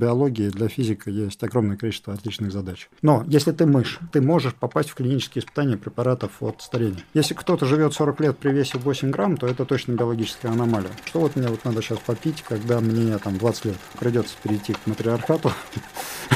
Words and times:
биологии 0.00 0.48
для 0.48 0.68
физика 0.68 1.10
есть 1.10 1.42
огромное 1.44 1.76
количество 1.76 2.12
отличных 2.14 2.50
задач. 2.50 2.88
Но 3.02 3.24
если 3.28 3.52
ты 3.52 3.66
мышь, 3.66 4.00
ты 4.12 4.20
можешь 4.20 4.54
попасть 4.54 4.90
в 4.90 4.94
клинические 4.94 5.42
испытания 5.42 5.76
препаратов 5.76 6.32
от 6.40 6.62
старения. 6.62 7.04
Если 7.14 7.34
кто-то 7.34 7.66
живет 7.66 7.92
40 7.92 8.20
лет 8.20 8.38
при 8.38 8.50
весе 8.50 8.78
8 8.78 9.10
грамм, 9.10 9.36
то 9.36 9.46
это 9.46 9.64
точно 9.64 9.92
биологическая 9.92 10.50
аномалия. 10.50 10.90
Что 11.04 11.20
вот 11.20 11.36
мне 11.36 11.48
вот 11.48 11.64
надо 11.64 11.82
сейчас 11.82 11.98
попить, 11.98 12.42
когда 12.42 12.80
мне 12.80 13.16
там 13.18 13.38
20 13.38 13.64
лет 13.66 13.76
придется 13.98 14.34
перейти 14.42 14.72
к 14.72 14.86
матриархату, 14.86 15.52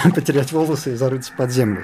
потерять 0.14 0.52
волосы 0.52 0.92
и 0.92 0.96
зарыться 0.96 1.32
под 1.36 1.50
землю. 1.50 1.82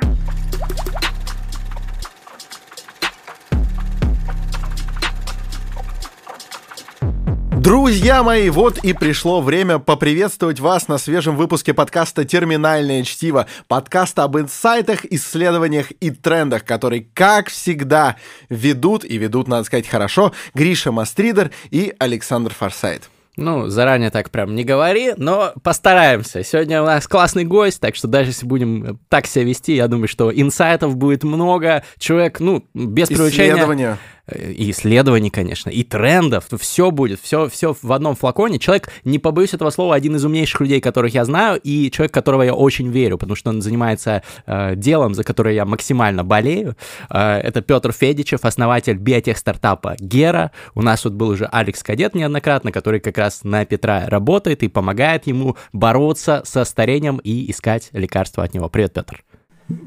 Друзья 7.61 8.22
мои, 8.22 8.48
вот 8.48 8.79
и 8.79 8.95
пришло 8.95 9.42
время 9.42 9.79
поприветствовать 9.79 10.60
вас 10.60 10.88
на 10.88 10.96
свежем 10.96 11.36
выпуске 11.36 11.74
подкаста 11.74 12.24
«Терминальное 12.24 13.02
чтиво». 13.02 13.46
Подкаста 13.68 14.24
об 14.24 14.38
инсайтах, 14.38 15.05
исследованиях 15.05 15.92
и 16.01 16.09
трендах, 16.09 16.65
который, 16.65 17.06
как 17.12 17.51
всегда, 17.51 18.16
ведут, 18.48 19.04
и 19.04 19.18
ведут, 19.18 19.46
надо 19.46 19.65
сказать, 19.65 19.87
хорошо, 19.87 20.32
Гриша 20.54 20.91
Мастридер 20.91 21.51
и 21.70 21.92
Александр 21.98 22.54
Форсайт. 22.54 23.10
Ну, 23.37 23.68
заранее 23.68 24.10
так 24.10 24.30
прям 24.30 24.54
не 24.54 24.65
говори, 24.65 25.12
но 25.16 25.52
постараемся. 25.62 26.42
Сегодня 26.42 26.82
у 26.82 26.87
нас 26.87 27.06
классный 27.06 27.45
гость, 27.45 27.80
так 27.80 27.95
что 27.95 28.09
даже 28.09 28.30
если 28.30 28.46
будем 28.46 28.98
так 29.09 29.27
себя 29.27 29.45
вести, 29.45 29.74
я 29.74 29.87
думаю, 29.87 30.09
что 30.09 30.32
инсайтов 30.32 30.96
будет 30.96 31.24
много. 31.24 31.84
Человек, 31.98 32.40
ну, 32.40 32.65
без 32.73 33.09
привлечения... 33.09 33.98
И 34.37 34.70
исследований, 34.70 35.30
конечно, 35.30 35.70
и 35.70 35.83
трендов, 35.84 36.47
все 36.59 36.91
будет, 36.91 37.21
все, 37.21 37.48
все 37.48 37.75
в 37.80 37.93
одном 37.93 38.15
флаконе. 38.15 38.59
Человек, 38.59 38.88
не 39.05 39.19
побоюсь 39.19 39.55
этого 39.55 39.71
слова, 39.71 39.95
один 39.95 40.16
из 40.16 40.25
умнейших 40.25 40.61
людей, 40.61 40.80
которых 40.80 41.15
я 41.15 41.25
знаю, 41.25 41.61
и 41.62 41.91
человек, 41.91 42.12
которого 42.12 42.43
я 42.43 42.55
очень 42.55 42.91
верю, 42.91 43.19
потому 43.19 43.37
что 43.37 43.51
он 43.51 43.62
занимается 43.62 44.23
э, 44.47 44.74
делом, 44.77 45.15
за 45.15 45.24
которое 45.24 45.55
я 45.55 45.65
максимально 45.65 46.24
болею. 46.24 46.77
Э, 47.10 47.38
это 47.38 47.63
Петр 47.63 47.93
Федичев, 47.93 48.45
основатель 48.45 48.96
биотех-стартапа 48.96 49.96
Гера. 49.99 50.51
У 50.74 50.82
нас 50.82 51.04
вот 51.04 51.15
был 51.15 51.29
уже 51.29 51.49
Алекс 51.51 51.82
Кадет 51.82 52.15
неоднократно, 52.15 52.73
который 52.73 53.01
как 53.01 53.19
раз 53.19 53.45
на 53.45 53.65
Петра 53.65 54.07
работает 54.07 54.63
и 54.63 54.69
помогает 54.69 55.26
ему 55.26 55.57
бороться 55.73 56.43
со 56.45 56.65
старением 56.65 57.19
и 57.19 57.51
искать 57.51 57.88
лекарства 57.93 58.45
от 58.45 58.54
него. 58.54 58.69
Привет, 58.69 58.93
Петр. 58.93 59.23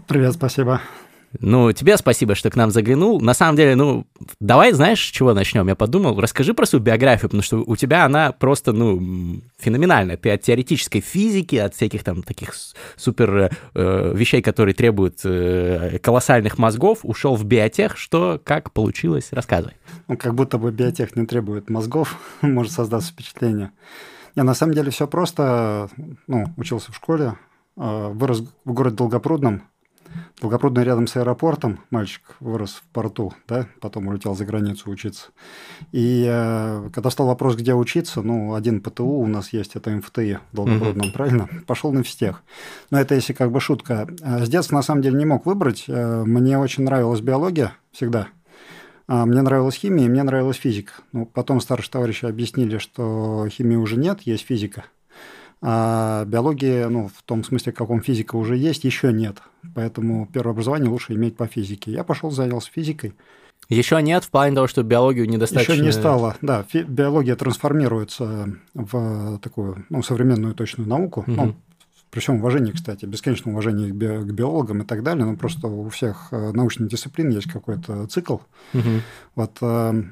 Привет, 0.08 0.34
спасибо. 0.34 0.82
Ну, 1.40 1.72
тебе 1.72 1.98
спасибо, 1.98 2.36
что 2.36 2.50
к 2.50 2.56
нам 2.56 2.72
заглянул. 2.72 3.20
На 3.20 3.34
самом 3.34 3.56
деле, 3.56 3.76
ну, 3.76 4.06
давай, 4.40 4.72
знаешь, 4.72 5.00
с 5.00 5.12
чего 5.12 5.34
начнем? 5.34 5.68
Я 5.68 5.76
подумал, 5.76 6.20
расскажи 6.20 6.54
про 6.54 6.66
свою 6.66 6.84
биографию, 6.84 7.30
потому 7.30 7.42
что 7.42 7.58
у 7.66 7.76
тебя 7.76 8.06
она 8.06 8.32
просто, 8.32 8.72
ну, 8.72 9.42
феноменальная. 9.58 10.18
Ты 10.18 10.32
от 10.32 10.42
теоретической 10.42 11.02
физики, 11.02 11.56
от 11.56 11.74
всяких 11.74 12.04
там 12.04 12.24
таких 12.24 12.54
супер 12.96 13.52
э, 13.74 14.14
вещей, 14.16 14.42
которые 14.42 14.76
требуют 14.76 15.20
э, 15.24 16.00
колоссальных 16.02 16.58
мозгов, 16.58 17.00
ушел 17.04 17.36
в 17.36 17.44
биотех. 17.46 17.98
Что, 17.98 18.40
как 18.44 18.72
получилось? 18.72 19.30
Рассказывай. 19.32 19.74
Ну, 20.08 20.18
как 20.18 20.36
будто 20.36 20.58
бы 20.58 20.72
биотех 20.72 21.16
не 21.16 21.26
требует 21.26 21.70
мозгов, 21.70 22.18
может 22.42 22.72
создаться 22.72 23.12
впечатление. 23.12 23.72
Я 24.36 24.44
на 24.44 24.54
самом 24.54 24.74
деле 24.74 24.92
все 24.92 25.08
просто, 25.08 25.90
ну, 26.28 26.46
учился 26.58 26.92
в 26.92 26.96
школе, 26.96 27.36
э, 27.78 28.12
вырос 28.14 28.44
в 28.66 28.74
городе 28.74 28.98
Долгопрудном, 28.98 29.64
Долгопрудный 30.42 30.84
рядом 30.84 31.08
с 31.08 31.16
аэропортом, 31.16 31.80
мальчик 31.90 32.36
вырос 32.40 32.72
в 32.72 32.84
порту, 32.94 33.34
да, 33.48 33.68
потом 33.80 34.08
улетел 34.08 34.36
за 34.36 34.46
границу 34.46 34.90
учиться. 34.90 35.30
И 35.92 36.26
э, 36.28 36.90
когда 36.94 37.10
стал 37.10 37.28
вопрос, 37.28 37.56
где 37.56 37.74
учиться, 37.74 38.22
ну, 38.22 38.54
один 38.54 38.82
ПТУ 38.82 39.06
у 39.06 39.28
нас 39.28 39.54
есть, 39.54 39.76
это 39.76 39.90
МФТИ 39.92 40.40
в 40.52 40.56
Долгопрудном, 40.56 41.08
mm-hmm. 41.08 41.14
правильно? 41.14 41.50
Пошел 41.66 41.92
на 41.94 42.04
физтех. 42.04 42.44
Но 42.92 43.00
это 43.00 43.16
если 43.16 43.34
как 43.34 43.52
бы 43.52 43.60
шутка. 43.60 44.08
А 44.22 44.46
с 44.46 44.50
детства, 44.50 44.76
на 44.76 44.84
самом 44.84 45.02
деле, 45.02 45.18
не 45.18 45.26
мог 45.26 45.46
выбрать. 45.46 45.86
Э, 45.88 46.24
мне 46.26 46.58
очень 46.58 46.84
нравилась 46.84 47.22
биология 47.22 47.74
всегда. 47.92 48.28
А 49.08 49.26
мне 49.26 49.42
нравилась 49.42 49.76
химия, 49.76 50.06
и 50.06 50.10
мне 50.10 50.24
нравилась 50.24 50.58
физика. 50.58 50.94
Ну, 51.12 51.26
потом 51.26 51.60
старшие 51.62 51.92
товарищи 51.92 52.26
объяснили, 52.26 52.78
что 52.78 53.48
химии 53.50 53.76
уже 53.76 53.98
нет, 53.98 54.22
есть 54.22 54.46
физика. 54.46 54.86
А 55.66 56.26
биологии, 56.26 56.84
ну, 56.84 57.08
в 57.08 57.24
том 57.24 57.44
смысле, 57.46 57.72
каком 57.72 58.02
физика 58.02 58.36
уже 58.36 58.58
есть, 58.58 58.84
еще 58.84 59.14
нет. 59.14 59.38
Поэтому 59.76 60.28
первое 60.32 60.52
образование 60.52 60.90
лучше 60.90 61.14
иметь 61.14 61.38
по 61.38 61.48
физике. 61.48 61.90
Я 61.92 62.04
пошел, 62.04 62.32
занялся 62.32 62.70
физикой. 62.70 63.14
Еще 63.70 64.02
нет, 64.02 64.26
в 64.26 64.30
плане 64.30 64.56
того, 64.56 64.68
что 64.68 64.84
биологию 64.84 65.28
недостаточно... 65.28 65.72
Еще 65.72 65.84
не 65.84 65.94
стало, 65.94 66.36
да. 66.42 66.66
Биология 66.74 67.38
трансформируется 67.38 68.50
в 68.74 69.40
такую 69.40 69.86
ну, 69.90 70.04
современную 70.04 70.54
точную 70.54 70.90
науку. 70.90 71.22
Угу. 71.22 71.32
Ну, 71.32 71.56
при 72.14 72.20
всем 72.20 72.36
уважении, 72.36 72.72
кстати, 72.72 73.06
бесконечном 73.06 73.54
уважении 73.54 73.90
к, 73.90 73.96
би- 73.96 74.20
к 74.20 74.32
биологам 74.32 74.84
и 74.84 74.86
так 74.86 75.02
далее, 75.02 75.26
но 75.26 75.36
просто 75.36 75.66
у 75.68 75.90
всех 75.90 76.28
э, 76.30 76.52
научных 76.52 76.88
дисциплин 76.88 77.30
есть 77.30 77.52
какой-то 77.52 78.06
цикл. 78.06 78.38
Угу. 78.76 78.90
Вот 79.34 79.58
э, 79.62 80.04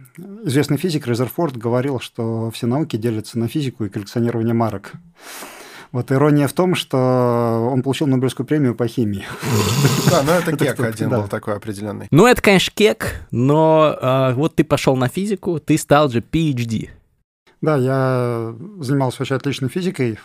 известный 0.45 0.77
физик 0.77 1.05
Резерфорд 1.05 1.55
говорил, 1.57 1.99
что 1.99 2.49
все 2.49 2.65
науки 2.65 2.97
делятся 2.97 3.37
на 3.37 3.47
физику 3.47 3.85
и 3.85 3.89
коллекционирование 3.89 4.55
марок. 4.55 4.93
Вот 5.91 6.11
ирония 6.11 6.47
в 6.47 6.53
том, 6.53 6.73
что 6.73 7.69
он 7.71 7.83
получил 7.83 8.07
Нобелевскую 8.07 8.47
премию 8.47 8.73
по 8.73 8.87
химии. 8.87 9.25
Да, 10.09 10.23
ну 10.23 10.31
это 10.31 10.57
кек 10.57 10.79
один 10.79 11.09
был 11.09 11.27
такой 11.27 11.55
определенный. 11.55 12.07
Ну 12.09 12.25
это, 12.25 12.41
конечно, 12.41 12.73
кек, 12.75 13.27
но 13.29 13.95
э, 14.01 14.33
вот 14.33 14.55
ты 14.55 14.63
пошел 14.63 14.95
на 14.95 15.07
физику, 15.07 15.59
ты 15.59 15.77
стал 15.77 16.09
же 16.09 16.21
PhD. 16.21 16.89
Да, 17.61 17.77
я 17.77 18.55
занимался 18.79 19.19
вообще 19.19 19.35
отличной 19.35 19.69
физикой, 19.69 20.17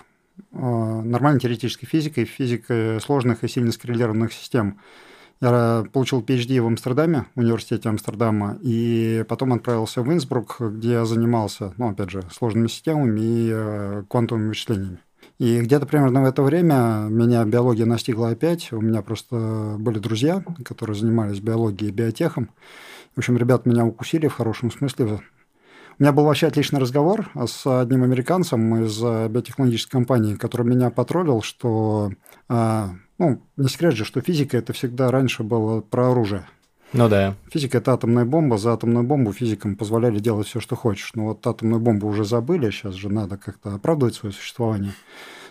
нормальной 0.53 1.41
теоретической 1.41 1.89
физикой, 1.89 2.25
физикой 2.25 3.01
сложных 3.01 3.45
и 3.45 3.49
сильно 3.49 3.73
скоррелированных 3.73 4.33
систем. 4.33 4.79
Я 5.41 5.85
получил 5.93 6.23
PhD 6.23 6.63
в 6.63 6.67
Амстердаме, 6.67 7.27
в 7.35 7.41
университете 7.41 7.91
Амстердама, 7.91 8.59
и 8.63 9.23
потом 9.29 9.53
отправился 9.53 10.03
в 10.03 10.11
Инсбрук, 10.11 10.57
где 10.61 10.93
я 10.93 11.05
занимался, 11.05 11.75
ну, 11.77 11.91
опять 11.91 12.11
же, 12.11 12.23
сложными 12.33 12.69
системами 12.69 13.21
и 13.21 13.51
э, 13.53 14.05
квантовыми 14.09 14.49
вычислениями. 14.49 14.99
И 15.39 15.61
где-то 15.61 15.85
примерно 15.85 16.23
в 16.23 16.25
это 16.25 16.43
время 16.43 17.09
меня 17.11 17.45
биология 17.45 17.85
настигла 17.85 18.31
опять. 18.31 18.73
У 18.73 18.81
меня 18.81 19.03
просто 19.03 19.77
были 19.79 19.99
друзья, 19.99 20.43
которые 20.65 20.97
занимались 20.97 21.41
биологией 21.41 21.91
и 21.91 21.95
биотехом. 21.95 22.49
В 23.15 23.19
общем, 23.19 23.37
ребят 23.37 23.67
меня 23.67 23.85
укусили 23.85 24.29
в 24.29 24.35
хорошем 24.35 24.71
смысле, 24.71 25.21
у 25.99 26.03
меня 26.03 26.12
был 26.12 26.25
вообще 26.25 26.47
отличный 26.47 26.79
разговор 26.79 27.31
с 27.47 27.67
одним 27.67 28.03
американцем 28.03 28.84
из 28.84 29.03
э, 29.03 29.29
биотехнологической 29.29 29.93
компании, 29.93 30.34
который 30.34 30.67
меня 30.67 30.91
потроллил, 30.91 31.41
что, 31.41 32.11
э, 32.51 32.89
ну, 33.19 33.43
не 33.57 33.69
секрет 33.69 33.95
же, 33.95 34.05
что 34.05 34.21
физика 34.21 34.59
это 34.59 34.75
всегда 34.75 35.11
раньше 35.11 35.43
было 35.43 35.81
про 35.81 36.11
оружие. 36.11 36.47
Ну 36.93 37.09
да. 37.09 37.34
Физика 37.51 37.79
это 37.79 37.95
атомная 37.95 38.27
бомба. 38.27 38.59
За 38.59 38.75
атомную 38.75 39.05
бомбу 39.05 39.33
физикам 39.33 39.75
позволяли 39.75 40.19
делать 40.19 40.47
все, 40.47 40.61
что 40.61 40.77
хочешь. 40.77 41.12
Но 41.15 41.27
вот 41.27 41.47
атомную 41.47 41.81
бомбу 41.81 42.07
уже 42.07 42.25
забыли, 42.25 42.71
сейчас 42.71 42.95
же 42.95 43.09
надо 43.09 43.39
как-то 43.39 43.75
оправдывать 43.75 44.15
свое 44.15 44.34
существование. 44.34 44.93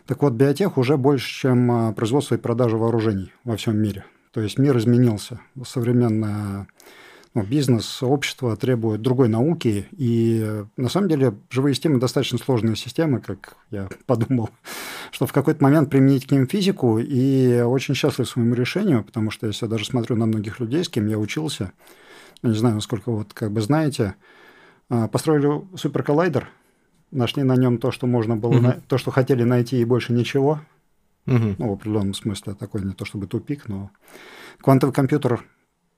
Так 0.06 0.22
вот, 0.22 0.33
биотех 0.33 0.77
уже 0.77 0.97
больше, 0.97 1.27
чем 1.27 1.89
э, 1.89 1.94
производство 1.94 2.35
и 2.35 2.39
продажа 2.39 2.77
вооружений 2.77 3.33
во 3.44 3.57
всем 3.57 3.77
мире. 3.77 4.06
То 4.31 4.41
есть 4.41 4.59
мир 4.59 4.77
изменился. 4.77 5.39
Современная 5.66 6.67
бизнес, 7.44 8.01
общество 8.01 8.56
требует 8.56 9.01
другой 9.01 9.28
науки. 9.28 9.88
И 9.91 10.63
на 10.78 10.90
самом 10.90 11.09
деле 11.09 11.34
живые 11.50 11.73
системы 11.73 12.00
достаточно 12.00 12.38
сложные 12.38 12.75
системы, 12.75 13.19
как 13.19 13.57
я 13.72 13.90
подумал, 14.06 14.50
что 15.12 15.28
в 15.28 15.34
какой-то 15.34 15.63
момент 15.63 15.90
применить 15.90 16.28
к 16.28 16.31
ним 16.31 16.47
физику. 16.47 17.00
И 17.00 17.62
очень 17.62 17.95
счастлив 17.95 18.28
своему 18.28 18.56
решению, 18.56 19.03
потому 19.03 19.31
что 19.31 19.47
если 19.47 19.66
я 19.66 19.69
даже 19.69 19.85
смотрю 19.85 20.16
на 20.16 20.25
многих 20.25 20.59
людей, 20.59 20.84
с 20.84 20.90
кем 20.90 21.07
я 21.07 21.18
учился, 21.19 21.72
я 22.41 22.50
не 22.50 22.56
знаю, 22.56 22.75
насколько 22.75 23.12
вот 23.12 23.34
как 23.34 23.51
бы 23.51 23.62
знаете, 23.62 24.16
а, 24.90 25.07
построили 25.07 25.66
суперколлайдер, 25.75 26.47
нашли 27.12 27.44
на 27.44 27.56
нем 27.56 27.78
то, 27.78 27.91
что 27.91 28.07
можно 28.07 28.35
было, 28.35 28.57
угу. 28.57 28.74
то, 28.88 28.97
что 28.97 29.12
хотели 29.12 29.44
найти, 29.44 29.79
и 29.79 29.85
больше 29.85 30.13
ничего. 30.13 30.62
Угу. 31.28 31.56
Ну, 31.57 31.69
в 31.69 31.74
определенном 31.74 32.13
смысле 32.13 32.54
такой 32.54 32.83
не 32.83 32.94
то 32.94 33.04
чтобы 33.04 33.27
тупик, 33.27 33.68
но 33.68 33.89
квантовый 34.62 34.94
компьютер 34.94 35.44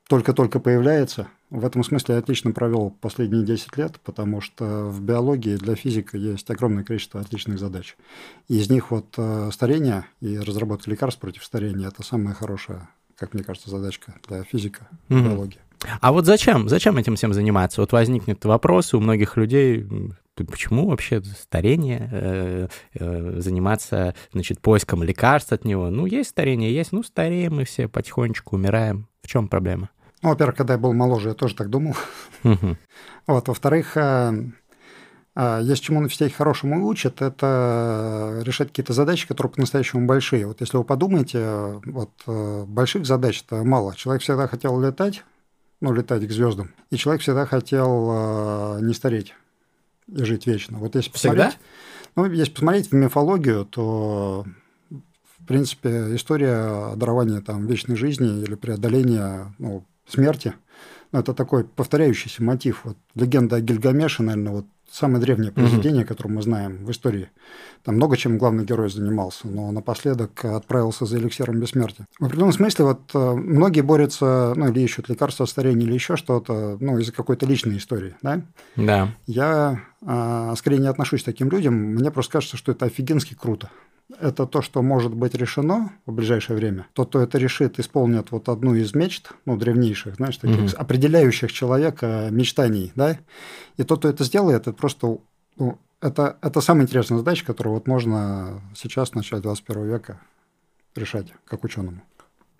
только-только 0.08 0.60
появляется. 0.60 1.28
В 1.50 1.66
этом 1.66 1.84
смысле 1.84 2.16
я 2.16 2.20
отлично 2.20 2.52
провел 2.52 2.92
последние 3.02 3.44
10 3.44 3.78
лет, 3.78 4.00
потому 4.04 4.42
что 4.42 4.86
в 4.86 5.02
биологии 5.02 5.56
для 5.56 5.76
физика 5.76 6.18
есть 6.18 6.50
огромное 6.50 6.84
количество 6.84 7.22
отличных 7.22 7.60
задач. 7.60 7.96
И 8.48 8.58
из 8.58 8.70
них 8.70 8.92
вот 8.92 9.08
э, 9.18 9.50
старение 9.54 10.06
и 10.22 10.38
разработка 10.38 10.90
лекарств 10.90 11.20
против 11.20 11.44
старения– 11.44 11.88
это 11.90 12.04
самая 12.04 12.34
хорошая, 12.34 12.90
как 13.18 13.34
мне 13.34 13.44
кажется, 13.44 13.70
задачка 13.70 14.16
для 14.28 14.44
физика 14.44 14.88
в 15.10 15.14
mm 15.14 15.24
биологии. 15.24 15.60
А 16.02 16.12
вот 16.12 16.26
зачем? 16.26 16.70
Зачем 16.70 16.98
этим 16.98 17.16
всем 17.16 17.34
заниматься? 17.34 17.82
Вот 17.82 17.92
возникнет 17.92 18.44
вопрос 18.46 18.94
у 18.94 19.00
многих 19.00 19.38
людей, 19.38 19.88
почему 20.36 20.88
вообще 20.88 21.22
старение, 21.24 22.10
э, 22.12 22.68
э, 22.96 23.40
заниматься, 23.40 24.16
значит, 24.34 24.60
поиском 24.60 25.04
лекарств 25.04 25.52
от 25.52 25.66
него? 25.66 25.90
Ну, 25.90 26.06
есть 26.06 26.30
старение, 26.32 26.74
есть, 26.74 26.92
ну, 26.92 27.04
стареем 27.04 27.56
мы 27.56 27.66
все, 27.66 27.88
потихонечку 27.88 28.56
умираем. 28.56 29.08
В 29.22 29.28
чем 29.28 29.48
проблема? 29.48 29.90
Ну, 30.22 30.30
во-первых, 30.30 30.56
когда 30.58 30.74
я 30.74 30.80
был 30.80 30.94
моложе, 30.94 31.30
я 31.30 31.36
тоже 31.36 31.56
так 31.56 31.70
думал. 31.70 31.96
Вот, 33.28 33.48
во-вторых, 33.50 33.98
э, 33.98 34.34
А 35.40 35.60
есть 35.62 35.84
чему 35.84 36.02
на 36.02 36.10
физтехе 36.10 36.34
хорошему 36.34 36.88
учат, 36.88 37.22
это 37.22 38.40
решать 38.44 38.70
какие-то 38.70 38.94
задачи, 38.94 39.28
которые 39.28 39.52
по-настоящему 39.52 40.08
большие. 40.08 40.48
Вот 40.48 40.62
если 40.62 40.78
вы 40.78 40.84
подумаете, 40.84 41.80
вот 41.86 42.10
э, 42.26 42.64
больших 42.66 43.06
задач-то 43.06 43.64
мало. 43.64 43.96
Человек 43.96 44.24
всегда 44.24 44.48
хотел 44.48 44.80
летать, 44.82 45.24
ну, 45.80 45.94
летать 45.94 46.28
к 46.28 46.32
звездам, 46.32 46.72
и 46.90 46.98
человек 46.98 47.22
всегда 47.22 47.46
хотел 47.46 48.10
э, 48.10 48.80
не 48.82 48.96
стареть 48.96 49.36
и 50.08 50.24
жить 50.24 50.48
вечно. 50.48 50.80
Вот 50.80 50.96
если 50.96 51.12
посмотреть, 51.12 51.60
ну, 52.16 52.26
если 52.26 52.54
посмотреть 52.54 52.90
в 52.90 52.96
мифологию, 52.96 53.66
то 53.66 54.44
в 54.90 55.46
принципе 55.46 56.16
история 56.16 56.96
дарования 56.96 57.42
там 57.42 57.68
вечной 57.68 57.96
жизни 57.96 58.42
или 58.42 58.56
преодоления 58.56 59.54
ну, 59.60 59.86
смерти, 60.08 60.54
это 61.12 61.34
такой 61.34 61.64
повторяющийся 61.64 62.44
мотив. 62.44 62.82
Вот 62.84 62.98
легенда 63.16 63.58
о 63.58 63.62
Гильгамеше, 63.62 64.24
наверное, 64.24 64.54
вот 64.54 64.66
самое 64.90 65.22
древнее 65.22 65.52
произведение, 65.52 66.02
угу. 66.02 66.08
которое 66.08 66.30
мы 66.30 66.42
знаем 66.42 66.86
в 66.86 66.92
истории. 66.92 67.30
Там 67.84 67.96
много 67.96 68.18
чем 68.18 68.38
главный 68.38 68.66
герой 68.66 68.90
занимался, 68.90 69.48
но 69.48 69.72
напоследок 69.72 70.44
отправился 70.44 71.06
за 71.06 71.18
эликсиром 71.18 71.60
бессмертия. 71.60 72.06
В 72.20 72.26
определенном 72.26 72.54
смысле 72.54 72.86
вот 72.86 73.12
э, 73.14 73.34
многие 73.34 73.82
борются, 73.82 74.54
ну, 74.56 74.70
или 74.70 74.82
ищут 74.82 75.10
лекарства 75.10 75.44
от 75.44 75.50
старения, 75.50 75.86
или 75.86 75.94
еще 75.94 76.16
что-то, 76.16 76.78
ну, 76.80 76.98
из-за 77.00 77.12
какой-то 77.12 77.46
личной 77.46 77.78
истории, 77.78 78.16
да? 78.22 78.42
Да. 78.76 79.14
Я 79.26 79.82
а, 80.06 80.56
скорее 80.56 80.80
не 80.80 80.88
отношусь 80.88 81.22
к 81.22 81.26
таким 81.26 81.50
людям, 81.50 81.74
мне 81.74 82.12
просто 82.12 82.34
кажется, 82.34 82.58
что 82.58 82.72
это 82.72 82.86
офигенски 82.86 83.34
круто 83.34 83.70
это 84.20 84.46
то, 84.46 84.62
что 84.62 84.82
может 84.82 85.14
быть 85.14 85.36
решено 85.36 85.92
в 86.06 86.14
ближайшее 86.14 86.58
время. 86.58 86.88
Тот, 86.94 87.10
кто 87.10 87.20
это 87.20 87.38
решит, 87.38 87.80
исполнит 87.80 88.32
вот 88.32 88.50
одну 88.50 88.74
из 88.74 88.94
мечт, 88.96 89.32
ну, 89.46 89.58
древнейших, 89.58 90.16
знаешь, 90.16 90.38
таких 90.38 90.60
mm-hmm. 90.60 90.76
определяющих 90.76 91.52
человека 91.52 92.30
мечтаний, 92.32 92.92
да, 92.96 93.18
и 93.76 93.84
тот, 93.84 94.00
кто 94.00 94.10
это 94.10 94.24
сделает, 94.24 94.62
это 94.62 94.74
просто, 94.74 95.18
ну, 95.58 95.80
это, 96.02 96.38
это 96.42 96.62
самая 96.62 96.84
интересная 96.84 97.18
задача, 97.18 97.46
которую 97.46 97.74
вот 97.74 97.88
можно 97.88 98.62
сейчас, 98.76 99.10
в 99.12 99.16
начале 99.16 99.42
21 99.42 99.88
века, 99.88 100.22
решать 100.96 101.34
как 101.46 101.64
ученому. 101.64 102.02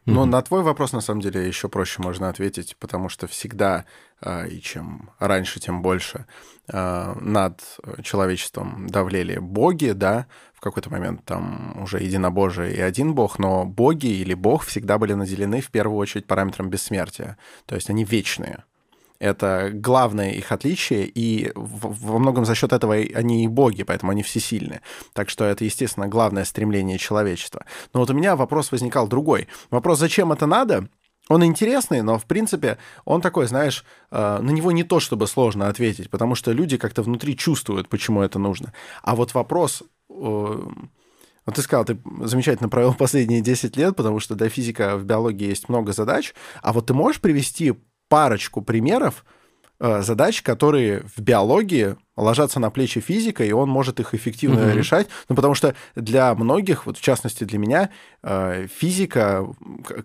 Но 0.08 0.24
mm-hmm. 0.24 0.30
на 0.30 0.42
твой 0.42 0.64
вопрос, 0.64 0.94
на 0.94 1.02
самом 1.02 1.20
деле, 1.20 1.46
еще 1.46 1.68
проще 1.68 2.02
можно 2.02 2.30
ответить, 2.30 2.78
потому 2.80 3.10
что 3.10 3.28
всегда, 3.28 3.84
э, 4.22 4.48
и 4.48 4.62
чем 4.62 5.10
раньше, 5.20 5.60
тем 5.60 5.82
больше, 5.82 6.26
э, 6.72 7.14
над 7.20 7.62
человечеством 8.04 8.88
давлели 8.88 9.38
боги, 9.38 9.92
да, 9.92 10.28
в 10.58 10.60
какой-то 10.60 10.90
момент 10.90 11.24
там 11.24 11.80
уже 11.84 12.00
единобожие 12.00 12.76
и 12.76 12.82
один 12.82 13.14
бог, 13.14 13.38
но 13.38 13.64
боги 13.64 14.08
или 14.08 14.34
бог 14.34 14.66
всегда 14.66 14.98
были 14.98 15.14
наделены 15.14 15.62
в 15.62 15.70
первую 15.70 16.00
очередь 16.00 16.26
параметром 16.26 16.72
бессмертия, 16.72 17.38
то 17.68 17.76
есть 17.76 17.92
они 17.92 18.04
вечные. 18.04 18.64
Это 19.20 19.70
главное 19.72 20.32
их 20.32 20.52
отличие, 20.52 21.06
и 21.06 21.52
во 21.56 22.18
многом 22.18 22.46
за 22.46 22.56
счет 22.56 22.74
этого 22.74 22.96
они 22.96 23.44
и 23.44 23.48
боги, 23.48 23.84
поэтому 23.84 24.12
они 24.12 24.24
всесильны. 24.24 24.82
Так 25.14 25.30
что 25.30 25.46
это, 25.46 25.64
естественно, 25.64 26.08
главное 26.08 26.44
стремление 26.44 26.98
человечества. 26.98 27.66
Но 27.94 28.00
вот 28.00 28.10
у 28.10 28.14
меня 28.14 28.36
вопрос 28.36 28.72
возникал 28.72 29.08
другой. 29.08 29.48
Вопрос, 29.70 30.00
зачем 30.00 30.32
это 30.32 30.48
надо? 30.48 30.88
Он 31.30 31.44
интересный, 31.44 32.02
но, 32.02 32.18
в 32.18 32.26
принципе, 32.26 32.78
он 33.06 33.22
такой, 33.22 33.48
знаешь, 33.48 33.84
э, 34.12 34.40
на 34.40 34.50
него 34.52 34.72
не 34.72 34.84
то 34.84 35.00
чтобы 35.00 35.28
сложно 35.28 35.68
ответить, 35.68 36.10
потому 36.10 36.36
что 36.36 36.52
люди 36.52 36.78
как-то 36.78 37.02
внутри 37.02 37.36
чувствуют, 37.36 37.90
почему 37.90 38.22
это 38.22 38.40
нужно. 38.40 38.72
А 39.04 39.16
вот 39.16 39.34
вопрос, 39.34 39.84
вот 41.48 41.56
ты 41.56 41.62
сказал, 41.62 41.86
ты 41.86 41.98
замечательно 42.22 42.70
провел 42.70 42.94
последние 42.98 43.42
10 43.42 43.76
лет, 43.78 43.96
потому 43.96 44.20
что 44.20 44.36
для 44.36 44.50
физика 44.50 44.98
в 44.98 45.06
биологии 45.06 45.48
есть 45.48 45.70
много 45.70 45.94
задач. 45.94 46.36
А 46.62 46.74
вот 46.74 46.88
ты 46.88 46.94
можешь 46.94 47.22
привести 47.22 47.74
парочку 48.10 48.62
примеров 48.62 49.26
э, 49.80 50.02
задач, 50.02 50.42
которые 50.42 51.04
в 51.16 51.22
биологии 51.22 51.96
ложатся 52.18 52.60
на 52.60 52.70
плечи 52.70 53.00
физика, 53.00 53.46
и 53.46 53.52
он 53.52 53.70
может 53.70 54.00
их 54.00 54.14
эффективно 54.14 54.60
mm-hmm. 54.60 54.74
решать. 54.74 55.08
Ну, 55.30 55.36
потому 55.36 55.54
что 55.54 55.74
для 55.96 56.34
многих, 56.36 56.86
вот 56.86 56.98
в 56.98 57.02
частности 57.02 57.46
для 57.46 57.60
меня, 57.60 57.92
э, 58.24 58.68
физика, 58.68 59.48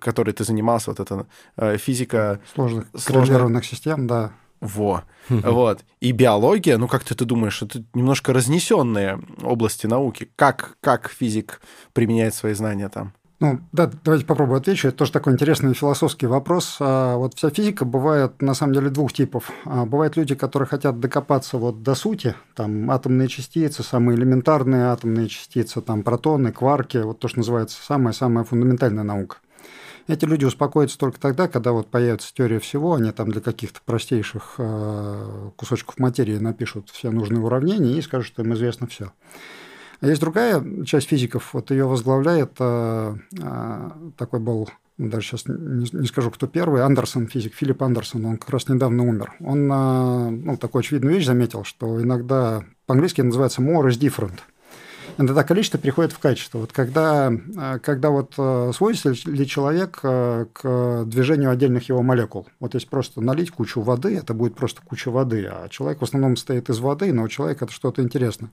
которой 0.01 0.33
ты 0.33 0.45
занимался, 0.45 0.91
вот 0.91 1.01
эта 1.01 1.27
э, 1.57 1.77
физика... 1.77 2.41
Сложных, 2.55 2.87
сложных... 2.97 3.65
систем, 3.65 4.07
да. 4.07 4.33
Во. 4.63 5.03
Вот. 5.29 5.85
И 6.01 6.13
биология, 6.13 6.79
ну 6.79 6.87
как 6.89 7.05
ты, 7.05 7.15
ты 7.15 7.25
думаешь, 7.25 7.61
это 7.63 7.85
немножко 7.95 8.33
разнесенные 8.33 9.21
области 9.43 9.87
науки. 9.87 10.31
Как, 10.37 10.77
как 10.81 11.11
физик 11.11 11.61
применяет 11.93 12.35
свои 12.35 12.55
знания 12.55 12.89
там? 12.89 13.13
Ну, 13.41 13.59
да, 13.73 13.91
давайте 14.05 14.25
попробую 14.25 14.59
отвечу. 14.59 14.87
Это 14.87 14.99
тоже 14.99 15.11
такой 15.11 15.33
интересный 15.33 15.75
философский 15.75 16.29
вопрос. 16.29 16.77
А, 16.79 17.17
вот 17.17 17.35
вся 17.35 17.51
физика 17.51 17.85
бывает, 17.85 18.41
на 18.41 18.55
самом 18.55 18.75
деле, 18.75 18.89
двух 18.89 19.13
типов. 19.13 19.51
А, 19.65 19.85
бывают 19.85 20.17
люди, 20.17 20.37
которые 20.37 20.69
хотят 20.69 21.01
докопаться 21.01 21.59
вот 21.59 21.83
до 21.83 21.97
сути, 21.97 22.37
там 22.55 22.89
атомные 22.89 23.27
частицы, 23.27 23.83
самые 23.83 24.17
элементарные 24.17 24.85
атомные 24.85 25.27
частицы, 25.27 25.81
там 25.81 26.05
протоны, 26.05 26.53
кварки, 26.53 26.99
вот 26.99 27.19
то, 27.19 27.27
что 27.27 27.39
называется 27.39 27.83
самая-самая 27.83 28.45
фундаментальная 28.45 29.03
наука. 29.03 29.39
Эти 30.09 30.25
люди 30.25 30.45
успокоятся 30.45 30.99
только 30.99 31.21
тогда, 31.21 31.49
когда 31.49 31.73
вот 31.73 31.89
появится 31.89 32.33
теория 32.35 32.59
всего, 32.59 32.95
они 32.95 33.13
там 33.13 33.31
для 33.31 33.41
каких-то 33.41 33.81
простейших 33.85 34.55
а, 34.59 35.51
кусочков 35.57 35.99
материи 35.99 36.39
напишут 36.39 36.91
все 36.91 37.11
нужные 37.11 37.41
уравнения 37.41 37.97
и 37.97 38.03
скажут, 38.03 38.27
что 38.27 38.43
им 38.43 38.53
известно 38.55 38.87
все. 38.87 39.13
А 40.01 40.09
есть 40.09 40.21
другая 40.21 40.65
часть 40.85 41.09
физиков, 41.09 41.55
вот 41.55 41.71
ее 41.71 41.87
возглавляет 41.87 42.53
а, 42.59 43.17
а, 43.41 43.97
такой 44.17 44.41
был 44.41 44.69
даже 44.99 45.27
сейчас 45.27 45.45
не, 45.47 46.07
скажу, 46.07 46.31
кто 46.31 46.47
первый, 46.47 46.83
Андерсон, 46.83 47.27
физик, 47.27 47.55
Филипп 47.55 47.83
Андерсон, 47.83 48.25
он 48.25 48.37
как 48.37 48.51
раз 48.51 48.69
недавно 48.69 49.03
умер. 49.03 49.35
Он 49.41 49.67
ну, 49.67 50.57
такую 50.59 50.81
очевидную 50.81 51.17
вещь 51.17 51.27
заметил, 51.27 51.65
что 51.65 52.01
иногда 52.01 52.63
по-английски 52.87 53.21
называется 53.23 53.63
more 53.63 53.89
is 53.89 53.99
different– 53.99 54.39
иногда 55.19 55.45
количество 55.45 55.79
переходит 55.79 56.13
в 56.13 56.19
качество. 56.19 56.59
Вот 56.59 56.73
когда, 56.73 57.33
э, 57.33 57.79
когда 57.81 58.11
вот 58.11 58.35
э, 58.39 58.73
сводится 58.75 59.11
ли 59.11 59.47
человек 59.47 60.01
э, 60.03 60.47
к 60.53 61.05
движению 61.07 61.51
отдельных 61.51 61.89
его 61.89 62.03
молекул. 62.03 62.47
Вот 62.61 62.75
если 62.75 62.89
просто 62.89 63.21
налить 63.21 63.51
кучу 63.51 63.81
воды, 63.81 64.17
это 64.17 64.35
будет 64.35 64.55
просто 64.55 64.83
куча 64.83 65.11
воды, 65.11 65.47
а 65.51 65.69
человек 65.69 66.01
в 66.01 66.05
основном 66.05 66.37
состоит 66.37 66.69
из 66.71 66.79
воды, 66.79 67.13
но 67.13 67.23
у 67.25 67.29
человека 67.29 67.65
это 67.65 67.75
что-то 67.75 68.03
интересное. 68.03 68.51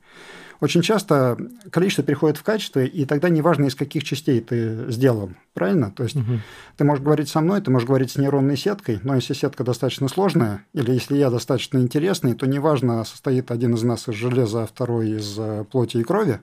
Очень 0.61 0.81
часто 0.81 1.37
количество 1.71 2.03
переходит 2.03 2.37
в 2.37 2.43
качество, 2.43 2.81
и 2.81 3.05
тогда 3.05 3.29
неважно, 3.29 3.65
из 3.65 3.75
каких 3.75 4.03
частей 4.03 4.41
ты 4.41 4.91
сделан, 4.91 5.37
правильно? 5.53 5.91
То 5.91 6.03
есть 6.03 6.17
угу. 6.17 6.39
ты 6.75 6.83
можешь 6.83 7.03
говорить 7.03 7.29
со 7.29 7.39
мной, 7.39 7.61
ты 7.61 7.71
можешь 7.71 7.87
говорить 7.87 8.11
с 8.11 8.17
нейронной 8.17 8.57
сеткой, 8.57 8.99
но 9.03 9.15
если 9.15 9.33
сетка 9.33 9.63
достаточно 9.63 10.09
сложная, 10.09 10.65
или 10.73 10.91
если 10.91 11.15
я 11.15 11.29
достаточно 11.29 11.77
интересный, 11.77 12.33
то 12.33 12.45
неважно, 12.45 13.03
состоит 13.05 13.51
один 13.51 13.75
из 13.75 13.83
нас 13.83 14.09
из 14.09 14.15
железа, 14.15 14.63
а 14.63 14.67
второй 14.67 15.11
из 15.11 15.39
плоти 15.71 15.97
и 15.97 16.03
крови, 16.03 16.41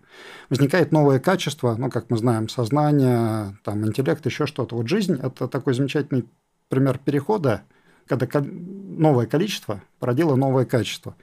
возникает 0.48 0.92
новое 0.92 1.18
качество, 1.18 1.74
ну, 1.76 1.90
как 1.90 2.08
мы 2.08 2.16
знаем, 2.16 2.48
сознание, 2.48 3.58
там, 3.64 3.86
интеллект, 3.86 4.24
еще 4.24 4.46
что-то. 4.46 4.76
Вот 4.76 4.88
жизнь– 4.88 5.18
это 5.22 5.46
такой 5.46 5.74
замечательный 5.74 6.24
пример 6.68 6.98
перехода, 6.98 7.62
когда 8.08 8.42
новое 8.42 9.26
количество 9.26 9.82
породило 9.98 10.36
новое 10.36 10.64
качество. 10.64 11.16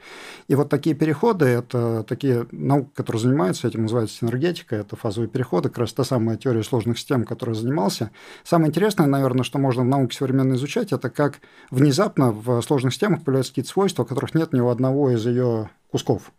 И 0.47 0.55
вот 0.55 0.69
такие 0.69 0.95
переходы, 0.95 1.45
это 1.45 2.03
такие 2.03 2.47
науки, 2.51 2.89
которые 2.95 3.21
занимаются 3.21 3.67
этим, 3.67 3.83
называется 3.83 4.17
синергетика, 4.17 4.75
это 4.75 4.95
фазовые 4.95 5.29
переходы, 5.29 5.69
как 5.69 5.79
раз 5.79 5.93
та 5.93 6.03
самая 6.03 6.37
теория 6.37 6.63
сложных 6.63 6.97
систем, 6.97 7.25
которой 7.25 7.55
занимался. 7.55 8.11
Самое 8.43 8.69
интересное, 8.69 9.07
наверное, 9.07 9.43
что 9.43 9.59
можно 9.59 9.83
в 9.83 9.87
науке 9.87 10.17
современно 10.17 10.55
изучать, 10.55 10.91
это 10.91 11.09
как 11.09 11.39
внезапно 11.71 12.31
в 12.31 12.61
сложных 12.61 12.93
системах 12.93 13.23
появляются 13.23 13.51
какие-то 13.51 13.71
свойства, 13.71 14.03
которых 14.03 14.33
нет 14.33 14.53
ни 14.53 14.59
у 14.59 14.69
одного 14.69 15.11
из 15.11 15.25
ее 15.25 15.69
кусков. 15.91 16.31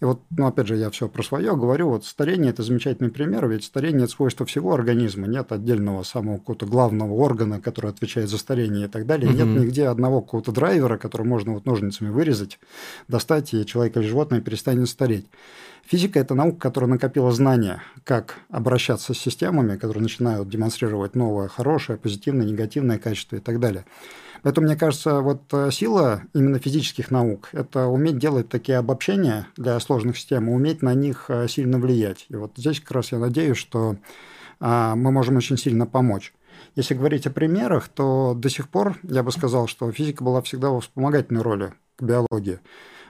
И 0.00 0.04
вот, 0.04 0.22
ну, 0.30 0.46
опять 0.46 0.66
же, 0.66 0.76
я 0.76 0.90
все 0.90 1.08
про 1.08 1.22
свое 1.22 1.56
говорю. 1.56 1.88
Вот 1.90 2.04
старение– 2.04 2.50
это 2.52 2.62
замечательный 2.62 3.10
пример, 3.10 3.48
ведь 3.48 3.64
старение– 3.64 4.04
это 4.04 4.12
свойство 4.12 4.44
всего 4.44 4.74
организма. 4.74 5.26
Нет 5.26 5.52
отдельного 5.52 6.02
самого 6.02 6.38
какого-то 6.38 6.66
главного 6.66 7.12
органа, 7.12 7.60
который 7.60 7.90
отвечает 7.90 8.28
за 8.28 8.38
старение 8.38 8.86
и 8.86 8.88
так 8.88 9.06
далее. 9.06 9.30
Угу. 9.30 9.36
Нет 9.36 9.46
нигде 9.64 9.86
одного 9.88 10.20
какого-то 10.20 10.52
драйвера, 10.52 10.98
который 10.98 11.26
можно 11.26 11.54
вот 11.54 11.66
ножницами 11.66 12.10
вырезать, 12.10 12.58
достать, 13.08 13.54
и 13.54 13.64
человек 13.64 13.96
или 13.96 14.06
животное 14.06 14.40
перестанет 14.40 14.88
стареть. 14.88 15.26
Физика– 15.86 16.18
это 16.20 16.34
наука, 16.34 16.58
которая 16.58 16.90
накопила 16.90 17.30
знания, 17.30 17.82
как 18.02 18.40
обращаться 18.50 19.14
с 19.14 19.18
системами, 19.18 19.76
которые 19.76 20.02
начинают 20.02 20.48
демонстрировать 20.48 21.14
новое, 21.14 21.46
хорошее, 21.48 21.96
позитивное, 21.96 22.44
негативное 22.44 22.98
качество 22.98 23.36
и 23.36 23.40
так 23.40 23.60
далее. 23.60 23.84
Поэтому, 24.46 24.68
мне 24.68 24.76
кажется, 24.76 25.22
вот 25.22 25.42
э, 25.52 25.72
сила 25.72 26.22
именно 26.32 26.60
физических 26.60 27.10
наук– 27.10 27.48
это 27.52 27.86
уметь 27.86 28.18
делать 28.18 28.48
такие 28.48 28.78
обобщения 28.78 29.48
для 29.56 29.80
сложных 29.80 30.16
систем, 30.16 30.48
уметь 30.48 30.82
на 30.82 30.94
них 30.94 31.24
э, 31.26 31.48
сильно 31.48 31.78
влиять. 31.78 32.26
И 32.28 32.36
вот 32.36 32.52
здесь 32.54 32.78
как 32.78 32.92
раз 32.92 33.10
я 33.10 33.18
надеюсь, 33.18 33.56
что 33.56 33.96
а, 34.60 34.94
мы 34.94 35.10
можем 35.10 35.36
очень 35.36 35.56
сильно 35.56 35.84
помочь. 35.84 36.32
Если 36.76 36.94
говорить 36.94 37.26
о 37.26 37.32
примерах, 37.32 37.88
то 37.88 38.34
до 38.36 38.48
сих 38.48 38.68
пор 38.68 38.96
я 39.02 39.24
бы 39.24 39.32
сказал, 39.32 39.66
что 39.66 39.90
физика 39.90 40.22
была 40.22 40.40
всегда 40.42 40.70
в 40.70 40.80
вспомогательной 40.80 41.42
роли 41.42 41.72
к 41.96 42.04
биологии. 42.04 42.60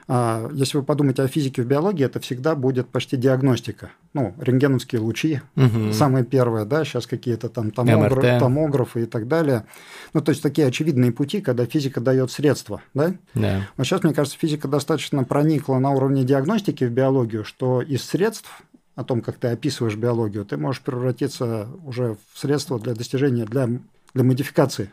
А 0.09 0.49
если 0.53 0.77
вы 0.77 0.83
подумаете 0.83 1.23
о 1.23 1.27
физике 1.27 1.61
в 1.61 1.65
биологии, 1.65 2.05
это 2.05 2.21
всегда 2.21 2.55
будет 2.55 2.87
почти 2.87 3.17
диагностика. 3.17 3.91
Ну, 4.13 4.33
рентгеновские 4.39 5.01
лучи, 5.01 5.41
угу. 5.57 5.91
самое 5.91 6.23
первое, 6.23 6.63
да, 6.63 6.85
сейчас 6.85 7.07
какие-то 7.07 7.49
там 7.49 7.71
томограф, 7.71 8.39
томографы 8.39 9.03
и 9.03 9.05
так 9.05 9.27
далее. 9.27 9.65
Ну, 10.13 10.21
то 10.21 10.29
есть 10.29 10.41
такие 10.41 10.67
очевидные 10.67 11.11
пути, 11.11 11.41
когда 11.41 11.65
физика 11.65 11.99
дает 11.99 12.31
средства, 12.31 12.81
да? 12.93 13.15
Да. 13.33 13.67
Но 13.75 13.83
сейчас, 13.83 14.03
мне 14.03 14.13
кажется, 14.13 14.39
физика 14.39 14.69
достаточно 14.69 15.25
проникла 15.25 15.77
на 15.79 15.91
уровне 15.91 16.23
диагностики 16.23 16.85
в 16.85 16.91
биологию, 16.91 17.43
что 17.43 17.81
из 17.81 18.03
средств 18.03 18.63
о 18.95 19.03
том, 19.03 19.21
как 19.21 19.35
ты 19.35 19.49
описываешь 19.49 19.95
биологию, 19.95 20.45
ты 20.45 20.57
можешь 20.57 20.81
превратиться 20.81 21.67
уже 21.85 22.17
в 22.33 22.39
средство 22.39 22.79
для 22.79 22.95
достижения, 22.95 23.45
для, 23.45 23.69
для 24.13 24.23
модификации 24.23 24.89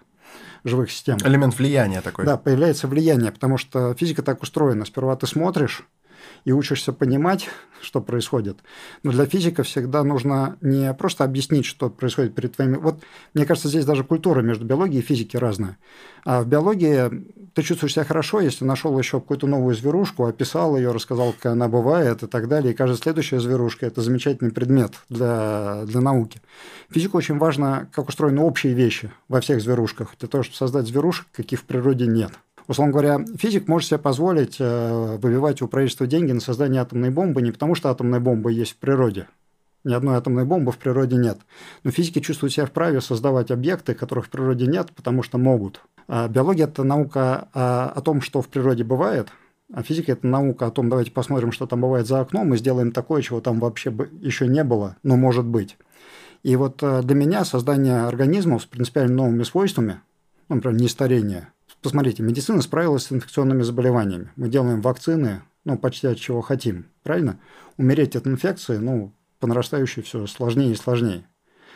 живых 0.64 0.90
систем. 0.90 1.18
Элемент 1.22 1.58
влияния 1.58 2.00
такой. 2.00 2.24
Да, 2.24 2.36
появляется 2.36 2.88
влияние, 2.88 3.32
потому 3.32 3.58
что 3.58 3.94
физика 3.94 4.22
так 4.22 4.42
устроена. 4.42 4.84
Сперва 4.84 5.16
ты 5.16 5.26
смотришь, 5.26 5.86
и 6.44 6.52
учишься 6.52 6.92
понимать, 6.92 7.48
что 7.80 8.00
происходит. 8.00 8.58
Но 9.02 9.12
для 9.12 9.26
физика 9.26 9.62
всегда 9.62 10.02
нужно 10.02 10.56
не 10.60 10.92
просто 10.94 11.24
объяснить, 11.24 11.66
что 11.66 11.90
происходит 11.90 12.34
перед 12.34 12.56
твоими... 12.56 12.76
Вот, 12.76 13.02
мне 13.34 13.46
кажется, 13.46 13.68
здесь 13.68 13.84
даже 13.84 14.04
культура 14.04 14.40
между 14.40 14.64
биологией 14.64 15.02
и 15.02 15.06
физикой 15.06 15.38
разная. 15.38 15.78
А 16.24 16.42
в 16.42 16.46
биологии 16.46 17.26
ты 17.54 17.62
чувствуешь 17.62 17.92
себя 17.92 18.04
хорошо, 18.04 18.40
если 18.40 18.64
нашел 18.64 18.98
еще 18.98 19.20
какую-то 19.20 19.46
новую 19.46 19.74
зверушку, 19.74 20.24
описал 20.26 20.76
ее, 20.76 20.92
рассказал, 20.92 21.32
как 21.32 21.52
она 21.52 21.68
бывает 21.68 22.22
и 22.22 22.26
так 22.26 22.48
далее. 22.48 22.72
И 22.72 22.76
каждая 22.76 22.98
следующая 22.98 23.40
зверушка– 23.40 23.86
это 23.86 24.00
замечательный 24.00 24.50
предмет 24.50 24.94
для, 25.08 25.84
для 25.84 26.00
науки. 26.00 26.40
Физику 26.90 27.18
очень 27.18 27.38
важно, 27.38 27.88
как 27.92 28.08
устроены 28.08 28.40
общие 28.40 28.72
вещи 28.72 29.12
во 29.28 29.40
всех 29.40 29.60
зверушках, 29.60 30.14
для 30.18 30.28
того, 30.28 30.42
чтобы 30.42 30.56
создать 30.56 30.86
зверушек, 30.86 31.26
каких 31.32 31.60
в 31.60 31.64
природе 31.64 32.06
нет. 32.06 32.32
Условно 32.66 32.92
говоря, 32.92 33.24
физик 33.36 33.68
может 33.68 33.88
себе 33.88 33.98
позволить 33.98 34.56
э, 34.58 35.16
выбивать 35.18 35.60
у 35.60 35.68
правительства 35.68 36.06
деньги 36.06 36.32
на 36.32 36.40
создание 36.40 36.80
атомной 36.80 37.10
бомбы 37.10 37.42
не 37.42 37.52
потому, 37.52 37.74
что 37.74 37.90
атомная 37.90 38.20
бомба 38.20 38.50
есть 38.50 38.72
в 38.72 38.76
природе. 38.76 39.28
Ни 39.84 39.92
одной 39.92 40.16
атомной 40.16 40.46
бомбы 40.46 40.72
в 40.72 40.78
природе 40.78 41.16
нет. 41.16 41.38
Но 41.82 41.90
физики 41.90 42.20
чувствуют 42.20 42.54
себя 42.54 42.64
вправе 42.64 43.02
создавать 43.02 43.50
объекты, 43.50 43.94
которых 43.94 44.26
в 44.26 44.30
природе 44.30 44.66
нет, 44.66 44.90
потому 44.96 45.22
что 45.22 45.36
могут. 45.36 45.82
А 46.08 46.26
биология– 46.28 46.66
это 46.66 46.84
наука 46.84 47.48
о, 47.52 47.92
о 47.94 48.00
том, 48.00 48.22
что 48.22 48.40
в 48.40 48.48
природе 48.48 48.82
бывает, 48.82 49.28
а 49.72 49.82
физика– 49.82 50.12
это 50.12 50.26
наука 50.26 50.66
о 50.66 50.70
том, 50.70 50.88
давайте 50.88 51.10
посмотрим, 51.10 51.52
что 51.52 51.66
там 51.66 51.82
бывает 51.82 52.06
за 52.06 52.20
окном, 52.20 52.54
и 52.54 52.56
сделаем 52.56 52.92
такое, 52.92 53.20
чего 53.20 53.42
там 53.42 53.60
вообще 53.60 53.94
еще 54.20 54.46
не 54.46 54.64
было, 54.64 54.96
но 55.02 55.16
может 55.16 55.44
быть. 55.44 55.76
И 56.42 56.56
вот 56.56 56.82
э, 56.82 57.02
для 57.02 57.14
меня 57.14 57.44
создание 57.44 58.06
организмов 58.06 58.62
с 58.62 58.66
принципиально 58.66 59.16
новыми 59.16 59.42
свойствами, 59.42 60.00
ну, 60.48 60.56
например, 60.56 60.78
не 60.78 60.88
старение, 60.88 61.48
Посмотрите, 61.84 62.22
медицина 62.22 62.62
справилась 62.62 63.04
с 63.04 63.12
инфекционными 63.12 63.60
заболеваниями. 63.60 64.30
Мы 64.36 64.48
делаем 64.48 64.80
вакцины, 64.80 65.42
ну, 65.66 65.76
почти 65.76 66.06
от 66.06 66.18
чего 66.18 66.40
хотим, 66.40 66.86
правильно? 67.02 67.38
Умереть 67.76 68.16
от 68.16 68.26
инфекции, 68.26 68.78
ну, 68.78 69.12
по 69.38 69.46
нарастающей 69.46 70.02
все 70.02 70.26
сложнее 70.26 70.72
и 70.72 70.76
сложнее. 70.76 71.26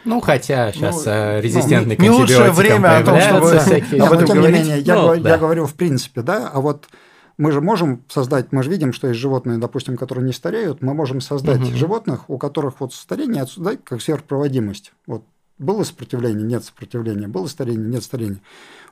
Ну, 0.06 0.20
хотя 0.20 0.72
сейчас 0.72 1.04
ну, 1.04 1.12
э, 1.12 1.40
резистентный 1.42 1.96
ну, 1.98 2.02
не, 2.02 2.08
не 2.08 2.14
лучшее 2.14 2.52
время 2.52 2.96
о 2.96 3.04
том, 3.04 3.20
чтобы 3.20 3.58
всякие... 3.58 4.02
этом 4.02 4.24
тем 4.24 4.36
говорить. 4.38 4.60
не 4.60 4.62
менее, 4.62 4.80
я, 4.80 4.94
ну, 4.94 5.20
да. 5.20 5.28
я 5.28 5.36
говорю 5.36 5.66
в 5.66 5.74
принципе, 5.74 6.22
да, 6.22 6.48
а 6.48 6.62
вот 6.62 6.88
мы 7.36 7.52
же 7.52 7.60
можем 7.60 8.02
создать, 8.08 8.50
мы 8.50 8.62
же 8.62 8.70
видим, 8.70 8.94
что 8.94 9.08
есть 9.08 9.20
животные, 9.20 9.58
допустим, 9.58 9.98
которые 9.98 10.24
не 10.24 10.32
стареют, 10.32 10.80
мы 10.80 10.94
можем 10.94 11.20
создать 11.20 11.60
угу. 11.60 11.76
животных, 11.76 12.30
у 12.30 12.38
которых 12.38 12.80
вот 12.80 12.94
старение 12.94 13.42
отсюда 13.42 13.76
как 13.76 14.00
сверхпроводимость. 14.00 14.92
Вот 15.06 15.24
было 15.58 15.82
сопротивление, 15.82 16.46
нет 16.46 16.64
сопротивления, 16.64 17.28
было 17.28 17.46
старение, 17.46 17.88
нет 17.88 18.02
старения. 18.02 18.40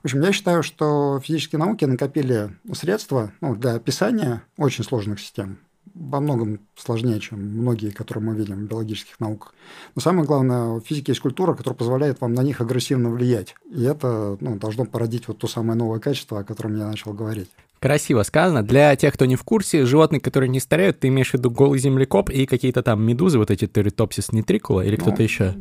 В 0.03 0.05
общем, 0.07 0.21
я 0.23 0.33
считаю, 0.33 0.63
что 0.63 1.21
физические 1.23 1.59
науки 1.59 1.85
накопили 1.85 2.51
средства 2.73 3.33
ну, 3.41 3.55
для 3.55 3.75
описания 3.75 4.43
очень 4.57 4.85
сложных 4.85 5.21
систем. 5.21 5.59
Во 5.95 6.21
многом 6.21 6.61
сложнее, 6.77 7.21
чем 7.21 7.41
многие, 7.41 7.91
которые 7.91 8.23
мы 8.23 8.35
видим 8.35 8.57
в 8.57 8.69
биологических 8.69 9.19
науках. 9.19 9.55
Но 9.95 10.03
самое 10.03 10.27
главное, 10.27 10.75
в 10.75 10.81
физике 10.81 11.13
есть 11.13 11.23
культура, 11.23 11.55
которая 11.55 11.77
позволяет 11.77 12.21
вам 12.21 12.35
на 12.35 12.43
них 12.43 12.61
агрессивно 12.61 13.11
влиять. 13.11 13.55
И 13.71 13.83
это 13.83 14.37
ну, 14.41 14.57
должно 14.57 14.85
породить 14.85 15.29
вот 15.29 15.39
то 15.39 15.47
самое 15.47 15.79
новое 15.79 16.01
качество, 16.01 16.41
о 16.41 16.45
котором 16.45 16.77
я 16.77 16.87
начал 16.87 17.15
говорить. 17.15 17.51
Красиво 17.87 18.25
сказано. 18.25 18.65
Для 18.65 18.97
тех, 18.97 19.15
кто 19.15 19.27
не 19.27 19.37
в 19.37 19.45
курсе, 19.45 19.87
животные, 19.87 20.21
которые 20.21 20.49
не 20.49 20.59
стареют, 20.59 20.99
ты 20.99 21.07
имеешь 21.07 21.31
в 21.31 21.35
виду 21.35 21.53
голый 21.53 21.79
землекоп 21.79 22.31
и 22.31 22.45
какие-то 22.45 22.83
там 22.83 23.01
медузы, 23.01 23.39
вот 23.39 23.53
эти 23.53 23.69
теритопсис 23.69 24.33
нитрикула 24.33 24.81
или 24.81 24.97
кто-то 24.97 25.19
ну, 25.19 25.23
еще? 25.23 25.55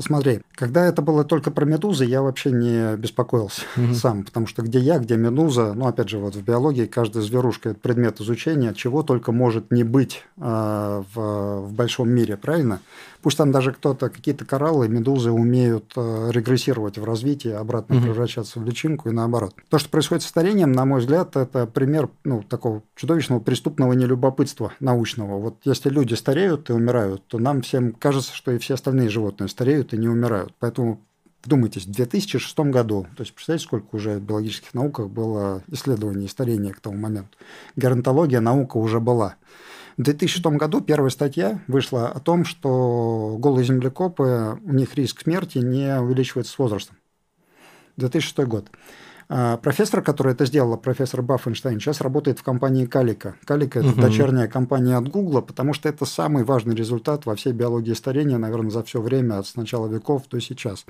Смотри, 0.00 0.40
когда 0.56 0.84
это 0.84 1.00
было 1.00 1.22
только 1.22 1.52
про 1.52 1.64
медузы, 1.64 2.06
я 2.06 2.22
вообще 2.22 2.50
не 2.50 2.96
беспокоился 2.96 3.62
угу. 3.76 3.94
сам, 3.94 4.24
потому 4.24 4.48
что 4.48 4.62
где 4.62 4.80
я, 4.80 4.98
где 4.98 5.16
медуза, 5.16 5.74
ну, 5.74 5.86
опять 5.86 6.08
же, 6.08 6.18
вот 6.18 6.34
в 6.34 6.42
биологии 6.42 6.86
каждая 6.86 7.22
зверушка– 7.22 7.68
это 7.70 7.78
предмет 7.78 8.20
изучения, 8.20 8.74
чего 8.74 9.04
только 9.04 9.30
может 9.30 9.70
не 9.70 9.84
быть 9.84 10.24
э, 10.38 11.02
в, 11.14 11.60
в 11.60 11.72
большом 11.72 12.10
мире, 12.10 12.36
правильно? 12.36 12.80
Пусть 13.22 13.36
там 13.36 13.52
даже 13.52 13.72
кто-то, 13.72 14.08
какие-то 14.08 14.44
кораллы, 14.44 14.88
медузы 14.88 15.30
умеют 15.30 15.92
э, 15.96 16.30
регрессировать 16.32 16.98
в 16.98 17.04
развитии, 17.04 17.50
обратно 17.50 17.96
угу. 17.96 18.04
превращаться 18.04 18.60
в 18.60 18.64
личинку 18.64 19.08
и 19.08 19.12
наоборот. 19.12 19.54
То, 19.68 19.78
что 19.78 19.88
происходит 19.88 20.22
с 20.22 20.26
старением, 20.26 20.72
на 20.72 20.84
мой 20.84 21.00
взгляд, 21.00 21.36
это 21.36 21.66
пример 21.66 22.08
ну, 22.24 22.42
такого 22.42 22.82
чудовищного 22.94 23.40
преступного 23.40 23.92
нелюбопытства 23.92 24.72
научного. 24.80 25.38
Вот 25.38 25.56
если 25.64 25.90
люди 25.90 26.14
стареют 26.14 26.70
и 26.70 26.72
умирают, 26.72 27.26
то 27.26 27.38
нам 27.38 27.62
всем 27.62 27.92
кажется, 27.92 28.34
что 28.34 28.52
и 28.52 28.58
все 28.58 28.74
остальные 28.74 29.08
животные 29.08 29.48
стареют 29.48 29.92
и 29.92 29.98
не 29.98 30.08
умирают. 30.08 30.54
Поэтому 30.58 31.00
Вдумайтесь, 31.44 31.86
в 31.86 31.92
2006 31.92 32.58
году, 32.58 33.06
то 33.16 33.22
есть 33.22 33.32
представляете, 33.32 33.64
сколько 33.64 33.94
уже 33.94 34.18
в 34.18 34.22
биологических 34.22 34.74
науках 34.74 35.08
было 35.08 35.62
исследований 35.68 36.26
старения 36.26 36.72
к 36.72 36.80
тому 36.80 36.98
моменту. 36.98 37.38
Геронтология 37.76 38.40
наука 38.40 38.76
уже 38.76 38.98
была. 38.98 39.36
В 39.98 40.02
2006 40.02 40.46
году 40.56 40.80
первая 40.80 41.10
статья 41.10 41.60
вышла 41.66 42.08
о 42.08 42.20
том, 42.20 42.44
что 42.44 43.36
голые 43.40 43.66
землекопы, 43.66 44.56
у 44.64 44.72
них 44.72 44.94
риск 44.94 45.22
смерти 45.22 45.58
не 45.58 46.00
увеличивается 46.00 46.52
с 46.52 46.58
возрастом. 46.58 46.96
2006 47.96 48.38
год. 48.46 48.70
А 49.28 49.56
профессор, 49.56 50.00
который 50.00 50.34
это 50.34 50.46
сделала, 50.46 50.76
профессор 50.76 51.20
Баффенштейн, 51.22 51.80
сейчас 51.80 52.00
работает 52.00 52.38
в 52.38 52.44
компании 52.44 52.86
Калика. 52.86 53.34
Калика– 53.44 53.78
это 53.80 53.88
угу. 53.88 54.00
дочерняя 54.00 54.46
компания 54.46 54.96
от 54.96 55.08
Гугла, 55.08 55.40
потому 55.40 55.72
что 55.72 55.88
это 55.88 56.04
самый 56.04 56.44
важный 56.44 56.76
результат 56.76 57.26
во 57.26 57.34
всей 57.34 57.52
биологии 57.52 57.92
старения, 57.92 58.38
наверное, 58.38 58.70
за 58.70 58.84
все 58.84 59.02
время, 59.02 59.40
от 59.40 59.46
начала 59.56 59.88
веков 59.88 60.28
до 60.30 60.40
сейчас. 60.40 60.86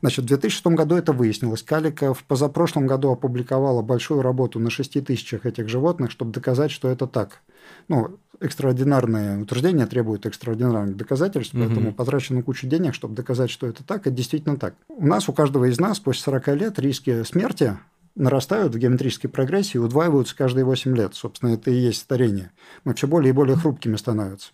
Значит, 0.00 0.26
в 0.26 0.28
2006 0.28 0.66
году 0.68 0.94
это 0.94 1.12
выяснилось. 1.12 1.64
Калика 1.64 2.14
в 2.14 2.22
позапрошлом 2.22 2.86
году 2.86 3.10
опубликовала 3.10 3.82
большую 3.82 4.22
работу 4.22 4.60
на 4.60 4.70
6 4.70 5.04
тысячах 5.04 5.44
этих 5.44 5.68
животных, 5.68 6.12
чтобы 6.12 6.30
доказать, 6.30 6.70
что 6.70 6.88
это 6.88 7.08
так. 7.08 7.42
Ну, 7.88 8.18
экстраординарные 8.40 9.42
утверждения 9.42 9.86
требуют 9.86 10.26
экстраординарных 10.26 10.96
доказательств, 10.96 11.54
угу. 11.54 11.64
поэтому 11.64 11.92
потрачено 11.92 12.42
кучу 12.42 12.66
денег, 12.66 12.94
чтобы 12.94 13.14
доказать, 13.14 13.50
что 13.50 13.66
это 13.66 13.82
так, 13.84 14.02
это 14.02 14.10
действительно 14.10 14.56
так. 14.56 14.74
У 14.88 15.06
нас, 15.06 15.28
у 15.28 15.32
каждого 15.32 15.64
из 15.66 15.78
нас 15.80 15.98
после 15.98 16.22
40 16.22 16.48
лет 16.48 16.78
риски 16.78 17.22
смерти 17.24 17.78
нарастают 18.14 18.74
в 18.74 18.78
геометрической 18.78 19.30
прогрессии 19.30 19.76
и 19.76 19.80
удваиваются 19.80 20.36
каждые 20.36 20.64
8 20.64 20.96
лет. 20.96 21.14
Собственно, 21.14 21.50
это 21.50 21.70
и 21.70 21.74
есть 21.74 22.00
старение. 22.00 22.50
Мы 22.84 22.94
все 22.94 23.06
более 23.06 23.30
и 23.30 23.32
более 23.32 23.56
хрупкими 23.56 23.96
становимся. 23.96 24.50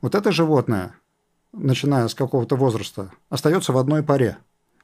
Вот 0.00 0.14
это 0.14 0.32
животное, 0.32 0.94
начиная 1.52 2.08
с 2.08 2.14
какого-то 2.14 2.56
возраста, 2.56 3.12
остается 3.28 3.72
в 3.72 3.78
одной 3.78 4.02
паре. 4.02 4.38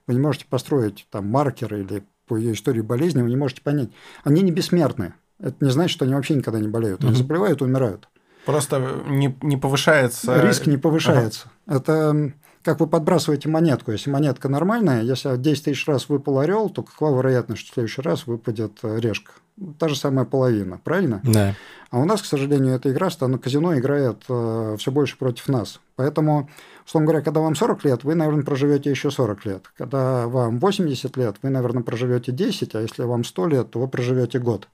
Вы 0.06 0.14
не 0.14 0.20
можете 0.20 0.44
построить 0.46 1.06
там 1.10 1.26
маркер 1.26 1.74
или 1.74 2.04
по 2.26 2.36
ее 2.36 2.52
истории 2.52 2.80
болезни, 2.80 3.22
вы 3.22 3.30
не 3.30 3.36
можете 3.36 3.62
понять. 3.62 3.90
Они 4.24 4.42
не 4.42 4.52
бессмертны. 4.52 5.14
Это 5.40 5.56
не 5.60 5.70
значит, 5.70 5.92
что 5.92 6.04
они 6.04 6.14
вообще 6.14 6.34
никогда 6.34 6.60
не 6.60 6.68
болеют. 6.68 7.04
Они 7.04 7.14
заболевают 7.14 7.60
и 7.60 7.64
умирают. 7.64 8.08
Просто 8.46 9.02
не, 9.06 9.36
не 9.42 9.56
повышается... 9.56 10.40
Риск 10.40 10.66
не 10.66 10.76
повышается. 10.76 11.50
Ага. 11.66 11.78
Это 11.78 12.32
как 12.66 12.80
вы 12.80 12.88
подбрасываете 12.88 13.48
монетку. 13.48 13.92
Если 13.92 14.10
монетка 14.10 14.48
нормальная, 14.48 15.02
если 15.02 15.36
10 15.36 15.64
тысяч 15.64 15.86
раз 15.86 16.08
выпал 16.08 16.40
орел, 16.40 16.68
то 16.68 16.82
какова 16.82 17.18
вероятность, 17.18 17.62
что 17.62 17.70
в 17.70 17.74
следующий 17.74 18.02
раз 18.02 18.26
выпадет 18.26 18.72
э, 18.82 18.98
решка? 18.98 19.32
Та 19.78 19.86
же 19.86 19.94
самая 19.94 20.24
половина, 20.24 20.80
правильно? 20.82 21.20
Да. 21.22 21.54
А 21.90 22.00
у 22.00 22.04
нас, 22.04 22.22
к 22.22 22.24
сожалению, 22.24 22.74
эта 22.74 22.90
игра, 22.90 23.08
на 23.20 23.38
казино 23.38 23.78
играет 23.78 24.24
э, 24.28 24.76
все 24.80 24.90
больше 24.90 25.16
против 25.16 25.46
нас. 25.46 25.80
Поэтому, 25.94 26.50
условно 26.84 27.06
говоря, 27.06 27.24
когда 27.24 27.40
вам 27.40 27.54
40 27.54 27.84
лет, 27.84 28.02
вы, 28.02 28.16
наверное, 28.16 28.42
проживете 28.42 28.90
еще 28.90 29.12
40 29.12 29.46
лет. 29.46 29.70
Когда 29.76 30.26
вам 30.26 30.58
80 30.58 31.16
лет, 31.16 31.36
вы, 31.42 31.50
наверное, 31.50 31.84
проживете 31.84 32.32
10, 32.32 32.74
а 32.74 32.82
если 32.82 33.04
вам 33.04 33.22
100 33.22 33.46
лет, 33.46 33.70
то 33.70 33.78
вы 33.78 33.86
проживете 33.86 34.40
год. 34.40 34.68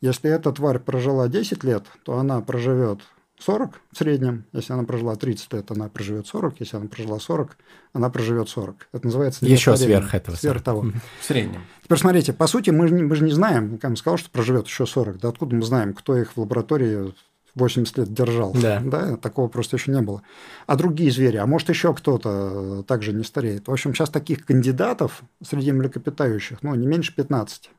Если 0.00 0.30
эта 0.30 0.52
тварь 0.52 0.78
прожила 0.78 1.28
10 1.28 1.64
лет, 1.64 1.84
то 2.04 2.18
она 2.18 2.40
проживет 2.40 3.00
40 3.40 3.80
в 3.92 3.98
среднем. 3.98 4.44
Если 4.52 4.72
она 4.72 4.84
прожила 4.84 5.14
30 5.14 5.52
лет, 5.52 5.70
она 5.70 5.88
проживет 5.88 6.26
40. 6.26 6.60
Если 6.60 6.76
она 6.76 6.86
прожила 6.86 7.18
40, 7.18 7.56
она 7.92 8.10
проживет 8.10 8.48
40. 8.48 8.88
Это 8.92 9.06
называется... 9.06 9.46
Еще 9.46 9.76
сверх 9.76 10.14
этого. 10.14 10.36
Сверх 10.36 10.62
того. 10.62 10.86
В 11.20 11.24
среднем. 11.24 11.62
Теперь 11.82 11.98
смотрите, 11.98 12.32
по 12.32 12.46
сути, 12.46 12.70
мы 12.70 12.88
же, 12.88 12.94
мы 12.94 13.14
же 13.14 13.24
не 13.24 13.32
знаем, 13.32 13.78
я 13.82 13.96
сказал, 13.96 14.18
что 14.18 14.30
проживет 14.30 14.66
еще 14.66 14.86
40. 14.86 15.18
Да 15.18 15.28
откуда 15.28 15.54
мы 15.54 15.62
знаем, 15.62 15.94
кто 15.94 16.16
их 16.16 16.32
в 16.36 16.40
лаборатории 16.40 17.12
80 17.54 17.98
лет 17.98 18.12
держал. 18.12 18.52
Да. 18.52 18.80
да. 18.84 19.16
Такого 19.16 19.48
просто 19.48 19.76
еще 19.76 19.92
не 19.92 20.00
было. 20.00 20.22
А 20.66 20.76
другие 20.76 21.10
звери, 21.10 21.36
а 21.36 21.46
может 21.46 21.68
еще 21.68 21.94
кто-то 21.94 22.82
также 22.86 23.12
не 23.12 23.24
стареет. 23.24 23.68
В 23.68 23.72
общем, 23.72 23.94
сейчас 23.94 24.10
таких 24.10 24.44
кандидатов 24.44 25.22
среди 25.42 25.72
млекопитающих, 25.72 26.62
ну, 26.62 26.74
не 26.74 26.86
меньше 26.86 27.14
15. 27.14 27.70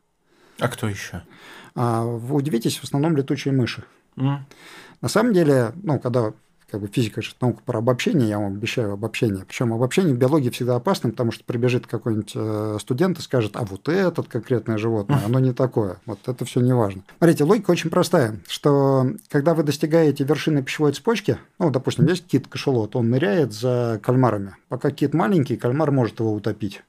А 0.60 0.68
кто 0.68 0.88
еще? 0.88 1.24
А, 1.76 2.04
вы 2.04 2.36
удивитесь, 2.36 2.78
в 2.78 2.84
основном 2.84 3.16
летучие 3.16 3.54
мыши. 3.54 3.84
Mm. 4.16 4.40
На 5.02 5.08
самом 5.08 5.34
деле, 5.34 5.72
ну, 5.82 6.00
когда 6.00 6.34
как 6.70 6.82
бы 6.82 6.88
физика 6.88 7.22
же 7.22 7.32
наука 7.42 7.62
про 7.66 7.80
обобщение, 7.80 8.30
я 8.30 8.40
вам 8.40 8.54
обещаю 8.54 8.94
обобщение. 8.94 9.44
Причем 9.48 9.74
обобщение 9.74 10.14
в 10.14 10.18
биологии 10.18 10.50
всегда 10.50 10.76
опасно, 10.76 11.10
потому 11.10 11.32
что 11.32 11.44
прибежит 11.44 11.88
какой-нибудь 11.88 12.32
э, 12.36 12.78
студент 12.80 13.18
и 13.18 13.22
скажет, 13.22 13.56
а 13.56 13.64
вот 13.64 13.90
этот 13.90 14.28
конкретное 14.28 14.78
животное, 14.78 15.22
оно 15.26 15.40
не 15.40 15.54
такое. 15.54 15.98
Вот 16.06 16.20
это 16.28 16.46
все 16.46 16.60
не 16.62 16.74
важно. 16.74 17.02
Смотрите, 17.18 17.44
логика 17.44 17.72
очень 17.72 17.90
простая, 17.90 18.40
что 18.48 19.08
когда 19.30 19.54
вы 19.54 19.64
достигаете 19.64 20.24
вершины 20.24 20.62
пищевой 20.62 20.94
цепочки, 20.94 21.38
ну, 21.58 21.72
допустим, 21.72 22.06
есть 22.06 22.28
кит-кашелот, 22.28 22.96
он 22.96 23.10
ныряет 23.10 23.54
за 23.54 24.00
кальмарами. 24.04 24.56
Пока 24.68 24.92
кит 24.92 25.14
маленький, 25.14 25.58
кальмар 25.58 25.92
может 25.92 26.20
его 26.20 26.34
утопить. 26.34 26.84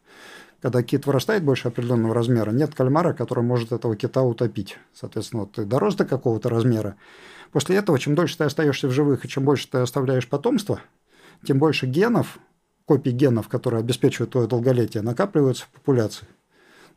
Когда 0.60 0.82
кит 0.82 1.06
вырастает 1.06 1.42
больше 1.42 1.68
определенного 1.68 2.14
размера, 2.14 2.50
нет 2.50 2.74
кальмара, 2.74 3.12
который 3.14 3.42
может 3.42 3.72
этого 3.72 3.96
кита 3.96 4.22
утопить. 4.22 4.78
Соответственно, 4.92 5.42
вот 5.42 5.52
ты 5.52 5.64
дорос 5.64 5.94
до 5.94 6.04
какого-то 6.04 6.48
размера, 6.48 6.96
После 7.52 7.76
этого, 7.76 7.98
чем 7.98 8.14
дольше 8.14 8.38
ты 8.38 8.44
остаешься 8.44 8.88
в 8.88 8.92
живых 8.92 9.24
и 9.24 9.28
чем 9.28 9.44
больше 9.44 9.68
ты 9.68 9.78
оставляешь 9.78 10.28
потомство, 10.28 10.80
тем 11.44 11.58
больше 11.58 11.86
генов, 11.86 12.38
копий 12.84 13.10
генов, 13.10 13.48
которые 13.48 13.80
обеспечивают 13.80 14.30
твое 14.30 14.46
долголетие, 14.46 15.02
накапливаются 15.02 15.64
в 15.64 15.68
популяции. 15.68 16.26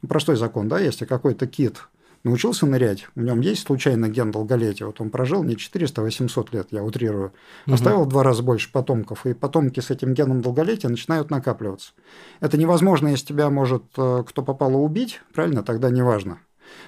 Ну, 0.02 0.10
простой 0.10 0.36
закон, 0.36 0.68
да, 0.68 0.80
если 0.80 1.06
какой-то 1.06 1.48
кит 1.48 1.88
научился 2.24 2.66
нырять, 2.66 3.08
в 3.16 3.22
нем 3.22 3.42
есть 3.42 3.66
случайно 3.66 4.10
ген 4.10 4.32
долголетия, 4.32 4.86
вот 4.86 5.02
он 5.02 5.10
прожил 5.10 5.44
не 5.44 5.58
400, 5.58 6.02
а 6.02 6.04
800 6.04 6.54
лет, 6.54 6.68
я 6.72 6.84
утрирую, 6.84 7.34
оставил 7.66 8.02
угу. 8.02 8.06
в 8.06 8.10
два 8.10 8.24
раза 8.24 8.44
больше 8.44 8.72
потомков, 8.72 9.26
и 9.26 9.34
потомки 9.34 9.80
с 9.80 9.90
этим 9.90 10.14
геном 10.14 10.42
долголетия 10.42 10.90
начинают 10.90 11.30
накапливаться. 11.30 11.92
Это 12.40 12.58
невозможно, 12.58 13.10
если 13.10 13.28
тебя 13.28 13.50
может 13.50 13.84
э, 13.98 14.24
кто 14.28 14.42
попало 14.42 14.78
убить, 14.78 15.22
правильно, 15.34 15.64
тогда 15.64 15.90
неважно. 15.90 16.40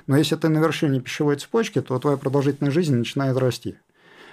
Но 0.07 0.17
если 0.17 0.35
ты 0.35 0.49
на 0.49 0.59
вершине 0.59 1.01
пищевой 1.01 1.35
цепочки, 1.35 1.81
то 1.81 1.99
твоя 1.99 2.17
продолжительность 2.17 2.73
жизни 2.73 2.95
начинает 2.95 3.37
расти. 3.37 3.75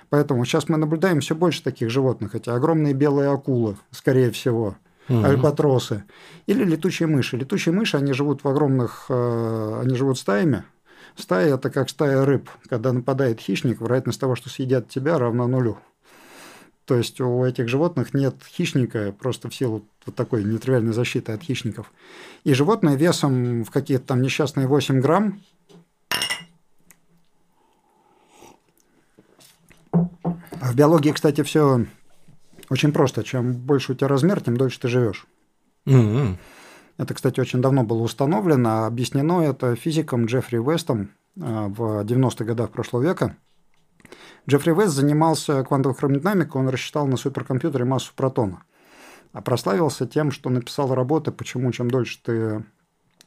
Поэтому 0.08 0.44
сейчас 0.44 0.68
мы 0.68 0.76
наблюдаем 0.76 1.20
все 1.20 1.34
больше 1.34 1.62
таких 1.62 1.90
животных. 1.90 2.34
Эти 2.34 2.50
огромные 2.50 2.92
белые 2.92 3.30
акулы, 3.30 3.76
скорее 3.90 4.30
всего, 4.30 4.76
угу. 5.08 5.24
альбатросы. 5.24 6.04
Или 6.46 6.64
летучие 6.64 7.06
мыши. 7.06 7.36
Летучие 7.36 7.74
мыши, 7.74 7.96
они 7.96 8.12
живут 8.12 8.44
в 8.44 8.48
огромных... 8.48 9.06
Э, 9.08 9.80
они 9.82 9.96
живут 9.96 10.18
стаями. 10.18 10.64
Стая– 11.16 11.54
это 11.56 11.70
как 11.70 11.90
стая 11.90 12.24
рыб. 12.24 12.48
Когда 12.68 12.92
нападает 12.92 13.40
хищник, 13.40 13.80
вероятность 13.80 14.20
того, 14.20 14.34
что 14.34 14.48
съедят 14.48 14.88
тебя, 14.88 15.18
равна 15.18 15.46
нулю. 15.46 15.78
То 16.84 16.96
есть 16.96 17.20
у 17.20 17.44
этих 17.44 17.68
животных 17.68 18.12
нет 18.12 18.34
хищника 18.46 19.12
просто 19.12 19.48
в 19.48 19.54
силу 19.54 19.84
вот 20.04 20.16
такой 20.16 20.44
нетривиальной 20.44 20.92
защиты 20.92 21.32
от 21.32 21.42
хищников. 21.42 21.92
И 22.44 22.54
животное 22.54 22.96
весом 22.96 23.64
в 23.64 23.70
какие-то 23.70 24.06
там 24.06 24.22
несчастные 24.22 24.66
8 24.66 25.00
грамм 25.00 25.40
В 30.72 30.74
биологии, 30.74 31.10
кстати, 31.10 31.42
все 31.42 31.84
очень 32.70 32.92
просто. 32.92 33.24
Чем 33.24 33.52
больше 33.52 33.92
у 33.92 33.94
тебя 33.94 34.08
размер, 34.08 34.40
тем 34.40 34.56
дольше 34.56 34.80
ты 34.80 34.88
живешь. 34.88 35.26
Mm-hmm. 35.86 36.36
Это, 37.02 37.14
кстати, 37.14 37.40
очень 37.40 37.60
давно 37.60 37.82
было 37.82 38.02
установлено. 38.02 38.86
Объяснено 38.86 39.42
это 39.42 39.74
физиком 39.74 40.26
Джеффри 40.26 40.58
Вестом 40.58 41.10
а, 41.40 41.66
в 41.66 42.04
90-х 42.04 42.44
годах 42.44 42.70
прошлого 42.70 43.02
века. 43.02 43.36
Джеффри 44.48 44.72
Вест 44.72 44.94
занимался 44.94 45.64
квантовой 45.64 45.96
хромодинамикой, 45.96 46.60
он 46.60 46.68
рассчитал 46.68 47.08
на 47.08 47.16
суперкомпьютере 47.16 47.84
массу 47.84 48.12
протона. 48.14 48.62
А 49.32 49.42
прославился 49.42 50.06
тем, 50.06 50.30
что 50.30 50.48
написал 50.48 50.94
работы, 50.94 51.32
почему 51.32 51.72
чем 51.72 51.90
дольше 51.90 52.20
ты 52.22 52.64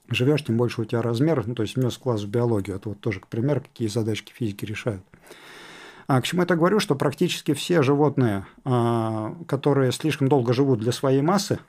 живешь, 0.09 0.45
тем 0.45 0.55
больше 0.55 0.81
у 0.81 0.85
тебя 0.85 1.01
размер, 1.01 1.45
ну, 1.45 1.53
то 1.53 1.63
есть 1.63 1.75
внес 1.75 1.97
класс 1.97 2.21
в 2.21 2.29
биологию. 2.29 2.77
Это 2.77 2.89
вот 2.89 3.01
тоже 3.01 3.21
пример, 3.29 3.59
какие 3.59 3.89
задачки 3.89 4.31
физики 4.31 4.63
решают. 4.63 5.03
А 6.07 6.21
к 6.21 6.25
чему 6.25 6.43
я 6.43 6.45
так 6.45 6.59
говорю, 6.59 6.79
что 6.79 6.95
практически 6.95 7.53
все 7.53 7.81
животные, 7.81 8.45
а, 8.63 9.35
которые 9.47 9.91
слишком 9.91 10.29
долго 10.29 10.53
живут 10.53 10.79
для 10.79 10.93
своей 10.93 11.21
массы, 11.21 11.59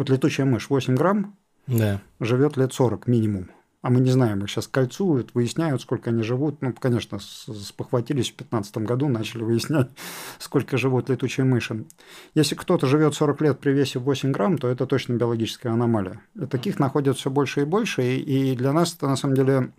вот 0.00 0.10
летучая 0.10 0.46
мышь 0.46 0.70
8 0.70 0.96
грамм, 0.96 1.36
да. 1.66 2.00
живет 2.18 2.56
лет 2.56 2.72
40 2.72 3.06
минимум 3.06 3.50
а 3.82 3.88
мы 3.88 4.00
не 4.00 4.10
знаем, 4.10 4.42
их 4.42 4.50
сейчас 4.50 4.68
кольцуют, 4.68 5.34
выясняют, 5.34 5.80
сколько 5.80 6.10
они 6.10 6.22
живут. 6.22 6.60
Ну, 6.60 6.74
конечно, 6.78 7.18
спохватились 7.18 8.26
в 8.26 8.36
2015 8.36 8.76
году, 8.78 9.08
начали 9.08 9.42
выяснять, 9.42 9.88
сколько 10.38 10.76
живут 10.76 11.08
летучие 11.08 11.44
мыши. 11.44 11.86
Если 12.34 12.54
кто-то 12.54 12.86
живет 12.86 13.14
40 13.14 13.40
лет 13.40 13.58
при 13.58 13.70
весе 13.70 13.98
8 13.98 14.32
грамм, 14.32 14.58
то 14.58 14.68
это 14.68 14.86
точно 14.86 15.14
биологическая 15.14 15.72
аномалия. 15.72 16.20
И 16.34 16.44
таких 16.44 16.78
находят 16.78 17.16
все 17.16 17.30
больше 17.30 17.62
и 17.62 17.64
больше, 17.64 18.16
и 18.16 18.54
для 18.54 18.72
нас 18.72 18.94
это 18.94 19.06
на 19.06 19.16
самом 19.16 19.34
деле 19.34 19.72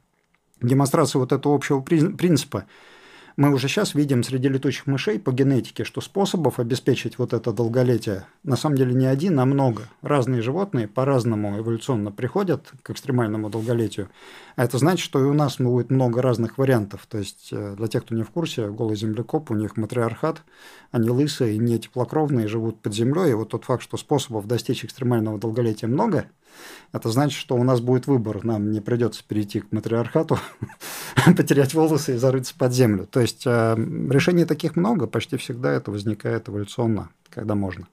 демонстрация 0.62 1.20
вот 1.20 1.32
этого 1.32 1.54
общего 1.54 1.82
принципа– 1.82 2.66
мы 3.38 3.54
уже 3.54 3.68
сейчас 3.68 3.96
видим 3.96 4.24
среди 4.24 4.50
летучих 4.50 4.88
мышей 4.88 5.20
по 5.20 5.32
генетике, 5.32 5.84
что 5.84 6.02
способов 6.02 6.60
обеспечить 6.60 7.18
вот 7.18 7.34
это 7.34 7.52
долголетие 7.52 8.26
на 8.44 8.56
самом 8.56 8.76
деле 8.76 8.94
не 8.94 9.06
один, 9.06 9.40
а 9.40 9.46
много. 9.46 9.88
Разные 10.02 10.42
животные 10.42 10.88
по-разному 10.88 11.60
эволюционно 11.60 12.12
приходят 12.12 12.72
к 12.84 12.90
экстремальному 12.90 13.50
долголетию. 13.50 14.10
А 14.56 14.66
это 14.66 14.78
значит, 14.78 15.04
что 15.04 15.20
и 15.20 15.24
у 15.24 15.34
нас 15.34 15.58
будет 15.58 15.90
много 15.90 16.22
разных 16.22 16.58
вариантов. 16.58 17.06
То 17.08 17.20
есть 17.20 17.50
э, 17.52 17.76
для 17.78 17.88
тех, 17.88 18.04
кто 18.04 18.16
не 18.16 18.24
в 18.24 18.32
курсе, 18.32 18.70
голый 18.70 18.96
землекоп, 18.96 19.52
у 19.52 19.56
них 19.56 19.78
матриархат, 19.78 20.42
они 20.92 21.10
лысые, 21.10 21.58
не 21.58 21.80
теплокровные, 21.80 22.48
живут 22.48 22.82
под 22.82 22.94
землей. 22.94 23.32
И 23.32 23.34
вот 23.34 23.50
тот 23.50 23.66
факт, 23.66 23.84
что 23.84 23.98
способов 23.98 24.48
достичь 24.48 24.84
экстремального 24.84 25.40
долголетия 25.40 25.88
много– 25.88 26.26
это 26.92 27.10
значит, 27.10 27.40
что 27.40 27.56
у 27.56 27.64
нас 27.64 27.80
будет 27.80 28.08
выбор. 28.08 28.44
Нам 28.44 28.72
не 28.72 28.82
придется 28.82 29.24
перейти 29.28 29.62
к 29.62 29.72
матриархату, 29.72 30.40
потерять 31.38 31.74
волосы 31.74 32.16
и 32.16 32.18
зарыться 32.18 32.54
под 32.58 32.74
землю. 32.74 33.08
То 33.10 33.20
есть 33.20 33.44
э, 33.46 33.76
решений 34.10 34.46
таких 34.46 34.76
много, 34.76 35.08
почти 35.08 35.38
всегда 35.38 35.72
это 35.72 35.92
возникает 35.92 36.50
эволюционно, 36.50 37.10
когда 37.30 37.56
можно. 37.56 37.88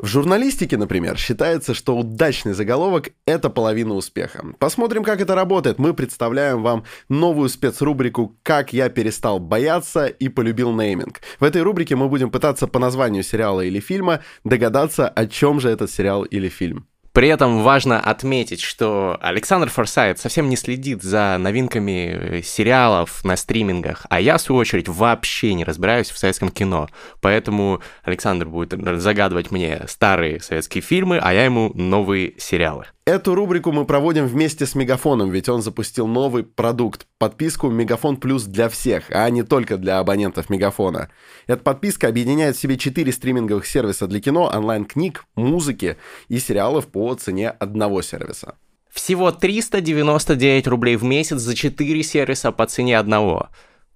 В 0.00 0.06
журналистике, 0.06 0.78
например, 0.78 1.18
считается, 1.18 1.74
что 1.74 1.94
удачный 1.94 2.54
заголовок– 2.54 3.10
это 3.26 3.50
половина 3.50 3.92
успеха. 3.92 4.42
Посмотрим, 4.58 5.04
как 5.04 5.20
это 5.20 5.34
работает. 5.34 5.78
Мы 5.78 5.92
представляем 5.92 6.62
вам 6.62 6.84
новую 7.10 7.50
спецрубрику 7.50 8.34
«Как 8.42 8.72
я 8.72 8.88
перестал 8.88 9.38
бояться 9.38 10.06
и 10.06 10.30
полюбил 10.30 10.72
нейминг». 10.72 11.20
В 11.38 11.44
этой 11.44 11.60
рубрике 11.60 11.96
мы 11.96 12.08
будем 12.08 12.30
пытаться 12.30 12.66
по 12.66 12.78
названию 12.78 13.22
сериала 13.22 13.60
или 13.60 13.78
фильма 13.78 14.20
догадаться, 14.42 15.06
о 15.06 15.26
чем 15.26 15.60
же 15.60 15.68
этот 15.68 15.90
сериал 15.90 16.22
или 16.22 16.48
фильм. 16.48 16.86
При 17.12 17.26
этом 17.26 17.62
важно 17.62 17.98
отметить, 17.98 18.60
что 18.60 19.18
Александр 19.20 19.68
Форсайт 19.68 20.20
совсем 20.20 20.48
не 20.48 20.56
следит 20.56 21.02
за 21.02 21.36
новинками 21.40 22.38
э, 22.38 22.42
сериалов 22.42 23.24
на 23.24 23.36
стримингах, 23.36 24.06
а 24.08 24.20
я, 24.20 24.36
в 24.36 24.40
свою 24.40 24.60
очередь, 24.60 24.88
вообще 24.88 25.54
не 25.54 25.64
разбираюсь 25.64 26.10
в 26.10 26.18
советском 26.18 26.50
кино. 26.50 26.88
Поэтому 27.20 27.80
Александр 28.04 28.46
будет 28.46 28.72
загадывать 29.00 29.50
мне 29.50 29.82
старые 29.88 30.40
советские 30.40 30.82
фильмы, 30.82 31.18
а 31.20 31.32
я 31.32 31.44
ему 31.44 31.72
новые 31.74 32.34
сериалы. 32.38 32.86
Эту 33.06 33.34
рубрику 33.34 33.72
мы 33.72 33.86
проводим 33.86 34.26
вместе 34.26 34.64
с 34.64 34.76
Мегафоном, 34.76 35.30
ведь 35.30 35.48
он 35.48 35.62
запустил 35.62 36.06
новый 36.06 36.44
продукт– 36.44 37.06
подписку 37.20 37.68
Мегафон 37.68 38.16
Плюс 38.16 38.44
для 38.44 38.70
всех, 38.70 39.04
а 39.10 39.28
не 39.28 39.42
только 39.42 39.76
для 39.76 39.98
абонентов 39.98 40.48
Мегафона. 40.48 41.10
Эта 41.46 41.62
подписка 41.62 42.08
объединяет 42.08 42.56
в 42.56 42.60
себе 42.60 42.78
четыре 42.78 43.12
стриминговых 43.12 43.66
сервиса 43.66 44.06
для 44.06 44.20
кино, 44.20 44.50
онлайн-книг, 44.52 45.24
музыки 45.36 45.98
и 46.28 46.38
сериалов 46.38 46.86
по 46.86 47.14
цене 47.14 47.50
одного 47.50 48.00
сервиса. 48.00 48.56
Всего 48.90 49.30
399 49.32 50.66
рублей 50.66 50.96
в 50.96 51.04
месяц 51.04 51.36
за 51.36 51.54
4 51.54 52.02
сервиса 52.02 52.52
по 52.52 52.66
цене 52.66 52.98
одного. 52.98 53.50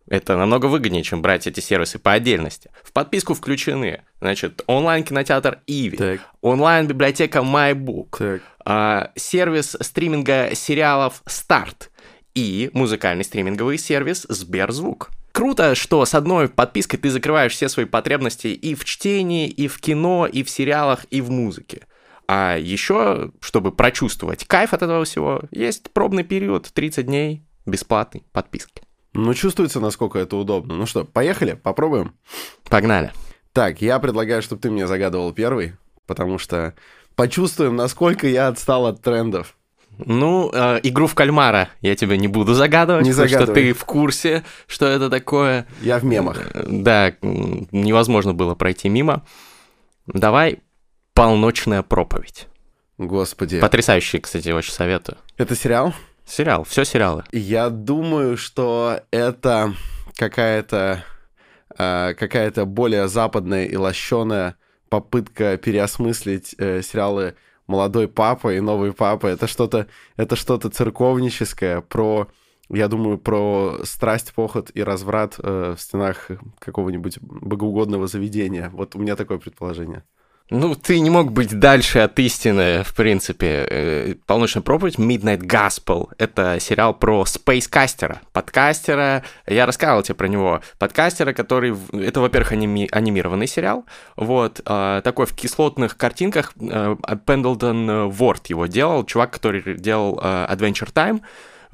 Это 0.06 0.36
намного 0.36 0.66
выгоднее, 0.66 1.02
чем 1.02 1.22
брать 1.22 1.46
эти 1.46 1.60
сервисы 1.60 1.98
по 1.98 2.12
отдельности. 2.12 2.70
В 2.82 2.92
подписку 2.92 3.32
включены, 3.32 4.02
значит, 4.20 4.62
онлайн-кинотеатр 4.66 5.60
Иви, 5.66 6.20
онлайн-библиотека 6.42 7.38
MyBook, 7.38 8.42
а, 8.66 9.12
сервис 9.16 9.78
стриминга 9.80 10.50
сериалов 10.54 11.22
Старт 11.24 11.90
и 12.34 12.70
музыкальный 12.72 13.24
стриминговый 13.24 13.78
сервис 13.78 14.26
Сберзвук. 14.28 15.10
Круто, 15.32 15.74
что 15.74 16.04
с 16.04 16.14
одной 16.14 16.48
подпиской 16.48 16.98
ты 16.98 17.10
закрываешь 17.10 17.52
все 17.52 17.68
свои 17.68 17.86
потребности 17.86 18.48
и 18.48 18.74
в 18.74 18.84
чтении, 18.84 19.48
и 19.48 19.66
в 19.66 19.80
кино, 19.80 20.26
и 20.26 20.42
в 20.42 20.50
сериалах, 20.50 21.06
и 21.10 21.20
в 21.20 21.30
музыке. 21.30 21.86
А 22.26 22.56
еще, 22.56 23.32
чтобы 23.40 23.72
прочувствовать 23.72 24.46
кайф 24.46 24.72
от 24.72 24.82
этого 24.82 25.04
всего, 25.04 25.42
есть 25.50 25.90
пробный 25.90 26.24
период 26.24 26.70
30 26.72 27.06
дней 27.06 27.42
бесплатной 27.66 28.24
подписки. 28.32 28.82
Ну, 29.12 29.32
чувствуется, 29.34 29.80
насколько 29.80 30.18
это 30.18 30.36
удобно. 30.36 30.74
Ну 30.74 30.86
что, 30.86 31.04
поехали, 31.04 31.54
попробуем? 31.54 32.14
Погнали. 32.68 33.12
Так, 33.52 33.80
я 33.80 33.98
предлагаю, 33.98 34.42
чтобы 34.42 34.60
ты 34.60 34.70
мне 34.70 34.86
загадывал 34.86 35.32
первый, 35.32 35.74
потому 36.06 36.38
что 36.38 36.74
почувствуем, 37.14 37.76
насколько 37.76 38.26
я 38.26 38.48
отстал 38.48 38.86
от 38.86 39.02
трендов. 39.02 39.56
Ну, 39.98 40.50
э, 40.52 40.80
игру 40.82 41.06
в 41.06 41.14
кальмара 41.14 41.70
я 41.80 41.94
тебе 41.94 42.18
не 42.18 42.28
буду 42.28 42.54
загадывать, 42.54 43.04
не 43.04 43.10
потому 43.10 43.28
загадывай. 43.28 43.46
что 43.46 43.54
ты 43.54 43.72
в 43.72 43.84
курсе, 43.84 44.44
что 44.66 44.86
это 44.86 45.10
такое. 45.10 45.66
Я 45.80 45.98
в 45.98 46.04
мемах. 46.04 46.40
Э, 46.54 46.64
да, 46.68 47.14
невозможно 47.22 48.34
было 48.34 48.54
пройти 48.54 48.88
мимо. 48.88 49.24
Давай 50.06 50.58
полночная 51.14 51.82
проповедь. 51.82 52.48
Господи. 52.98 53.60
Потрясающий, 53.60 54.20
кстати, 54.20 54.50
очень 54.50 54.72
советую. 54.72 55.18
Это 55.36 55.56
сериал? 55.56 55.94
Сериал, 56.26 56.64
все 56.64 56.84
сериалы. 56.84 57.24
Я 57.32 57.70
думаю, 57.70 58.36
что 58.36 59.00
это 59.10 59.74
какая-то 60.16 61.04
э, 61.76 62.14
какая-то 62.14 62.64
более 62.64 63.08
западная 63.08 63.66
и 63.66 63.76
лощеная 63.76 64.56
попытка 64.88 65.56
переосмыслить 65.56 66.54
э, 66.58 66.82
сериалы 66.82 67.34
«Молодой 67.66 68.08
папа» 68.08 68.54
и 68.54 68.60
«Новый 68.60 68.92
папа». 68.92 69.26
Это 69.26 69.46
что-то 69.46 69.86
это 70.16 70.36
что-то 70.36 70.70
церковническое 70.70 71.80
про 71.80 72.28
я 72.70 72.88
думаю, 72.88 73.18
про 73.18 73.80
страсть, 73.84 74.32
поход 74.32 74.70
и 74.72 74.82
разврат 74.82 75.34
э, 75.38 75.74
в 75.76 75.80
стенах 75.80 76.30
какого-нибудь 76.58 77.18
богоугодного 77.20 78.06
заведения. 78.06 78.70
Вот 78.70 78.96
у 78.96 78.98
меня 78.98 79.16
такое 79.16 79.38
предположение. 79.38 80.02
Ну, 80.50 80.74
ты 80.74 81.00
не 81.00 81.08
мог 81.08 81.32
быть 81.32 81.58
дальше 81.58 82.00
от 82.00 82.18
истины, 82.18 82.82
в 82.84 82.94
принципе. 82.94 83.66
Э, 83.70 84.14
Полночная 84.26 84.62
проповедь 84.62 84.96
Midnight 84.96 85.40
Gospel— 85.40 86.10
это 86.18 86.60
сериал 86.60 86.92
про 86.92 87.24
спейскастера, 87.24 88.20
подкастера. 88.32 89.24
Я 89.46 89.64
рассказывал 89.64 90.02
тебе 90.02 90.16
про 90.16 90.28
него. 90.28 90.60
Подкастера, 90.78 91.32
который... 91.32 91.74
Это, 91.92 92.20
во-первых, 92.20 92.52
аними... 92.52 92.86
анимированный 92.92 93.46
сериал. 93.46 93.86
Вот. 94.16 94.60
Э, 94.66 95.00
такой 95.02 95.24
в 95.24 95.34
кислотных 95.34 95.96
картинках. 95.96 96.52
Пендлтон 96.54 98.10
Ворд 98.10 98.46
его 98.48 98.66
делал. 98.66 99.06
Чувак, 99.06 99.30
который 99.30 99.78
делал 99.78 100.18
Adventure 100.18 100.92
Time 100.92 101.22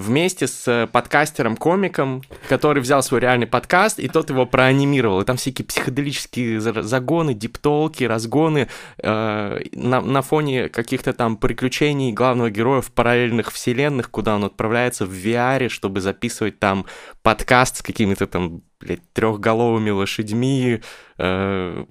вместе 0.00 0.46
с 0.46 0.66
э, 0.66 0.86
подкастером-комиком, 0.86 2.22
который 2.48 2.82
взял 2.82 3.02
свой 3.02 3.20
реальный 3.20 3.46
подкаст, 3.46 3.98
и 3.98 4.08
тот 4.08 4.30
его 4.30 4.46
проанимировал. 4.46 5.20
И 5.20 5.24
там 5.24 5.36
всякие 5.36 5.66
психоделические 5.66 6.60
загоны, 6.60 7.34
диптолки, 7.34 8.04
разгоны 8.04 8.68
э, 8.98 9.60
на, 9.72 10.00
на 10.00 10.22
фоне 10.22 10.68
каких-то 10.68 11.12
там 11.12 11.36
приключений 11.36 12.12
главного 12.12 12.50
героя 12.50 12.80
в 12.80 12.90
параллельных 12.90 13.52
вселенных, 13.52 14.10
куда 14.10 14.36
он 14.36 14.44
отправляется 14.44 15.04
в 15.04 15.12
VR, 15.12 15.68
чтобы 15.68 16.00
записывать 16.00 16.58
там 16.58 16.86
подкаст 17.22 17.76
с 17.76 17.82
какими-то 17.82 18.26
там 18.26 18.62
блядь, 18.80 19.00
трехголовыми 19.12 19.90
лошадьми, 19.90 20.80
э, 21.18 21.84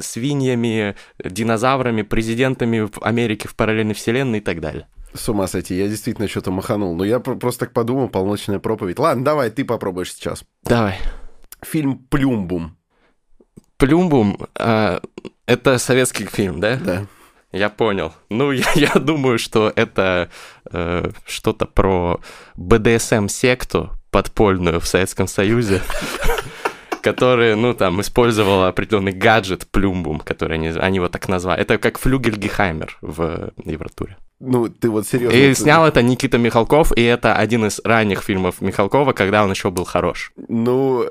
свиньями, 0.00 0.94
динозаврами, 1.22 2.02
президентами 2.02 2.88
Америки 3.04 3.48
в 3.48 3.56
параллельной 3.56 3.94
вселенной 3.94 4.38
и 4.38 4.42
так 4.42 4.60
далее. 4.60 4.86
С 5.16 5.28
ума 5.28 5.46
сойти, 5.46 5.74
я 5.76 5.88
действительно 5.88 6.28
что-то 6.28 6.50
маханул. 6.50 6.94
Но 6.94 7.04
я 7.04 7.20
просто 7.20 7.66
так 7.66 7.72
подумал, 7.72 8.08
полночная 8.08 8.58
проповедь. 8.58 8.98
Ладно, 8.98 9.24
давай, 9.24 9.50
ты 9.50 9.64
попробуешь 9.64 10.12
сейчас. 10.12 10.44
Давай. 10.62 10.98
Фильм 11.62 11.98
«Плюмбум». 11.98 12.76
«Плюмбум» 13.78 14.38
э,— 14.58 15.00
это 15.46 15.78
советский 15.78 16.26
фильм, 16.26 16.60
да? 16.60 16.76
Да. 16.76 17.06
Я 17.52 17.70
понял. 17.70 18.12
Ну, 18.28 18.50
я, 18.52 18.66
я 18.74 18.92
думаю, 18.94 19.38
что 19.38 19.72
это 19.74 20.30
э, 20.70 21.10
что-то 21.26 21.66
про 21.66 22.20
БДСМ-секту 22.56 23.90
подпольную 24.10 24.80
в 24.80 24.86
Советском 24.86 25.26
Союзе, 25.26 25.82
которая, 27.06 27.54
ну, 27.54 27.72
там, 27.72 28.00
использовала 28.00 28.66
определенный 28.66 29.12
гаджет 29.12 29.68
Плюмбум, 29.70 30.18
который 30.18 30.58
они, 30.58 30.70
они 30.70 30.96
его 30.96 31.08
так 31.08 31.28
назвали. 31.28 31.60
Это 31.60 31.78
как 31.78 31.98
Флюгельгехаймер 31.98 32.98
в 33.00 33.52
Евротуре. 33.64 34.16
Ну, 34.40 34.68
ты 34.68 34.90
вот 34.90 35.06
серьезно. 35.06 35.36
И 35.36 35.54
снял 35.54 35.86
это 35.86 36.02
Никита 36.02 36.36
Михалков, 36.36 36.90
и 36.96 37.02
это 37.02 37.36
один 37.36 37.64
из 37.64 37.80
ранних 37.84 38.22
фильмов 38.22 38.60
Михалкова, 38.60 39.12
когда 39.12 39.44
он 39.44 39.50
еще 39.52 39.70
был 39.70 39.84
хорош. 39.84 40.32
Ну, 40.48 41.04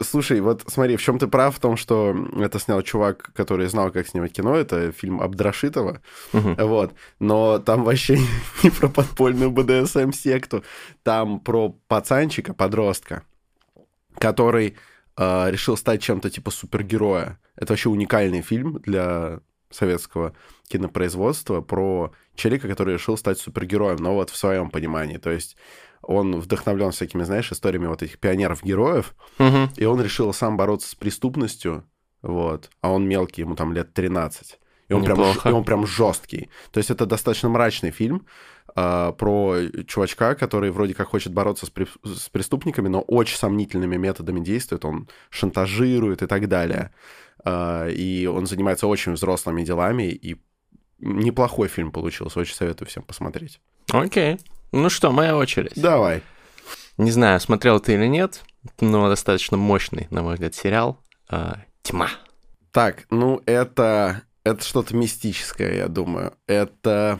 слушай, 0.00 0.40
вот 0.40 0.64
смотри, 0.68 0.96
в 0.96 1.02
чем 1.02 1.18
ты 1.18 1.26
прав 1.26 1.54
в 1.54 1.60
том, 1.60 1.76
что 1.76 2.16
это 2.38 2.58
снял 2.58 2.80
чувак, 2.80 3.30
который 3.34 3.66
знал, 3.66 3.90
как 3.90 4.08
снимать 4.08 4.32
кино, 4.32 4.56
это 4.56 4.90
фильм 4.92 5.20
Абдрашитова, 5.20 6.00
угу. 6.32 6.54
вот, 6.58 6.94
но 7.18 7.58
там 7.58 7.84
вообще 7.84 8.18
не 8.62 8.70
про 8.70 8.88
подпольную 8.88 9.50
БДСМ-секту, 9.50 10.64
там 11.02 11.40
про 11.40 11.76
пацанчика, 11.88 12.54
подростка, 12.54 13.22
который 14.18 14.76
решил 15.20 15.76
стать 15.76 16.02
чем-то 16.02 16.30
типа 16.30 16.50
супергероя. 16.50 17.38
Это 17.56 17.72
вообще 17.72 17.90
уникальный 17.90 18.40
фильм 18.40 18.80
для 18.80 19.40
советского 19.70 20.34
кинопроизводства 20.68 21.60
про 21.60 22.12
человека, 22.34 22.68
который 22.68 22.94
решил 22.94 23.16
стать 23.16 23.38
супергероем, 23.38 23.96
но 23.96 24.14
вот 24.14 24.30
в 24.30 24.36
своем 24.36 24.70
понимании. 24.70 25.18
То 25.18 25.30
есть 25.30 25.56
он 26.02 26.40
вдохновлен 26.40 26.90
всякими, 26.90 27.22
знаешь, 27.22 27.52
историями 27.52 27.86
вот 27.86 28.02
этих 28.02 28.18
пионеров-героев, 28.18 29.14
угу. 29.38 29.68
и 29.76 29.84
он 29.84 30.00
решил 30.00 30.32
сам 30.32 30.56
бороться 30.56 30.88
с 30.88 30.94
преступностью, 30.94 31.84
вот, 32.22 32.70
а 32.80 32.90
он 32.90 33.06
мелкий, 33.06 33.42
ему 33.42 33.54
там 33.54 33.72
лет 33.72 33.92
13. 33.92 34.58
И 34.90 34.92
он, 34.92 35.04
прям, 35.04 35.20
и 35.20 35.48
он 35.48 35.64
прям 35.64 35.86
жесткий. 35.86 36.50
То 36.72 36.78
есть 36.78 36.90
это 36.90 37.06
достаточно 37.06 37.48
мрачный 37.48 37.92
фильм 37.92 38.26
э, 38.74 39.12
про 39.16 39.56
чувачка, 39.86 40.34
который 40.34 40.72
вроде 40.72 40.94
как 40.94 41.08
хочет 41.08 41.32
бороться 41.32 41.66
с, 41.66 41.70
при, 41.70 41.86
с 42.04 42.28
преступниками, 42.28 42.88
но 42.88 43.00
очень 43.00 43.36
сомнительными 43.36 43.96
методами 43.96 44.40
действует. 44.40 44.84
Он 44.84 45.08
шантажирует 45.30 46.22
и 46.22 46.26
так 46.26 46.48
далее. 46.48 46.90
Э, 47.44 47.88
и 47.90 48.26
он 48.26 48.46
занимается 48.46 48.88
очень 48.88 49.12
взрослыми 49.12 49.62
делами, 49.62 50.10
и 50.10 50.36
неплохой 50.98 51.68
фильм 51.68 51.92
получился. 51.92 52.40
Очень 52.40 52.56
советую 52.56 52.88
всем 52.88 53.04
посмотреть. 53.04 53.60
Окей. 53.92 54.38
Ну 54.72 54.90
что, 54.90 55.12
моя 55.12 55.36
очередь. 55.36 55.72
Давай. 55.76 56.22
Не 56.96 57.12
знаю, 57.12 57.38
смотрел 57.38 57.78
ты 57.78 57.94
или 57.94 58.06
нет, 58.06 58.42
но 58.80 59.08
достаточно 59.08 59.56
мощный, 59.56 60.08
на 60.10 60.22
мой 60.22 60.34
взгляд, 60.34 60.54
сериал 60.54 60.98
э, 61.30 61.54
«Тьма». 61.82 62.10
Так, 62.72 63.06
ну 63.10 63.40
это, 63.46 64.22
это 64.44 64.64
что-то 64.64 64.96
мистическое, 64.96 65.76
я 65.76 65.88
думаю. 65.88 66.34
Это... 66.46 67.18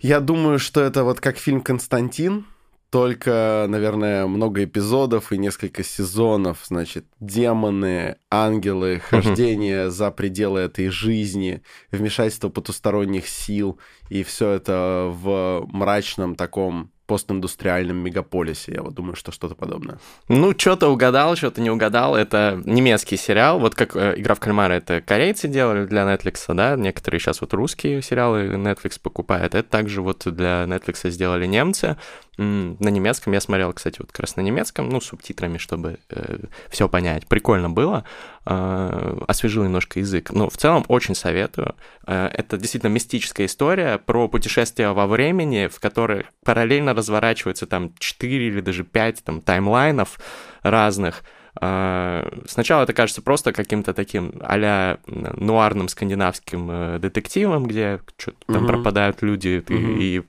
Я 0.00 0.20
думаю, 0.20 0.58
что 0.58 0.80
это 0.80 1.04
вот 1.04 1.20
как 1.20 1.36
фильм 1.36 1.60
«Константин», 1.60 2.46
только, 2.90 3.66
наверное, 3.68 4.26
много 4.26 4.64
эпизодов 4.64 5.32
и 5.32 5.38
несколько 5.38 5.84
сезонов, 5.84 6.58
значит, 6.64 7.06
демоны, 7.20 8.16
ангелы, 8.30 8.98
хождение 8.98 9.86
uh-huh. 9.86 9.90
за 9.90 10.10
пределы 10.10 10.60
этой 10.60 10.88
жизни, 10.88 11.62
вмешательство 11.92 12.48
потусторонних 12.48 13.28
сил, 13.28 13.78
и 14.08 14.24
все 14.24 14.50
это 14.50 15.08
в 15.08 15.66
мрачном 15.68 16.34
таком 16.34 16.90
постиндустриальном 17.10 17.96
мегаполисе. 17.96 18.74
Я 18.74 18.82
вот 18.82 18.94
думаю, 18.94 19.16
что 19.16 19.32
что-то 19.32 19.56
подобное. 19.56 19.98
Ну, 20.28 20.54
что-то 20.56 20.86
угадал, 20.90 21.34
что-то 21.34 21.60
не 21.60 21.68
угадал. 21.68 22.14
Это 22.14 22.62
немецкий 22.64 23.16
сериал. 23.16 23.58
Вот 23.58 23.74
как 23.74 23.96
э, 23.96 24.14
«Игра 24.16 24.36
в 24.36 24.38
кальмара» 24.38 24.74
это 24.74 25.00
корейцы 25.00 25.48
делали 25.48 25.86
для 25.86 26.02
Netflix, 26.02 26.54
да? 26.54 26.76
Некоторые 26.76 27.18
сейчас 27.18 27.40
вот 27.40 27.52
русские 27.52 28.00
сериалы 28.00 28.54
Netflix 28.54 29.00
покупают. 29.02 29.56
Это 29.56 29.68
также 29.68 30.02
вот 30.02 30.22
для 30.24 30.62
Netflix 30.68 31.10
сделали 31.10 31.46
немцы. 31.46 31.96
На 32.40 32.88
немецком 32.88 33.34
я 33.34 33.40
смотрел, 33.40 33.70
кстати, 33.74 33.98
вот 33.98 34.12
как 34.12 34.20
раз 34.20 34.36
на 34.36 34.40
немецком, 34.40 34.88
ну, 34.88 34.98
субтитрами, 35.02 35.58
чтобы 35.58 35.98
э, 36.08 36.38
все 36.70 36.88
понять. 36.88 37.26
Прикольно 37.26 37.68
было. 37.68 38.04
Э, 38.46 39.18
освежил 39.28 39.62
немножко 39.62 40.00
язык. 40.00 40.30
Но 40.30 40.48
в 40.48 40.56
целом 40.56 40.86
очень 40.88 41.14
советую. 41.14 41.74
Э, 42.06 42.30
это 42.32 42.56
действительно 42.56 42.88
мистическая 42.88 43.44
история 43.44 43.98
про 43.98 44.26
путешествие 44.26 44.90
во 44.94 45.06
времени, 45.06 45.66
в 45.66 45.80
которой 45.80 46.24
параллельно 46.42 46.94
разворачивается 46.94 47.66
там 47.66 47.92
4 47.98 48.48
или 48.48 48.62
даже 48.62 48.84
5 48.84 49.22
там, 49.22 49.42
таймлайнов 49.42 50.18
разных. 50.62 51.24
А, 51.58 52.28
сначала 52.46 52.84
это 52.84 52.92
кажется 52.92 53.22
просто 53.22 53.52
каким-то 53.52 53.92
таким 53.92 54.32
а 54.40 54.98
нуарным 55.06 55.88
скандинавским 55.88 56.70
э, 56.70 56.98
детективом, 56.98 57.64
где 57.66 58.00
что-то 58.16 58.38
там 58.46 58.64
mm-hmm. 58.64 58.66
пропадают 58.66 59.22
люди 59.22 59.64
mm-hmm. 59.66 59.98
и, 59.98 60.18
и 60.18 60.22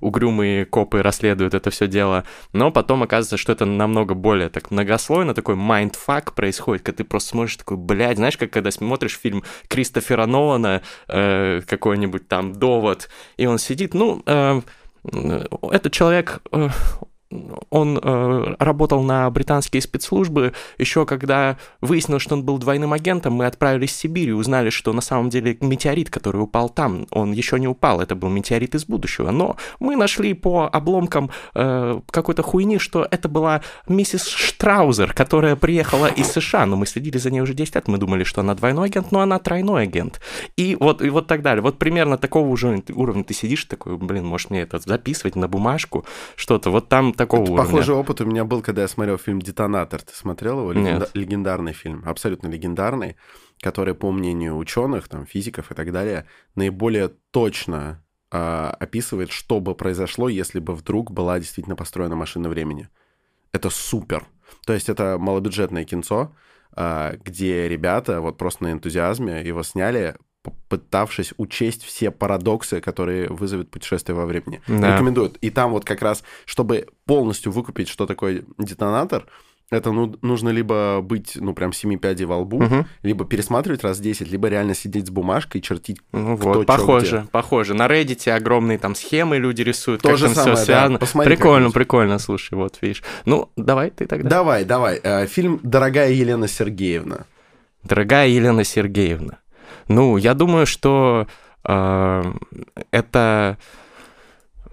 угрюмые 0.00 0.64
копы 0.64 1.02
расследуют 1.02 1.54
это 1.54 1.70
все 1.70 1.86
дело. 1.86 2.24
Но 2.52 2.70
потом 2.70 3.02
оказывается, 3.02 3.36
что 3.36 3.52
это 3.52 3.64
намного 3.64 4.14
более 4.14 4.48
так 4.48 4.70
многослойно, 4.70 5.34
такой 5.34 5.56
mindfuck 5.56 6.34
происходит, 6.34 6.84
когда 6.84 6.98
ты 6.98 7.04
просто 7.04 7.30
смотришь 7.30 7.56
такой, 7.56 7.76
блядь, 7.76 8.16
знаешь, 8.16 8.36
как 8.36 8.50
когда 8.50 8.70
смотришь 8.70 9.18
фильм 9.18 9.44
Кристофера 9.68 10.26
Нолана, 10.26 10.82
э, 11.08 11.60
какой-нибудь 11.66 12.28
там 12.28 12.52
«Довод», 12.52 13.08
и 13.36 13.46
он 13.46 13.58
сидит, 13.58 13.94
ну... 13.94 14.22
Э, 14.26 14.60
этот 15.72 15.92
человек, 15.92 16.40
э, 16.52 16.68
он 17.70 17.98
э, 18.02 18.54
работал 18.58 19.02
на 19.02 19.30
британские 19.30 19.82
спецслужбы. 19.82 20.52
Еще 20.78 21.06
когда 21.06 21.58
выяснилось, 21.80 22.22
что 22.22 22.34
он 22.34 22.44
был 22.44 22.58
двойным 22.58 22.92
агентом, 22.92 23.34
мы 23.34 23.46
отправились 23.46 23.92
в 23.92 23.96
Сибирь 23.96 24.30
и 24.30 24.32
узнали, 24.32 24.70
что 24.70 24.92
на 24.92 25.00
самом 25.00 25.30
деле 25.30 25.56
метеорит, 25.60 26.10
который 26.10 26.38
упал 26.38 26.68
там, 26.68 27.06
он 27.10 27.32
еще 27.32 27.58
не 27.58 27.68
упал, 27.68 28.00
это 28.00 28.14
был 28.14 28.28
метеорит 28.28 28.74
из 28.74 28.84
будущего. 28.84 29.30
Но 29.30 29.56
мы 29.80 29.96
нашли 29.96 30.34
по 30.34 30.68
обломкам 30.72 31.30
э, 31.54 32.00
какой-то 32.10 32.42
хуйни, 32.42 32.78
что 32.78 33.06
это 33.10 33.28
была 33.28 33.62
миссис 33.88 34.26
Штраузер, 34.26 35.12
которая 35.12 35.56
приехала 35.56 36.06
из 36.06 36.28
США, 36.28 36.66
но 36.66 36.76
мы 36.76 36.86
следили 36.86 37.18
за 37.18 37.30
ней 37.30 37.40
уже 37.40 37.54
10 37.54 37.74
лет, 37.74 37.88
мы 37.88 37.98
думали, 37.98 38.24
что 38.24 38.40
она 38.40 38.54
двойной 38.54 38.88
агент, 38.88 39.12
но 39.12 39.20
она 39.20 39.38
тройной 39.38 39.84
агент. 39.84 40.20
И 40.56 40.76
вот, 40.78 41.02
и 41.02 41.10
вот 41.10 41.26
так 41.26 41.42
далее. 41.42 41.62
Вот 41.62 41.78
примерно 41.78 42.18
такого 42.18 42.48
уже 42.48 42.82
уровня 42.94 43.24
ты 43.24 43.34
сидишь 43.34 43.64
такой, 43.64 43.96
блин, 43.96 44.26
может 44.26 44.50
мне 44.50 44.62
это 44.62 44.78
записывать 44.78 45.36
на 45.36 45.48
бумажку, 45.48 46.04
что-то. 46.36 46.70
Вот 46.70 46.88
там 46.88 47.12
такого 47.24 47.42
Это 47.42 47.52
уровня. 47.52 47.70
Похожий 47.70 47.94
опыт 47.94 48.20
у 48.20 48.24
меня 48.24 48.44
был, 48.44 48.62
когда 48.62 48.82
я 48.82 48.88
смотрел 48.88 49.18
фильм 49.18 49.40
«Детонатор». 49.40 50.02
Ты 50.02 50.14
смотрел 50.14 50.60
его? 50.60 50.72
Легенда... 50.72 51.08
Легендарный 51.14 51.72
фильм, 51.72 52.02
абсолютно 52.06 52.48
легендарный, 52.48 53.16
который, 53.60 53.94
по 53.94 54.10
мнению 54.10 54.56
ученых, 54.56 55.08
там, 55.08 55.26
физиков 55.26 55.70
и 55.70 55.74
так 55.74 55.92
далее, 55.92 56.26
наиболее 56.54 57.10
точно 57.30 58.02
а, 58.30 58.74
описывает, 58.80 59.30
что 59.30 59.60
бы 59.60 59.74
произошло, 59.74 60.28
если 60.28 60.58
бы 60.58 60.74
вдруг 60.74 61.10
была 61.10 61.38
действительно 61.38 61.76
построена 61.76 62.16
машина 62.16 62.48
времени. 62.48 62.88
Это 63.52 63.68
супер. 63.70 64.26
То 64.66 64.72
есть 64.72 64.88
это 64.88 65.18
малобюджетное 65.18 65.84
кинцо, 65.84 66.34
а, 66.74 67.14
где 67.24 67.68
ребята 67.68 68.20
вот 68.20 68.38
просто 68.38 68.64
на 68.64 68.72
энтузиазме 68.72 69.42
его 69.42 69.62
сняли, 69.62 70.16
пытавшись 70.68 71.34
учесть 71.36 71.84
все 71.84 72.10
парадоксы, 72.10 72.80
которые 72.80 73.28
вызовет 73.28 73.70
путешествие 73.70 74.16
во 74.16 74.26
времени. 74.26 74.60
Да. 74.66 74.94
Рекомендуют. 74.94 75.36
И 75.38 75.50
там 75.50 75.72
вот 75.72 75.84
как 75.84 76.02
раз, 76.02 76.24
чтобы 76.44 76.86
полностью 77.04 77.52
выкупить, 77.52 77.88
что 77.88 78.06
такое 78.06 78.44
детонатор, 78.58 79.26
это 79.72 79.90
ну, 79.90 80.14
нужно 80.20 80.50
либо 80.50 81.00
быть, 81.02 81.32
ну, 81.36 81.54
прям 81.54 81.72
семи 81.72 81.96
пядей 81.96 82.26
во 82.26 82.36
лбу, 82.36 82.58
угу. 82.58 82.86
либо 83.02 83.24
пересматривать 83.24 83.82
раз 83.82 84.00
10, 84.00 84.30
либо 84.30 84.48
реально 84.48 84.74
сидеть 84.74 85.06
с 85.06 85.10
бумажкой 85.10 85.60
и 85.60 85.64
чертить 85.64 85.98
ну, 86.12 86.36
кто, 86.36 86.52
вот, 86.52 86.66
похоже, 86.66 87.20
где. 87.20 87.28
похоже. 87.30 87.72
На 87.72 87.86
Reddit 87.86 88.28
огромные 88.30 88.78
там 88.78 88.94
схемы 88.94 89.38
люди 89.38 89.62
рисуют, 89.62 90.02
То 90.02 90.10
как 90.10 90.18
же 90.18 90.26
там 90.26 90.34
самое, 90.34 90.56
все 90.56 90.64
связано. 90.66 90.94
Да. 90.94 90.98
Посмотри, 90.98 91.34
прикольно, 91.34 91.70
прикольно, 91.70 92.18
слушай, 92.18 92.54
вот 92.54 92.78
видишь. 92.82 93.02
Ну, 93.24 93.50
давай 93.56 93.90
ты 93.90 94.06
тогда. 94.06 94.28
Давай, 94.28 94.64
давай. 94.66 95.00
Э, 95.02 95.26
фильм 95.26 95.58
«Дорогая 95.62 96.12
Елена 96.12 96.48
Сергеевна». 96.48 97.20
«Дорогая 97.82 98.28
Елена 98.28 98.64
Сергеевна». 98.64 99.38
Ну, 99.88 100.16
я 100.16 100.34
думаю, 100.34 100.66
что 100.66 101.26
э, 101.64 102.32
это... 102.90 103.58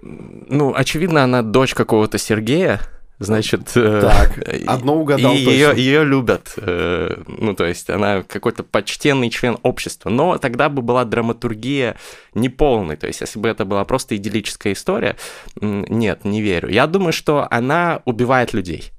Ну, 0.01 0.73
очевидно, 0.75 1.23
она 1.23 1.41
дочь 1.41 1.73
какого-то 1.73 2.17
Сергея, 2.17 2.79
Значит, 3.19 3.71
э, 3.75 3.99
так, 4.01 4.39
одно 4.65 4.95
угадал 4.95 5.33
и 5.33 5.39
ее, 5.39 5.73
ее 5.75 6.05
любят. 6.05 6.53
Э, 6.55 7.21
ну, 7.27 7.53
то 7.53 7.65
есть 7.65 7.89
она 7.89 8.23
какой-то 8.23 8.63
почтенный 8.63 9.29
член 9.29 9.57
общества. 9.61 10.09
Но 10.09 10.37
тогда 10.37 10.69
бы 10.69 10.81
была 10.81 11.03
драматургия 11.03 11.97
неполной. 12.33 12.95
То 12.95 13.07
есть 13.07 13.19
если 13.19 13.37
бы 13.37 13.49
это 13.49 13.65
была 13.65 13.83
просто 13.83 14.15
идиллическая 14.15 14.71
история, 14.71 15.17
нет, 15.59 16.23
не 16.23 16.41
верю. 16.41 16.69
Я 16.69 16.87
думаю, 16.87 17.11
что 17.11 17.45
она 17.51 18.01
убивает 18.05 18.53
людей. 18.53 18.91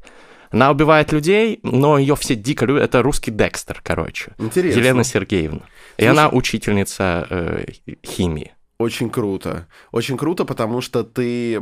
Она 0.51 0.71
убивает 0.71 1.13
людей, 1.13 1.61
но 1.63 1.99
ее 1.99 2.17
все 2.17 2.35
дико 2.35 2.67
любят. 2.67 2.83
Это 2.83 3.03
русский 3.03 3.31
Декстер, 3.31 3.81
короче. 3.83 4.33
Интересно. 4.39 4.79
Елена 4.79 5.05
Сергеевна. 5.05 5.61
Слушай, 5.61 5.71
и 5.99 6.05
она 6.07 6.29
учительница 6.29 7.27
э, 7.31 7.65
химии. 8.05 8.53
Очень 8.81 9.11
круто. 9.11 9.69
Очень 9.93 10.17
круто, 10.17 10.47
потому 10.47 10.81
что 10.81 11.05
ты, 11.05 11.61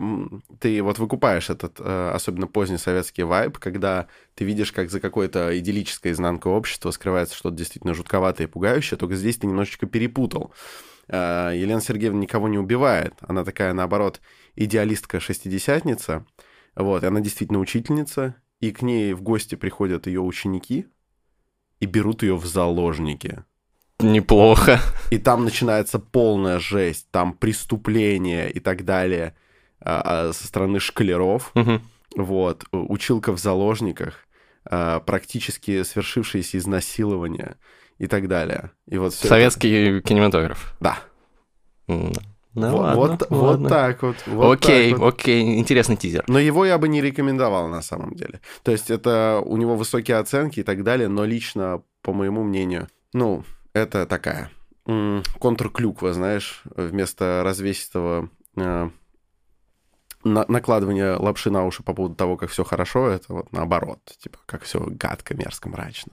ты 0.61 0.81
вот 0.83 1.01
выкупаешь 1.01 1.51
этот, 1.51 1.81
э, 1.81 2.11
особенно 2.15 2.47
поздний 2.47 2.79
советский 2.79 3.25
вайб, 3.25 3.59
когда 3.59 4.07
ты 4.37 4.45
видишь, 4.45 4.71
как 4.71 4.89
за 4.89 5.01
какой-то 5.01 5.59
идиллической 5.59 6.13
изнанкой 6.13 6.53
общества 6.53 6.93
скрывается 6.93 7.35
что-то 7.35 7.57
действительно 7.57 7.93
жутковатое 7.93 8.47
и 8.47 8.51
пугающее, 8.51 8.97
только 8.97 9.17
здесь 9.17 9.37
ты 9.37 9.49
немножечко 9.49 9.87
перепутал. 9.87 10.55
Э, 11.09 11.51
Елена 11.57 11.81
Сергеевна 11.81 12.21
никого 12.21 12.47
не 12.49 12.57
убивает. 12.57 13.15
Она 13.27 13.45
такая, 13.45 13.73
наоборот, 13.73 14.21
идеалистка-шестидесятница. 14.55 16.25
Вот, 16.77 17.03
и 17.03 17.07
она 17.07 17.19
действительно 17.19 17.59
учительница, 17.59 18.37
и 18.61 18.73
к 18.73 18.83
ней 18.83 19.13
в 19.13 19.23
гости 19.23 19.55
приходят 19.55 20.07
ее 20.07 20.21
ученики 20.21 20.87
и 21.81 21.87
берут 21.87 22.23
ее 22.23 22.37
в 22.37 22.47
заложники. 22.47 23.45
Неплохо. 24.01 24.81
И 25.11 25.19
там 25.19 25.45
начинается 25.45 25.99
полная 25.99 26.59
жесть, 26.59 27.09
там 27.11 27.33
преступления 27.33 28.49
и 28.49 28.61
так 28.61 28.85
далее 28.85 29.35
а, 29.81 30.29
а, 30.29 30.33
со 30.33 30.47
стороны 30.47 30.79
шкалеров. 30.79 31.51
Угу. 31.55 31.81
Вот, 32.17 32.65
училка 32.73 33.33
в 33.33 33.39
заложниках, 33.39 34.27
а, 34.65 35.01
практически 35.01 35.83
свершившиеся 35.83 36.59
изнасилования 36.59 37.57
и 37.99 38.07
так 38.07 38.29
далее. 38.29 38.71
И 38.87 38.99
вот 38.99 39.15
Советский 39.15 39.99
это... 39.99 40.09
кинематограф. 40.09 40.77
Да. 40.81 40.99
Ну, 42.67 42.77
вот, 42.77 42.97
ладно, 42.97 43.27
вот, 43.31 43.43
ладно. 43.43 43.63
вот 43.63 43.69
так 43.69 44.03
вот. 44.03 44.17
Вот 44.27 44.53
окей, 44.53 44.91
так 44.91 45.01
вот. 45.01 45.15
окей, 45.15 45.59
интересный 45.59 45.97
тизер. 45.97 46.25
Но 46.29 46.39
его 46.39 46.65
я 46.65 46.79
бы 46.79 46.89
не 46.89 47.01
рекомендовал 47.01 47.69
на 47.69 47.83
самом 47.83 48.15
деле. 48.15 48.41
То 48.63 48.73
есть 48.73 48.91
это 48.91 49.41
у 49.45 49.57
него 49.57 49.77
высокие 49.77 50.17
оценки 50.19 50.61
и 50.61 50.63
так 50.63 50.83
далее, 50.83 51.09
но 51.09 51.25
лично, 51.25 51.83
по 52.03 52.13
моему 52.13 52.43
мнению, 52.43 52.89
ну, 53.13 53.45
это 53.73 54.07
такая 54.07 54.51
контрклюква, 55.39 56.15
знаешь, 56.15 56.63
вместо 56.65 57.43
развесистого 57.45 58.31
э, 58.57 58.91
на, 60.25 60.45
накладывания 60.49 61.17
лапши 61.17 61.51
на 61.51 61.67
уши 61.67 61.83
по 61.83 61.93
поводу 61.93 62.15
того, 62.15 62.37
как 62.37 62.51
все 62.51 62.65
хорошо, 62.65 63.09
это 63.09 63.33
вот 63.33 63.53
наоборот, 63.53 64.01
типа, 64.19 64.39
как 64.47 64.63
все 64.63 64.81
гадко, 64.81 65.35
мерзко, 65.35 65.69
мрачно. 65.69 66.13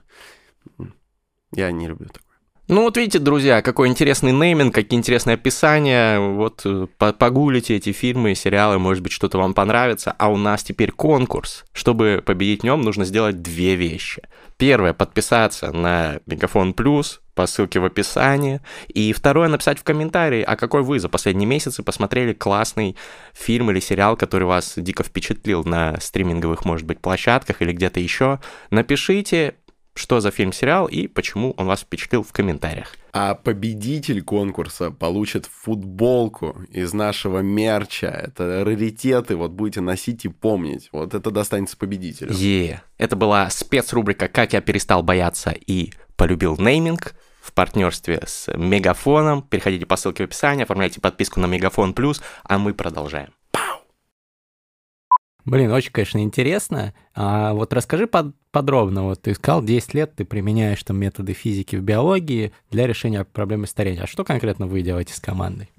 Я 1.52 1.72
не 1.72 1.88
люблю 1.88 2.10
такое. 2.10 2.25
Ну 2.68 2.82
вот 2.82 2.98
видите, 2.98 3.20
друзья, 3.20 3.62
какой 3.62 3.90
интересный 3.90 4.32
нейминг, 4.32 4.74
какие 4.74 4.98
интересные 4.98 5.36
описания. 5.36 6.20
Вот 6.20 6.64
э, 6.66 6.88
погуглите 6.98 7.76
эти 7.76 7.92
фильмы, 7.92 8.34
сериалы, 8.34 8.80
может 8.80 9.04
быть, 9.04 9.12
что-то 9.12 9.38
вам 9.38 9.54
понравится. 9.54 10.16
А 10.18 10.32
у 10.32 10.38
нас 10.38 10.64
теперь 10.64 10.92
конкурс. 10.92 11.64
Чтобы 11.74 12.24
победить 12.26 12.62
в 12.62 12.64
нем, 12.64 12.82
нужно 12.82 13.06
сделать 13.06 13.44
две 13.44 13.76
вещи. 13.76 14.24
Первое, 14.58 14.94
подписаться 14.94 15.72
на 15.72 16.20
Мегафон 16.26 16.74
Плюс 16.74 17.22
по 17.36 17.46
ссылке 17.46 17.80
в 17.80 17.86
описании. 17.86 18.62
И 18.88 19.14
второе, 19.14 19.48
написать 19.48 19.78
в 19.78 19.84
комментарии, 19.84 20.42
а 20.42 20.56
какой 20.56 20.82
вы 20.82 21.00
за 21.00 21.08
последние 21.08 21.46
месяцы 21.46 21.84
посмотрели 21.84 22.34
классный 22.34 22.96
фильм 23.36 23.70
или 23.70 23.80
сериал, 23.80 24.18
который 24.18 24.48
вас 24.48 24.74
дико 24.76 25.04
впечатлил 25.04 25.64
на 25.66 26.00
стриминговых, 26.00 26.66
может 26.66 26.88
быть, 26.88 27.00
площадках 27.00 27.62
или 27.62 27.74
где-то 27.74 28.00
еще. 28.00 28.40
Напишите, 28.72 29.54
что 29.96 30.20
за 30.20 30.30
фильм-сериал 30.30 30.88
и 30.88 31.08
почему 31.08 31.54
он 31.58 31.68
вас 31.68 31.82
впечатлил 31.82 32.22
в 32.22 32.32
комментариях. 32.32 32.96
А 33.14 33.34
победитель 33.34 34.22
конкурса 34.22 34.92
получит 34.92 35.46
футболку 35.46 36.64
из 36.70 36.94
нашего 36.94 37.40
мерча. 37.40 38.08
Это 38.08 38.66
раритеты, 38.66 39.38
вот 39.38 39.52
будете 39.52 39.80
носить 39.80 40.26
и 40.26 40.28
помнить. 40.28 40.90
Вот 40.92 41.14
это 41.14 41.32
достанется 41.32 41.78
победителю. 41.78 42.34
Е, 42.34 42.82
это 42.98 43.16
была 43.16 43.50
спецрубрика 43.50 44.28
«Как 44.28 44.52
я 44.54 44.60
перестал 44.60 45.02
бояться 45.02 45.52
и 45.52 45.92
полюбил 46.18 46.58
нейминг» 46.58 47.16
в 47.42 47.54
партнерстве 47.54 48.24
с 48.26 48.52
Мегафоном. 48.54 49.44
Переходите 49.44 49.86
по 49.86 49.96
ссылке 49.98 50.24
в 50.24 50.26
описании, 50.26 50.64
оформляйте 50.64 51.00
подписку 51.00 51.40
на 51.40 51.46
Мегафон 51.46 51.94
Плюс, 51.94 52.22
а 52.44 52.58
мы 52.58 52.74
продолжаем. 52.74 53.30
Блин, 55.46 55.72
очень, 55.72 55.92
конечно, 55.92 56.18
интересно. 56.24 56.94
А 57.14 57.54
вот 57.54 57.72
расскажи 57.72 58.08
под, 58.08 58.36
подробно. 58.52 59.04
Вот 59.04 59.22
ты 59.22 59.36
сказал, 59.36 59.64
10 59.64 59.94
лет 59.94 60.16
ты 60.16 60.26
применяешь 60.26 60.84
там 60.84 60.98
методы 60.98 61.34
физики 61.34 61.76
в 61.76 61.84
биологии 61.84 62.52
для 62.72 62.88
решения 62.88 63.24
проблемы 63.24 63.68
старения. 63.68 64.04
А 64.04 64.08
что 64.08 64.24
конкретно 64.24 64.66
вы 64.66 64.82
делаете 64.82 65.14
с 65.14 65.20
командой? 65.20 65.70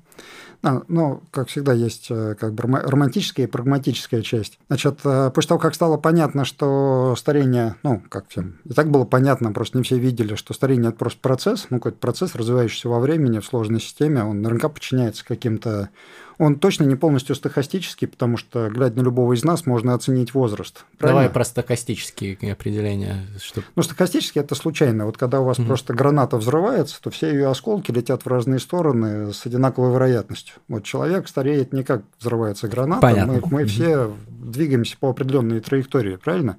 А, 0.62 0.82
ну, 0.88 1.22
как 1.30 1.48
всегда, 1.48 1.72
есть 1.72 2.06
э, 2.10 2.34
как 2.38 2.54
бы 2.54 2.62
романтическая 2.62 3.46
и 3.46 3.48
прагматическая 3.48 4.22
часть. 4.22 4.58
Значит, 4.68 5.00
э, 5.04 5.30
после 5.34 5.48
того, 5.48 5.60
как 5.60 5.74
стало 5.74 5.96
понятно, 5.96 6.44
что 6.44 7.14
старение, 7.16 7.76
ну, 7.82 8.02
как 8.08 8.28
всем, 8.28 8.58
и 8.64 8.72
так 8.72 8.90
было 8.90 9.04
понятно, 9.04 9.52
просто 9.52 9.78
не 9.78 9.84
все 9.84 9.98
видели, 9.98 10.34
что 10.34 10.54
старение– 10.54 10.88
это 10.90 10.98
просто 10.98 11.20
процесс, 11.20 11.66
ну, 11.70 11.76
какой-то 11.76 11.98
процесс, 11.98 12.34
развивающийся 12.34 12.88
во 12.88 13.00
времени, 13.00 13.38
в 13.38 13.44
сложной 13.44 13.80
системе, 13.80 14.24
он 14.24 14.42
наверняка 14.42 14.68
подчиняется 14.68 15.24
каким-то 15.24 15.90
он 16.38 16.58
точно 16.58 16.84
не 16.84 16.96
полностью 16.96 17.34
стохастический, 17.34 18.06
потому 18.06 18.36
что, 18.36 18.68
глядя 18.68 18.98
на 18.98 19.02
любого 19.02 19.32
из 19.32 19.44
нас, 19.44 19.66
можно 19.66 19.94
оценить 19.94 20.34
возраст. 20.34 20.84
Правильно? 20.98 21.22
Давай 21.22 21.32
про 21.32 21.44
стохастические 21.44 22.52
определения. 22.52 23.26
Что... 23.42 23.62
Ну, 23.74 23.82
стохастически 23.82 24.38
это 24.38 24.54
случайно. 24.54 25.06
Вот 25.06 25.16
когда 25.16 25.40
у 25.40 25.44
вас 25.44 25.58
угу. 25.58 25.68
просто 25.68 25.94
граната 25.94 26.36
взрывается, 26.36 27.00
то 27.00 27.10
все 27.10 27.30
ее 27.30 27.48
осколки 27.48 27.90
летят 27.90 28.24
в 28.24 28.26
разные 28.26 28.58
стороны 28.58 29.32
с 29.32 29.46
одинаковой 29.46 29.92
вероятностью. 29.92 30.56
Вот 30.68 30.84
человек 30.84 31.28
стареет 31.28 31.72
не 31.72 31.82
как 31.82 32.02
взрывается 32.20 32.68
граната. 32.68 33.00
Понятно. 33.00 33.34
Мы, 33.34 33.42
мы 33.50 33.64
все 33.64 34.12
двигаемся 34.28 34.96
по 34.98 35.10
определенной 35.10 35.60
траектории, 35.60 36.16
правильно? 36.16 36.58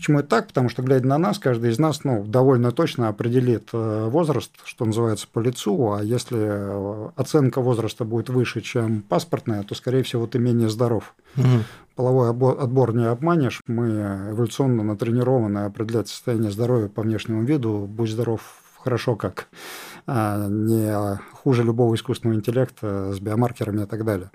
Почему 0.00 0.20
это 0.20 0.28
так? 0.28 0.46
Потому 0.46 0.70
что, 0.70 0.80
глядя 0.80 1.06
на 1.06 1.18
нас, 1.18 1.38
каждый 1.38 1.72
из 1.72 1.78
нас 1.78 2.04
ну, 2.04 2.24
довольно 2.24 2.72
точно 2.72 3.08
определит 3.08 3.68
э, 3.74 4.08
возраст, 4.08 4.50
что 4.64 4.86
называется, 4.86 5.28
по 5.30 5.40
лицу, 5.40 5.92
а 5.92 6.02
если 6.02 6.38
э, 6.40 7.10
оценка 7.16 7.60
возраста 7.60 8.06
будет 8.06 8.30
выше, 8.30 8.62
чем 8.62 9.02
паспортная, 9.02 9.62
то, 9.62 9.74
скорее 9.74 10.02
всего, 10.02 10.26
ты 10.26 10.38
менее 10.38 10.70
здоров. 10.70 11.14
Угу. 11.36 11.46
Половой 11.96 12.30
отбор 12.30 12.94
не 12.94 13.04
обманешь, 13.04 13.60
мы 13.66 14.30
эволюционно 14.30 14.82
натренированы 14.82 15.66
определять 15.66 16.08
состояние 16.08 16.50
здоровья 16.50 16.88
по 16.88 17.02
внешнему 17.02 17.42
виду, 17.42 17.86
будь 17.86 18.10
здоров 18.10 18.40
хорошо 18.82 19.16
как, 19.16 19.48
а 20.06 20.48
не 20.48 21.18
хуже 21.34 21.62
любого 21.62 21.94
искусственного 21.94 22.38
интеллекта 22.38 23.12
с 23.12 23.20
биомаркерами 23.20 23.82
и 23.82 23.86
так 23.86 24.06
далее. 24.06 24.30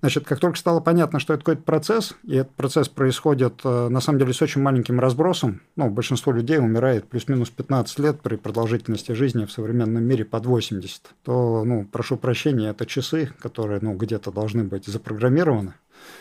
Значит, 0.00 0.26
как 0.26 0.40
только 0.40 0.58
стало 0.58 0.80
понятно, 0.80 1.18
что 1.18 1.34
это 1.34 1.44
какой-то 1.44 1.62
процесс, 1.62 2.14
и 2.24 2.36
этот 2.36 2.54
процесс 2.54 2.88
происходит, 2.88 3.60
э, 3.64 3.88
на 3.88 4.00
самом 4.00 4.18
деле, 4.18 4.32
с 4.32 4.42
очень 4.42 4.60
маленьким 4.60 5.00
разбросом, 5.00 5.62
ну, 5.76 5.90
большинство 5.90 6.32
людей 6.32 6.58
умирает 6.58 7.08
плюс-минус 7.08 7.50
15 7.50 7.98
лет 7.98 8.20
при 8.20 8.36
продолжительности 8.36 9.12
жизни 9.12 9.44
в 9.44 9.52
современном 9.52 10.04
мире 10.04 10.24
под 10.24 10.46
80, 10.46 11.14
то, 11.24 11.64
ну, 11.64 11.84
прошу 11.84 12.16
прощения, 12.16 12.70
это 12.70 12.86
часы, 12.86 13.30
которые, 13.40 13.80
ну, 13.80 13.94
где-то 13.94 14.30
должны 14.32 14.64
быть 14.64 14.86
запрограммированы, 14.86 15.74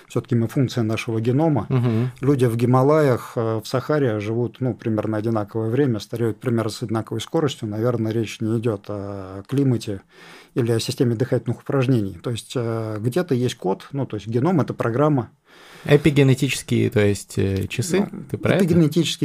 Все-таки 0.07 0.35
мы 0.35 0.47
функция 0.47 0.83
нашего 0.83 1.19
генома. 1.19 1.65
Мгм. 1.69 2.11
Люди 2.21 2.45
в 2.45 2.55
Гималаях, 2.55 3.33
э, 3.35 3.61
в 3.63 3.67
Сахаре 3.67 4.19
живут 4.19 4.57
ну, 4.59 4.73
примерно 4.73 5.17
одинаковое 5.17 5.69
время, 5.69 5.99
стареют 5.99 6.39
примерно 6.39 6.69
с 6.69 6.83
одинаковой 6.83 7.21
скоростью. 7.21 7.67
Наверное, 7.67 8.11
речь 8.11 8.41
не 8.41 8.57
идет 8.59 8.85
о 8.87 9.43
климате 9.47 10.01
или 10.53 10.71
о 10.71 10.79
системе 10.79 11.15
дыхательных 11.15 11.61
упражнений. 11.61 12.17
То 12.21 12.31
есть 12.31 12.53
э, 12.55 12.97
где-то 12.99 13.35
есть 13.35 13.55
код, 13.55 13.87
ну, 13.91 14.05
то 14.05 14.15
есть 14.15 14.27
геном– 14.27 14.61
это 14.61 14.73
программа, 14.73 15.29
Эпигенетические, 15.85 16.89
то 16.89 16.99
есть 16.99 17.37
э, 17.37 17.67
часы, 17.67 18.07
Ну, 18.11 18.23
ты 18.29 18.37
про 18.37 18.55
это 18.55 18.65
это? 18.65 18.73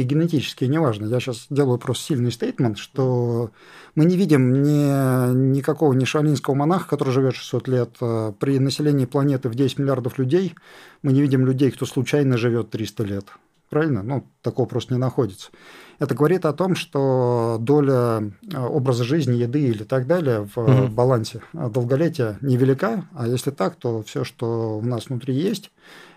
генетические, 0.03 0.67
неважно. 0.69 1.07
Я 1.07 1.19
сейчас 1.19 1.47
делаю 1.49 1.79
просто 1.79 2.05
сильный 2.05 2.31
стейтмент, 2.31 2.77
что 2.77 3.51
мы 3.95 4.05
не 4.05 4.15
видим 4.15 4.61
ни, 4.61 5.33
никакого 5.57 5.93
ни 5.93 6.05
шалинского 6.05 6.53
монаха, 6.55 6.87
который 6.87 7.11
живет 7.11 7.35
600 7.35 7.67
лет. 7.67 7.89
э, 8.01 8.33
При 8.39 8.59
населении 8.59 9.05
планеты 9.05 9.49
в 9.49 9.55
10 9.55 9.79
миллиардов 9.79 10.19
людей 10.19 10.53
мы 11.01 11.13
не 11.13 11.21
видим 11.21 11.45
людей, 11.45 11.71
кто 11.71 11.85
случайно 11.85 12.37
живет 12.37 12.69
300 12.69 13.03
лет. 13.03 13.25
Правильно? 13.69 14.03
Ну, 14.03 14.27
такого 14.41 14.65
просто 14.67 14.93
не 14.93 14.99
находится. 14.99 15.49
Это 15.97 16.13
говорит 16.13 16.45
о 16.45 16.51
том, 16.53 16.75
что 16.75 17.57
доля 17.59 18.21
э, 18.53 18.57
образа 18.59 19.03
жизни, 19.03 19.35
еды 19.37 19.61
или 19.61 19.83
так 19.83 20.05
далее 20.07 20.47
в 20.53 20.59
Мгм. 20.61 20.93
балансе 20.93 21.41
долголетия 21.53 22.37
невелика, 22.41 23.05
а 23.13 23.27
если 23.27 23.49
так, 23.51 23.75
то 23.77 24.03
все, 24.03 24.23
что 24.23 24.77
у 24.77 24.81
нас 24.85 25.07
внутри 25.07 25.33
есть, 25.33 25.71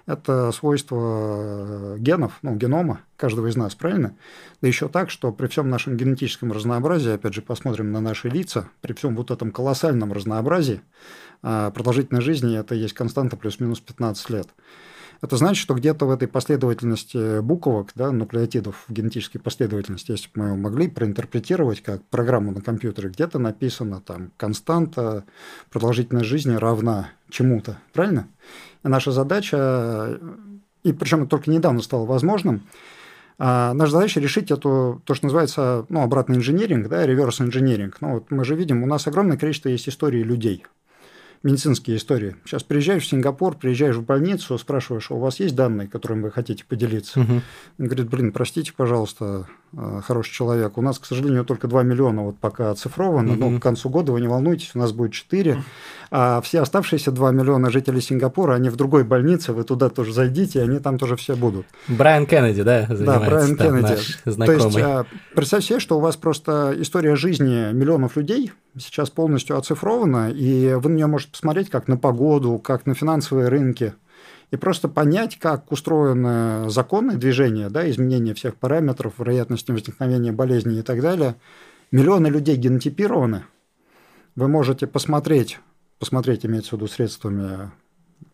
это 0.06 0.52
свойство 0.52 1.94
э, 1.94 1.96
генов, 1.98 2.38
ну, 2.42 2.56
генома 2.56 3.00
каждого 3.16 3.46
из 3.46 3.56
нас, 3.56 3.74
правильно? 3.74 4.14
Да 4.60 4.68
еще 4.68 4.88
так, 4.88 5.10
что 5.10 5.32
при 5.32 5.46
всем 5.46 5.70
нашем 5.70 5.96
генетическом 5.96 6.52
разнообразии, 6.52 7.12
опять 7.12 7.34
же, 7.34 7.42
посмотрим 7.42 7.90
на 7.90 8.00
наши 8.00 8.28
лица, 8.28 8.68
при 8.80 8.92
всем 8.92 9.16
вот 9.16 9.30
этом 9.30 9.50
колоссальном 9.50 10.12
разнообразии, 10.12 10.82
а, 11.42 11.70
продолжительность 11.70 12.26
жизни– 12.26 12.58
это 12.58 12.74
есть 12.74 12.94
константа 12.94 13.36
плюс-минус 13.36 13.80
15 13.80 14.30
лет. 14.30 14.48
Это 15.22 15.38
значит, 15.38 15.62
что 15.62 15.74
где-то 15.74 16.04
в 16.04 16.10
этой 16.10 16.28
последовательности 16.28 17.40
буквок, 17.40 17.92
да, 17.94 18.12
нуклеотидов 18.12 18.84
в 18.86 18.92
генетической 18.92 19.38
последовательности, 19.38 20.10
если 20.10 20.26
бы 20.26 20.42
мы 20.42 20.48
ее 20.48 20.54
могли 20.54 20.88
проинтерпретировать 20.88 21.82
как 21.82 22.04
программу 22.04 22.52
на 22.52 22.60
компьютере, 22.60 23.08
где-то 23.08 23.38
написано 23.38 24.02
там 24.02 24.32
константа 24.36 25.24
продолжительность 25.70 26.26
жизни 26.26 26.54
равна 26.54 27.08
чему-то, 27.30 27.78
правильно? 27.94 28.28
Наша 28.84 29.10
задача, 29.12 30.20
и 30.82 30.92
причем 30.92 31.22
это 31.22 31.30
только 31.30 31.50
недавно 31.50 31.82
стало 31.82 32.04
возможным, 32.04 32.62
а, 33.38 33.72
наша 33.74 33.92
задача 33.92 34.20
решить 34.20 34.50
эту, 34.50 35.02
то, 35.04 35.14
что 35.14 35.26
называется, 35.26 35.86
ну, 35.88 36.02
обратный 36.02 36.36
инженеринг, 36.36 36.88
да, 36.88 37.04
реверс 37.04 37.40
инженеринг. 37.40 37.96
Ну, 38.00 38.14
вот 38.14 38.30
мы 38.30 38.44
же 38.44 38.54
видим, 38.54 38.82
у 38.82 38.86
нас 38.86 39.06
огромное 39.06 39.36
количество 39.36 39.68
есть 39.68 39.88
историй 39.88 40.22
людей, 40.22 40.64
медицинские 41.42 41.96
истории. 41.96 42.36
Сейчас 42.44 42.62
приезжаешь 42.62 43.02
в 43.02 43.08
Сингапур, 43.08 43.56
приезжаешь 43.56 43.96
в 43.96 44.04
больницу, 44.04 44.56
спрашиваешь, 44.56 45.10
«А 45.10 45.14
у 45.14 45.18
вас 45.18 45.40
есть 45.40 45.56
данные, 45.56 45.88
которыми 45.88 46.22
вы 46.22 46.30
хотите 46.30 46.64
поделиться? 46.64 47.20
Мгм. 47.20 47.42
Он 47.78 47.86
говорит, 47.86 48.08
блин, 48.08 48.32
простите, 48.32 48.72
пожалуйста, 48.72 49.48
хороший 50.06 50.32
человек, 50.32 50.78
у 50.78 50.82
нас, 50.82 50.98
к 50.98 51.04
сожалению, 51.06 51.44
только 51.44 51.68
2 51.68 51.82
миллиона 51.82 52.22
вот 52.22 52.38
пока 52.38 52.70
оцифровано, 52.70 53.34
но 53.36 53.48
Мгм. 53.50 53.60
к 53.60 53.62
концу 53.62 53.88
года, 53.88 54.12
вы 54.12 54.20
не 54.20 54.28
волнуйтесь, 54.28 54.70
у 54.74 54.78
нас 54.78 54.92
будет 54.92 55.12
4, 55.12 55.62
а 56.10 56.40
все 56.42 56.60
оставшиеся 56.60 57.10
2 57.12 57.30
миллиона 57.32 57.70
жителей 57.70 58.00
Сингапура, 58.00 58.54
они 58.54 58.68
в 58.70 58.76
другой 58.76 59.04
больнице, 59.04 59.52
вы 59.52 59.64
туда 59.64 59.88
тоже 59.88 60.12
зайдите, 60.12 60.60
и 60.60 60.62
они 60.62 60.78
там 60.78 60.98
тоже 60.98 61.16
все 61.16 61.34
будут. 61.36 61.66
Брайан 61.88 62.26
Кеннеди, 62.26 62.62
да, 62.62 62.86
Да, 62.88 62.96
занимается 62.96 63.30
Брайан 63.30 63.56
там 63.56 63.66
Кеннеди. 63.68 63.82
наш 63.92 64.18
То 64.24 64.30
знакомый. 64.32 64.62
есть, 64.64 64.76
а, 64.78 65.06
представь 65.34 65.64
себе, 65.64 65.80
что 65.80 65.96
у 65.98 66.00
вас 66.00 66.16
просто 66.16 66.74
история 66.78 67.16
жизни 67.16 67.72
миллионов 67.72 68.16
людей 68.16 68.52
сейчас 68.78 69.10
полностью 69.10 69.56
оцифрована, 69.58 70.30
и 70.30 70.74
вы 70.74 70.90
на 70.90 70.94
нее 70.96 71.06
можете 71.06 71.32
посмотреть 71.32 71.70
как 71.70 71.88
на 71.88 71.96
погоду, 71.96 72.58
как 72.58 72.86
на 72.86 72.94
финансовые 72.94 73.48
рынки, 73.48 73.94
и 74.54 74.56
просто 74.56 74.88
понять, 74.88 75.36
как 75.40 75.72
устроены 75.72 76.70
законы 76.70 77.16
движения, 77.16 77.68
да, 77.68 77.90
изменения 77.90 78.34
всех 78.34 78.54
параметров, 78.54 79.14
вероятности 79.18 79.72
возникновения 79.72 80.30
болезней 80.30 80.78
и 80.78 80.82
так 80.82 81.00
далее. 81.00 81.34
Миллионы 81.90 82.28
людей 82.28 82.56
генотипированы. 82.56 83.44
Вы 84.36 84.46
можете 84.46 84.86
посмотреть, 84.86 85.58
посмотреть, 85.98 86.46
имеется 86.46 86.70
в 86.70 86.72
виду 86.74 86.86
средствами 86.86 87.72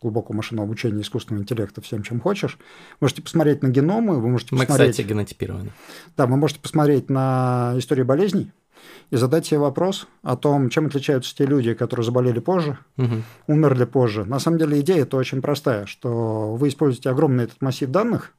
глубокого 0.02 0.36
машинного 0.36 0.66
обучения, 0.66 1.00
искусственного 1.00 1.42
интеллекта, 1.42 1.80
всем, 1.80 2.02
чем 2.02 2.20
хочешь. 2.20 2.58
Можете 3.00 3.22
посмотреть 3.22 3.62
на 3.62 3.68
геномы, 3.68 4.20
вы 4.20 4.28
можете 4.28 4.54
Мы, 4.54 4.60
посмотреть... 4.60 4.90
кстати, 4.90 5.08
генотипированы. 5.08 5.72
Да, 6.18 6.26
вы 6.26 6.36
можете 6.36 6.60
посмотреть 6.60 7.08
на 7.08 7.72
историю 7.76 8.04
болезней 8.04 8.52
и 9.10 9.16
задать 9.16 9.46
себе 9.46 9.58
вопрос 9.60 10.06
о 10.22 10.36
том, 10.36 10.70
чем 10.70 10.86
отличаются 10.86 11.34
те 11.34 11.46
люди, 11.46 11.74
которые 11.74 12.04
заболели 12.04 12.38
позже, 12.38 12.78
Мгм. 12.96 13.24
умерли 13.46 13.84
позже. 13.84 14.24
На 14.24 14.38
самом 14.38 14.58
деле 14.58 14.80
идея 14.80 15.02
это 15.02 15.16
очень 15.16 15.42
простая, 15.42 15.86
что 15.86 16.54
вы 16.54 16.68
используете 16.68 17.10
огромный 17.10 17.44
этот 17.44 17.60
массив 17.60 17.90
данных, 17.90 18.32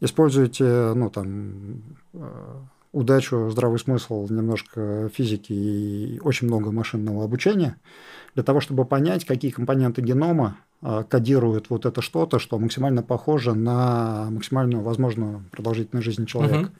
используете, 0.00 0.92
ну, 0.94 1.10
там, 1.10 1.82
э, 2.14 2.54
удачу, 2.92 3.50
здравый 3.50 3.78
смысл, 3.78 4.26
немножко 4.30 5.10
физики 5.12 5.52
и 5.52 6.20
очень 6.22 6.46
много 6.46 6.72
машинного 6.72 7.24
обучения 7.24 7.76
для 8.34 8.42
того, 8.42 8.60
чтобы 8.60 8.84
понять, 8.84 9.24
какие 9.24 9.50
компоненты 9.50 10.00
генома 10.00 10.56
э, 10.80 11.04
кодируют 11.08 11.70
вот 11.70 11.86
это 11.86 12.00
что-то, 12.02 12.38
что 12.38 12.58
максимально 12.58 13.02
похоже 13.02 13.54
на 13.54 14.28
максимальную 14.30 14.82
возможную 14.82 15.44
продолжительность 15.50 16.04
жизни 16.04 16.24
человека. 16.24 16.58
Мгм. 16.58 16.72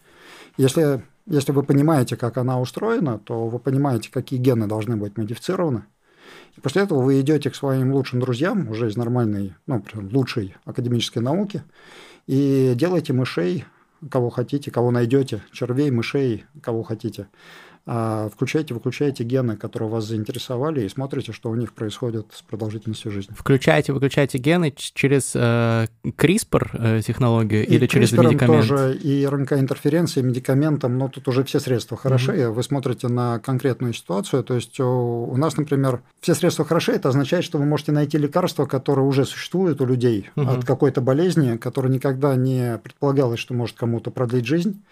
Если, 0.57 1.03
если 1.29 1.53
вы 1.53 1.63
понимаете, 1.63 2.17
как 2.17 2.39
она 2.39 2.61
устроена, 2.61 3.19
то 3.19 3.49
вы 3.49 3.59
понимаете, 3.59 4.11
какие 4.11 4.39
гены 4.39 4.67
должны 4.67 4.97
быть 4.97 5.17
модифицированы. 5.17 5.85
И 6.57 6.61
после 6.61 6.83
этого 6.83 7.03
вы 7.03 7.21
идете 7.21 7.51
к 7.51 7.55
своим 7.55 7.93
лучшим 7.93 8.21
друзьям, 8.21 8.69
уже 8.69 8.89
из 8.89 8.97
нормальной, 8.97 9.55
ну, 9.67 9.81
прям 9.81 10.09
лучшей 10.13 10.57
академической 10.65 11.19
науки, 11.19 11.63
и 12.27 12.73
делаете 12.75 13.13
мышей, 13.13 13.65
кого 14.11 14.31
хотите, 14.31 14.71
кого 14.71 14.91
найдете, 14.91 15.43
червей, 15.53 15.91
мышей, 15.91 16.45
кого 16.63 16.83
хотите. 16.83 17.29
А, 17.91 18.29
Включаете, 18.29 18.75
выключаете 18.75 19.25
гены, 19.25 19.57
которые 19.57 19.89
вас 19.89 20.05
заинтересовали, 20.05 20.85
и 20.85 20.89
смотрите, 20.91 21.33
что 21.33 21.49
у 21.49 21.55
них 21.55 21.73
происходит 21.73 22.27
с 22.35 22.43
продолжительностью 22.43 23.11
жизни. 23.11 23.35
Включайте, 23.35 23.95
выключайте 23.95 24.37
гены 24.37 24.75
через 24.77 25.33
э, 25.35 25.87
CRISPR 26.05 26.99
э, 26.99 27.01
технологию 27.01 27.67
И 27.67 27.75
или 27.77 27.87
через 27.87 28.13
CRISPR 28.13 28.27
медикамент? 28.29 28.69
тоже, 28.69 28.95
и 28.95 29.27
РНК-интерференции, 29.27 30.21
медикаментом, 30.21 30.99
но 30.99 31.09
тут 31.09 31.29
уже 31.29 31.45
все 31.45 31.61
средства 31.61 31.97
хороши, 31.97 32.51
вы 32.51 32.63
смотрите 32.63 33.09
на 33.09 33.39
конкретную 33.39 33.95
ситуацию, 33.95 34.45
то 34.45 34.53
есть 34.55 34.79
у, 34.81 35.25
у 35.25 35.37
нас, 35.39 35.57
например, 35.57 36.03
все 36.21 36.35
средства 36.35 36.67
хороши, 36.67 36.93
это 36.93 37.09
означает, 37.09 37.43
что 37.43 37.57
вы 37.57 37.65
можете 37.65 37.93
найти 37.93 38.19
лекарство, 38.19 38.67
которое 38.67 39.07
уже 39.07 39.25
существует 39.25 39.81
у 39.81 39.87
людей 39.87 40.29
Мгм. 40.37 40.49
от 40.51 40.65
какой-то 40.67 41.01
болезни, 41.01 41.57
которая 41.57 41.91
никогда 41.91 42.37
не 42.37 42.77
предполагалось, 42.85 43.41
что 43.41 43.55
может 43.55 43.79
кому-то 43.79 44.11
продлить 44.11 44.45
жизнь. 44.45 44.83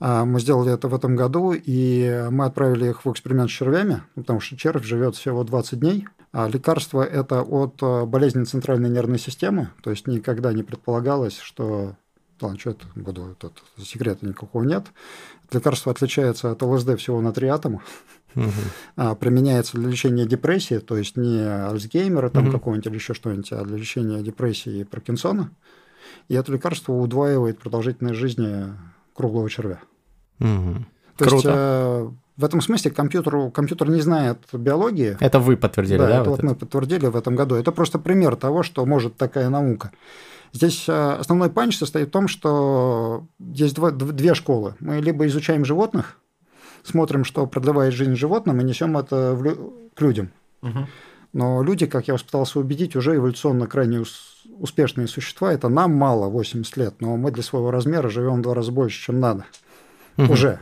А, 0.00 0.24
Мы 0.24 0.40
сделали 0.40 0.72
это 0.72 0.88
в 0.88 0.94
этом 0.94 1.14
году, 1.14 1.52
и 1.52 2.26
мы 2.30 2.46
отправили 2.46 2.88
их 2.88 3.04
в 3.04 3.12
эксперимент 3.12 3.50
с 3.50 3.52
червями, 3.52 4.02
потому 4.14 4.40
что 4.40 4.56
червь 4.56 4.84
живет 4.84 5.14
всего 5.14 5.44
20 5.44 5.78
дней. 5.78 6.08
А 6.32 6.48
лекарство 6.48 7.02
это 7.02 7.42
от 7.42 7.82
э, 7.82 8.04
болезни 8.06 8.44
центральной 8.44 8.88
нервной 8.88 9.18
системы, 9.18 9.70
то 9.82 9.90
есть 9.90 10.06
никогда 10.06 10.52
не 10.52 10.62
предполагалось, 10.62 11.38
что 11.38 11.96
Ладно, 12.40 12.58
что 12.58 12.70
это 12.70 12.86
буду, 12.94 13.36
тут 13.38 13.62
секрета 13.84 14.24
никакого 14.26 14.64
нет. 14.64 14.86
Лекарство 15.52 15.92
отличается 15.92 16.50
от 16.50 16.62
ЛСД 16.62 16.96
всего 16.98 17.20
на 17.20 17.34
три 17.34 17.48
атома. 17.48 17.82
А, 18.96 19.14
применяется 19.14 19.76
для 19.76 19.90
лечения 19.90 20.24
депрессии, 20.24 20.78
то 20.78 20.96
есть 20.96 21.18
не 21.18 21.40
Альцгеймера 21.42 22.30
там 22.30 22.44
Мгм. 22.44 22.52
какого-нибудь 22.52 22.86
или 22.86 22.94
еще 22.94 23.12
что-нибудь, 23.12 23.52
а 23.52 23.62
для 23.64 23.76
лечения 23.76 24.22
депрессии 24.22 24.80
и 24.80 24.84
Паркинсона. 24.84 25.50
И 26.28 26.34
это 26.34 26.50
лекарство 26.52 26.94
удваивает 26.94 27.58
продолжительность 27.58 28.18
жизни 28.18 28.72
круглого 29.20 29.50
червя. 29.50 29.78
Мгм. 30.38 30.86
То 31.16 31.24
есть 31.26 31.42
Круто. 31.42 31.50
э, 31.54 32.10
в 32.40 32.44
этом 32.44 32.60
смысле 32.62 32.90
компьютеру, 32.90 33.50
компьютер 33.50 33.90
не 33.90 34.00
знает 34.00 34.38
биологии. 34.52 35.16
Это 35.20 35.38
вы 35.38 35.56
подтвердили, 35.56 35.98
да, 35.98 36.06
да? 36.06 36.20
это 36.20 36.30
вот 36.30 36.42
вот 36.42 36.42
мы 36.50 36.54
подтвердили 36.54 37.06
в 37.06 37.16
этом 37.16 37.36
году. 37.36 37.54
Это 37.56 37.70
просто 37.72 37.98
пример 37.98 38.36
того, 38.36 38.62
что 38.62 38.86
может 38.86 39.16
такая 39.16 39.50
наука. 39.50 39.90
Здесь 40.52 40.88
э, 40.88 41.12
основной 41.20 41.50
панч 41.50 41.76
состоит 41.76 42.08
в 42.08 42.10
том, 42.10 42.28
что 42.28 43.24
есть 43.38 43.74
два- 43.74 43.90
дв- 43.92 44.12
две 44.12 44.34
школы. 44.34 44.74
Мы 44.80 45.00
либо 45.00 45.26
изучаем 45.26 45.64
животных, 45.64 46.16
смотрим, 46.82 47.24
что 47.24 47.46
продлевает 47.46 47.92
жизнь 47.92 48.16
животным, 48.16 48.58
и 48.60 48.64
несем 48.64 48.96
это 48.96 49.34
в 49.34 49.44
лю- 49.44 49.72
к 49.94 50.00
людям. 50.00 50.30
Мгм. 50.62 50.86
Но 51.32 51.62
люди, 51.62 51.86
как 51.86 52.08
я 52.08 52.14
вас 52.14 52.22
пытался 52.22 52.58
убедить, 52.58 52.96
уже 52.96 53.16
эволюционно 53.16 53.66
крайне 53.66 54.00
ус- 54.00 54.42
успешные 54.58 55.06
существа. 55.06 55.52
Это 55.52 55.68
нам 55.68 55.94
мало 55.94 56.28
80 56.28 56.76
лет, 56.76 56.94
но 57.00 57.16
мы 57.16 57.30
для 57.30 57.42
своего 57.42 57.70
размера 57.70 58.08
живем 58.08 58.38
в 58.38 58.42
два 58.42 58.54
раза 58.54 58.72
больше, 58.72 59.00
чем 59.04 59.20
надо. 59.20 59.44
Мгм. 60.16 60.30
Уже. 60.30 60.60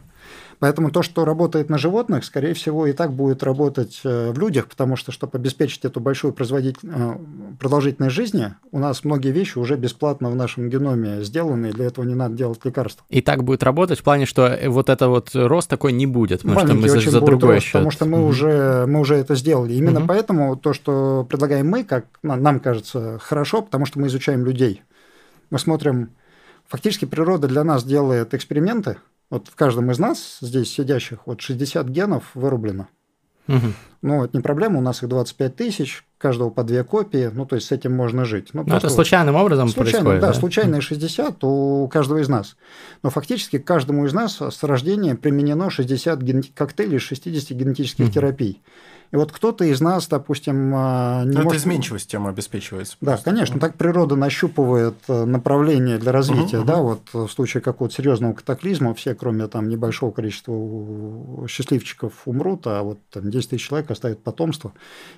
Поэтому 0.59 0.91
то, 0.91 1.03
что 1.03 1.25
работает 1.25 1.71
на 1.71 1.79
животных, 1.79 2.25
скорее 2.25 2.53
всего, 2.55 2.87
и 2.87 2.93
так 2.93 3.13
будет 3.13 3.43
работать 3.43 4.01
э, 4.05 4.33
в 4.33 4.39
людях, 4.39 4.69
потому 4.69 4.97
что, 4.97 5.13
чтобы 5.13 5.39
обеспечить 5.39 5.85
эту 5.85 6.01
большую 6.01 6.35
э, 6.35 7.17
продолжительность 7.61 8.15
жизни, 8.15 8.55
у 8.73 8.79
нас 8.79 9.05
многие 9.05 9.31
вещи 9.31 9.59
уже 9.59 9.77
бесплатно 9.77 10.31
в 10.31 10.35
нашем 10.35 10.69
геноме 10.69 11.23
сделаны, 11.23 11.69
и 11.69 11.73
для 11.73 11.87
этого 11.87 12.05
не 12.05 12.15
надо 12.15 12.35
делать 12.35 12.65
лекарства. 12.65 13.05
И 13.09 13.21
так 13.23 13.45
будет 13.45 13.63
работать 13.63 14.01
в 14.01 14.03
плане, 14.03 14.27
что 14.27 14.47
э, 14.47 14.69
вот 14.69 14.89
это 14.89 15.09
вот 15.09 15.31
рост 15.35 15.71
такой 15.71 15.93
не 15.93 16.07
будет, 16.07 16.41
потому 16.43 16.57
Маленький 16.57 16.89
что 16.89 16.97
мы 16.97 17.03
за, 17.03 17.11
за 17.11 17.21
другой 17.21 17.55
рост, 17.55 17.67
счет. 17.67 17.73
Потому 17.75 17.91
что 17.91 18.05
мы, 18.07 18.19
mm 18.19 18.29
уже, 18.29 18.87
мы 18.87 19.01
уже 19.01 19.15
это 19.15 19.37
сделали. 19.37 19.75
Именно 19.75 19.99
mm 19.99 20.07
поэтому 20.09 20.57
то, 20.57 20.73
что 20.73 21.27
предлагаем 21.29 21.69
мы, 21.69 21.85
как 21.85 22.07
нам 22.23 22.59
кажется, 22.61 23.19
хорошо, 23.21 23.63
потому 23.63 23.87
что 23.87 24.01
мы 24.01 24.09
изучаем 24.09 24.45
людей. 24.45 24.83
Мы 25.51 25.59
смотрим, 25.59 26.11
фактически 26.67 27.05
природа 27.05 27.47
для 27.47 27.65
нас 27.65 27.85
делает 27.85 28.35
эксперименты, 28.35 28.97
вот 29.31 29.49
в 29.49 29.55
каждом 29.55 29.91
из 29.91 29.99
нас, 29.99 30.39
здесь 30.41 30.73
сидящих, 30.73 31.21
вот 31.27 31.41
60 31.41 31.87
генов 31.89 32.25
вырублено. 32.35 32.89
Угу. 33.49 33.67
Ну, 34.03 34.25
это 34.25 34.37
не 34.37 34.43
проблема, 34.43 34.79
у 34.79 34.83
нас 34.83 35.03
их 35.03 35.09
25 35.09 35.57
тысяч, 35.57 36.05
каждого 36.19 36.51
по 36.51 36.63
две 36.63 36.85
копии, 36.85 37.31
ну, 37.33 37.47
то 37.47 37.57
есть 37.57 37.69
с 37.69 37.73
этим 37.73 37.95
можно 37.95 38.25
жить. 38.25 38.51
Ну, 38.53 38.63
это 38.63 38.89
случайным 38.91 39.35
образом 39.35 39.69
случайно, 39.69 40.05
происходит, 40.05 40.21
да? 40.21 40.27
Да, 40.29 40.35
случайные 40.35 40.81
60 40.81 41.45
у 41.45 41.89
каждого 41.89 42.19
из 42.19 42.29
нас. 42.29 42.57
Но 43.03 43.11
фактически 43.11 43.59
каждому 43.59 44.07
из 44.07 44.13
нас 44.13 44.41
с 44.41 44.63
рождения 44.63 45.15
применено 45.15 45.71
60 45.71 46.21
ген... 46.23 46.45
коктейлей 46.55 46.99
60 46.99 47.51
генетических 47.57 48.07
угу. 48.07 48.13
терапий. 48.13 48.63
И 49.11 49.17
вот 49.17 49.33
кто-то 49.33 49.65
из 49.65 49.81
нас, 49.81 50.07
допустим, 50.07 50.73
а, 50.75 51.25
не 51.25 51.31
Но 51.37 51.43
может... 51.43 51.53
Это 51.53 51.57
изменчивость 51.57 52.11
тем 52.11 52.27
обеспечивается. 52.27 52.97
Да, 53.01 53.13
просто. 53.13 53.31
конечно, 53.31 53.59
так 53.59 53.75
природа 53.75 54.17
нащупывает 54.17 54.97
э, 55.09 55.25
направление 55.25 55.99
для 55.99 56.13
развития, 56.13 56.59
угу, 56.59 56.67
да, 56.67 56.79
угу. 56.79 56.99
вот 57.13 57.29
в 57.29 57.33
случае 57.33 57.63
какого-то 57.63 57.95
серьезного 57.95 58.35
катаклизма 58.35 58.95
все, 58.95 59.15
кроме 59.15 59.47
там 59.49 59.69
небольшого 59.69 60.11
количества 60.11 60.55
счастливчиков, 61.49 62.13
умрут, 62.27 62.67
а 62.67 62.83
вот 62.83 62.99
там 63.11 63.31
10 63.31 63.51
тысяч 63.51 63.67
человек 63.67 63.91
оставят 63.91 64.23
потомство, 64.23 64.73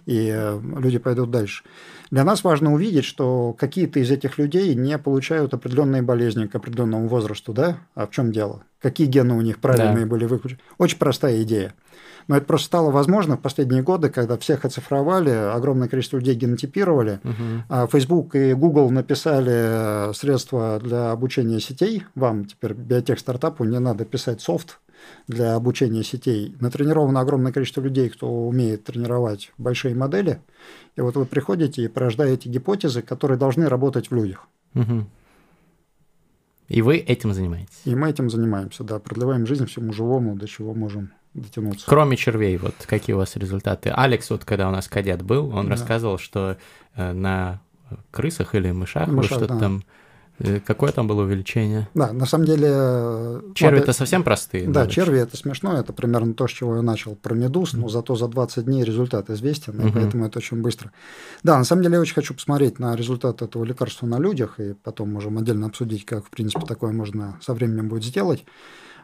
и 0.07 0.31
э, 0.33 0.61
люди 0.79 0.99
пойдут 0.99 1.31
дальше. 1.31 1.65
Для 2.11 2.25
нас 2.25 2.45
важно 2.45 2.73
увидеть, 2.73 3.05
что 3.05 3.55
какие-то 3.59 4.01
из 4.01 4.11
этих 4.11 4.39
людей 4.39 4.75
не 4.75 4.99
получают 4.99 5.55
определенные 5.55 6.03
болезни 6.03 6.47
к 6.47 6.55
определенному 6.55 7.09
возрасту, 7.09 7.53
да? 7.53 7.79
А 7.95 8.07
в 8.07 8.11
чем 8.11 8.33
дело? 8.33 8.63
Какие 8.81 9.07
гены 9.07 9.35
у 9.35 9.41
них 9.41 9.59
правильные 9.59 10.05
да. 10.05 10.11
были 10.11 10.25
выключены? 10.25 10.61
Очень 10.79 10.99
простая 10.99 11.43
идея. 11.43 11.75
Но 12.29 12.37
это 12.37 12.47
просто 12.47 12.67
стало 12.67 12.91
возможно 12.91 13.37
в 13.37 13.41
последние 13.41 13.83
годы, 13.83 14.11
когда 14.11 14.37
всех 14.39 14.65
оцифровали, 14.65 15.31
огромное 15.31 15.89
количество 15.89 16.19
людей 16.19 16.35
генотипировали. 16.35 17.21
Угу. 17.25 17.89
Facebook 17.89 18.35
и 18.35 18.55
Google 18.55 18.91
написали 18.91 20.13
средства 20.15 20.79
для 20.83 21.11
обучения 21.11 21.61
сетей. 21.61 22.05
Вам 22.15 22.45
теперь 22.45 22.75
биотех-стартапу 22.75 23.65
не 23.65 23.79
надо 23.79 24.05
писать 24.05 24.41
софт 24.41 24.81
для 25.29 25.55
обучения 25.55 26.05
сетей. 26.05 26.55
Натренировано 26.61 27.21
огромное 27.21 27.53
количество 27.53 27.81
людей, 27.81 28.09
кто 28.11 28.31
умеет 28.31 28.85
тренировать 28.85 29.53
большие 29.59 29.95
модели. 29.95 30.41
И 30.97 31.01
вот 31.01 31.17
вы 31.17 31.25
приходите 31.25 31.83
и 31.83 31.89
порождаете 31.89 32.49
гипотезы, 32.49 33.03
которые 33.03 33.39
должны 33.39 33.69
работать 33.69 34.11
в 34.11 34.15
людях. 34.15 34.47
Угу. 34.75 35.07
И 36.69 36.83
вы 36.83 36.99
этим 36.99 37.33
занимаетесь? 37.33 37.81
И 37.85 37.95
мы 37.97 38.11
этим 38.11 38.31
занимаемся, 38.31 38.85
да. 38.85 39.01
Продлеваем 39.01 39.47
жизнь 39.47 39.67
всему 39.67 39.93
живому, 39.93 40.37
до 40.37 40.47
чего 40.47 40.75
можем 40.75 41.13
дотянуться. 41.35 41.87
Кроме 41.87 42.17
червей, 42.17 42.57
вот 42.57 42.75
какие 42.87 43.15
у 43.15 43.19
вас 43.19 43.37
результаты? 43.37 43.91
Алекс, 43.91 44.29
вот 44.31 44.45
когда 44.45 44.69
у 44.69 44.73
нас 44.73 44.89
кадет 44.89 45.23
был, 45.23 45.55
он 45.55 45.67
да. 45.67 45.73
рассказывал, 45.73 46.19
что 46.19 46.57
э, 46.95 47.13
на 47.13 47.61
крысах 48.11 48.55
или 48.55 48.71
мышах, 48.71 49.09
мышах 49.09 49.39
что-то 49.39 49.55
да. 49.55 49.59
там 49.59 49.83
Какое 50.67 50.91
там 50.93 51.07
было 51.07 51.23
увеличение? 51.23 51.89
Да, 51.95 52.13
на 52.13 52.25
самом 52.25 52.47
деле... 52.47 52.69
Э, 52.71 53.41
черви 53.55 53.81
это 53.81 53.93
совсем 53.93 54.23
простые? 54.23 54.65
Да, 54.65 54.81
наверное. 54.81 54.91
черви 54.91 55.21
это 55.21 55.37
смешно, 55.37 55.79
это 55.79 55.93
примерно 55.93 56.33
то, 56.33 56.49
с 56.49 56.51
чего 56.51 56.77
я 56.77 56.83
начал 56.83 57.15
про 57.15 57.35
медуз, 57.35 57.75
но 57.75 57.89
зато 57.89 58.17
за 58.17 58.27
20 58.27 58.65
дней 58.65 58.83
результат 58.83 59.29
известен, 59.31 59.81
и 59.87 59.93
поэтому 59.93 60.25
это 60.25 60.39
очень 60.39 60.63
быстро. 60.63 60.93
Да, 61.43 61.59
на 61.59 61.65
самом 61.65 61.83
деле 61.83 61.95
я 61.97 62.01
очень 62.01 62.15
хочу 62.15 62.35
посмотреть 62.35 62.79
на 62.79 62.97
результат 62.97 63.43
этого 63.43 63.65
лекарства 63.65 64.07
на 64.07 64.19
людях, 64.19 64.59
и 64.59 64.73
потом 64.73 65.13
можем 65.13 65.37
отдельно 65.37 65.67
обсудить, 65.67 66.07
как, 66.07 66.25
в 66.27 66.31
принципе, 66.31 66.65
такое 66.67 66.93
можно 66.93 67.39
со 67.43 67.53
временем 67.53 67.89
будет 67.89 68.05
сделать. 68.05 68.45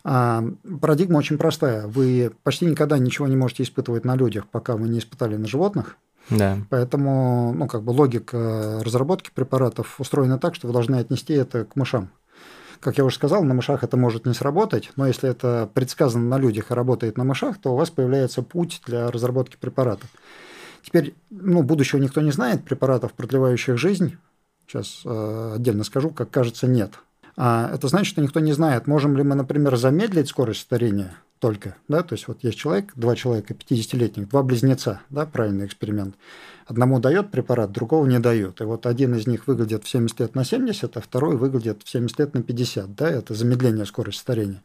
А, 0.08 0.44
парадигма 0.80 1.18
очень 1.18 1.36
простая. 1.36 1.86
Вы 1.88 2.30
почти 2.44 2.64
никогда 2.64 2.96
ничего 2.96 3.26
не 3.26 3.36
можете 3.36 3.64
испытывать 3.64 4.04
на 4.04 4.14
людях, 4.14 4.46
пока 4.46 4.76
вы 4.76 4.88
не 4.88 5.00
испытали 5.00 5.36
на 5.36 5.48
животных. 5.48 5.96
Да. 6.30 6.58
Поэтому, 6.70 7.52
ну, 7.52 7.68
как 7.68 7.82
бы 7.82 7.90
логика 7.90 8.80
разработки 8.84 9.30
препаратов 9.32 10.00
устроена 10.00 10.38
так, 10.38 10.54
что 10.54 10.66
вы 10.66 10.72
должны 10.72 10.96
отнести 10.96 11.34
это 11.34 11.64
к 11.64 11.76
мышам. 11.76 12.10
Как 12.80 12.98
я 12.98 13.04
уже 13.04 13.16
сказал, 13.16 13.42
на 13.44 13.54
мышах 13.54 13.84
это 13.84 13.96
может 13.96 14.26
не 14.26 14.34
сработать, 14.34 14.90
но 14.96 15.06
если 15.06 15.30
это 15.30 15.70
предсказано 15.72 16.28
на 16.28 16.38
людях 16.38 16.70
и 16.70 16.74
работает 16.74 17.16
на 17.16 17.24
мышах, 17.24 17.58
то 17.58 17.72
у 17.72 17.76
вас 17.76 17.90
появляется 17.90 18.42
путь 18.42 18.82
для 18.86 19.10
разработки 19.10 19.56
препаратов. 19.56 20.10
Теперь, 20.82 21.14
ну, 21.30 21.62
будущего 21.62 21.98
никто 21.98 22.20
не 22.20 22.32
знает, 22.32 22.64
препаратов, 22.64 23.12
продлевающих 23.14 23.78
жизнь, 23.78 24.16
сейчас 24.66 25.02
э, 25.04 25.52
отдельно 25.56 25.84
скажу, 25.84 26.10
как 26.10 26.30
кажется, 26.30 26.66
нет. 26.66 26.92
А 27.36 27.70
это 27.72 27.88
значит, 27.88 28.08
что 28.08 28.22
никто 28.22 28.40
не 28.40 28.52
знает, 28.52 28.86
можем 28.86 29.16
ли 29.16 29.22
мы, 29.22 29.34
например, 29.34 29.76
замедлить 29.76 30.28
скорость 30.28 30.60
старения 30.60 31.16
только, 31.38 31.76
да, 31.88 32.02
то 32.02 32.14
есть 32.14 32.28
вот 32.28 32.42
есть 32.42 32.58
человек, 32.58 32.92
два 32.96 33.14
человека, 33.14 33.54
50-летних, 33.54 34.28
два 34.28 34.42
близнеца, 34.42 35.00
да, 35.10 35.26
правильный 35.26 35.66
эксперимент. 35.66 36.14
Одному 36.66 36.98
дает 36.98 37.30
препарат, 37.30 37.70
другого 37.70 38.06
не 38.06 38.18
дает. 38.18 38.60
И 38.60 38.64
вот 38.64 38.86
один 38.86 39.14
из 39.14 39.26
них 39.26 39.46
выглядит 39.46 39.84
в 39.84 39.88
70 39.88 40.18
лет 40.20 40.34
на 40.34 40.44
70, 40.44 40.96
а 40.96 41.00
второй 41.00 41.36
выглядит 41.36 41.82
в 41.84 41.88
70 41.88 42.18
лет 42.18 42.34
на 42.34 42.42
50, 42.42 42.94
да, 42.94 43.10
это 43.10 43.34
замедление 43.34 43.84
скорости 43.86 44.20
старения. 44.20 44.62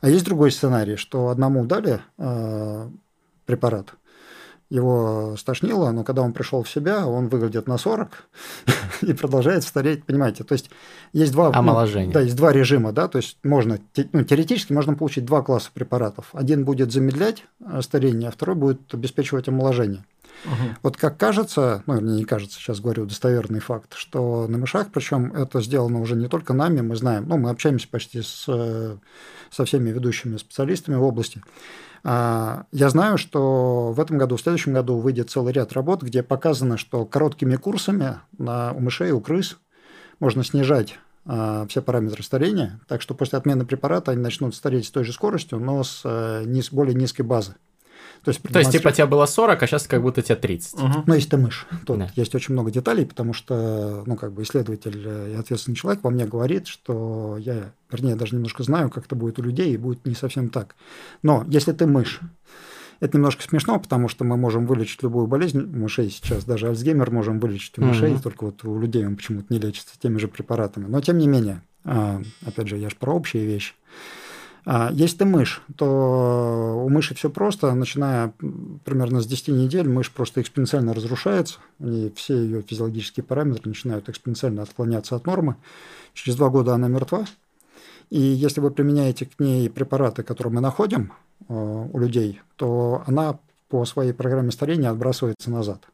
А 0.00 0.08
есть 0.10 0.24
другой 0.24 0.52
сценарий, 0.52 0.96
что 0.96 1.28
одному 1.28 1.64
дали 1.64 2.00
э, 2.18 2.90
препарат, 3.46 3.94
его 4.70 5.34
стошнило, 5.36 5.90
но 5.90 6.04
когда 6.04 6.22
он 6.22 6.32
пришел 6.32 6.62
в 6.62 6.70
себя, 6.70 7.06
он 7.06 7.28
выглядит 7.28 7.66
на 7.66 7.76
40 7.76 8.10
и 9.02 9.12
продолжает 9.12 9.64
стареть, 9.64 10.04
понимаете? 10.04 10.44
То 10.44 10.52
есть 10.52 10.70
есть 11.12 11.32
два... 11.32 11.48
Омоложение. 11.52 12.06
Ну, 12.06 12.12
да, 12.12 12.20
есть 12.20 12.36
два 12.36 12.52
режима, 12.52 12.92
да, 12.92 13.08
то 13.08 13.18
есть 13.18 13.38
можно, 13.42 13.80
ну, 14.12 14.24
теоретически 14.24 14.72
можно 14.72 14.94
получить 14.94 15.24
два 15.24 15.42
класса 15.42 15.70
препаратов. 15.74 16.30
Один 16.32 16.64
будет 16.64 16.92
замедлять 16.92 17.44
э, 17.60 17.82
старение, 17.82 18.28
а 18.28 18.32
второй 18.32 18.54
будет 18.54 18.94
обеспечивать 18.94 19.48
омоложение. 19.48 20.04
Угу. 20.44 20.76
Вот 20.82 20.96
как 20.96 21.18
кажется, 21.18 21.82
ну, 21.86 22.00
мне 22.00 22.16
не 22.16 22.24
кажется, 22.24 22.58
сейчас 22.58 22.80
говорю 22.80 23.06
достоверный 23.06 23.60
факт, 23.60 23.94
что 23.94 24.46
на 24.48 24.56
мышах, 24.56 24.88
причем 24.92 25.32
это 25.34 25.60
сделано 25.60 26.00
уже 26.00 26.16
не 26.16 26.28
только 26.28 26.54
нами, 26.54 26.80
мы 26.80 26.96
знаем, 26.96 27.26
ну, 27.28 27.36
мы 27.36 27.50
общаемся 27.50 27.88
почти 27.88 28.22
с, 28.22 28.44
э, 28.48 28.96
со 29.50 29.64
всеми 29.64 29.90
ведущими 29.90 30.36
специалистами 30.36 30.96
в 30.96 31.02
области, 31.02 31.42
а, 32.02 32.64
я 32.72 32.88
знаю, 32.88 33.18
что 33.18 33.92
в 33.92 34.00
этом 34.00 34.18
году, 34.18 34.36
в 34.36 34.40
следующем 34.40 34.72
году 34.72 34.98
выйдет 34.98 35.30
целый 35.30 35.52
ряд 35.52 35.72
работ, 35.72 36.02
где 36.02 36.22
показано, 36.22 36.76
что 36.76 37.04
короткими 37.04 37.56
курсами 37.56 38.20
на, 38.38 38.72
у 38.72 38.80
мышей, 38.80 39.12
у 39.12 39.20
крыс 39.20 39.58
можно 40.18 40.44
снижать 40.44 40.98
а, 41.26 41.66
все 41.68 41.82
параметры 41.82 42.22
старения, 42.22 42.80
так 42.88 43.02
что 43.02 43.14
после 43.14 43.38
отмены 43.38 43.66
препарата 43.66 44.12
они 44.12 44.22
начнут 44.22 44.54
стареть 44.54 44.86
с 44.86 44.90
той 44.90 45.04
же 45.04 45.12
скоростью, 45.12 45.58
но 45.58 45.82
с 45.82 46.02
э, 46.04 46.44
более 46.72 46.94
низкой 46.94 47.22
базы. 47.22 47.54
То 48.24 48.30
есть, 48.30 48.42
То 48.42 48.58
есть, 48.58 48.70
типа, 48.70 48.92
тебе 48.92 49.06
было 49.06 49.24
40, 49.26 49.62
а 49.62 49.66
сейчас 49.66 49.86
как 49.86 50.02
будто 50.02 50.20
тебе 50.20 50.36
30. 50.36 50.74
Угу. 50.74 51.04
Ну, 51.06 51.14
если 51.14 51.30
ты 51.30 51.36
мышь. 51.38 51.66
Тут 51.86 51.98
да. 51.98 52.10
есть 52.16 52.34
очень 52.34 52.52
много 52.52 52.70
деталей, 52.70 53.06
потому 53.06 53.32
что, 53.32 54.02
ну, 54.06 54.16
как 54.16 54.32
бы 54.32 54.42
исследователь 54.42 55.32
и 55.32 55.34
ответственный 55.34 55.74
человек 55.74 56.04
во 56.04 56.10
мне 56.10 56.26
говорит, 56.26 56.66
что 56.66 57.38
я, 57.38 57.72
вернее, 57.90 58.16
даже 58.16 58.34
немножко 58.34 58.62
знаю, 58.62 58.90
как 58.90 59.06
это 59.06 59.14
будет 59.14 59.38
у 59.38 59.42
людей, 59.42 59.72
и 59.72 59.78
будет 59.78 60.04
не 60.04 60.14
совсем 60.14 60.50
так. 60.50 60.76
Но 61.22 61.44
если 61.48 61.72
ты 61.72 61.86
мышь, 61.86 62.20
это 63.00 63.16
немножко 63.16 63.42
смешно, 63.42 63.80
потому 63.80 64.08
что 64.08 64.24
мы 64.24 64.36
можем 64.36 64.66
вылечить 64.66 65.02
любую 65.02 65.26
болезнь 65.26 65.58
у 65.58 65.78
мышей 65.78 66.10
сейчас, 66.10 66.44
даже 66.44 66.68
Альцгеймер 66.68 67.10
можем 67.10 67.40
вылечить 67.40 67.78
у 67.78 67.82
мышей, 67.82 68.12
угу. 68.12 68.22
только 68.22 68.44
вот 68.44 68.62
у 68.64 68.78
людей 68.78 69.06
он 69.06 69.16
почему-то 69.16 69.46
не 69.48 69.58
лечится 69.58 69.98
теми 69.98 70.18
же 70.18 70.28
препаратами. 70.28 70.86
Но 70.86 71.00
тем 71.00 71.16
не 71.16 71.26
менее, 71.26 71.62
а, 71.84 72.20
опять 72.44 72.68
же, 72.68 72.76
я 72.76 72.90
же 72.90 72.96
про 72.96 73.14
общие 73.14 73.46
вещи. 73.46 73.72
А 74.64 74.90
если 74.92 75.18
ты 75.18 75.24
мышь, 75.24 75.62
то 75.76 76.82
у 76.84 76.88
мыши 76.88 77.14
все 77.14 77.30
просто, 77.30 77.72
начиная 77.74 78.32
примерно 78.84 79.20
с 79.20 79.26
10 79.26 79.48
недель, 79.48 79.88
мышь 79.88 80.10
просто 80.10 80.42
экспоненциально 80.42 80.92
разрушается, 80.92 81.58
и 81.78 82.12
все 82.14 82.36
ее 82.36 82.62
физиологические 82.62 83.24
параметры 83.24 83.68
начинают 83.68 84.08
экспоненциально 84.08 84.62
отклоняться 84.62 85.16
от 85.16 85.26
нормы. 85.26 85.56
Через 86.12 86.36
два 86.36 86.50
года 86.50 86.74
она 86.74 86.88
мертва, 86.88 87.24
и 88.10 88.20
если 88.20 88.60
вы 88.60 88.70
применяете 88.70 89.26
к 89.26 89.38
ней 89.40 89.70
препараты, 89.70 90.22
которые 90.22 90.52
мы 90.52 90.60
находим 90.60 91.12
э, 91.48 91.54
у 91.92 91.98
людей, 91.98 92.40
то 92.56 93.02
она 93.06 93.38
по 93.68 93.84
своей 93.84 94.12
программе 94.12 94.50
старения 94.50 94.90
отбрасывается 94.90 95.50
назад. 95.50 95.84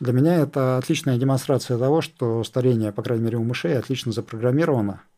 Для 0.00 0.12
меня 0.12 0.36
это 0.36 0.78
отличная 0.78 1.18
демонстрация 1.18 1.78
того, 1.78 2.00
что 2.00 2.42
старение, 2.42 2.90
по 2.92 3.02
крайней 3.02 3.24
мере, 3.24 3.36
у 3.36 3.44
мышей 3.44 3.78
отлично 3.78 4.10
запрограммировано– 4.10 5.02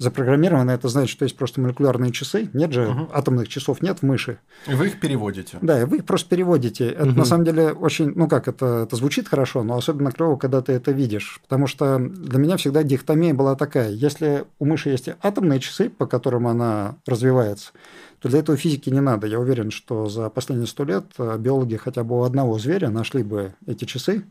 запрограммировано, 0.00 0.70
это 0.70 0.88
значит, 0.88 1.10
что 1.10 1.24
есть 1.24 1.36
просто 1.36 1.60
молекулярные 1.60 2.10
часы. 2.10 2.48
Нет 2.54 2.72
же, 2.72 2.88
угу. 2.88 3.08
атомных 3.12 3.48
часов 3.48 3.82
нет 3.82 3.98
в 3.98 4.02
мыши. 4.02 4.38
И 4.66 4.72
вы 4.72 4.86
их 4.86 4.98
переводите. 4.98 5.58
Да, 5.60 5.80
и 5.80 5.84
вы 5.84 5.98
их 5.98 6.06
просто 6.06 6.30
переводите. 6.30 6.88
Это 6.88 7.10
угу. 7.10 7.18
на 7.18 7.24
самом 7.26 7.44
деле 7.44 7.72
очень, 7.72 8.12
ну 8.16 8.26
как, 8.26 8.48
это, 8.48 8.84
это 8.86 8.96
звучит 8.96 9.28
хорошо, 9.28 9.62
но 9.62 9.76
особенно 9.76 10.10
клево, 10.10 10.36
когда 10.36 10.62
ты 10.62 10.72
это 10.72 10.90
видишь. 10.90 11.38
Потому 11.42 11.66
что 11.66 11.98
для 11.98 12.38
меня 12.38 12.56
всегда 12.56 12.82
дихотомия 12.82 13.34
была 13.34 13.56
такая. 13.56 13.90
Если 13.90 14.44
у 14.58 14.64
мыши 14.64 14.88
есть 14.88 15.10
атомные 15.22 15.60
часы, 15.60 15.90
по 15.90 16.06
которым 16.06 16.46
она 16.46 16.96
развивается, 17.06 17.72
то 18.20 18.28
для 18.28 18.40
этого 18.40 18.56
физики 18.56 18.90
не 18.90 19.00
надо. 19.00 19.26
Я 19.26 19.40
уверен, 19.40 19.70
что 19.70 20.08
за 20.08 20.28
последние 20.28 20.66
сто 20.66 20.84
лет 20.84 21.04
э, 21.18 21.36
биологи 21.38 21.76
хотя 21.76 22.04
бы 22.04 22.20
у 22.20 22.22
одного 22.22 22.58
зверя 22.58 22.90
нашли 22.90 23.22
бы 23.22 23.54
эти 23.66 23.86
часы, 23.86 24.24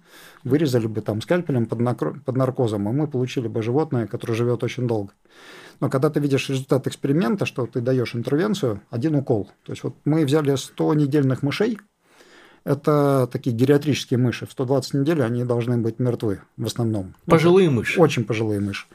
вырезали 0.43 0.85
бы 0.87 1.01
там 1.01 1.21
скальпелем 1.21 1.65
под, 1.65 1.79
накро... 1.79 2.15
под 2.23 2.35
наркозом, 2.37 2.87
и 2.87 2.91
мы 2.91 3.07
получили 3.07 3.47
бы 3.47 3.63
животное, 3.63 4.05
которое 4.05 4.33
живет 4.33 4.63
очень 4.63 4.87
долго. 4.87 5.11
Но 5.79 5.89
когда 5.89 6.09
ты 6.09 6.19
видишь 6.19 6.49
результат 6.49 6.87
эксперимента, 6.87 7.45
что 7.45 7.65
ты 7.65 7.81
даешь 7.81 8.15
интервенцию, 8.15 8.81
один 8.89 9.15
укол. 9.15 9.49
То 9.63 9.71
есть 9.71 9.83
вот 9.83 9.95
мы 10.05 10.25
взяли 10.25 10.55
100 10.55 10.93
недельных 10.95 11.41
мышей, 11.41 11.79
это 12.65 13.27
такие 13.31 13.55
гериатрические 13.55 14.17
мыши. 14.17 14.45
В 14.45 14.51
120 14.51 14.95
недель 14.95 15.23
они 15.23 15.43
должны 15.43 15.77
быть 15.77 15.99
мертвы 15.99 16.41
в 16.57 16.65
основном. 16.65 17.15
Пожилые 17.25 17.69
мыши. 17.69 17.99
Очень 17.99 18.25
пожилые 18.25 18.59
мыши. 18.59 18.85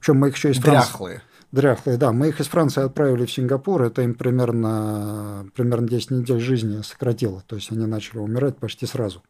Причем 0.00 0.18
мы 0.18 0.28
их 0.28 0.36
еще 0.36 0.50
из 0.50 0.58
Франции... 0.58 0.88
Дряхлые. 0.88 1.22
Дряхлые, 1.52 1.96
да. 1.96 2.12
Мы 2.12 2.28
их 2.28 2.40
из 2.40 2.46
Франции 2.48 2.84
отправили 2.84 3.24
в 3.24 3.32
Сингапур. 3.32 3.82
Это 3.82 4.02
им 4.02 4.14
примерно, 4.14 5.48
примерно 5.54 5.88
10 5.88 6.10
недель 6.10 6.40
жизни 6.40 6.82
сократило. 6.82 7.42
То 7.46 7.56
есть 7.56 7.72
они 7.72 7.86
начали 7.86 8.18
умирать 8.18 8.58
почти 8.58 8.84
сразу. 8.84 9.22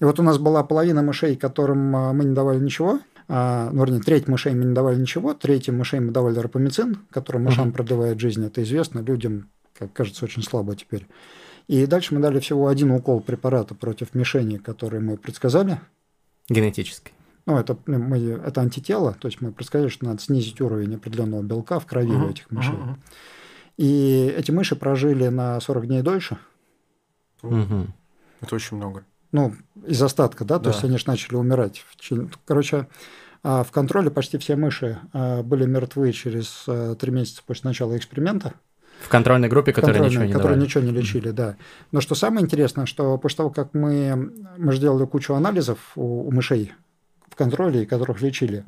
И 0.00 0.04
вот 0.04 0.18
у 0.18 0.22
нас 0.22 0.38
была 0.38 0.64
половина 0.64 1.02
мышей, 1.02 1.36
которым 1.36 1.94
а, 1.94 2.12
мы 2.12 2.24
не 2.24 2.34
давали 2.34 2.58
ничего. 2.58 3.00
А, 3.34 3.70
ну, 3.72 3.82
вернее, 3.82 4.00
треть 4.00 4.28
мышей 4.28 4.52
мы 4.52 4.66
не 4.66 4.74
давали 4.74 5.00
ничего, 5.00 5.32
третьим 5.32 5.78
мышей 5.78 6.00
мы 6.00 6.12
давали 6.12 6.38
рапамицин, 6.38 6.98
который 7.10 7.40
мышам 7.40 7.70
uh-huh. 7.70 7.72
продлевает 7.72 8.20
жизнь. 8.20 8.44
Это 8.44 8.62
известно 8.62 8.98
людям, 8.98 9.48
как 9.72 9.90
кажется, 9.94 10.26
очень 10.26 10.42
слабо 10.42 10.76
теперь. 10.76 11.06
И 11.66 11.86
дальше 11.86 12.14
мы 12.14 12.20
дали 12.20 12.40
всего 12.40 12.68
один 12.68 12.90
укол 12.90 13.22
препарата 13.22 13.74
против 13.74 14.14
мишени, 14.14 14.58
который 14.58 15.00
мы 15.00 15.16
предсказали. 15.16 15.80
Генетически. 16.50 17.12
Ну, 17.46 17.56
это, 17.56 17.78
мы, 17.86 18.18
это 18.18 18.60
антитело, 18.60 19.14
то 19.14 19.28
есть 19.28 19.40
мы 19.40 19.50
предсказали, 19.50 19.88
что 19.88 20.04
надо 20.04 20.20
снизить 20.20 20.60
уровень 20.60 20.96
определенного 20.96 21.40
белка 21.40 21.80
в 21.80 21.86
крови 21.86 22.10
uh-huh. 22.10 22.26
у 22.26 22.28
этих 22.28 22.50
мышей. 22.50 22.74
Uh-huh. 22.74 22.96
И 23.78 24.34
эти 24.36 24.50
мыши 24.50 24.76
прожили 24.76 25.28
на 25.28 25.58
40 25.58 25.86
дней 25.86 26.02
дольше. 26.02 26.36
Uh-huh. 27.40 27.86
Это 28.42 28.54
очень 28.54 28.76
много. 28.76 29.06
Ну, 29.32 29.54
из 29.86 30.02
остатка, 30.02 30.44
да, 30.44 30.58
да. 30.58 30.64
то 30.64 30.70
есть 30.70 30.84
они 30.84 30.98
же 30.98 31.04
начали 31.06 31.36
умирать. 31.36 31.82
Короче, 32.44 32.88
в 33.42 33.68
контроле 33.72 34.10
почти 34.10 34.38
все 34.38 34.56
мыши 34.56 34.98
а, 35.12 35.42
были 35.42 35.66
мертвы 35.66 36.12
через 36.12 36.64
а, 36.68 36.94
три 36.94 37.10
месяца 37.10 37.42
после 37.44 37.68
начала 37.68 37.96
эксперимента. 37.96 38.54
В 39.00 39.08
контрольной 39.08 39.48
группе, 39.48 39.72
которые 39.72 40.00
ничего 40.00 40.22
не 40.22 40.32
Которые 40.32 40.54
давали. 40.54 40.64
ничего 40.64 40.84
не 40.84 40.92
лечили, 40.92 41.30
mm-hmm. 41.30 41.34
да. 41.34 41.56
Но 41.90 42.00
что 42.00 42.14
самое 42.14 42.44
интересное, 42.44 42.86
что 42.86 43.18
после 43.18 43.38
того, 43.38 43.50
как 43.50 43.74
мы, 43.74 44.32
мы 44.58 44.76
сделали 44.76 45.06
кучу 45.06 45.34
анализов 45.34 45.78
у, 45.96 46.28
у 46.28 46.30
мышей 46.30 46.72
в 47.28 47.34
контроле, 47.34 47.84
которых 47.84 48.22
лечили, 48.22 48.64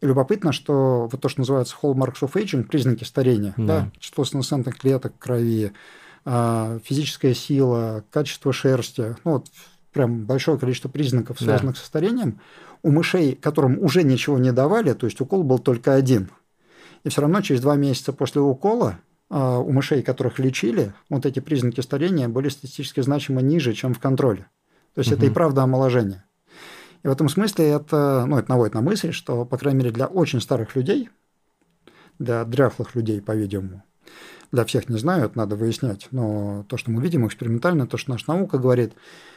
и 0.00 0.06
любопытно, 0.06 0.52
что 0.52 1.08
вот 1.12 1.20
то, 1.20 1.28
что 1.28 1.40
называется 1.40 1.76
hallmarks 1.82 2.20
of 2.20 2.32
aging, 2.32 2.64
признаки 2.64 3.04
старения, 3.04 3.52
mm-hmm. 3.58 3.66
да, 3.66 3.90
число 3.98 4.24
сенсентных 4.24 4.78
клеток 4.78 5.14
в 5.16 5.18
крови, 5.18 5.72
физическая 6.24 7.34
сила, 7.34 8.02
качество 8.10 8.52
шерсти, 8.52 9.16
ну 9.24 9.32
вот 9.32 9.46
прям 9.96 10.26
большое 10.26 10.58
количество 10.58 10.90
признаков, 10.90 11.38
связанных 11.38 11.76
да. 11.76 11.80
со 11.80 11.86
старением, 11.86 12.40
у 12.82 12.90
мышей, 12.90 13.34
которым 13.34 13.78
уже 13.82 14.02
ничего 14.02 14.38
не 14.38 14.52
давали, 14.52 14.92
то 14.92 15.06
есть 15.06 15.20
укол 15.20 15.42
был 15.42 15.58
только 15.58 15.94
один. 15.94 16.30
И 17.04 17.08
все 17.08 17.20
равно 17.20 17.40
через 17.40 17.60
два 17.60 17.76
месяца 17.76 18.12
после 18.12 18.40
укола 18.40 18.98
а, 19.28 19.58
у 19.58 19.72
мышей, 19.72 20.02
которых 20.02 20.38
лечили, 20.38 20.92
вот 21.08 21.26
эти 21.26 21.40
признаки 21.40 21.80
старения 21.80 22.28
были 22.28 22.48
статистически 22.48 23.00
значимо 23.00 23.40
ниже, 23.40 23.72
чем 23.72 23.94
в 23.94 23.98
контроле. 23.98 24.48
То 24.94 25.00
есть 25.00 25.10
угу. 25.10 25.18
это 25.18 25.26
и 25.26 25.30
правда 25.30 25.62
омоложение. 25.62 26.24
И 27.02 27.08
в 27.08 27.10
этом 27.10 27.28
смысле 27.28 27.68
это, 27.68 28.24
ну, 28.26 28.38
это 28.38 28.50
наводит 28.50 28.74
на 28.74 28.80
мысль, 28.80 29.12
что, 29.12 29.44
по 29.44 29.58
крайней 29.58 29.78
мере, 29.78 29.90
для 29.92 30.06
очень 30.06 30.40
старых 30.40 30.74
людей, 30.74 31.10
для 32.18 32.44
дряхлых 32.44 32.94
людей, 32.94 33.20
по-видимому, 33.20 33.84
для 34.52 34.64
всех 34.64 34.88
не 34.88 34.98
знаю, 34.98 35.26
это 35.26 35.38
надо 35.38 35.56
выяснять, 35.56 36.08
но 36.10 36.64
то, 36.68 36.76
что 36.76 36.90
мы 36.90 37.02
видим 37.02 37.26
экспериментально, 37.26 37.86
то, 37.86 37.96
что 37.96 38.10
наша 38.10 38.24
наука 38.28 38.58
говорит, 38.58 38.92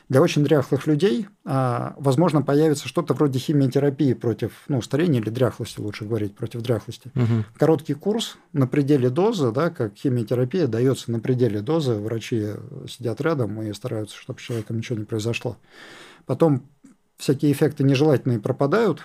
для 0.10 0.22
очень 0.22 0.44
дряхлых 0.44 0.88
людей, 0.88 1.28
а, 1.46 1.94
возможно, 1.98 2.42
появится 2.42 2.88
что-то 2.88 3.14
вроде 3.14 3.38
химиотерапии 3.38 4.14
против 4.14 4.64
ну, 4.68 4.82
старения 4.82 5.22
или 5.22 5.30
дряхлости, 5.30 5.80
лучше 5.80 6.06
говорить, 6.06 6.36
против 6.36 6.62
дряхлости. 6.62 7.12
Угу. 7.16 7.46
Короткий 7.58 7.94
курс 7.94 8.38
на 8.52 8.66
пределе 8.66 9.12
дозы, 9.12 9.52
да, 9.52 9.70
как 9.70 9.96
химиотерапия 9.96 10.66
дается 10.68 11.12
на 11.12 11.20
пределе 11.20 11.62
дозы, 11.62 11.94
врачи 11.94 12.48
сидят 12.88 13.22
рядом 13.22 13.62
и 13.62 13.72
стараются, 13.74 14.18
чтобы 14.18 14.40
с 14.40 14.44
человеком 14.44 14.78
ничего 14.78 14.98
не 14.98 15.06
произошло. 15.06 15.58
Потом 16.26 16.64
всякие 17.18 17.52
эффекты 17.52 17.84
нежелательные 17.84 18.40
пропадают, 18.40 19.04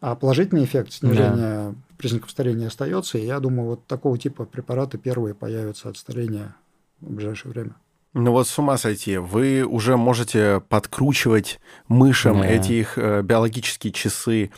а 0.00 0.16
положительный 0.16 0.64
эффект 0.64 0.92
снижения 0.92 1.36
да. 1.36 1.74
Признаков 1.98 2.30
старения 2.30 2.68
остается. 2.68 3.18
И 3.18 3.26
я 3.26 3.40
думаю, 3.40 3.70
вот 3.70 3.86
такого 3.86 4.16
типа 4.16 4.46
препараты 4.46 4.96
первые 4.96 5.34
появятся 5.34 5.90
от 5.90 5.98
старения 5.98 6.56
в 7.00 7.12
ближайшее 7.12 7.52
время. 7.52 7.74
Ну 8.14 8.32
вот 8.32 8.48
с 8.48 8.58
ума 8.58 8.78
сойти. 8.78 9.18
Вы 9.18 9.64
уже 9.64 9.96
можете 9.96 10.62
подкручивать 10.68 11.60
мышам 11.88 12.42
yeah. 12.42 12.48
эти 12.48 12.72
их 12.72 12.96
э, 12.96 13.22
биологические 13.22 13.92
часы. 13.92 14.50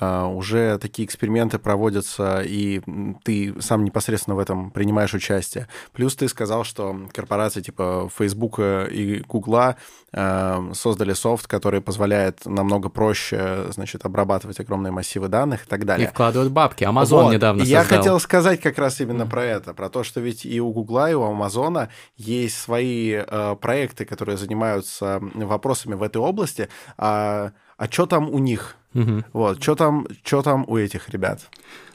Э, 0.00 0.24
уже 0.24 0.78
такие 0.78 1.06
эксперименты 1.06 1.58
проводятся, 1.58 2.42
и 2.44 2.80
ты 3.24 3.54
сам 3.60 3.84
непосредственно 3.84 4.36
в 4.36 4.38
этом 4.38 4.70
принимаешь 4.70 5.14
участие. 5.14 5.68
Плюс 5.92 6.14
ты 6.14 6.28
сказал, 6.28 6.64
что 6.64 7.08
корпорации 7.12 7.60
типа 7.60 8.08
Facebook 8.16 8.60
и 8.60 9.24
Google 9.26 9.74
э, 10.12 10.70
создали 10.74 11.12
софт, 11.12 11.46
который 11.46 11.80
позволяет 11.80 12.46
намного 12.46 12.88
проще, 12.88 13.66
значит, 13.70 14.04
обрабатывать 14.04 14.60
огромные 14.60 14.92
массивы 14.92 15.28
данных 15.28 15.64
и 15.64 15.68
так 15.68 15.84
далее. 15.84 16.08
И 16.08 16.10
вкладывают 16.10 16.52
бабки. 16.52 16.84
Amazon 16.84 17.24
вот. 17.24 17.32
недавно 17.32 17.64
создал. 17.64 17.82
Я 17.82 17.84
хотел 17.84 18.20
сказать 18.20 18.60
как 18.60 18.78
раз 18.78 19.00
именно 19.00 19.22
mm. 19.22 19.30
про 19.30 19.44
это, 19.44 19.74
про 19.74 19.88
то, 19.88 20.04
что 20.04 20.20
ведь 20.20 20.46
и 20.46 20.60
у 20.60 20.70
Google, 20.70 21.06
и 21.06 21.14
у 21.14 21.22
Amazon 21.22 21.88
есть 22.16 22.58
свои 22.58 23.14
э, 23.14 23.56
проекты, 23.60 24.04
которые 24.04 24.36
занимаются 24.36 25.20
вопросами 25.34 25.94
в 25.94 26.02
этой 26.02 26.18
области. 26.18 26.68
А, 26.96 27.52
а 27.76 27.86
что 27.86 28.06
там 28.06 28.30
у 28.30 28.38
них? 28.38 28.77
Угу. 28.94 29.24
Вот, 29.32 29.62
что 29.62 29.74
там, 29.74 30.06
что 30.24 30.42
там 30.42 30.64
у 30.66 30.76
этих 30.76 31.08
ребят? 31.08 31.48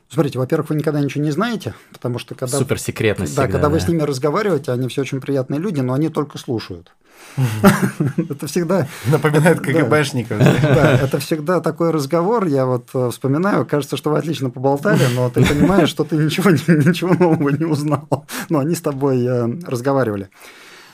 Смотрите, 0.10 0.38
во-первых, 0.38 0.70
вы 0.70 0.76
никогда 0.76 1.00
ничего 1.00 1.24
не 1.24 1.32
знаете, 1.32 1.74
потому 1.92 2.20
что 2.20 2.36
когда... 2.36 2.58
Суперсекретность. 2.58 3.36
Да, 3.36 3.44
когда 3.44 3.62
да. 3.62 3.70
вы 3.70 3.80
с 3.80 3.88
ними 3.88 4.02
разговариваете, 4.04 4.72
они 4.72 4.88
все 4.88 5.02
очень 5.02 5.20
приятные 5.20 5.60
люди, 5.60 5.80
но 5.80 5.94
они 5.94 6.10
только 6.10 6.38
слушают. 6.38 6.94
Это 8.18 8.46
всегда... 8.46 8.88
Напоминает 9.08 9.60
КГБшников. 9.60 10.38
Да, 10.62 10.94
это 10.98 11.20
всегда 11.20 11.62
такой 11.62 11.92
разговор. 11.92 12.46
Я 12.46 12.66
вот 12.66 12.90
э, 12.94 13.10
вспоминаю, 13.12 13.66
кажется, 13.66 13.98
что 13.98 14.12
вы 14.12 14.18
отлично 14.18 14.50
поболтали, 14.50 15.04
но 15.16 15.30
ты 15.30 15.46
понимаешь, 15.46 15.90
что 15.90 16.04
ты 16.04 16.16
ничего, 16.16 16.50
ничего 16.52 17.14
нового 17.14 17.50
не 17.50 17.66
узнал. 17.66 18.28
Но 18.50 18.60
они 18.60 18.76
с 18.76 18.82
тобой 18.82 19.26
э, 19.26 19.48
разговаривали. 19.66 20.30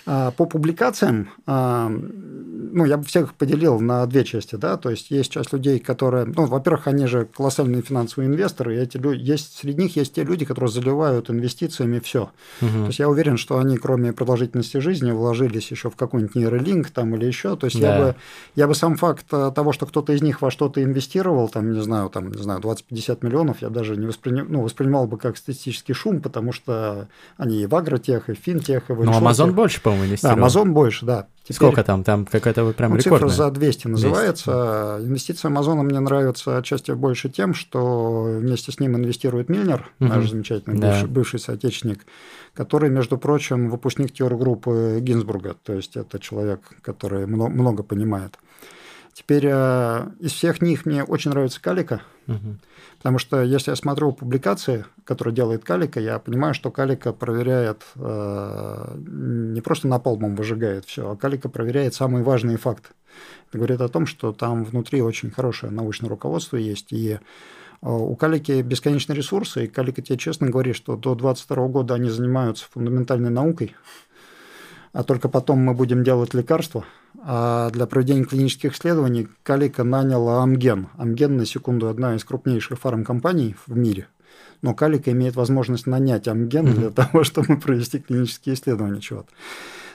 А, 0.05 0.31
по 0.31 0.45
публикациям, 0.45 1.29
а, 1.45 1.91
ну, 2.59 2.85
я 2.85 2.97
бы 2.97 3.03
всех 3.05 3.33
поделил 3.33 3.79
на 3.79 4.05
две 4.05 4.23
части, 4.23 4.55
да, 4.55 4.77
то 4.77 4.89
есть 4.89 5.11
есть 5.11 5.31
часть 5.31 5.53
людей, 5.53 5.79
которые, 5.79 6.25
ну, 6.25 6.45
во-первых, 6.45 6.87
они 6.87 7.05
же 7.05 7.25
колоссальные 7.25 7.81
финансовые 7.81 8.29
инвесторы, 8.29 8.75
и 8.75 8.79
эти 8.79 8.97
люди, 8.97 9.21
есть, 9.21 9.57
среди 9.57 9.83
них 9.83 9.95
есть 9.95 10.13
те 10.13 10.23
люди, 10.23 10.45
которые 10.45 10.71
заливают 10.71 11.29
инвестициями 11.29 11.99
все. 11.99 12.31
Угу. 12.61 12.71
То 12.71 12.85
есть 12.87 12.99
я 12.99 13.09
уверен, 13.09 13.37
что 13.37 13.59
они, 13.59 13.77
кроме 13.77 14.13
продолжительности 14.13 14.77
жизни, 14.77 15.11
вложились 15.11 15.71
еще 15.71 15.89
в 15.89 15.95
какой-нибудь 15.95 16.35
нейролинк 16.35 16.89
там 16.89 17.15
или 17.15 17.25
еще, 17.25 17.55
то 17.55 17.65
есть 17.65 17.79
да. 17.79 17.97
я, 17.97 18.03
бы, 18.03 18.15
я 18.55 18.67
бы 18.67 18.75
сам 18.75 18.97
факт 18.97 19.25
э, 19.31 19.51
того, 19.55 19.71
что 19.71 19.85
кто-то 19.85 20.13
из 20.13 20.21
них 20.21 20.41
во 20.41 20.51
что-то 20.51 20.83
инвестировал, 20.83 21.47
там, 21.49 21.71
не 21.71 21.81
знаю, 21.81 22.09
там, 22.09 22.31
не 22.31 22.41
знаю, 22.41 22.59
20-50 22.59 23.19
миллионов, 23.21 23.61
я 23.61 23.69
даже 23.69 23.95
не 23.95 24.07
воспринимал, 24.07 24.47
ну, 24.49 24.61
воспринимал 24.63 25.07
бы 25.07 25.17
как 25.17 25.37
статистический 25.37 25.93
шум, 25.93 26.21
потому 26.21 26.51
что 26.51 27.07
они 27.37 27.61
и 27.61 27.65
в 27.65 27.75
агротех, 27.75 28.29
и 28.29 28.33
в 28.33 28.37
финтех, 28.37 28.89
и 28.89 28.93
в 28.93 29.05
Ну, 29.05 29.11
Amazon 29.11 29.51
больше, 29.51 29.81
по-моему, 29.81 29.99
по-моему, 29.99 30.05
инвестировал. 30.05 30.35
Да, 30.37 30.47
Amazon 30.47 30.71
больше, 30.71 31.05
да. 31.05 31.27
Теперь... 31.53 31.67
Сколько 31.69 31.83
там? 31.83 32.03
Там 32.03 32.25
какая-то 32.25 32.71
прям 32.73 32.91
ну, 32.91 32.97
рекордная. 32.97 33.29
Цифра 33.31 33.45
за 33.45 33.51
200 33.51 33.87
называется. 33.87 34.95
200. 34.97 35.09
Инвестиции 35.09 35.47
Амазона 35.47 35.81
мне 35.81 35.99
нравятся 35.99 36.57
отчасти 36.57 36.91
больше 36.91 37.29
тем, 37.29 37.55
что 37.55 38.23
вместе 38.39 38.71
с 38.71 38.79
ним 38.79 38.95
инвестирует 38.95 39.49
Мильнер, 39.49 39.89
угу. 39.99 40.09
наш 40.09 40.29
замечательный 40.29 40.77
да. 40.77 40.91
бывший, 40.91 41.07
бывший 41.07 41.39
соотечественник, 41.39 42.05
который, 42.53 42.91
между 42.91 43.17
прочим, 43.17 43.69
выпускник 43.69 44.13
теор-группы 44.13 44.99
Гинзбурга. 45.01 45.55
То 45.63 45.73
есть 45.73 45.97
это 45.97 46.19
человек, 46.19 46.61
который 46.83 47.25
много, 47.25 47.51
много 47.51 47.83
понимает. 47.83 48.37
Теперь 49.19 49.47
э, 49.47 50.07
из 50.21 50.31
всех 50.31 50.61
них 50.61 50.85
мне 50.85 51.03
очень 51.03 51.31
нравится 51.31 51.61
Калика, 51.61 52.01
угу. 52.25 52.55
потому 52.99 53.19
что 53.19 53.43
если 53.43 53.71
я 53.71 53.75
смотрю 53.75 54.13
публикации, 54.13 54.85
которые 55.03 55.35
делает 55.35 55.65
Калика, 55.65 55.99
я 55.99 56.19
понимаю, 56.19 56.53
что 56.53 56.71
Калика 56.71 57.11
проверяет 57.11 57.83
э, 57.95 58.95
не 58.95 59.59
просто 59.59 59.89
напалмом 59.89 60.37
выжигает 60.37 60.85
все, 60.85 61.11
а 61.11 61.17
Калика 61.17 61.49
проверяет 61.49 61.93
самые 61.93 62.23
важные 62.23 62.55
факты. 62.55 62.91
Это 63.49 63.57
говорит 63.57 63.81
о 63.81 63.89
том, 63.89 64.05
что 64.05 64.31
там 64.31 64.63
внутри 64.63 65.01
очень 65.01 65.31
хорошее 65.31 65.73
научное 65.73 66.09
руководство 66.09 66.55
есть, 66.55 66.93
и 66.93 67.09
э, 67.11 67.19
у 67.81 68.15
Калики 68.15 68.61
бесконечные 68.61 69.17
ресурсы, 69.17 69.65
и 69.65 69.67
Калика 69.67 70.01
тебе 70.01 70.17
честно 70.17 70.49
говорит, 70.49 70.77
что 70.77 70.95
до 70.95 71.13
2022 71.13 71.67
года 71.67 71.95
они 71.95 72.09
занимаются 72.09 72.67
фундаментальной 72.71 73.31
наукой, 73.31 73.75
а 74.93 75.03
только 75.03 75.29
потом 75.29 75.59
мы 75.59 75.73
будем 75.73 76.03
делать 76.03 76.33
лекарства. 76.33 76.85
А 77.21 77.69
для 77.71 77.85
проведения 77.85 78.23
клинических 78.23 78.73
исследований 78.73 79.27
Калика 79.43 79.83
наняла 79.83 80.43
Амген. 80.43 80.87
Амген, 80.97 81.37
на 81.37 81.45
секунду, 81.45 81.87
одна 81.87 82.15
из 82.15 82.23
крупнейших 82.23 82.79
фармкомпаний 82.79 83.55
в 83.65 83.75
мире. 83.75 84.07
но 84.61 84.73
Калика 84.73 85.11
имеет 85.11 85.35
возможность 85.35 85.87
нанять 85.87 86.27
Амген 86.27 86.67
mm-hmm. 86.67 86.75
для 86.75 86.89
того, 86.91 87.23
чтобы 87.23 87.57
провести 87.57 87.99
клинические 87.99 88.55
исследования 88.55 89.01
чего-то. 89.01 89.29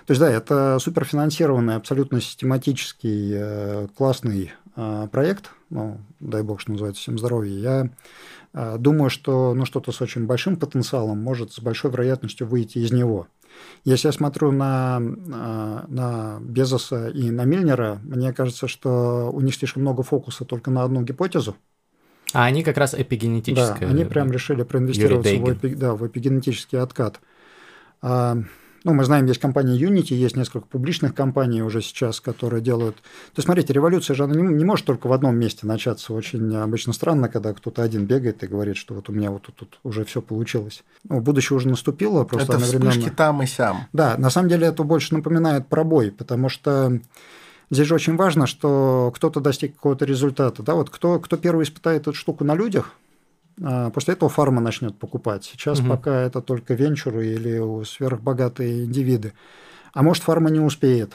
То 0.07 0.11
есть, 0.11 0.21
да, 0.21 0.31
это 0.31 0.79
суперфинансированный, 0.81 1.77
абсолютно 1.77 2.21
систематический, 2.21 3.33
э, 3.35 3.89
классный 3.97 4.53
э, 4.77 5.09
проект, 5.11 5.51
ну, 5.71 5.99
дай 6.21 6.43
бог, 6.43 6.61
что 6.61 6.73
называется, 6.73 7.01
всем 7.01 7.19
здоровья. 7.19 7.59
Я 7.59 7.91
э, 8.53 8.77
думаю, 8.79 9.09
что 9.09 9.55
ну, 9.55 9.65
что-то 9.65 9.93
с 9.93 10.03
очень 10.03 10.27
большим 10.27 10.57
потенциалом 10.57 11.23
может 11.23 11.53
с 11.53 11.61
большой 11.61 11.91
вероятностью 11.91 12.47
выйти 12.47 12.79
из 12.79 12.93
него. 12.93 13.29
Если 13.85 14.09
я 14.09 14.13
смотрю 14.13 14.51
на, 14.51 14.99
на 14.99 16.39
Безоса 16.41 17.09
и 17.09 17.31
на 17.31 17.45
Мильнера, 17.45 18.01
мне 18.03 18.33
кажется, 18.33 18.67
что 18.67 19.31
у 19.31 19.41
них 19.41 19.55
слишком 19.55 19.83
много 19.83 20.03
фокуса 20.03 20.45
только 20.45 20.71
на 20.71 20.85
одну 20.85 21.03
гипотезу. 21.03 21.57
А 22.33 22.45
они 22.47 22.65
как 22.65 22.79
раз 22.79 22.95
эпигенетическая. 22.95 23.79
Да, 23.81 23.87
они 23.89 24.05
прям 24.05 24.33
решили 24.33 24.63
проинвестироваться 24.63 25.37
в, 25.37 25.53
эпи, 25.53 25.75
да, 25.75 25.95
в 25.95 26.07
эпигенетический 26.07 26.79
откат. 26.79 27.21
Ну, 28.85 28.93
мы 28.93 29.05
знаем, 29.05 29.25
есть 29.25 29.41
компания 29.41 29.79
Unity, 29.79 30.15
есть 30.15 30.37
несколько 30.37 30.67
публичных 30.67 31.15
компаний 31.15 31.63
уже 31.63 31.81
сейчас, 31.81 32.21
которые 32.21 32.61
делают... 32.61 32.97
То 32.97 33.39
есть, 33.39 33.47
смотрите, 33.47 33.73
революция 33.73 34.15
же 34.15 34.25
она 34.25 34.35
не, 34.35 34.43
не 34.43 34.65
может 34.65 34.85
только 34.85 35.07
в 35.07 35.13
одном 35.15 35.37
месте 35.37 35.67
начаться. 35.67 36.13
Очень 36.13 36.55
обычно 36.57 36.93
странно, 36.93 37.31
когда 37.31 37.55
кто-то 37.55 37.83
один 37.83 38.05
бегает 38.05 38.45
и 38.45 38.47
говорит, 38.47 38.77
что 38.77 38.93
вот 38.93 39.09
у 39.09 39.13
меня 39.13 39.31
вот 39.31 39.43
тут, 39.43 39.57
тут 39.57 39.79
уже 39.85 40.05
все 40.05 40.21
получилось. 40.21 40.85
Ну, 41.09 41.21
будущее 41.21 41.57
уже 41.57 41.69
наступило, 41.69 42.25
просто 42.25 42.53
это 42.53 42.57
одновременно... 42.57 42.91
вспышки 42.91 43.11
там 43.11 43.43
и 43.43 43.47
сям. 43.47 43.87
Да, 43.95 44.17
на 44.19 44.29
самом 44.29 44.51
деле 44.51 44.67
это 44.67 44.83
больше 44.83 45.15
напоминает 45.15 45.67
пробой, 45.67 46.13
потому 46.13 46.51
что 46.51 47.01
здесь 47.71 47.87
же 47.87 47.95
очень 47.95 48.17
важно, 48.17 48.47
что 48.47 49.11
кто-то 49.17 49.41
достиг 49.41 49.77
какого-то 49.77 50.05
результата. 50.05 50.63
Да, 50.63 50.75
вот 50.75 50.91
кто, 50.91 51.19
кто 51.21 51.39
первый 51.39 51.65
испытает 51.65 52.03
эту 52.03 52.13
штуку 52.13 52.45
на 52.45 52.55
людях, 52.55 52.93
После 53.93 54.15
этого 54.15 54.29
фарма 54.29 54.61
начнет 54.61 54.99
покупать. 54.99 55.45
Сейчас 55.45 55.81
угу. 55.81 55.91
пока 55.91 56.23
это 56.23 56.41
только 56.41 56.75
венчуры 56.75 57.27
или 57.27 57.85
сверхбогатые 57.85 58.85
индивиды. 58.85 59.33
А 59.93 60.03
может, 60.03 60.23
фарма 60.25 60.51
не 60.51 60.61
успеет. 60.61 61.15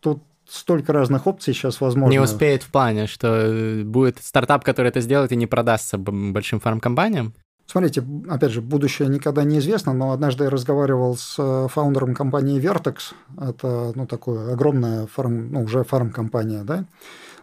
Тут 0.00 0.22
столько 0.48 0.92
разных 0.92 1.26
опций 1.26 1.54
сейчас 1.54 1.80
возможно. 1.80 2.10
Не 2.10 2.20
успеет 2.20 2.62
в 2.62 2.70
плане, 2.70 3.06
что 3.06 3.28
э, 3.28 3.82
будет 3.82 4.18
стартап, 4.18 4.64
который 4.64 4.88
это 4.88 5.00
сделает 5.00 5.30
и 5.32 5.36
не 5.36 5.46
продастся 5.46 5.98
большим 5.98 6.58
фармкомпаниям? 6.58 7.34
Смотрите, 7.66 8.02
опять 8.30 8.52
же, 8.52 8.62
будущее 8.62 9.08
никогда 9.08 9.44
не 9.44 9.58
известно, 9.58 9.92
но 9.92 10.12
однажды 10.12 10.44
я 10.44 10.50
разговаривал 10.50 11.16
с 11.16 11.34
э, 11.38 11.68
фаундером 11.70 12.14
компании 12.14 12.58
Vertex. 12.58 13.12
Это 13.38 13.92
ну, 13.94 14.06
такое 14.06 14.54
огромная 14.54 15.06
фарм, 15.06 15.52
ну, 15.52 15.62
уже 15.64 15.84
фармкомпания, 15.84 16.64
да? 16.64 16.86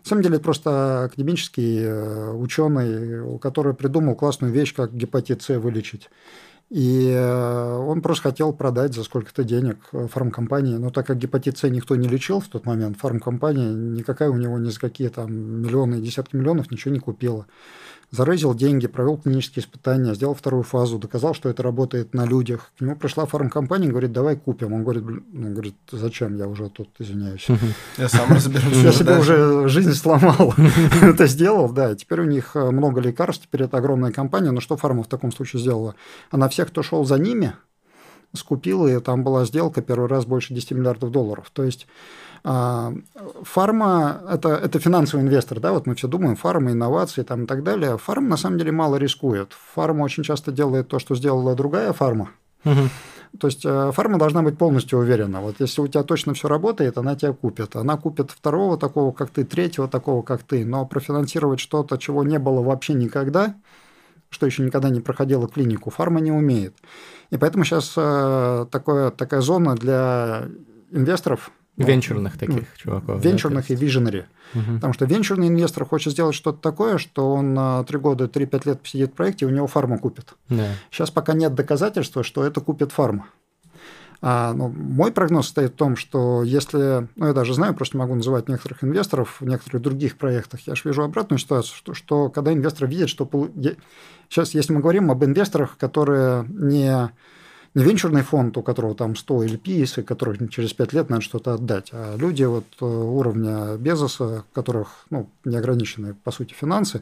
На 0.06 0.10
самом 0.10 0.22
деле, 0.22 0.36
это 0.36 0.43
просто 0.43 1.06
академический 1.06 1.80
э, 1.82 2.32
ученый, 2.34 3.39
который 3.39 3.74
придумал 3.74 4.14
классную 4.14 4.53
вещь, 4.53 4.76
как 4.76 4.93
гепатит 4.93 5.41
С 5.41 5.58
вылечить. 5.58 6.12
И 6.70 7.10
э, 7.12 7.78
он 7.78 8.03
просто 8.03 8.30
хотел 8.30 8.53
продать 8.53 8.93
за 8.93 9.03
сколько-то 9.03 9.43
денег 9.43 9.78
фармкомпании. 9.91 10.76
Но 10.76 10.91
так 10.91 11.08
как 11.08 11.18
гепатит 11.18 11.58
С 11.58 11.68
никто 11.70 11.95
не 11.95 12.08
лечил 12.08 12.39
в 12.39 12.47
тот 12.47 12.68
момент, 12.68 12.97
фармкомпания 12.99 13.72
никакая 13.72 14.30
у 14.30 14.38
него 14.38 14.60
ни 14.60 14.70
за 14.70 14.80
какие 14.80 15.08
там 15.08 15.34
миллионы, 15.34 15.99
десятки 15.99 16.36
миллионов 16.36 16.70
ничего 16.70 16.93
не 16.93 16.99
купила 16.99 17.47
зарезил 18.12 18.53
деньги, 18.53 18.88
провел 18.88 19.18
клинические 19.18 19.64
испытания, 19.64 20.14
сделал 20.14 20.36
вторую 20.36 20.64
фазу, 20.64 20.97
доказал, 20.97 21.34
что 21.34 21.49
это 21.49 21.64
работает 21.64 22.14
на 22.14 22.26
людях. 22.26 22.72
К 22.78 22.82
нему 22.82 22.95
пришла 22.95 23.26
фармкомпания, 23.26 23.89
говорит, 23.89 24.12
давай 24.12 24.36
купим. 24.36 24.74
Он 24.74 24.84
говорит, 24.84 25.03
ну, 25.06 25.51
говорит, 25.51 25.76
зачем, 25.91 26.38
я 26.38 26.47
уже 26.47 26.70
тут 26.70 26.89
извиняюсь. 26.99 27.47
Я 27.97 28.10
сам 28.10 28.32
разберусь. 28.32 28.84
Я 28.84 28.91
себе 28.91 29.18
уже 29.18 29.68
жизнь 29.68 29.93
сломал. 29.93 30.53
Это 31.01 31.28
сделал, 31.28 31.72
да. 31.72 31.95
Теперь 31.95 32.22
у 32.22 32.26
них 32.26 32.56
э, 32.56 32.72
много 32.72 33.01
лекарств, 33.01 33.43
теперь 33.45 33.64
это 33.64 33.78
огромная 33.78 34.12
компания. 34.12 34.51
Но 34.51 34.62
что 34.62 34.78
фарма 34.78 35.03
в 35.03 35.08
таком 35.08 35.32
случае 35.32 35.62
сделала? 35.62 35.95
Она 36.32 36.49
всех, 36.49 36.68
кто 36.70 36.84
шел 36.84 37.06
за 37.06 37.18
ними, 37.18 37.53
скупила, 38.36 38.88
и 38.88 39.00
там 39.00 39.24
была 39.24 39.46
сделка 39.46 39.82
первый 39.82 40.08
раз 40.08 40.26
больше 40.26 40.54
10 40.54 40.72
миллиардов 40.72 41.12
долларов. 41.12 41.50
То 41.54 41.64
есть 41.64 41.88
а, 42.44 42.94
фарма 43.42 44.22
это,– 44.30 44.50
это 44.64 44.80
финансовый 44.80 45.22
инвестор, 45.22 45.60
да, 45.60 45.72
вот 45.72 45.88
мы 45.88 45.96
все 45.96 46.08
думаем, 46.08 46.36
фарма, 46.36 46.72
инновации 46.72 47.24
там, 47.24 47.46
и 47.46 47.48
так 47.48 47.64
далее. 47.64 47.98
Фарма 47.98 48.30
на 48.30 48.38
самом 48.38 48.60
деле 48.60 48.72
мало 48.72 48.98
рискует. 48.98 49.54
Фарма 49.74 50.04
очень 50.04 50.24
часто 50.24 50.52
делает 50.52 50.88
то, 50.88 51.00
что 51.00 51.16
сделала 51.16 51.56
другая 51.56 51.92
фарма. 51.92 52.30
Угу. 52.64 52.90
То 53.40 53.48
есть 53.48 53.66
э, 53.66 53.92
фарма 53.94 54.18
должна 54.20 54.44
быть 54.44 54.58
полностью 54.58 55.00
уверена. 55.00 55.42
Вот 55.42 55.56
если 55.60 55.82
у 55.82 55.88
тебя 55.88 56.04
точно 56.04 56.34
все 56.36 56.48
работает, 56.48 56.98
она 56.98 57.16
тебя 57.16 57.34
купит. 57.34 57.76
Она 57.76 57.98
купит 57.98 58.32
второго 58.32 58.78
такого, 58.78 59.12
как 59.12 59.32
ты, 59.32 59.44
третьего 59.44 59.88
такого, 59.88 60.22
как 60.22 60.44
ты. 60.44 60.66
Но 60.66 60.86
профинансировать 60.86 61.60
что-то, 61.60 61.98
чего 61.98 62.24
не 62.24 62.40
было 62.40 62.62
вообще 62.62 62.94
никогда, 62.94 63.56
что 64.30 64.46
еще 64.46 64.64
никогда 64.64 64.90
не 64.90 65.02
проходило 65.02 65.48
клинику, 65.48 65.90
фарма 65.90 66.20
не 66.20 66.32
умеет. 66.32 66.76
И 67.30 67.38
поэтому 67.38 67.64
сейчас 67.64 67.94
э, 67.96 68.66
такое, 68.72 69.12
такая 69.12 69.42
зона 69.42 69.76
для 69.76 70.46
инвесторов– 70.92 71.52
Венчурных 71.78 72.38
таких 72.38 72.56
ну, 72.56 72.66
чуваков. 72.78 73.24
Венчурных 73.24 73.68
да, 73.68 73.74
и 73.74 73.78
виженери. 73.78 74.26
Угу. 74.54 74.76
Потому 74.76 74.94
что 74.94 75.06
венчурный 75.06 75.50
инвестор 75.50 75.86
хочет 75.86 76.14
сделать 76.14 76.36
что-то 76.36 76.60
такое, 76.60 76.98
что 76.98 77.34
он 77.34 77.54
на 77.54 77.84
3 77.84 78.00
года, 78.00 78.26
3-5 78.26 78.62
лет 78.66 78.82
посидит 78.82 79.12
в 79.12 79.14
проекте, 79.14 79.46
и 79.46 79.48
у 79.50 79.52
него 79.52 79.68
фарма 79.68 79.98
купит. 79.98 80.36
Да. 80.48 80.68
Сейчас 80.90 81.12
пока 81.12 81.34
нет 81.34 81.54
доказательства, 81.54 82.24
что 82.24 82.46
это 82.46 82.62
купит 82.62 82.94
фарма. 82.94 83.28
А, 84.28 84.54
ну, 84.54 84.70
мой 84.70 85.12
прогноз 85.12 85.46
состоит 85.46 85.74
в 85.74 85.76
том, 85.76 85.96
что 85.96 86.42
если, 86.42 87.08
ну 87.16 87.28
я 87.28 87.34
даже 87.34 87.54
знаю, 87.54 87.76
просто 87.76 87.96
могу 87.96 88.16
называть 88.16 88.50
некоторых 88.50 88.84
инвесторов 88.84 89.40
в 89.40 89.46
некоторых 89.46 89.84
других 89.84 90.18
проектах, 90.18 90.62
я 90.62 90.74
же 90.74 90.82
вижу 90.84 91.04
обратную 91.04 91.38
ситуацию, 91.38 91.76
что, 91.76 91.94
что 91.94 92.30
когда 92.32 92.52
инвестор 92.52 92.88
видит, 92.88 93.10
что... 93.10 93.30
Сейчас, 94.28 94.56
если 94.56 94.74
мы 94.74 94.82
говорим 94.82 95.12
об 95.12 95.24
инвесторах, 95.24 95.78
которые 95.78 96.44
не 96.50 97.12
венчурный 97.76 98.24
фонд, 98.24 98.58
у 98.58 98.64
которого 98.64 98.96
там 98.96 99.16
100 99.16 99.46
LPs, 99.46 100.00
и 100.00 100.04
который 100.04 100.48
через 100.50 100.74
5 100.74 100.94
лет 100.94 101.10
надо 101.10 101.22
что-то 101.22 101.54
отдать, 101.54 101.90
а 101.92 102.16
люди 102.18 102.44
вот 102.44 102.66
э, 102.82 102.86
уровня 102.86 103.76
Безоса, 103.78 104.44
у 104.50 104.56
которых 104.56 105.06
ну, 105.10 105.30
неограниченные, 105.44 106.14
по 106.14 106.32
сути, 106.32 106.54
финансы, 106.54 107.02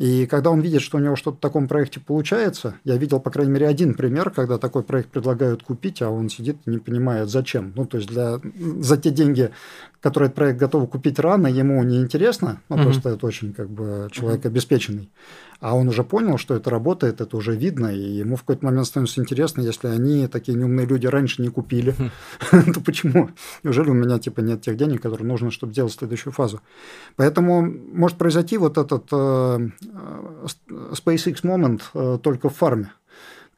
и 0.00 0.24
когда 0.24 0.50
он 0.50 0.60
видит, 0.60 0.80
что 0.80 0.96
у 0.96 1.00
него 1.00 1.14
что-то 1.14 1.36
в 1.36 1.40
таком 1.40 1.68
проекте 1.68 2.00
получается, 2.00 2.74
я 2.84 2.96
видел, 2.96 3.20
по 3.20 3.30
крайней 3.30 3.52
мере, 3.52 3.68
один 3.68 3.92
пример, 3.92 4.30
когда 4.30 4.56
такой 4.56 4.82
проект 4.82 5.10
предлагают 5.10 5.62
купить, 5.62 6.00
а 6.00 6.08
он 6.08 6.30
сидит 6.30 6.56
и 6.64 6.70
не 6.70 6.78
понимает, 6.78 7.28
зачем. 7.28 7.74
Ну, 7.76 7.84
то 7.84 7.98
есть 7.98 8.08
для, 8.08 8.40
за 8.78 8.96
те 8.96 9.10
деньги, 9.10 9.50
которые 10.00 10.28
этот 10.28 10.36
проект 10.36 10.58
готов 10.58 10.88
купить 10.88 11.18
рано, 11.18 11.48
ему 11.48 11.82
не 11.82 12.00
интересно, 12.00 12.62
ну, 12.70 12.76
mm-hmm. 12.76 12.82
просто 12.82 13.10
это 13.10 13.26
очень 13.26 13.52
как 13.52 13.68
бы 13.68 14.08
человек 14.10 14.46
обеспеченный. 14.46 15.10
А 15.60 15.76
он 15.76 15.88
уже 15.88 16.04
понял, 16.04 16.38
что 16.38 16.54
это 16.54 16.70
работает, 16.70 17.20
это 17.20 17.36
уже 17.36 17.54
видно, 17.54 17.88
и 17.88 18.00
ему 18.00 18.36
в 18.36 18.40
какой-то 18.40 18.64
момент 18.64 18.86
становится 18.86 19.20
интересно, 19.20 19.60
если 19.60 19.88
они, 19.88 20.26
такие 20.26 20.56
неумные 20.56 20.86
люди, 20.86 21.06
раньше 21.06 21.42
не 21.42 21.48
купили, 21.48 21.94
то 22.50 22.80
почему? 22.80 23.30
Неужели 23.62 23.90
у 23.90 23.94
меня 23.94 24.18
типа 24.18 24.40
нет 24.40 24.62
тех 24.62 24.76
денег, 24.76 25.02
которые 25.02 25.28
нужно, 25.28 25.50
чтобы 25.50 25.72
сделать 25.72 25.92
следующую 25.92 26.32
фазу? 26.32 26.60
Поэтому 27.16 27.62
может 27.62 28.16
произойти 28.16 28.56
вот 28.56 28.78
этот 28.78 29.08
э, 29.12 29.68
э, 29.82 30.46
SpaceX 30.92 31.46
момент 31.46 31.90
э, 31.94 32.18
только 32.22 32.48
в 32.48 32.56
фарме 32.56 32.92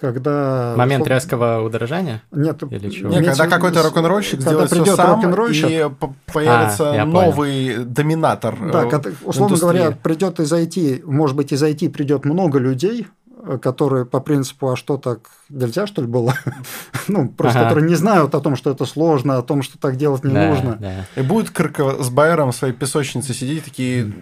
когда... 0.03 0.75
Момент 0.77 1.07
резкого 1.07 1.63
удорожания? 1.63 2.23
Нет, 2.33 2.63
Или 2.71 2.91
чего? 2.91 3.11
Нет, 3.11 3.25
когда 3.25 3.47
какой-то 3.47 3.83
рок-н-ролльщик 3.83 4.41
сделает 4.41 4.71
все 4.71 4.97
сам, 4.97 5.21
и 5.21 5.89
появится 6.33 7.01
а, 7.01 7.05
новый 7.07 7.75
понял. 7.75 7.85
доминатор. 7.87 8.59
Да, 8.73 9.01
условно 9.25 9.57
говоря, 9.57 9.93
придет 9.93 10.41
из 10.41 10.53
IT, 10.53 11.05
может 11.07 11.37
быть, 11.37 11.53
из 11.53 11.63
IT 11.63 11.91
придет 11.91 12.25
много 12.25 12.59
людей, 12.59 13.07
которые 13.61 14.05
по 14.05 14.21
принципу, 14.21 14.71
а 14.71 14.77
что 14.77 14.99
так 14.99 15.31
нельзя, 15.49 15.87
что 15.87 16.03
ли, 16.03 16.09
было? 16.09 16.35
ну, 17.09 17.29
просто 17.29 17.61
ага. 17.61 17.69
которые 17.69 17.89
не 17.89 17.97
знают 17.97 18.35
о 18.35 18.41
том, 18.41 18.57
что 18.57 18.71
это 18.71 18.85
сложно, 18.85 19.39
о 19.39 19.43
том, 19.43 19.63
что 19.63 19.79
так 19.79 19.97
делать 19.97 20.25
не 20.25 20.35
да, 20.35 20.49
нужно. 20.49 20.77
Да. 20.81 21.07
И 21.17 21.23
будет 21.25 21.51
Кырка 21.51 22.03
с 22.03 22.11
Байером 22.11 22.53
в 22.53 22.57
своей 22.57 22.75
песочнице 22.75 23.35
сидеть 23.35 23.65
такие... 23.65 24.13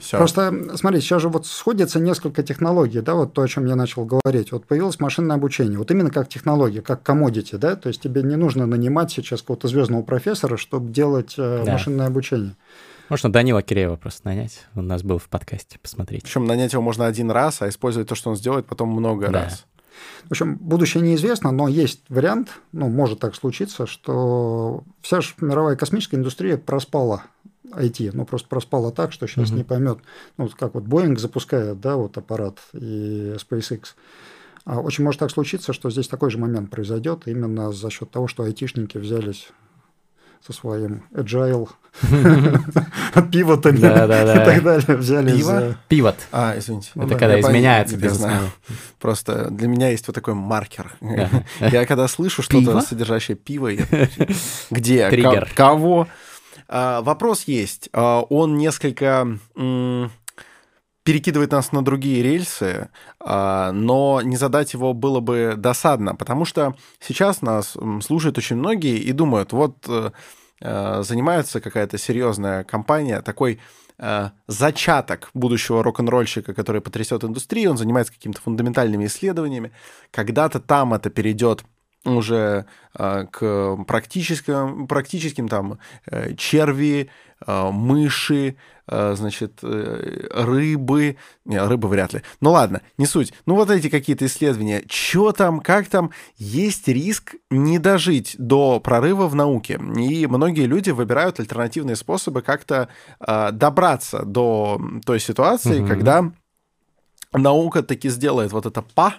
Все. 0.00 0.16
Просто, 0.16 0.76
смотри, 0.76 1.00
сейчас 1.00 1.22
же 1.22 1.28
вот 1.28 1.46
сходятся 1.46 2.00
несколько 2.00 2.42
технологий, 2.42 3.00
да, 3.00 3.14
вот 3.14 3.32
то, 3.32 3.42
о 3.42 3.48
чем 3.48 3.66
я 3.66 3.76
начал 3.76 4.04
говорить. 4.04 4.52
Вот 4.52 4.66
появилось 4.66 4.98
машинное 5.00 5.36
обучение, 5.36 5.78
вот 5.78 5.90
именно 5.90 6.10
как 6.10 6.28
технология, 6.28 6.82
как 6.82 7.02
комодити, 7.02 7.56
да, 7.56 7.76
то 7.76 7.88
есть 7.88 8.02
тебе 8.02 8.22
не 8.22 8.36
нужно 8.36 8.66
нанимать 8.66 9.10
сейчас 9.10 9.42
какого-то 9.42 9.68
звездного 9.68 10.02
профессора, 10.02 10.56
чтобы 10.56 10.92
делать 10.92 11.34
э, 11.38 11.62
да. 11.64 11.72
машинное 11.72 12.06
обучение. 12.06 12.56
Можно 13.08 13.30
Данила 13.30 13.62
Киреева 13.62 13.96
просто 13.96 14.26
нанять. 14.26 14.66
Он 14.74 14.86
у 14.86 14.88
нас 14.88 15.02
был 15.02 15.18
в 15.18 15.28
подкасте, 15.28 15.78
посмотреть. 15.78 16.22
Причем 16.22 16.46
нанять 16.46 16.72
его 16.72 16.82
можно 16.82 17.06
один 17.06 17.30
раз, 17.30 17.60
а 17.60 17.68
использовать 17.68 18.08
то, 18.08 18.14
что 18.14 18.30
он 18.30 18.36
сделает, 18.36 18.66
потом 18.66 18.88
много 18.88 19.28
да. 19.28 19.44
раз. 19.44 19.66
В 20.24 20.30
общем, 20.30 20.56
будущее 20.56 21.02
неизвестно, 21.02 21.50
но 21.50 21.68
есть 21.68 22.00
вариант, 22.08 22.48
ну, 22.72 22.88
может 22.88 23.20
так 23.20 23.34
случиться, 23.34 23.86
что 23.86 24.84
вся 25.00 25.20
же 25.20 25.34
мировая 25.40 25.76
космическая 25.76 26.16
индустрия 26.16 26.56
проспала 26.56 27.24
IT, 27.64 28.10
ну 28.12 28.24
просто 28.24 28.48
проспала 28.48 28.92
так, 28.92 29.12
что 29.12 29.26
сейчас 29.26 29.48
угу. 29.48 29.58
не 29.58 29.64
поймет, 29.64 29.98
ну 30.36 30.48
как 30.58 30.74
вот 30.74 30.84
Boeing 30.84 31.18
запускает, 31.18 31.80
да, 31.80 31.96
вот 31.96 32.16
аппарат 32.16 32.58
и 32.72 33.34
SpaceX. 33.36 33.94
А 34.64 34.80
очень 34.80 35.02
может 35.02 35.18
так 35.18 35.30
случиться, 35.30 35.72
что 35.72 35.90
здесь 35.90 36.06
такой 36.06 36.30
же 36.30 36.38
момент 36.38 36.70
произойдет 36.70 37.26
именно 37.26 37.72
за 37.72 37.90
счет 37.90 38.10
того, 38.10 38.28
что 38.28 38.44
айтишники 38.44 38.96
взялись 38.96 39.48
со 40.44 40.52
своим 40.52 41.04
agile 41.14 41.68
пивотами 43.30 43.78
и 43.78 43.80
так 43.80 44.08
далее 44.62 44.96
взяли 44.96 45.36
Пиво? 45.36 45.42
за- 45.52 45.78
Пивот. 45.88 46.16
А, 46.32 46.54
извините. 46.56 46.90
Это 46.94 47.06
да, 47.06 47.14
когда 47.18 47.40
изменяется 47.40 47.96
я 47.96 48.10
знаю. 48.10 48.50
Просто 48.98 49.50
для 49.50 49.68
меня 49.68 49.90
есть 49.90 50.06
вот 50.06 50.14
такой 50.14 50.34
маркер. 50.34 50.92
Я 51.60 51.86
когда 51.86 52.08
слышу 52.08 52.42
что-то, 52.42 52.80
содержащее 52.80 53.36
пиво, 53.36 53.70
где, 54.70 55.08
кого? 55.54 56.08
А, 56.68 57.02
Вопрос 57.02 57.44
есть. 57.44 57.88
А, 57.92 58.20
Он 58.22 58.56
несколько 58.56 59.28
перекидывает 61.04 61.50
нас 61.50 61.72
на 61.72 61.84
другие 61.84 62.22
рельсы, 62.22 62.88
а, 63.20 63.72
но 63.72 64.20
не 64.22 64.36
задать 64.36 64.72
его 64.72 64.94
было 64.94 65.20
бы 65.20 65.54
досадно, 65.56 66.14
потому 66.14 66.44
что 66.44 66.76
сейчас 67.00 67.42
нас 67.42 67.76
слушают 68.02 68.38
очень 68.38 68.56
многие 68.56 68.98
и 68.98 69.12
думают, 69.12 69.52
вот 69.52 69.76
э, 69.88 70.10
э, 70.60 71.02
занимается 71.02 71.60
какая-то 71.60 71.98
серьезная 71.98 72.62
компания, 72.62 73.20
такой 73.20 73.58
э, 73.98 74.30
зачаток 74.46 75.30
будущего 75.34 75.82
рок-н-ролльщика, 75.82 76.54
который 76.54 76.80
потрясет 76.80 77.24
индустрию, 77.24 77.72
он 77.72 77.78
занимается 77.78 78.12
какими-то 78.12 78.40
фундаментальными 78.40 79.06
исследованиями. 79.06 79.72
Когда-то 80.12 80.60
там 80.60 80.94
это 80.94 81.10
перейдет 81.10 81.64
уже 82.04 82.66
к 82.94 83.76
практическим, 83.86 84.88
практическим 84.88 85.48
там 85.48 85.78
черви, 86.36 87.10
мыши, 87.46 88.56
значит, 88.86 89.60
э, 89.62 90.26
рыбы. 90.32 91.16
Не, 91.44 91.62
рыбы 91.62 91.88
вряд 91.88 92.12
ли. 92.14 92.22
Ну 92.40 92.50
ладно, 92.52 92.82
не 92.98 93.06
суть. 93.06 93.32
Ну 93.46 93.54
вот 93.54 93.70
эти 93.70 93.88
какие-то 93.88 94.26
исследования. 94.26 94.82
Что 94.90 95.32
там, 95.32 95.60
как 95.60 95.86
там? 95.86 96.10
Есть 96.36 96.88
риск 96.88 97.34
не 97.50 97.78
дожить 97.78 98.34
до 98.38 98.80
прорыва 98.80 99.28
в 99.28 99.34
науке. 99.34 99.80
И 99.96 100.26
многие 100.26 100.66
люди 100.66 100.90
выбирают 100.90 101.40
альтернативные 101.40 101.96
способы 101.96 102.42
как-то 102.42 102.88
э, 103.20 103.50
добраться 103.52 104.24
до 104.24 104.80
той 105.04 105.20
ситуации, 105.20 105.78
Мгм. 105.80 105.88
когда 105.88 106.32
наука 107.32 107.82
таки 107.82 108.08
сделает 108.10 108.52
вот 108.52 108.66
это 108.66 108.82
па, 108.82 109.14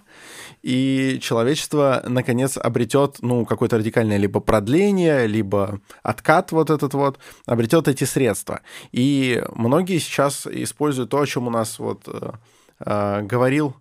и 0.63 1.19
человечество, 1.21 2.01
наконец, 2.07 2.57
обретет, 2.57 3.17
ну, 3.21 3.45
какое-то 3.45 3.77
радикальное 3.77 4.17
либо 4.17 4.39
продление, 4.39 5.27
либо 5.27 5.81
откат 6.01 6.51
вот 6.53 6.69
этот 6.69 6.93
вот, 6.93 7.19
обретет 7.45 7.87
эти 7.89 8.05
средства. 8.05 8.61
И 8.93 9.43
многие 9.53 9.99
сейчас 9.99 10.47
используют 10.47 11.09
то, 11.09 11.19
о 11.19 11.27
чем 11.27 11.47
у 11.47 11.49
нас 11.51 11.79
вот 11.79 12.03
э, 12.07 12.31
э, 12.79 13.21
говорил 13.23 13.75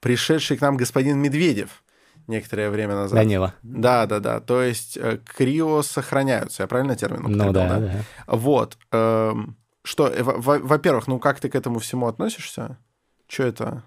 пришедший 0.00 0.58
к 0.58 0.60
нам 0.60 0.76
господин 0.76 1.18
Медведев 1.18 1.82
некоторое 2.26 2.68
время 2.68 2.94
назад. 2.94 3.18
Данила. 3.18 3.54
Да, 3.62 4.06
да, 4.06 4.20
да. 4.20 4.40
То 4.40 4.62
есть 4.62 4.98
э, 4.98 5.18
крио 5.36 5.82
сохраняются. 5.82 6.62
Я 6.62 6.66
правильно 6.66 6.94
термин 6.94 7.22
Ну 7.22 7.28
употребил, 7.28 7.52
да, 7.52 7.78
да. 7.78 8.04
Вот. 8.26 8.76
эм, 8.92 9.56
Что, 9.82 10.08
э, 10.08 10.22
во- 10.22 10.58
во-первых, 10.58 11.06
ну 11.06 11.18
как 11.18 11.40
ты 11.40 11.48
к 11.48 11.54
этому 11.54 11.78
всему 11.78 12.06
относишься? 12.06 12.76
Что 13.26 13.44
это? 13.44 13.82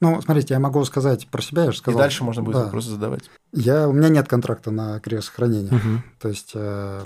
Ну, 0.00 0.20
смотрите, 0.22 0.54
я 0.54 0.60
могу 0.60 0.82
сказать 0.84 1.26
про 1.28 1.42
себя, 1.42 1.64
я 1.64 1.70
же 1.72 1.76
И 1.76 1.80
сказал. 1.80 1.98
дальше 2.00 2.24
можно 2.24 2.42
будет 2.42 2.54
Да. 2.56 2.64
вопросы 2.64 2.90
задавать. 2.90 3.24
Я, 3.52 3.86
у 3.88 3.92
меня 3.92 4.08
нет 4.08 4.28
контракта 4.28 4.70
на 4.70 4.98
криосохранение. 5.00 5.72
Мгм. 5.72 6.02
То 6.18 6.28
есть, 6.28 6.52
э, 6.54 7.04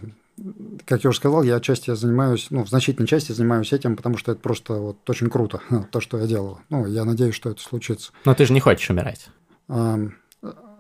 как 0.87 1.03
я 1.03 1.11
уже 1.11 1.19
сказал, 1.19 1.43
я 1.43 1.57
отчасти 1.57 1.93
занимаюсь, 1.95 2.49
ну, 2.51 2.65
в 2.65 2.69
значительной 2.69 3.09
части 3.09 3.33
занимаюсь 3.33 3.73
этим, 3.73 3.97
потому 3.97 4.17
что 4.17 4.33
это 4.33 4.41
просто 4.41 4.75
вот 4.75 5.11
очень 5.11 5.29
круто, 5.29 5.61
то, 5.91 6.01
что 6.01 6.19
я 6.19 6.27
делаю. 6.27 6.59
Ну, 6.71 6.87
я 6.87 7.05
надеюсь, 7.05 7.35
что 7.35 7.51
это 7.51 7.61
случится. 7.61 8.13
Но 8.25 8.35
ты 8.35 8.47
же 8.47 8.53
не 8.53 8.61
хочешь 8.61 8.89
умирать. 8.91 9.29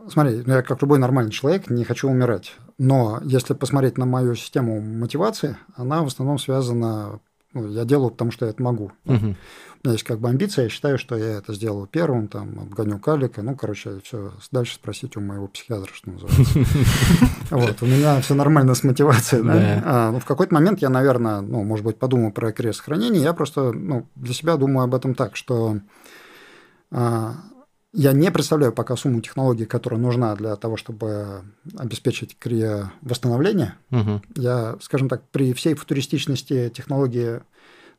Смотри, 0.06 0.42
ну, 0.46 0.54
я 0.54 0.62
как 0.62 0.82
любой 0.82 0.98
нормальный 0.98 1.32
человек 1.32 1.70
не 1.70 1.82
хочу 1.84 2.08
умирать. 2.10 2.52
Но 2.76 3.20
если 3.24 3.54
посмотреть 3.54 3.96
на 3.96 4.04
мою 4.04 4.34
систему 4.34 4.80
мотивации, 4.80 5.56
она 5.76 6.02
в 6.02 6.06
основном 6.08 6.38
связана... 6.38 7.20
Ну, 7.54 7.68
я 7.70 7.84
делаю, 7.84 8.10
потому 8.10 8.30
что 8.32 8.44
я 8.46 8.50
это 8.50 8.62
могу. 8.62 8.92
Мгм. 9.04 9.36
У 9.84 9.88
меня 9.88 9.96
есть 9.96 10.04
как 10.04 10.18
бы 10.18 10.30
амбиция, 10.30 10.64
я 10.64 10.68
считаю, 10.70 10.96
что 10.96 11.14
я 11.14 11.36
это 11.36 11.52
сделаю 11.52 11.86
первым, 11.86 12.28
там, 12.28 12.58
обгоню 12.58 12.98
калика, 12.98 13.42
ну, 13.42 13.54
короче, 13.54 14.00
все, 14.02 14.32
дальше 14.50 14.76
спросите 14.76 15.18
у 15.18 15.22
моего 15.22 15.46
психиатра, 15.46 15.92
что 15.92 16.10
называется. 16.10 16.58
Вот, 17.50 17.82
у 17.82 17.86
меня 17.86 18.18
все 18.22 18.34
нормально 18.34 18.74
с 18.74 18.82
мотивацией, 18.82 19.42
Да. 19.42 19.82
А, 19.84 20.10
Ну, 20.10 20.20
в 20.20 20.24
какой-то 20.24 20.54
момент 20.54 20.80
я, 20.80 20.88
наверное, 20.88 21.42
ну, 21.42 21.62
может 21.64 21.84
быть, 21.84 21.98
подумаю 21.98 22.32
про 22.32 22.50
крест 22.52 22.80
хранения, 22.80 23.20
я 23.20 23.34
просто, 23.34 23.72
ну, 23.72 24.08
для 24.14 24.32
себя 24.32 24.56
думаю 24.56 24.84
об 24.84 24.94
этом 24.94 25.14
так, 25.14 25.36
что 25.36 25.78
а, 26.90 27.34
я 27.92 28.12
не 28.12 28.30
представляю 28.30 28.72
пока 28.72 28.96
сумму 28.96 29.20
технологий, 29.20 29.66
которая 29.66 30.00
нужна 30.00 30.34
для 30.34 30.56
того, 30.56 30.78
чтобы 30.78 31.42
обеспечить 31.76 32.38
крия 32.38 32.90
восстановление. 33.02 33.74
Мгм. 33.90 34.22
Я, 34.34 34.76
скажем 34.80 35.10
так, 35.10 35.28
при 35.30 35.52
всей 35.52 35.74
футуристичности 35.74 36.72
технологии, 36.74 37.42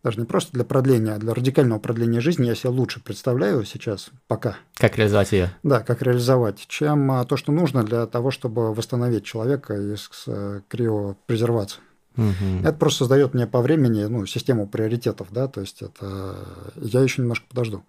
даже 0.05 0.19
не 0.19 0.25
просто 0.27 0.51
для 0.53 0.63
продления, 0.63 1.13
а 1.15 1.17
для 1.17 1.33
радикального 1.33 1.79
продления 1.79 2.21
жизни, 2.21 2.45
я 2.45 2.53
себе 2.53 2.69
лучше 2.69 3.01
представляю 3.01 3.65
сейчас, 3.65 4.11
пока, 4.27 4.55
Как 4.75 4.97
реализовать 4.99 5.31
ее? 5.31 5.49
да, 5.63 5.79
как 5.79 6.03
реализовать, 6.03 6.63
чем 6.67 7.09
а, 7.11 7.25
то, 7.25 7.37
что 7.37 7.51
нужно 7.51 7.83
для 7.83 8.05
того, 8.05 8.29
чтобы 8.29 8.71
восстановить 8.71 9.23
человека 9.25 9.73
из 9.73 10.07
э, 10.27 10.61
криопрезервации. 10.67 11.79
Мгм. 12.17 12.59
Это 12.61 12.73
просто 12.73 12.99
создает 12.99 13.33
мне 13.33 13.47
по 13.47 13.61
времени 13.61 14.03
ну, 14.03 14.27
систему 14.27 14.67
приоритетов, 14.67 15.29
да, 15.31 15.47
то 15.47 15.61
есть 15.61 15.81
это 15.81 16.35
я 16.75 17.01
еще 17.01 17.23
немножко 17.23 17.47
подожду. 17.49 17.83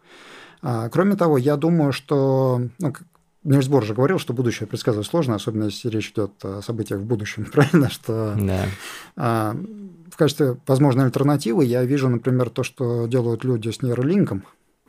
А, 0.63 0.89
кроме 0.89 1.17
того, 1.17 1.37
я 1.37 1.57
думаю, 1.57 1.93
что 1.93 2.63
ну, 2.79 2.95
Нильс 3.45 3.69
Бор 3.69 3.85
же 3.85 3.93
говорил, 3.93 4.19
что 4.19 4.33
будущее 4.33 4.67
предсказывать 4.67 5.07
сложно, 5.07 5.35
особенно 5.35 5.65
если 5.65 5.91
речь 5.91 6.13
идет 6.13 6.33
о 6.43 6.63
событиях 6.63 7.01
в 7.01 7.05
будущем, 7.05 7.45
правильно? 7.53 7.91
Что 7.91 8.35
Да. 8.41 8.65
а, 9.17 9.55
в 10.17 10.19
качестве 10.19 10.57
возможной 10.67 11.05
альтернативы 11.05 11.67
я 11.67 11.85
вижу, 11.85 12.09
например, 12.09 12.49
то, 12.49 12.63
что 12.63 13.07
делают 13.07 13.45
люди 13.45 13.69
с 13.69 13.83
нейролинком, 13.83 14.45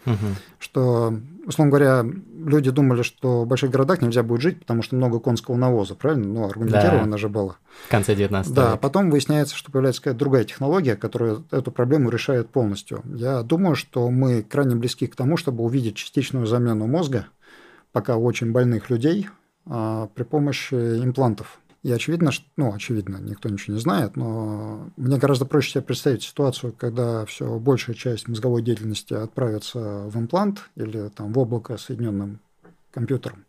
Мгм. 0.05 0.36
что, 0.57 1.13
условно 1.45 1.69
говоря, 1.69 2.05
люди 2.45 2.71
думали, 2.71 3.01
что 3.01 3.41
в 3.43 3.45
больших 3.47 3.71
городах 3.71 4.01
нельзя 4.01 4.23
будет 4.23 4.39
жить, 4.39 4.59
потому 4.61 4.82
что 4.84 4.95
много 4.95 5.19
конского 5.19 5.57
навоза, 5.57 5.95
правильно? 5.95 6.28
Ну, 6.30 6.45
аргументированно 6.45 7.17
же 7.17 7.28
было. 7.28 7.57
В 7.88 7.91
конце 7.91 8.15
19 8.15 8.53
Да, 8.53 8.67
века. 8.67 8.78
потом 8.78 9.09
выясняется, 9.09 9.53
что 9.57 9.69
появляется 9.69 10.01
какая-то 10.01 10.17
другая 10.19 10.45
технология, 10.45 10.95
которая 10.95 11.39
эту 11.51 11.71
проблему 11.71 12.09
решает 12.09 12.47
полностью. 12.49 13.01
Я 13.03 13.43
думаю, 13.43 13.75
что 13.75 14.09
мы 14.09 14.43
крайне 14.43 14.75
близки 14.78 15.07
к 15.07 15.15
тому, 15.17 15.36
чтобы 15.36 15.61
увидеть 15.65 15.97
частичную 15.97 16.45
замену 16.45 16.88
мозга, 16.88 17.25
пока 17.91 18.15
у 18.15 18.23
очень 18.23 18.53
больных 18.53 18.89
людей, 18.89 19.28
а, 19.65 20.07
при 20.15 20.23
помощи 20.23 20.73
имплантов. 20.73 21.59
И 21.88 21.91
очевидно, 21.93 22.33
что, 22.33 22.45
ну, 22.57 22.73
очевидно, 22.73 23.15
никто 23.15 23.47
ничего 23.47 23.75
не 23.75 23.79
знает, 23.79 24.17
но 24.17 24.89
мне 24.97 25.17
гораздо 25.17 25.45
проще 25.45 25.71
себе 25.71 25.83
представить 25.83 26.21
ситуацию, 26.21 26.73
когда 26.77 27.25
все 27.25 27.57
большая 27.59 27.95
часть 27.95 28.27
мозговой 28.27 28.61
деятельности 28.61 29.13
отправится 29.13 29.79
в 29.79 30.17
имплант 30.17 30.69
или 30.75 31.07
там 31.07 31.31
в 31.31 31.39
облако 31.39 31.77
соединенным 31.77 32.39
компьютером, 32.91 33.45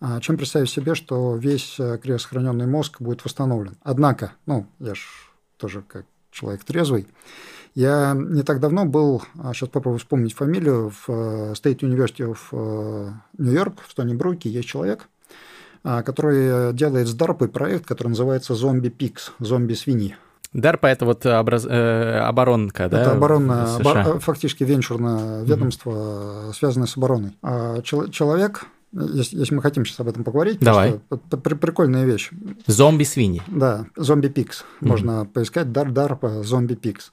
а, 0.00 0.18
чем 0.18 0.36
представить 0.36 0.68
себе, 0.68 0.96
что 0.96 1.36
весь 1.36 1.78
э, 1.78 1.96
криосохраненный 2.02 2.66
мозг 2.66 3.00
будет 3.00 3.24
восстановлен. 3.24 3.76
Однако, 3.84 4.32
ну, 4.46 4.66
я 4.80 4.96
ж 4.96 5.06
тоже 5.56 5.84
как 5.86 6.06
человек 6.32 6.64
трезвый, 6.64 7.06
я 7.76 8.14
не 8.16 8.42
так 8.42 8.58
давно 8.58 8.84
был, 8.84 9.22
сейчас 9.52 9.68
попробую 9.68 10.00
вспомнить 10.00 10.34
фамилию, 10.34 10.90
в 10.90 11.08
э, 11.08 11.52
State 11.52 11.82
University 11.82 12.34
of 12.34 12.38
э, 12.50 13.12
Нью-Йорк, 13.38 13.80
в 13.86 13.92
Стони 13.92 14.14
Бруке 14.14 14.50
есть 14.50 14.66
человек, 14.66 15.02
а, 15.02 15.13
который 15.84 16.72
делает 16.72 17.06
с 17.08 17.14
DARPA 17.14 17.48
проект, 17.48 17.86
который 17.86 18.08
называется 18.08 18.54
Zombie 18.54 18.90
Pigs, 18.96 19.30
зомби-свиньи. 19.38 20.16
DARPA— 20.54 20.78
это 20.88 21.04
вот 21.04 21.26
образ- 21.26 21.66
э, 21.68 22.18
оборонка, 22.20 22.88
да? 22.88 23.02
Это 23.02 23.12
оборонное, 23.12 23.64
в 23.66 23.82
США? 23.82 24.02
обо- 24.04 24.18
фактически 24.20 24.62
венчурное 24.64 25.42
ведомство, 25.42 26.52
связанное 26.54 26.86
с 26.86 26.96
обороной. 26.96 27.36
А 27.42 27.82
чел- 27.82 28.08
человек, 28.08 28.66
если, 28.92 29.36
если 29.36 29.54
мы 29.56 29.62
хотим 29.62 29.84
сейчас 29.84 29.98
об 30.00 30.08
этом 30.08 30.22
поговорить, 30.22 30.60
Давай. 30.60 31.00
при- 31.42 31.54
прикольная 31.54 32.04
вещь. 32.04 32.30
Зомби-свиньи. 32.68 33.42
Да, 33.48 33.86
зомби 33.96 34.28
пикс. 34.28 34.64
Можно 34.80 35.26
поискать 35.26 35.72
дарпа 35.72 36.44
зомби 36.44 36.74
пикс. 36.74 37.12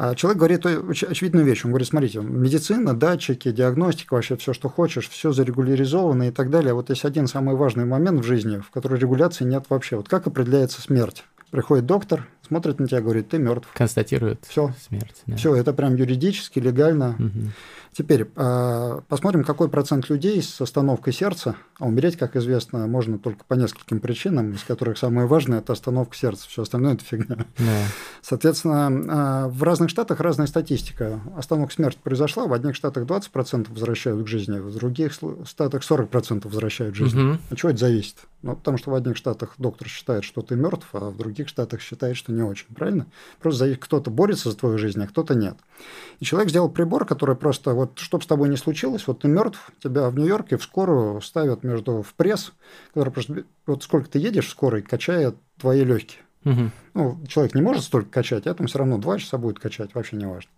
А 0.00 0.14
человек 0.14 0.38
говорит 0.38 0.64
оч- 0.64 1.04
очевидную 1.10 1.44
вещь. 1.44 1.64
Он 1.64 1.72
говорит, 1.72 1.88
смотрите, 1.88 2.20
медицина, 2.20 2.94
датчики, 2.96 3.50
диагностика, 3.50 4.14
вообще 4.14 4.36
все, 4.36 4.52
что 4.52 4.68
хочешь, 4.68 5.08
все 5.08 5.32
зарегуляризовано 5.32 6.28
и 6.28 6.30
так 6.30 6.50
далее. 6.50 6.72
Вот 6.72 6.88
есть 6.90 7.04
один 7.04 7.26
самый 7.26 7.56
важный 7.56 7.84
момент 7.84 8.20
в 8.20 8.22
жизни, 8.22 8.58
в 8.60 8.70
которой 8.70 9.00
регуляции 9.00 9.44
нет 9.44 9.64
вообще. 9.68 9.96
Вот 9.96 10.08
как 10.08 10.28
определяется 10.28 10.80
смерть? 10.80 11.24
Приходит 11.50 11.86
доктор, 11.86 12.28
смотрит 12.46 12.78
на 12.78 12.86
тебя, 12.86 13.00
говорит, 13.00 13.30
ты 13.30 13.38
мертв. 13.38 13.66
Констатируют 13.74 14.44
Все, 14.46 14.72
смерть. 14.88 15.22
да. 15.26 15.34
все, 15.36 15.54
это 15.56 15.72
прям 15.72 15.96
юридически, 15.96 16.60
легально. 16.60 17.16
Мгм. 17.18 17.52
Теперь 17.98 18.28
э, 18.36 19.00
посмотрим, 19.08 19.42
какой 19.42 19.68
процент 19.68 20.08
людей 20.08 20.40
с 20.40 20.60
остановкой 20.60 21.12
сердца, 21.12 21.56
а 21.80 21.86
умереть, 21.86 22.16
как 22.16 22.36
известно, 22.36 22.86
можно 22.86 23.18
только 23.18 23.42
по 23.42 23.54
нескольким 23.54 23.98
причинам, 23.98 24.52
из 24.52 24.62
которых 24.62 24.98
самое 24.98 25.26
важное– 25.26 25.58
это 25.60 25.72
остановка 25.72 26.14
сердца, 26.14 26.46
все 26.48 26.62
остальное– 26.62 26.92
это 26.94 27.04
фигня. 27.04 27.44
Да. 27.58 27.82
Соответственно, 28.22 29.46
э, 29.46 29.48
в 29.48 29.64
разных 29.64 29.90
штатах 29.90 30.20
разная 30.20 30.46
статистика. 30.46 31.18
Остановка 31.36 31.74
смерти 31.74 31.98
произошла, 32.00 32.46
в 32.46 32.52
одних 32.52 32.76
штатах 32.76 33.04
20% 33.04 33.68
возвращают 33.68 34.24
к 34.24 34.28
жизни, 34.28 34.60
в 34.60 34.72
других 34.72 35.12
штатах 35.12 35.82
40% 35.82 36.44
возвращают 36.44 36.94
к 36.94 36.96
жизни. 36.96 37.20
Угу. 37.20 37.38
От 37.50 37.58
чего 37.58 37.70
это 37.70 37.80
зависит? 37.80 38.14
Ну, 38.42 38.54
потому 38.54 38.78
что 38.78 38.92
в 38.92 38.94
одних 38.94 39.16
штатах 39.16 39.54
доктор 39.58 39.88
считает, 39.88 40.22
что 40.22 40.42
ты 40.42 40.54
мертв, 40.54 40.86
а 40.92 41.10
в 41.10 41.16
других 41.16 41.48
штатах 41.48 41.80
считает, 41.80 42.16
что 42.16 42.30
не 42.30 42.42
очень. 42.42 42.66
Правильно? 42.72 43.06
Просто 43.40 43.74
кто-то 43.74 44.12
борется 44.12 44.52
за 44.52 44.56
твою 44.56 44.78
жизнь, 44.78 45.02
а 45.02 45.08
кто-то 45.08 45.34
нет. 45.34 45.56
И 46.20 46.24
человек 46.24 46.50
сделал 46.50 46.68
прибор, 46.68 47.04
который 47.04 47.34
просто 47.34 47.74
вот, 47.74 47.87
чтобы 47.96 48.24
с 48.24 48.26
тобой 48.26 48.48
не 48.48 48.56
случилось, 48.56 49.06
вот 49.06 49.20
ты 49.20 49.28
мертв, 49.28 49.70
тебя 49.82 50.10
в 50.10 50.18
Нью-Йорке 50.18 50.56
в 50.56 50.62
скорую 50.62 51.20
ставят 51.20 51.62
между 51.64 52.02
в 52.02 52.14
пресс, 52.14 52.52
который 52.88 53.12
просто 53.12 53.44
вот 53.66 53.82
сколько 53.82 54.08
ты 54.08 54.18
едешь 54.18 54.46
в 54.46 54.50
скорой, 54.50 54.82
качает 54.82 55.36
твои 55.58 55.84
легкие. 55.84 56.22
Угу. 56.44 56.70
Ну, 56.94 57.26
человек 57.26 57.54
не 57.54 57.62
может 57.62 57.82
столько 57.82 58.10
качать, 58.10 58.46
а 58.46 58.54
там 58.54 58.68
все 58.68 58.78
равно 58.78 58.98
два 58.98 59.18
часа 59.18 59.38
будет 59.38 59.58
качать, 59.58 59.94
вообще 59.94 60.16
не 60.16 60.26
важно. 60.26 60.50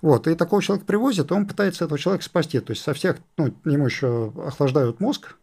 Вот, 0.00 0.26
и 0.26 0.34
такого 0.34 0.62
человека 0.62 0.86
привозят, 0.86 1.30
и 1.30 1.34
он 1.34 1.46
пытается 1.46 1.84
этого 1.84 1.98
человека 1.98 2.24
спасти. 2.24 2.60
То 2.60 2.72
есть 2.72 2.82
со 2.82 2.92
всех, 2.92 3.18
ну, 3.36 3.54
ему 3.64 3.86
еще 3.86 4.32
охлаждают 4.36 5.00
мозг, 5.00 5.36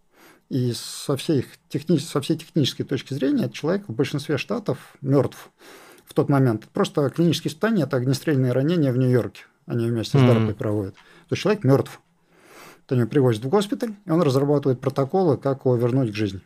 и 0.50 0.74
со 0.74 1.16
всей, 1.16 1.46
техни... 1.70 1.98
со 1.98 2.20
всей 2.22 2.38
технической 2.38 2.86
точки 2.86 3.14
зрения 3.14 3.50
человек 3.50 3.88
в 3.88 3.94
большинстве 3.94 4.38
штатов 4.38 4.98
мертв 5.02 5.52
в 6.06 6.14
тот 6.14 6.28
момент. 6.28 6.66
Просто 6.74 7.10
клинические 7.10 7.52
испытания– 7.52 7.84
это 7.86 7.98
огнестрельные 7.98 8.52
ранения 8.52 8.92
в 8.92 8.98
Нью-Йорке. 8.98 9.44
Они 9.68 9.88
вместе 9.88 10.18
mm-hmm. 10.18 10.48
с 10.48 10.50
DARPA 10.50 10.54
проводят. 10.56 10.96
То 11.30 11.36
человек 11.36 11.64
мертв. 11.64 12.02
То 12.86 12.96
его 12.96 13.08
привозят 13.08 13.46
в 13.46 13.50
госпиталь, 13.50 13.94
и 14.06 14.12
он 14.12 14.22
разрабатывает 14.22 14.82
протоколы, 14.82 15.38
как 15.38 15.66
его 15.66 15.76
вернуть 15.76 16.12
к 16.12 16.16
жизни 16.16 16.42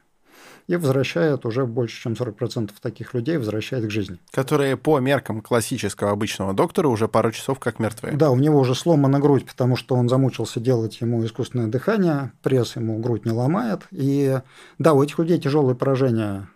и 0.68 0.76
возвращает 0.76 1.46
уже 1.46 1.66
больше, 1.66 2.02
чем 2.02 2.14
40% 2.14 2.72
таких 2.82 3.14
людей 3.14 3.38
возвращает 3.38 3.86
к 3.86 3.92
жизни. 3.92 4.18
Которые 4.32 4.78
по 4.78 5.00
меркам 5.00 5.42
классического 5.42 6.12
обычного 6.12 6.54
доктора 6.54 6.88
уже 6.88 7.08
пару 7.08 7.32
часов 7.32 7.60
как 7.60 7.80
мертвые. 7.80 8.16
Да, 8.16 8.32
у 8.32 8.38
него 8.38 8.60
уже 8.60 8.76
сломана 8.76 9.20
грудь, 9.20 9.46
потому 9.46 9.76
что 9.76 9.96
он 9.96 10.10
замучился 10.10 10.60
делать 10.60 11.02
ему 11.02 11.26
искусственное 11.26 11.68
дыхание, 11.68 12.32
пресс 12.42 12.76
ему 12.76 13.00
грудь 13.00 13.26
не 13.26 13.32
ломает. 13.32 13.82
И 13.92 14.40
да, 14.80 14.94
у 14.94 15.04
этих 15.04 15.20
людей 15.20 15.40
тяжелые 15.40 15.76
поражения 15.76 16.48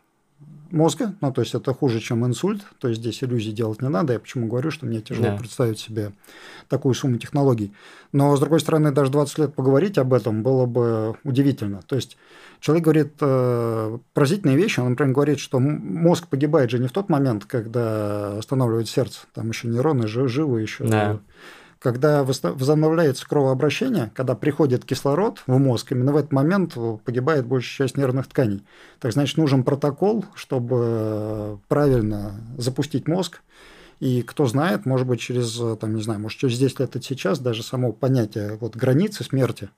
мозга, 0.72 1.13
ну, 1.22 1.32
то 1.32 1.41
есть 1.41 1.55
это 1.55 1.74
хуже, 1.74 1.99
чем 1.99 2.26
инсульт, 2.26 2.61
то 2.80 2.88
есть 2.88 3.01
здесь 3.01 3.24
иллюзий 3.24 3.51
делать 3.51 3.82
не 3.82 3.89
надо, 3.89 4.13
я 4.13 4.20
почему 4.20 4.47
говорю, 4.47 4.72
что 4.72 4.86
мне 4.86 5.01
тяжело 5.01 5.30
да. 5.30 5.38
представить 5.38 5.80
себе 5.80 6.11
такую 6.70 6.93
сумму 6.95 7.18
технологий. 7.18 7.74
Но, 8.11 8.36
с 8.36 8.39
другой 8.39 8.59
стороны, 8.59 8.91
даже 8.91 9.11
20 9.11 9.38
лет 9.38 9.55
поговорить 9.55 9.97
об 9.97 10.13
этом 10.13 10.43
было 10.43 10.65
бы 10.65 11.15
удивительно. 11.24 11.82
То 11.86 11.95
есть 11.95 12.18
человек 12.59 12.84
говорит 12.84 13.13
э, 13.22 13.97
поразительные 14.13 14.57
вещи, 14.57 14.80
он, 14.80 14.91
например, 14.91 15.13
говорит, 15.13 15.39
что 15.39 15.59
мозг 15.59 16.28
погибает 16.28 16.72
же 16.72 16.80
не 16.80 16.88
в 16.88 16.91
тот 16.91 17.09
момент, 17.09 17.45
когда 17.45 18.38
останавливает 18.38 18.88
сердце, 18.88 19.22
там 19.34 19.49
еще 19.49 19.68
нейроны 19.68 20.07
живы 20.07 20.61
еще. 20.61 20.86
Да 20.86 21.20
когда 21.80 22.23
возобновляется 22.23 23.28
кровообращение, 23.28 24.11
когда 24.15 24.36
приходит 24.36 24.86
кислород 24.86 25.43
в 25.47 25.57
мозг, 25.57 25.91
именно 25.91 26.11
в 26.11 26.17
этот 26.17 26.32
момент 26.32 26.75
погибает 27.03 27.45
большая 27.45 27.88
часть 27.88 27.97
нервных 27.97 28.28
тканей. 28.28 28.63
Так 28.99 29.11
значит, 29.13 29.38
нужен 29.38 29.63
протокол, 29.63 30.25
чтобы 30.36 31.59
правильно 31.67 32.41
запустить 32.57 33.07
мозг. 33.07 33.41
И 33.99 34.21
кто 34.21 34.45
знает, 34.45 34.86
может 34.86 35.07
быть, 35.07 35.19
через, 35.19 35.59
там, 35.80 35.95
не 35.95 36.03
знаю, 36.03 36.19
может, 36.19 36.38
через 36.38 36.59
10 36.59 36.80
лет 36.82 36.95
от 36.95 37.03
сейчас 37.03 37.39
даже 37.39 37.63
само 37.63 37.91
понятие 37.91 38.57
вот, 38.61 38.75
границы 38.75 39.23
смерти 39.23 39.69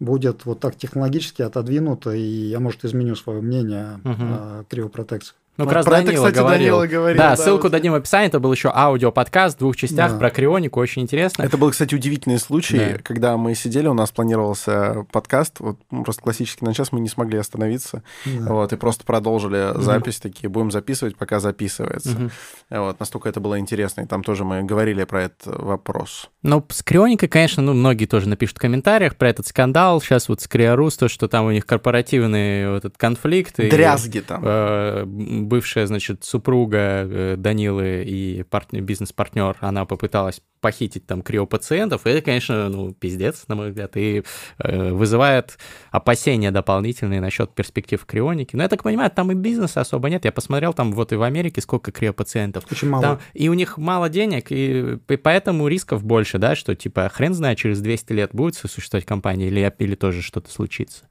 будет 0.00 0.46
вот 0.46 0.60
так 0.60 0.76
технологически 0.76 1.42
отодвинуто, 1.42 2.12
и 2.12 2.20
я, 2.20 2.60
может, 2.60 2.84
изменю 2.84 3.16
свое 3.16 3.40
мнение 3.42 4.00
угу. 4.04 4.22
о 4.22 4.64
криопротекции. 4.68 5.34
Ну, 5.58 5.64
как 5.64 5.74
раз 5.74 5.84
про 5.86 5.96
Данила, 5.96 6.10
это, 6.10 6.18
кстати, 6.18 6.34
говорил. 6.36 6.78
Данила 6.78 6.86
говорил. 6.86 7.18
Да, 7.18 7.30
да 7.30 7.36
ссылку 7.36 7.64
вот. 7.64 7.72
дадим 7.72 7.92
в 7.92 7.96
описании. 7.96 8.28
Это 8.28 8.38
был 8.38 8.52
еще 8.52 8.70
аудиоподкаст 8.72 9.56
в 9.56 9.58
двух 9.58 9.76
частях 9.76 10.12
да. 10.12 10.18
про 10.18 10.30
крионику, 10.30 10.78
очень 10.78 11.02
интересно. 11.02 11.42
Это 11.42 11.58
был, 11.58 11.72
кстати, 11.72 11.96
удивительный 11.96 12.38
случай, 12.38 12.78
да. 12.78 12.98
когда 13.02 13.36
мы 13.36 13.56
сидели, 13.56 13.88
у 13.88 13.94
нас 13.94 14.12
планировался 14.12 15.04
подкаст, 15.10 15.58
вот 15.58 15.80
ну, 15.90 16.04
просто 16.04 16.22
классический 16.22 16.64
на 16.64 16.74
час, 16.74 16.92
мы 16.92 17.00
не 17.00 17.08
смогли 17.08 17.38
остановиться, 17.38 18.04
да. 18.24 18.52
вот, 18.52 18.72
и 18.72 18.76
просто 18.76 19.04
продолжили 19.04 19.72
угу. 19.72 19.80
запись, 19.82 20.20
такие, 20.20 20.48
будем 20.48 20.70
записывать, 20.70 21.16
пока 21.16 21.40
записывается. 21.40 22.10
Угу. 22.10 22.30
Вот, 22.78 23.00
настолько 23.00 23.28
это 23.28 23.40
было 23.40 23.58
интересно, 23.58 24.02
и 24.02 24.06
там 24.06 24.22
тоже 24.22 24.44
мы 24.44 24.62
говорили 24.62 25.02
про 25.02 25.24
этот 25.24 25.42
вопрос. 25.46 26.30
Ну, 26.44 26.64
с 26.68 26.84
крионикой, 26.84 27.28
конечно, 27.28 27.64
ну, 27.64 27.72
многие 27.74 28.06
тоже 28.06 28.28
напишут 28.28 28.58
в 28.58 28.60
комментариях 28.60 29.16
про 29.16 29.28
этот 29.28 29.48
скандал, 29.48 30.00
сейчас 30.00 30.28
вот 30.28 30.40
с 30.40 30.46
Криорус, 30.46 30.96
то, 30.96 31.08
что 31.08 31.26
там 31.26 31.46
у 31.46 31.50
них 31.50 31.66
корпоративный 31.66 32.70
вот 32.70 32.84
этот 32.84 32.96
конфликт. 32.96 33.56
Дрязги 33.56 34.18
и, 34.18 34.20
там. 34.20 34.42
Э, 34.44 35.04
бывшая, 35.48 35.86
значит, 35.86 36.24
супруга 36.24 36.78
э, 36.78 37.34
Данилы 37.36 38.04
и 38.04 38.42
партнер, 38.44 38.82
бизнес-партнер, 38.82 39.56
она 39.60 39.84
попыталась 39.84 40.40
похитить 40.60 41.06
там 41.06 41.22
криопациентов, 41.22 42.06
и 42.06 42.10
это, 42.10 42.22
конечно, 42.22 42.68
ну, 42.68 42.92
пиздец, 42.92 43.44
на 43.48 43.54
мой 43.54 43.68
взгляд, 43.70 43.96
и 43.96 44.22
э, 44.58 44.92
вызывает 44.92 45.58
опасения 45.90 46.50
дополнительные 46.50 47.20
насчет 47.20 47.54
перспектив 47.54 48.04
крионики. 48.04 48.56
Но 48.56 48.62
я 48.62 48.68
так 48.68 48.82
понимаю, 48.82 49.10
там 49.10 49.30
и 49.32 49.34
бизнеса 49.34 49.80
особо 49.80 50.10
нет. 50.10 50.24
Я 50.24 50.32
посмотрел 50.32 50.72
там 50.72 50.92
вот 50.92 51.12
и 51.12 51.16
в 51.16 51.22
Америке 51.22 51.60
сколько 51.60 51.92
криопациентов. 51.92 52.64
Очень 52.70 52.88
мало. 52.88 53.02
Там, 53.02 53.20
и 53.34 53.48
у 53.48 53.54
них 53.54 53.78
мало 53.78 54.08
денег, 54.08 54.50
и, 54.50 54.98
и 55.08 55.16
поэтому 55.16 55.68
рисков 55.68 56.04
больше, 56.04 56.38
да, 56.38 56.56
что 56.56 56.74
типа 56.74 57.08
хрен 57.12 57.34
знает, 57.34 57.58
через 57.58 57.80
200 57.80 58.12
лет 58.12 58.30
будет 58.32 58.56
существовать 58.56 59.06
компания 59.06 59.48
или, 59.48 59.72
или 59.78 59.94
тоже 59.94 60.22
что-то 60.22 60.50
случится. 60.50 61.04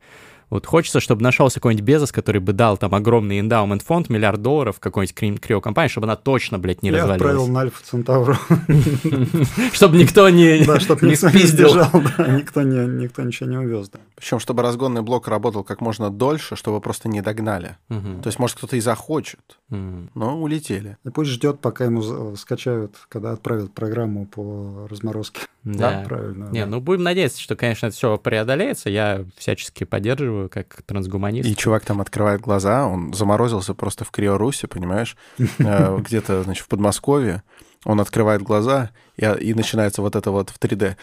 Вот 0.50 0.66
хочется, 0.66 1.00
чтобы 1.00 1.22
нашелся 1.24 1.56
какой-нибудь 1.56 1.86
Безос, 1.86 2.12
который 2.12 2.39
бы 2.39 2.54
дал 2.54 2.78
там 2.78 2.95
огромный 2.95 3.39
эндаумент 3.39 3.82
фонд, 3.82 4.10
миллиард 4.10 4.41
долларов 4.41 4.80
какой-нибудь 4.80 5.41
криокомпании, 5.41 5.89
чтобы 5.89 6.06
она 6.06 6.16
точно, 6.16 6.58
блядь, 6.58 6.84
не 6.84 6.89
Я 6.89 7.00
развалилась. 7.00 7.22
Я 7.22 7.28
отправил 7.28 7.48
на 7.54 7.60
Альфа 7.62 7.84
Центавру. 7.84 8.36
Чтобы 9.74 9.98
никто 9.98 10.30
не 10.30 10.64
Да, 10.68 10.80
чтобы 10.80 11.08
никто 11.08 11.30
не 11.30 11.43
сбежал, 11.43 11.89
никто 11.93 12.62
никто 12.64 13.22
ничего 13.24 13.50
не 13.50 13.58
увез. 13.58 13.91
Причем, 14.16 14.39
чтобы 14.39 14.64
разгонный 14.64 15.02
блок 15.02 15.28
работал 15.28 15.64
как 15.64 15.82
можно 15.82 16.10
дольше, 16.10 16.56
чтобы 16.56 16.82
просто 16.82 17.10
не 17.10 17.22
догнали. 17.22 17.78
То 17.89 18.24
есть, 18.26 18.39
может, 18.39 18.58
кто-то 18.58 18.76
и 18.76 18.80
захочет, 18.80 19.60
но 19.70 20.39
улетели. 20.41 20.98
И 21.04 21.10
пусть 21.10 21.32
ждет, 21.32 21.60
пока 21.60 21.86
ему 21.86 22.36
скачают, 22.36 22.95
когда 23.10 23.32
отправят 23.32 23.74
программу 23.74 24.26
по 24.26 24.88
разморозке. 24.89 25.41
Да, 25.64 26.04
правильно. 26.08 26.50
Не, 26.52 26.66
ну 26.66 26.80
будем 26.80 27.04
надеяться, 27.04 27.41
что, 27.41 27.56
конечно, 27.56 27.88
это 27.88 27.95
все 27.95 28.18
преодолеется. 28.18 28.89
Я 28.89 29.26
всячески 29.36 29.84
поддерживаю 29.84 30.36
как 30.51 30.81
трансгуманист. 30.85 31.49
И 31.49 31.55
чувак 31.55 31.85
там 31.85 32.01
открывает 32.01 32.41
глаза, 32.41 32.85
он 32.85 33.13
заморозился 33.13 33.73
просто 33.73 34.05
в 34.05 34.11
Криорусе, 34.11 34.67
понимаешь, 34.67 35.17
э, 35.38 35.97
где-то, 35.99 36.43
значит, 36.43 36.65
в 36.65 36.67
Подмосковье. 36.67 37.43
Он 37.85 38.01
открывает 38.01 38.41
глаза, 38.41 38.91
и, 39.17 39.25
и 39.25 39.53
начинается 39.53 40.01
вот 40.01 40.15
это 40.15 40.31
вот 40.31 40.49
в 40.49 40.59
3D. 40.59 40.95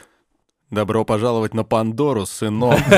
Добро 0.74 1.04
пожаловать 1.04 1.54
на 1.54 1.62
Пандору, 1.62 2.26
сынок. 2.26 2.80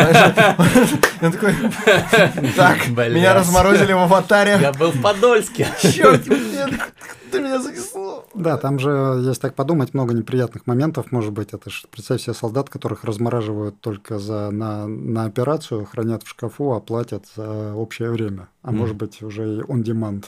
Так, 2.57 2.89
меня 2.89 3.35
разморозили 3.35 3.93
в 3.93 3.99
аватаре. 3.99 4.59
Я 4.61 4.73
был 4.73 4.91
в 4.91 5.03
Подольске. 5.03 5.69
Черт, 5.81 6.25
ты 6.25 7.41
меня 7.41 7.61
занесло. 7.61 8.25
Да, 8.35 8.57
там 8.57 8.79
же, 8.79 9.23
если 9.27 9.43
так 9.43 9.55
подумать, 9.55 9.93
много 9.93 10.15
неприятных 10.15 10.67
моментов, 10.67 11.13
может 11.13 11.33
быть. 11.33 11.53
Это 11.53 11.69
ж, 11.69 11.85
представь 11.91 12.23
себе 12.23 12.33
солдат, 12.33 12.71
которых 12.71 13.05
размораживают 13.05 13.79
только 13.81 14.19
за, 14.19 14.51
на, 14.51 14.87
на 14.87 15.25
операцию, 15.25 15.85
хранят 15.85 16.23
в 16.23 16.29
шкафу, 16.29 16.73
а 16.73 16.81
платят 16.81 17.27
за 17.37 17.75
общее 17.75 18.11
время. 18.11 18.49
А 18.63 18.73
может 18.73 18.97
быть, 18.97 19.23
уже 19.23 19.57
и 19.57 19.61
on 19.61 19.83
demand. 19.83 20.25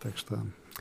Так 0.00 0.16
что 0.16 0.38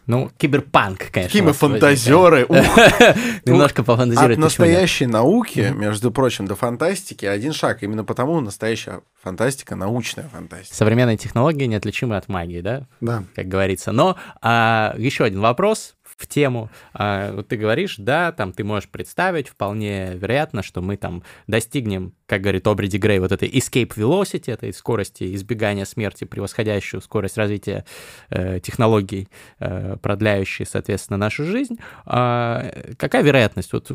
ну, 0.09 0.31
киберпанк, 0.39 1.11
конечно. 1.11 1.27
Какие 1.27 1.41
мы 1.43 1.53
фантазеры. 1.53 2.47
Немножко 3.45 3.83
пофантазировать. 3.83 4.39
От 4.39 4.43
настоящей 4.43 5.05
науки, 5.05 5.71
между 5.75 6.09
прочим, 6.09 6.47
до 6.47 6.55
фантастики 6.55 7.25
один 7.27 7.53
шаг. 7.53 7.83
Именно 7.83 8.03
потому 8.03 8.41
настоящая 8.41 9.01
фантастика, 9.21 9.75
научная 9.75 10.27
фантастика. 10.29 10.75
Современные 10.75 11.17
технологии 11.17 11.65
неотличимы 11.65 12.17
от 12.17 12.27
магии, 12.27 12.61
да? 12.61 12.87
Да. 13.01 13.23
Как 13.35 13.47
говорится. 13.47 13.91
Но 13.91 14.17
а, 14.41 14.95
еще 14.97 15.23
один 15.23 15.41
вопрос 15.41 15.95
в 16.19 16.27
тему. 16.27 16.69
А, 16.93 17.31
вот 17.31 17.47
ты 17.47 17.55
говоришь, 17.55 17.95
да, 17.97 18.33
там 18.33 18.51
ты 18.51 18.65
можешь 18.65 18.89
представить, 18.89 19.47
вполне 19.47 20.15
вероятно, 20.15 20.63
что 20.63 20.81
мы 20.81 20.97
там 20.97 21.23
достигнем, 21.47 22.13
как 22.25 22.41
говорит 22.41 22.67
Обриди 22.67 22.97
Грей, 22.97 23.19
вот 23.19 23.31
этой 23.31 23.49
escape 23.49 23.93
velocity, 23.95 24.51
этой 24.51 24.73
скорости 24.73 25.33
избегания 25.33 25.85
смерти, 25.85 26.25
превосходящую 26.25 27.01
скорость 27.01 27.37
развития 27.37 27.85
э, 28.29 28.59
технологий, 28.59 29.29
э, 29.59 29.95
продляющей, 30.01 30.65
соответственно, 30.65 31.15
нашу 31.15 31.45
жизнь. 31.45 31.77
А, 32.05 32.69
какая 32.97 33.23
вероятность? 33.23 33.71
Вот 33.71 33.89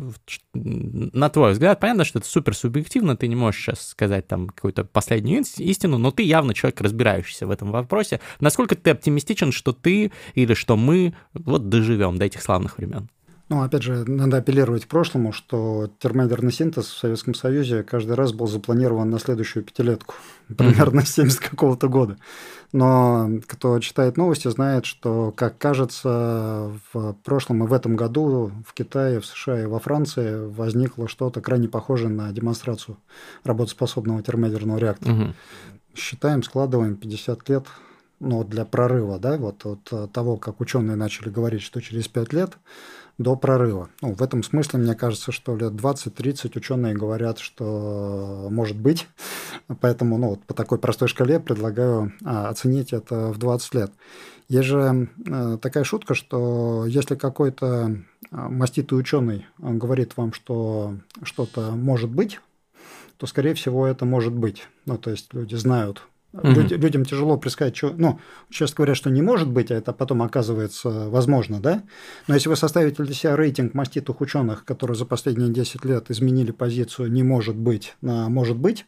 на 0.54 1.28
твой 1.28 1.52
взгляд, 1.52 1.78
понятно, 1.78 2.04
что 2.04 2.20
это 2.20 2.28
супер 2.28 2.56
субъективно, 2.56 3.16
ты 3.18 3.28
не 3.28 3.36
можешь 3.36 3.62
сейчас 3.62 3.88
сказать 3.88 4.26
там 4.26 4.48
какую-то 4.48 4.84
последнюю 5.14 5.44
истину, 5.58 5.98
но 5.98 6.10
ты 6.10 6.22
явно 6.22 6.54
человек, 6.54 6.80
разбирающийся 6.80 7.46
в 7.46 7.50
этом 7.50 7.70
вопросе. 7.70 8.20
Насколько 8.40 8.74
ты 8.74 8.90
оптимистичен, 8.90 9.52
что 9.52 9.72
ты 9.72 10.10
или 10.34 10.54
что 10.54 10.76
мы 10.76 11.14
вот 11.34 11.68
доживем 11.68 12.18
до 12.18 12.24
этих 12.24 12.42
славных 12.42 12.78
времен? 12.78 13.08
Ну, 13.54 13.62
опять 13.62 13.84
же, 13.84 14.04
надо 14.10 14.38
апеллировать 14.38 14.84
к 14.84 14.88
прошлому, 14.88 15.30
что 15.30 15.88
термоядерный 16.00 16.50
синтез 16.50 16.86
в 16.86 16.98
Советском 16.98 17.34
Союзе 17.34 17.84
каждый 17.84 18.16
раз 18.16 18.32
был 18.32 18.48
запланирован 18.48 19.08
на 19.08 19.20
следующую 19.20 19.62
пятилетку, 19.62 20.16
примерно 20.48 21.02
с 21.06 21.14
70 21.14 21.38
какого-то 21.38 21.88
года. 21.88 22.16
Но 22.72 23.30
кто 23.46 23.78
читает 23.78 24.16
новости, 24.16 24.48
знает, 24.48 24.86
что, 24.86 25.32
как 25.36 25.56
кажется, 25.56 26.72
в 26.92 27.12
прошлом 27.22 27.62
и 27.62 27.68
в 27.68 27.72
этом 27.72 27.94
году 27.94 28.50
в 28.66 28.74
Китае, 28.74 29.20
в 29.20 29.26
США 29.26 29.62
и 29.62 29.66
во 29.66 29.78
Франции 29.78 30.48
возникло 30.48 31.06
что-то 31.06 31.40
крайне 31.40 31.68
похожее 31.68 32.08
на 32.08 32.32
демонстрацию 32.32 32.96
работоспособного 33.44 34.20
термоядерного 34.24 34.78
реактора. 34.78 35.32
Считаем, 35.94 36.42
складываем 36.42 36.96
50 36.96 37.48
лет 37.50 37.66
ну, 38.18 38.42
для 38.42 38.64
прорыва, 38.64 39.20
да, 39.20 39.36
вот 39.36 39.64
от 39.64 40.12
того, 40.12 40.38
как 40.38 40.60
ученые 40.60 40.96
начали 40.96 41.28
говорить, 41.28 41.62
что 41.62 41.80
через 41.80 42.08
5 42.08 42.32
лет 42.32 42.58
до 43.18 43.36
прорыва. 43.36 43.88
Ну, 44.00 44.14
в 44.14 44.22
этом 44.22 44.42
смысле, 44.42 44.80
мне 44.80 44.94
кажется, 44.94 45.32
что 45.32 45.56
лет 45.56 45.72
20-30 45.72 46.56
ученые 46.56 46.94
говорят, 46.94 47.38
что 47.38 48.48
может 48.50 48.76
быть. 48.76 49.06
Поэтому 49.80 50.18
ну, 50.18 50.30
вот 50.30 50.44
по 50.44 50.54
такой 50.54 50.78
простой 50.78 51.08
шкале 51.08 51.38
предлагаю 51.38 52.12
а, 52.24 52.48
оценить 52.48 52.92
это 52.92 53.32
в 53.32 53.38
20 53.38 53.74
лет. 53.74 53.92
Есть 54.48 54.68
же 54.68 55.08
э, 55.26 55.58
такая 55.62 55.84
шутка, 55.84 56.14
что 56.14 56.84
если 56.86 57.14
какой-то 57.14 57.96
а, 58.30 58.48
маститый 58.48 58.98
ученый 58.98 59.46
говорит 59.58 60.16
вам, 60.16 60.32
что 60.32 60.96
что-то 61.22 61.70
может 61.70 62.10
быть, 62.10 62.40
то, 63.16 63.26
скорее 63.26 63.54
всего, 63.54 63.86
это 63.86 64.04
может 64.04 64.32
быть. 64.32 64.68
Ну, 64.86 64.98
то 64.98 65.10
есть 65.10 65.32
люди 65.32 65.54
знают 65.54 66.02
Угу. 66.34 66.48
Люд, 66.48 66.70
людям 66.72 67.04
тяжело 67.04 67.36
предсказать, 67.36 67.76
что, 67.76 67.94
ну, 67.96 68.18
сейчас 68.50 68.74
говорят, 68.74 68.96
что 68.96 69.08
не 69.08 69.22
может 69.22 69.48
быть, 69.48 69.70
а 69.70 69.76
это 69.76 69.92
потом 69.92 70.20
оказывается 70.22 71.08
возможно, 71.08 71.60
да? 71.60 71.84
Но 72.26 72.34
если 72.34 72.48
вы 72.48 72.56
составите 72.56 73.04
для 73.04 73.14
себя 73.14 73.36
рейтинг 73.36 73.72
маститых 73.74 74.20
ученых, 74.20 74.64
которые 74.64 74.96
за 74.96 75.06
последние 75.06 75.50
10 75.50 75.84
лет 75.84 76.10
изменили 76.10 76.50
позицию 76.50 77.12
«не 77.12 77.22
может 77.22 77.54
быть» 77.54 77.94
на 78.00 78.28
«может 78.28 78.56
быть», 78.56 78.84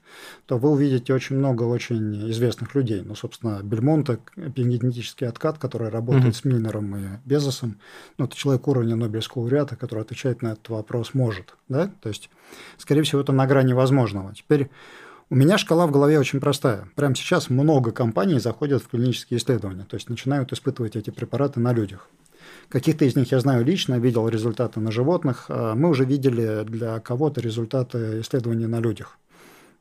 то 0.47 0.59
вы 0.59 0.71
увидите 0.71 1.15
очень 1.15 1.37
много 1.37 1.63
очень 1.63 2.29
известных 2.33 2.75
людей. 2.75 3.03
Ну, 3.05 3.15
собственно, 3.15 3.61
Бельмонта, 3.63 4.19
эпигенетический 4.35 5.29
откат, 5.29 5.59
который 5.59 5.89
работает 5.89 6.25
угу. 6.25 6.35
с 6.35 6.45
Мильнером 6.45 6.97
и 6.97 7.03
Безосом, 7.25 7.79
ну, 8.19 8.25
это 8.25 8.35
человек 8.35 8.67
уровня 8.67 8.97
Нобелевского 8.97 9.43
лауреата, 9.43 9.77
который 9.77 10.01
отвечает 10.01 10.43
на 10.43 10.49
этот 10.49 10.69
вопрос 10.69 11.15
«может», 11.15 11.55
да? 11.69 11.93
То 12.01 12.09
есть, 12.09 12.29
скорее 12.77 13.03
всего, 13.03 13.21
это 13.21 13.31
на 13.31 13.47
грани 13.47 13.73
возможного. 13.73 14.35
Теперь 14.35 14.69
у 15.29 15.35
меня 15.35 15.59
шкала 15.59 15.87
в 15.87 15.91
голове 15.91 16.19
очень 16.19 16.41
простая. 16.41 16.89
Прямо 16.95 17.15
сейчас 17.15 17.51
много 17.51 17.91
компаний 17.91 18.39
заходят 18.39 18.83
в 18.83 18.89
клинические 18.89 19.39
исследования, 19.39 19.85
то 19.89 19.97
есть 19.97 20.09
начинают 20.09 20.53
испытывать 20.53 20.97
эти 20.97 21.11
препараты 21.11 21.61
на 21.61 21.73
людях. 21.73 22.09
Каких-то 22.69 23.05
из 23.05 23.17
них 23.17 23.31
я 23.33 23.41
знаю 23.41 23.65
лично, 23.65 23.99
видел 23.99 24.29
результаты 24.29 24.81
на 24.81 24.91
животных. 24.91 25.47
А 25.49 25.75
мы 25.75 25.89
уже 25.89 26.05
видели 26.05 26.65
для 26.65 27.01
кого-то 27.01 27.41
результаты 27.41 28.21
исследований 28.21 28.67
на 28.67 28.81
людях 28.81 29.19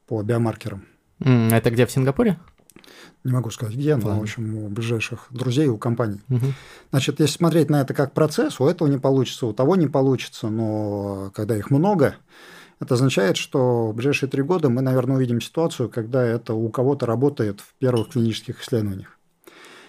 по 0.08 0.22
биомаркерам. 0.22 0.86
Это 1.20 1.72
где, 1.72 1.86
в 1.86 1.92
Сингапуре? 1.92 2.38
Не 3.24 3.32
могу 3.32 3.50
сказать 3.50 3.76
где, 3.76 3.96
но, 3.96 4.08
Ладно. 4.08 4.20
в 4.20 4.24
общем, 4.24 4.58
у 4.58 4.70
ближайших 4.70 5.28
друзей, 5.32 5.68
у 5.68 5.78
компаний. 5.78 6.22
Угу. 6.30 6.46
Значит, 6.92 7.20
если 7.20 7.38
смотреть 7.38 7.70
на 7.70 7.82
это 7.82 7.94
как 7.94 8.14
процесс, 8.14 8.60
у 8.60 8.68
этого 8.68 8.88
не 8.88 9.00
получится, 9.00 9.48
у 9.48 9.54
того 9.54 9.76
не 9.76 9.88
получится, 9.88 10.50
но 10.50 11.32
когда 11.34 11.58
их 11.58 11.72
много, 11.72 12.16
это 12.80 12.96
означает, 12.96 13.38
что 13.38 13.88
в 13.88 13.96
ближайшие 13.96 14.30
три 14.30 14.44
года 14.44 14.70
мы, 14.70 14.82
наверное, 14.82 15.16
увидим 15.16 15.40
ситуацию, 15.40 15.90
когда 15.90 16.24
это 16.24 16.54
у 16.54 16.70
кого-то 16.70 17.06
работает 17.06 17.62
в 17.62 17.74
первых 17.80 18.10
клинических 18.10 18.62
исследованиях. 18.62 19.18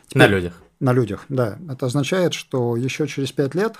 Теперь, 0.06 0.22
на 0.22 0.28
людях. 0.28 0.62
На 0.78 0.92
людях, 0.92 1.24
да. 1.28 1.58
Это 1.68 1.86
означает, 1.86 2.32
что 2.32 2.76
еще 2.76 3.06
через 3.08 3.32
пять 3.32 3.54
лет 3.54 3.74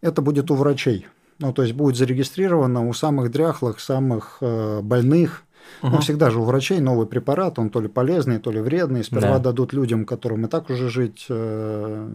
это 0.00 0.22
будет 0.22 0.50
у 0.50 0.54
врачей. 0.54 1.06
Ну, 1.40 1.52
то 1.52 1.62
есть 1.62 1.74
будет 1.74 1.96
зарегистрировано 1.96 2.88
у 2.88 2.92
самых 2.94 3.30
дряхлых, 3.30 3.80
самых 3.80 4.38
э, 4.40 4.80
больных. 4.80 5.42
Угу. 5.82 5.92
Ну, 5.92 6.00
всегда 6.00 6.30
же 6.30 6.40
у 6.40 6.44
врачей 6.44 6.80
новый 6.80 7.06
препарат, 7.06 7.58
он 7.58 7.68
то 7.68 7.80
ли 7.80 7.88
полезный, 7.88 8.38
то 8.38 8.50
ли 8.50 8.60
вредный. 8.60 9.04
Сперва 9.04 9.38
да. 9.38 9.50
дадут 9.50 9.74
людям, 9.74 10.06
которым 10.06 10.46
и 10.46 10.48
так 10.48 10.70
уже 10.70 10.88
жить 10.88 11.26
э, 11.28 12.08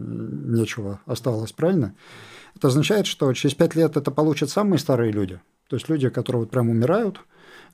нечего 0.46 1.00
осталось, 1.06 1.52
правильно? 1.52 1.94
Это 2.56 2.68
означает, 2.68 3.06
что 3.06 3.32
через 3.32 3.54
пять 3.54 3.76
лет 3.76 3.96
это 3.96 4.10
получат 4.10 4.50
самые 4.50 4.80
старые 4.80 5.12
люди– 5.12 5.40
то 5.68 5.76
есть 5.76 5.88
люди, 5.88 6.08
которые 6.08 6.42
вот 6.42 6.50
прям 6.50 6.68
умирают, 6.68 7.20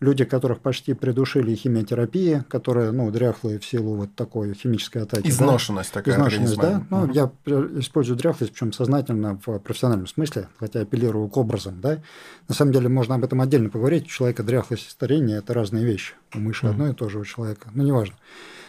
люди, 0.01 0.25
которых 0.25 0.61
почти 0.61 0.95
придушили 0.95 1.55
химиотерапии, 1.55 2.45
которые, 2.49 2.91
ну, 2.91 3.11
дряхлые 3.11 3.59
в 3.59 3.65
силу 3.65 3.97
вот 3.97 4.15
такой 4.15 4.55
химической 4.55 5.03
атаки. 5.03 5.29
Изношенность 5.29 5.93
да? 5.93 6.01
такая. 6.01 6.15
Изношенность, 6.15 6.57
да. 6.57 6.83
Ну, 6.91 7.05
угу. 7.05 7.13
я 7.13 7.31
использую 7.79 8.17
дряхлость, 8.17 8.53
причем 8.53 8.73
сознательно 8.73 9.41
в 9.45 9.59
профессиональном 9.59 10.07
смысле, 10.07 10.49
хотя 10.59 10.81
апеллирую 10.81 11.29
к 11.29 11.37
образам, 11.37 11.81
да. 11.81 12.03
На 12.49 12.55
самом 12.55 12.73
деле 12.73 12.89
можно 12.89 13.17
об 13.17 13.25
этом 13.25 13.41
отдельно 13.41 13.69
поговорить. 13.69 14.07
У 14.07 14.09
человека 14.09 14.43
дряхлость 14.43 14.87
и 14.87 14.91
старение– 14.91 15.39
это 15.39 15.53
разные 15.53 15.85
вещи. 15.85 16.15
У 16.35 16.39
мыши 16.39 16.67
угу. 16.67 16.73
одно 16.73 16.89
и 16.89 16.95
то 16.95 17.09
же 17.09 17.19
у 17.19 17.25
человека. 17.25 17.69
Ну, 17.75 17.85
неважно. 17.85 18.17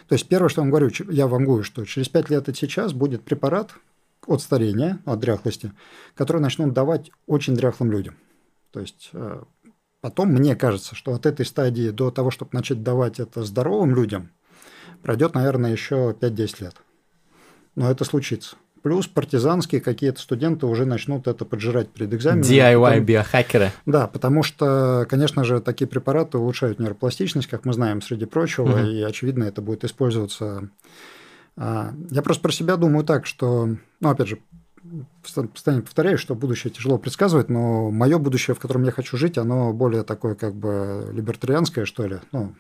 То 0.08 0.16
есть 0.16 0.28
первое, 0.28 0.50
что 0.50 0.62
я 0.62 0.64
вам 0.64 0.72
говорю, 0.72 0.92
я 1.10 1.28
вам 1.28 1.46
говорю, 1.46 1.64
что 1.64 1.86
через 1.86 2.10
5 2.10 2.30
лет 2.30 2.50
от 2.50 2.58
сейчас 2.58 2.92
будет 2.92 3.24
препарат 3.24 3.72
от 4.28 4.42
старения, 4.42 5.00
от 5.06 5.20
дряхлости, 5.20 5.72
который 6.16 6.42
начнут 6.42 6.74
давать 6.74 7.12
очень 7.28 7.56
дряхлым 7.56 7.92
людям. 7.92 8.16
То 8.72 8.80
есть 8.80 9.10
э, 9.14 9.44
потом 10.02 10.30
мне 10.30 10.56
кажется, 10.56 10.96
что 10.96 11.14
от 11.14 11.26
этой 11.26 11.46
стадии 11.46 11.90
до 11.90 12.12
того, 12.12 12.32
чтобы 12.32 12.52
начать 12.54 12.84
давать 12.84 13.20
это 13.20 13.44
здоровым 13.44 13.96
людям, 13.96 14.32
пройдет, 15.02 15.36
наверное, 15.36 15.72
еще 15.72 16.16
5-10 16.20 16.64
лет. 16.64 16.76
Но 17.76 17.90
это 17.90 18.04
случится. 18.04 18.56
Плюс 18.82 19.06
партизанские 19.06 19.80
какие-то 19.80 20.20
студенты 20.20 20.66
уже 20.66 20.86
начнут 20.86 21.28
это 21.28 21.46
поджирать 21.46 21.90
перед 21.90 22.14
экзаменом. 22.14 22.50
DIY 22.50 22.90
потом... 22.90 23.06
биохакеры. 23.06 23.72
Да, 23.86 24.08
потому 24.08 24.42
что, 24.42 25.06
конечно 25.08 25.44
же, 25.44 25.62
такие 25.62 25.88
препараты 25.88 26.40
улучшают 26.40 26.80
нейропластичность, 26.80 27.48
как 27.48 27.64
мы 27.66 27.74
знаем, 27.74 28.02
среди 28.02 28.26
прочего, 28.26 28.72
угу. 28.72 28.80
и, 28.80 29.02
очевидно, 29.04 29.44
это 29.44 29.62
будет 29.62 29.84
использоваться. 29.84 30.70
А, 31.58 31.94
я 32.10 32.24
просто 32.24 32.42
про 32.42 32.52
себя 32.52 32.76
думаю 32.76 33.06
так, 33.06 33.28
что, 33.28 33.70
ну, 34.00 34.10
опять 34.10 34.30
же, 34.30 34.40
постоянно 35.22 35.84
повторяю, 35.84 36.18
что 36.18 36.36
будущее 36.36 36.72
тяжело 36.72 36.98
предсказывать, 36.98 37.50
но 37.50 37.92
мое 37.92 38.18
будущее, 38.18 38.56
в 38.56 38.60
котором 38.60 38.84
я 38.84 38.92
хочу 38.92 39.18
жить, 39.18 39.38
оно 39.38 39.74
более 39.74 40.04
такое 40.04 40.36
как 40.36 40.56
бы 40.56 41.10
либертарианское, 41.14 41.86
что 41.86 42.06
ли. 42.06 42.20
Ну, 42.32 42.56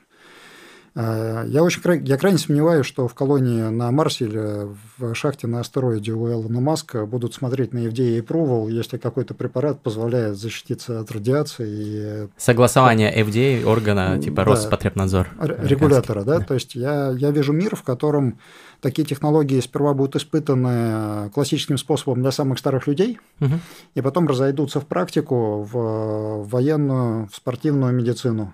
я 0.94 1.64
очень 1.64 1.82
я 2.06 2.18
крайне 2.18 2.38
сомневаюсь, 2.38 2.86
что 2.86 3.08
в 3.08 3.14
колонии 3.14 3.62
на 3.62 3.92
Марсе 3.92 4.26
или 4.26 4.68
в 4.98 5.16
шахте 5.16 5.48
на 5.48 5.62
астероиде 5.62 6.12
у 6.12 6.28
Элона 6.28 6.60
Маска 6.60 7.06
будут 7.06 7.34
смотреть 7.34 7.72
на 7.74 7.80
FDA 7.80 8.18
и 8.18 8.20
Approval, 8.20 8.70
если 8.70 8.98
какой-то 8.98 9.34
препарат 9.34 9.82
позволяет 9.82 10.38
защититься 10.38 11.00
от 11.00 11.10
радиации. 11.12 11.68
И... 11.70 12.28
Согласование 12.36 13.18
FDA 13.24 13.64
органа 13.64 14.20
типа 14.20 14.38
да, 14.38 14.44
Роспотребнадзор. 14.44 15.30
Регулятора, 15.40 16.24
да? 16.24 16.40
да. 16.40 16.46
То 16.46 16.56
есть 16.56 16.76
я, 16.76 17.12
я 17.12 17.32
вижу 17.32 17.54
мир, 17.54 17.78
в 17.78 17.84
котором 17.84 18.38
такие 18.82 19.08
технологии 19.08 19.62
сперва 19.62 19.94
будут 19.94 20.18
испытаны 20.18 21.30
классическим 21.30 21.78
способом 21.78 22.22
для 22.22 22.32
самых 22.32 22.60
старых 22.60 22.88
людей, 22.88 23.18
угу. 23.40 23.54
и 23.96 24.02
потом 24.02 24.28
разойдутся 24.28 24.82
в 24.82 24.88
практику, 24.88 25.64
в 25.72 26.44
военную, 26.50 27.30
в 27.32 27.36
спортивную 27.36 27.94
медицину 27.94 28.54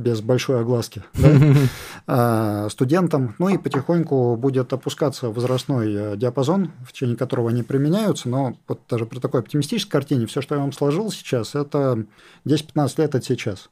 без 0.00 0.20
большой 0.20 0.60
огласки 0.60 1.02
да, 2.06 2.68
студентам. 2.70 3.34
Ну 3.38 3.48
и 3.48 3.58
потихоньку 3.58 4.36
будет 4.36 4.72
опускаться 4.72 5.30
возрастной 5.30 5.94
э, 5.94 6.16
диапазон, 6.16 6.72
в 6.84 6.92
течение 6.92 7.16
которого 7.16 7.50
они 7.50 7.62
применяются. 7.62 8.28
Но 8.28 8.56
вот 8.66 8.80
даже 8.88 9.06
при 9.06 9.18
такой 9.18 9.40
оптимистической 9.40 9.92
картине 9.92 10.26
все, 10.26 10.40
что 10.40 10.54
я 10.54 10.60
вам 10.60 10.72
сложил 10.72 11.10
сейчас, 11.10 11.54
это 11.54 12.04
10-15 12.46 13.00
лет 13.00 13.14
от 13.14 13.24
сейчас. 13.24 13.70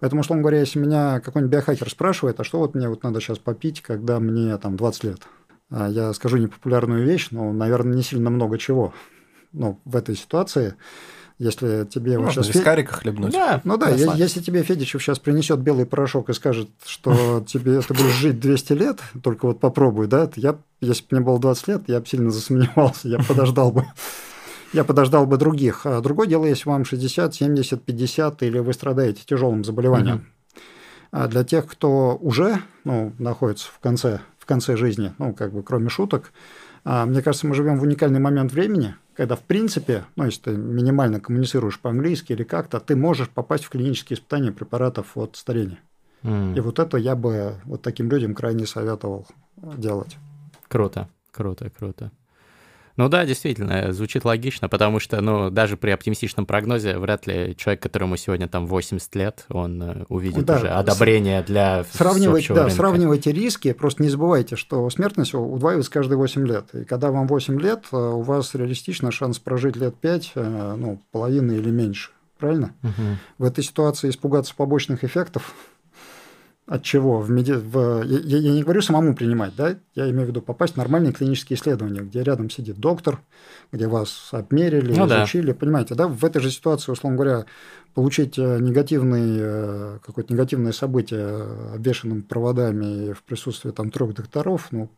Поэтому, 0.00 0.22
условно 0.22 0.42
говоря, 0.42 0.60
если 0.60 0.78
меня 0.78 1.20
какой-нибудь 1.20 1.52
биохакер 1.52 1.88
спрашивает, 1.90 2.40
а 2.40 2.44
что 2.44 2.58
вот 2.58 2.74
мне 2.74 2.88
вот 2.88 3.02
надо 3.02 3.20
сейчас 3.20 3.38
попить, 3.38 3.82
когда 3.82 4.18
мне 4.18 4.56
там 4.56 4.76
20 4.76 5.04
лет, 5.04 5.20
а 5.70 5.88
я 5.88 6.12
скажу 6.14 6.38
непопулярную 6.38 7.04
вещь, 7.04 7.28
но, 7.30 7.52
наверное, 7.52 7.94
не 7.94 8.02
сильно 8.02 8.30
много 8.30 8.58
чего. 8.58 8.94
Ну, 9.52 9.80
в 9.84 9.96
этой 9.96 10.16
ситуации, 10.16 10.74
если 11.40 11.86
тебе 11.86 12.18
Можно 12.18 12.42
вот 12.42 12.44
сейчас... 12.44 12.54
вискарика 12.54 12.92
хлебнуть. 12.92 13.32
Да, 13.32 13.62
ну 13.64 13.78
да, 13.78 13.88
я, 13.88 14.12
если 14.12 14.40
тебе 14.40 14.62
Федичев 14.62 15.02
сейчас 15.02 15.18
принесет 15.18 15.58
белый 15.60 15.86
порошок 15.86 16.28
и 16.28 16.34
скажет, 16.34 16.68
что 16.84 17.42
тебе 17.46 17.80
ты 17.80 17.94
будешь 17.94 18.14
жить 18.14 18.38
200 18.38 18.72
лет, 18.74 19.00
только 19.22 19.46
вот 19.46 19.58
попробуй, 19.58 20.06
да, 20.06 20.30
я, 20.36 20.58
если 20.82 21.02
бы 21.02 21.08
мне 21.12 21.20
было 21.22 21.40
20 21.40 21.68
лет, 21.68 21.82
я 21.86 22.00
бы 22.00 22.06
сильно 22.06 22.30
засомневался, 22.30 23.08
я 23.08 23.18
подождал 23.18 23.72
бы 23.72 23.86
я 24.74 24.84
подождал 24.84 25.24
бы 25.24 25.38
других. 25.38 25.86
А 25.86 26.02
другое 26.02 26.26
дело, 26.26 26.44
если 26.44 26.68
вам 26.68 26.84
60, 26.84 27.34
70, 27.34 27.82
50 27.82 28.42
или 28.42 28.58
вы 28.58 28.74
страдаете 28.74 29.22
тяжелым 29.24 29.64
заболеванием. 29.64 30.26
А 31.10 31.26
для 31.26 31.42
тех, 31.42 31.66
кто 31.66 32.18
уже 32.20 32.60
ну, 32.84 33.14
находится 33.18 33.68
в 33.72 33.78
конце, 33.80 34.20
в 34.38 34.44
конце 34.44 34.76
жизни, 34.76 35.14
ну, 35.16 35.32
как 35.32 35.54
бы 35.54 35.62
кроме 35.62 35.88
шуток, 35.88 36.32
а, 36.84 37.06
мне 37.06 37.22
кажется, 37.22 37.46
мы 37.46 37.54
живем 37.54 37.78
в 37.78 37.82
уникальный 37.82 38.20
момент 38.20 38.52
времени, 38.52 38.94
когда, 39.20 39.36
в 39.36 39.42
принципе, 39.42 40.06
ну, 40.16 40.24
если 40.24 40.40
ты 40.40 40.50
минимально 40.52 41.20
коммуницируешь 41.20 41.78
по-английски 41.78 42.32
или 42.32 42.42
как-то, 42.42 42.80
ты 42.80 42.96
можешь 42.96 43.28
попасть 43.28 43.64
в 43.64 43.68
клинические 43.68 44.16
испытания 44.16 44.50
препаратов 44.50 45.14
от 45.14 45.36
старения. 45.36 45.78
Mm. 46.22 46.56
И 46.56 46.60
вот 46.60 46.78
это 46.78 46.96
я 46.96 47.14
бы 47.16 47.60
вот 47.66 47.82
таким 47.82 48.08
людям 48.08 48.34
крайне 48.34 48.64
советовал 48.64 49.26
делать. 49.58 50.16
Круто, 50.68 51.10
круто, 51.32 51.68
круто. 51.68 52.12
Ну 53.00 53.08
да, 53.08 53.24
действительно, 53.24 53.94
звучит 53.94 54.26
логично, 54.26 54.68
потому 54.68 55.00
что, 55.00 55.22
ну, 55.22 55.48
даже 55.48 55.78
при 55.78 55.88
оптимистичном 55.90 56.44
прогнозе 56.44 56.98
вряд 56.98 57.26
ли 57.26 57.56
человек, 57.56 57.82
которому 57.82 58.18
сегодня 58.18 58.46
там 58.46 58.66
80 58.66 59.14
лет, 59.14 59.46
он 59.48 59.82
э, 59.82 60.04
увидит 60.10 60.44
да, 60.44 60.56
уже 60.56 60.68
одобрение 60.68 61.42
для 61.42 61.84
сравнивать, 61.92 62.46
Да, 62.48 62.64
рынка. 62.64 62.74
сравнивайте 62.74 63.32
риски, 63.32 63.72
просто 63.72 64.02
не 64.02 64.10
забывайте, 64.10 64.56
что 64.56 64.90
смертность 64.90 65.32
удваивается 65.32 65.90
каждые 65.90 66.18
8 66.18 66.46
лет. 66.46 66.74
И 66.74 66.84
когда 66.84 67.10
вам 67.10 67.26
8 67.26 67.58
лет, 67.58 67.84
э, 67.90 67.96
у 67.96 68.20
вас 68.20 68.54
реалистично 68.54 69.10
шанс 69.10 69.38
прожить 69.38 69.76
лет 69.76 69.96
5, 69.96 70.32
э, 70.34 70.74
ну, 70.76 71.00
половины 71.10 71.52
или 71.52 71.70
меньше. 71.70 72.10
Правильно? 72.38 72.74
Угу. 72.82 72.92
В 73.38 73.44
этой 73.44 73.64
ситуации 73.64 74.10
испугаться 74.10 74.54
побочных 74.54 75.04
эффектов 75.04 75.54
от 76.70 76.84
чего? 76.84 77.18
В 77.18 77.28
меди... 77.30 77.50
в... 77.50 78.04
Я, 78.04 78.38
я 78.38 78.52
не 78.52 78.62
говорю 78.62 78.80
самому 78.80 79.16
принимать, 79.16 79.56
да? 79.56 79.74
Я 79.96 80.08
имею 80.10 80.26
в 80.26 80.28
виду 80.28 80.40
попасть 80.40 80.74
в 80.74 80.76
нормальные 80.76 81.12
клинические 81.12 81.58
исследования, 81.58 82.02
где 82.02 82.22
рядом 82.22 82.48
сидит 82.48 82.78
доктор, 82.78 83.18
где 83.72 83.88
вас 83.88 84.28
обмерили, 84.30 84.94
ну, 84.94 85.08
изучили, 85.08 85.48
да. 85.50 85.54
понимаете, 85.54 85.96
да? 85.96 86.06
В 86.06 86.24
этой 86.24 86.40
же 86.40 86.48
ситуации, 86.52 86.92
условно 86.92 87.16
говоря, 87.16 87.44
получить 87.92 88.38
э, 88.38 88.58
негативный, 88.60 89.36
э, 89.40 89.98
какое-то 90.06 90.32
негативное 90.32 90.70
событие 90.70 91.74
обвешенным 91.74 92.22
проводами 92.22 93.14
в 93.14 93.24
присутствии 93.24 93.72
там 93.72 93.90
трех 93.90 94.14
докторов, 94.14 94.68
ну, 94.70 94.88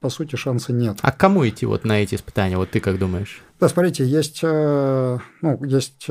по 0.00 0.08
сути, 0.08 0.36
шанса 0.36 0.72
нет. 0.72 1.00
А 1.02 1.12
к 1.12 1.18
кому 1.18 1.46
идти 1.46 1.66
вот 1.66 1.84
на 1.84 2.02
эти 2.02 2.14
испытания? 2.14 2.56
Вот 2.56 2.70
ты 2.70 2.80
как 2.80 2.98
думаешь? 2.98 3.42
Да, 3.60 3.68
смотрите, 3.68 4.06
есть, 4.06 4.40
э, 4.42 5.18
ну, 5.42 5.64
есть, 5.64 6.06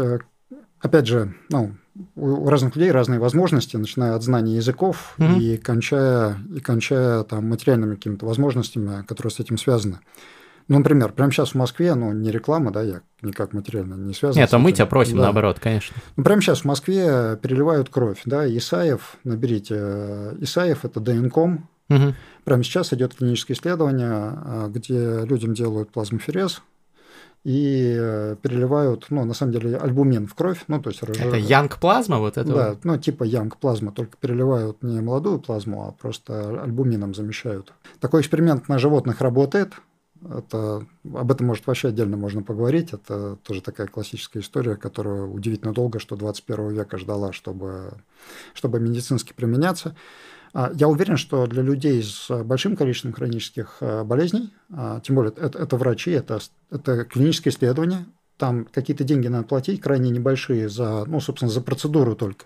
опять 0.80 1.08
же, 1.08 1.34
ну, 1.50 1.74
у 2.16 2.50
разных 2.50 2.76
людей 2.76 2.92
разные 2.92 3.20
возможности, 3.20 3.78
начиная 3.78 4.16
от 4.16 4.24
знания 4.24 4.56
языков 4.56 5.16
mm-hmm. 5.18 5.40
и 5.40 5.58
кончая, 5.58 6.38
и 6.56 6.60
кончая 6.60 7.24
там, 7.24 7.50
материальными 7.50 7.96
какими-то 7.96 8.26
возможностями, 8.26 9.04
которые 9.06 9.32
с 9.32 9.40
этим 9.40 9.58
связаны. 9.58 10.00
Ну, 10.70 10.78
например, 10.78 11.12
прямо 11.12 11.32
сейчас 11.32 11.52
в 11.52 11.56
Москве, 11.56 11.94
ну, 11.94 12.14
не 12.14 12.32
реклама, 12.32 12.72
да, 12.72 12.82
я 12.82 13.02
никак 13.22 13.54
материально 13.54 13.96
не 13.96 14.14
связан. 14.14 14.40
Нет, 14.40 14.54
а 14.54 14.60
мы 14.60 14.72
тебя 14.72 14.86
просим, 14.86 15.18
да. 15.18 15.24
наоборот, 15.24 15.60
конечно. 15.60 15.96
Ну, 16.16 16.24
прямо 16.24 16.42
сейчас 16.42 16.62
в 16.62 16.66
Москве 16.66 17.38
переливают 17.42 17.90
кровь, 17.90 18.22
да, 18.26 18.48
Исаев, 18.48 19.18
наберите, 19.24 19.76
Исаев– 20.40 20.80
это 20.86 21.00
ДНКом, 21.02 21.70
угу. 21.90 22.16
прямо 22.46 22.64
сейчас 22.64 22.94
идет 22.94 23.14
клиническое 23.14 23.58
исследование, 23.58 24.10
а, 24.10 24.70
где 24.74 25.26
людям 25.26 25.54
делают 25.54 25.92
плазмоферез, 25.92 26.62
и 27.44 27.96
э, 28.00 28.36
переливают, 28.42 29.08
ну, 29.10 29.26
на 29.26 29.34
самом 29.34 29.52
деле, 29.52 29.78
альбумин 29.78 30.28
в 30.28 30.34
кровь. 30.34 30.64
Ну, 30.68 30.82
то 30.82 30.90
есть, 30.90 31.04
это 31.04 31.36
янг 31.36 31.78
плазма 31.78 32.20
вот 32.20 32.38
это? 32.38 32.54
Да, 32.54 32.78
ну, 32.84 32.98
типа 32.98 33.24
янг 33.24 33.58
плазма, 33.58 33.92
только 33.92 34.16
переливают 34.18 34.82
не 34.82 35.02
молодую 35.02 35.40
плазму, 35.40 35.88
а 35.88 35.92
просто 35.92 36.62
альбумином 36.64 37.14
замещают. 37.14 37.74
Такой 38.00 38.22
эксперимент 38.22 38.70
на 38.70 38.80
животных 38.80 39.20
работает. 39.20 39.74
Это, 40.30 40.86
об 41.14 41.32
этом, 41.32 41.48
может, 41.48 41.68
вообще 41.68 41.90
отдельно 41.90 42.16
можно 42.16 42.44
поговорить. 42.44 42.94
Это 42.94 43.36
тоже 43.44 43.62
такая 43.62 43.88
классическая 43.88 44.40
история, 44.40 44.78
которая 44.78 45.24
удивительно 45.24 45.74
долго, 45.74 46.00
что 46.00 46.16
21 46.16 46.70
века 46.70 46.98
ждала, 46.98 47.34
чтобы, 47.34 47.96
чтобы 48.54 48.80
медицински 48.80 49.34
применяться. 49.34 49.96
А, 50.54 50.72
я 50.76 50.88
уверен, 50.88 51.18
что 51.18 51.48
для 51.48 51.64
людей 51.64 52.02
с 52.04 52.30
большим 52.44 52.76
количеством 52.76 53.14
хронических 53.14 53.78
э, 53.82 54.04
болезней, 54.04 54.54
а, 54.72 55.00
тем 55.00 55.16
более 55.16 55.34
это, 55.36 55.58
это 55.58 55.78
врачи, 55.78 56.12
это, 56.12 56.40
это 56.70 57.06
клиническое 57.06 57.52
исследование, 57.52 58.06
там 58.38 58.66
какие-то 58.66 59.04
деньги 59.04 59.28
надо 59.28 59.46
платить, 59.46 59.82
крайне 59.82 60.12
небольшие, 60.12 60.70
за, 60.70 61.06
ну, 61.06 61.20
собственно, 61.20 61.52
за 61.52 61.62
процедуру 61.62 62.16
только. 62.16 62.46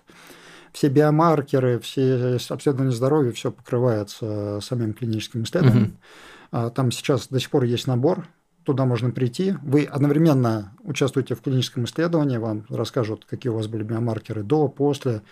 Все 0.72 0.88
биомаркеры, 0.88 1.78
все 1.80 2.38
обследования 2.48 2.92
здоровья, 2.92 3.32
все 3.32 3.50
покрывается 3.50 4.60
самим 4.62 4.92
клиническим 4.92 5.42
исследованием. 5.42 5.96
Mm-hmm. 6.52 6.70
Там 6.72 6.92
сейчас 6.92 7.28
до 7.28 7.40
сих 7.40 7.50
пор 7.50 7.64
есть 7.64 7.86
набор, 7.86 8.26
туда 8.64 8.84
можно 8.84 9.10
прийти. 9.10 9.54
Вы 9.62 9.84
одновременно 9.84 10.76
участвуете 10.82 11.34
в 11.34 11.40
клиническом 11.40 11.84
исследовании, 11.84 12.36
вам 12.36 12.66
расскажут, 12.68 13.24
какие 13.24 13.50
у 13.50 13.56
вас 13.56 13.66
были 13.66 13.82
биомаркеры 13.82 14.42
до, 14.42 14.68
после, 14.68 15.22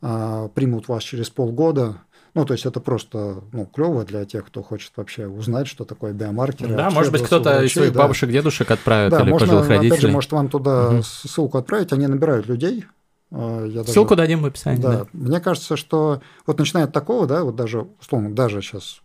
примут 0.00 0.88
вас 0.88 1.02
через 1.02 1.28
полгода, 1.28 1.98
ну, 2.36 2.44
то 2.44 2.52
есть 2.52 2.66
это 2.66 2.80
просто 2.80 3.42
ну, 3.50 3.64
клево 3.64 4.04
для 4.04 4.26
тех, 4.26 4.44
кто 4.44 4.62
хочет 4.62 4.92
вообще 4.96 5.26
узнать, 5.26 5.66
что 5.66 5.86
такое 5.86 6.12
биомаркеры. 6.12 6.76
Да, 6.76 6.90
может 6.90 7.10
быть, 7.10 7.22
кто-то 7.22 7.62
из 7.62 7.72
своих 7.72 7.94
да. 7.94 8.00
бабушек, 8.00 8.30
дедушек 8.30 8.70
отправит 8.70 9.10
да, 9.10 9.22
или 9.22 9.30
можно, 9.30 9.46
пожилых 9.46 9.68
родителей. 9.70 9.88
Опять 9.88 10.02
же, 10.02 10.08
может, 10.08 10.32
вам 10.32 10.50
туда 10.50 10.88
угу. 10.90 11.02
ссылку 11.02 11.56
отправить, 11.56 11.94
они 11.94 12.06
набирают 12.06 12.46
людей. 12.46 12.84
А, 13.32 13.64
я 13.64 13.82
Ссылку 13.84 14.10
даже, 14.10 14.26
дадим 14.28 14.42
в 14.42 14.44
описании. 14.44 14.82
Да, 14.82 14.92
да. 14.92 15.06
Мне 15.14 15.40
кажется, 15.40 15.78
что 15.78 16.20
вот 16.46 16.58
начиная 16.58 16.84
от 16.84 16.92
такого, 16.92 17.26
да, 17.26 17.42
вот 17.42 17.56
даже, 17.56 17.86
условно, 18.02 18.34
даже 18.34 18.60
сейчас 18.60 19.00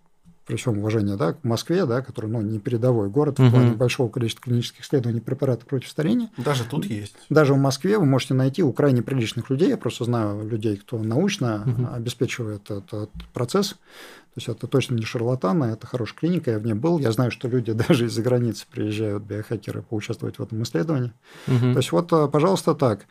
при 0.52 0.58
всем 0.58 0.80
уважении 0.80 1.16
да, 1.16 1.32
к 1.32 1.46
Москве, 1.46 1.86
да, 1.86 2.02
который 2.02 2.30
ну, 2.30 2.42
не 2.42 2.60
передовой 2.60 3.08
город 3.08 3.40
угу. 3.40 3.48
в 3.48 3.52
плане 3.52 3.72
большого 3.72 4.10
количества 4.10 4.44
клинических 4.44 4.84
исследований 4.84 5.22
препаратов 5.22 5.66
против 5.66 5.88
старения. 5.88 6.30
Даже 6.36 6.66
тут 6.66 6.86
есть. 6.86 7.16
Даже 7.30 7.54
в 7.54 7.58
Москве 7.58 7.98
вы 7.98 8.06
можете 8.06 8.34
найти 8.34 8.62
у 8.62 8.74
крайне 8.74 9.02
приличных 9.02 9.50
людей, 9.50 9.70
я 9.70 9.78
просто 9.78 10.04
знаю 10.04 10.46
людей, 10.46 10.76
кто 10.76 10.98
научно 10.98 11.64
угу. 11.66 11.88
обеспечивает 11.96 12.70
этот 12.70 13.10
процесс. 13.32 13.70
То 13.70 14.38
есть 14.38 14.50
это 14.50 14.68
точно 14.68 14.96
не 14.96 15.06
шарлатаны, 15.06 15.66
это 15.66 15.88
хорошая 15.88 16.18
клиника, 16.18 16.52
я 16.52 16.60
в 16.60 16.66
ней 16.66 16.74
был. 16.74 17.00
Я 17.00 17.14
знаю, 17.14 17.32
что 17.32 17.48
люди 17.48 17.72
даже 17.88 18.08
из-за 18.08 18.22
границы 18.22 18.66
приезжают, 18.70 19.24
биохакеры, 19.24 19.84
поучаствовать 19.84 20.38
в 20.38 20.44
этом 20.44 20.62
исследовании. 20.64 21.14
Угу. 21.48 21.72
То 21.72 21.78
есть 21.78 21.94
вот, 21.94 22.12
э, 22.12 22.28
пожалуйста, 22.28 22.76
так. 22.76 23.06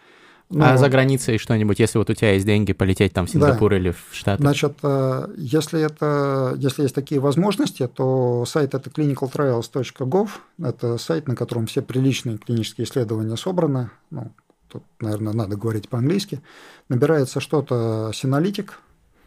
Ну, 0.50 0.64
а 0.64 0.76
за 0.76 0.88
границей 0.88 1.38
что-нибудь, 1.38 1.78
если 1.78 1.98
вот 1.98 2.10
у 2.10 2.14
тебя 2.14 2.32
есть 2.32 2.44
деньги 2.44 2.72
полететь 2.72 3.12
там 3.12 3.26
в 3.26 3.30
Сингапур 3.30 3.70
да. 3.70 3.76
или 3.76 3.90
в 3.92 4.04
Штаты? 4.10 4.42
Значит, 4.42 4.78
э, 4.82 5.28
если, 5.36 5.80
это, 5.80 6.54
если 6.56 6.82
есть 6.82 6.94
такие 6.94 7.20
возможности, 7.20 7.86
то 7.86 8.44
сайт 8.46 8.74
это 8.74 8.90
clinicaltrials.gov, 8.90 10.28
это 10.60 10.98
сайт, 10.98 11.28
на 11.28 11.36
котором 11.36 11.66
все 11.66 11.82
приличные 11.82 12.38
клинические 12.38 12.84
исследования 12.84 13.36
собраны, 13.36 13.90
ну, 14.10 14.32
тут, 14.68 14.82
наверное, 15.00 15.32
надо 15.32 15.56
говорить 15.56 15.88
по-английски, 15.88 16.40
набирается 16.88 17.38
что-то 17.38 18.10
синалитик, 18.12 18.80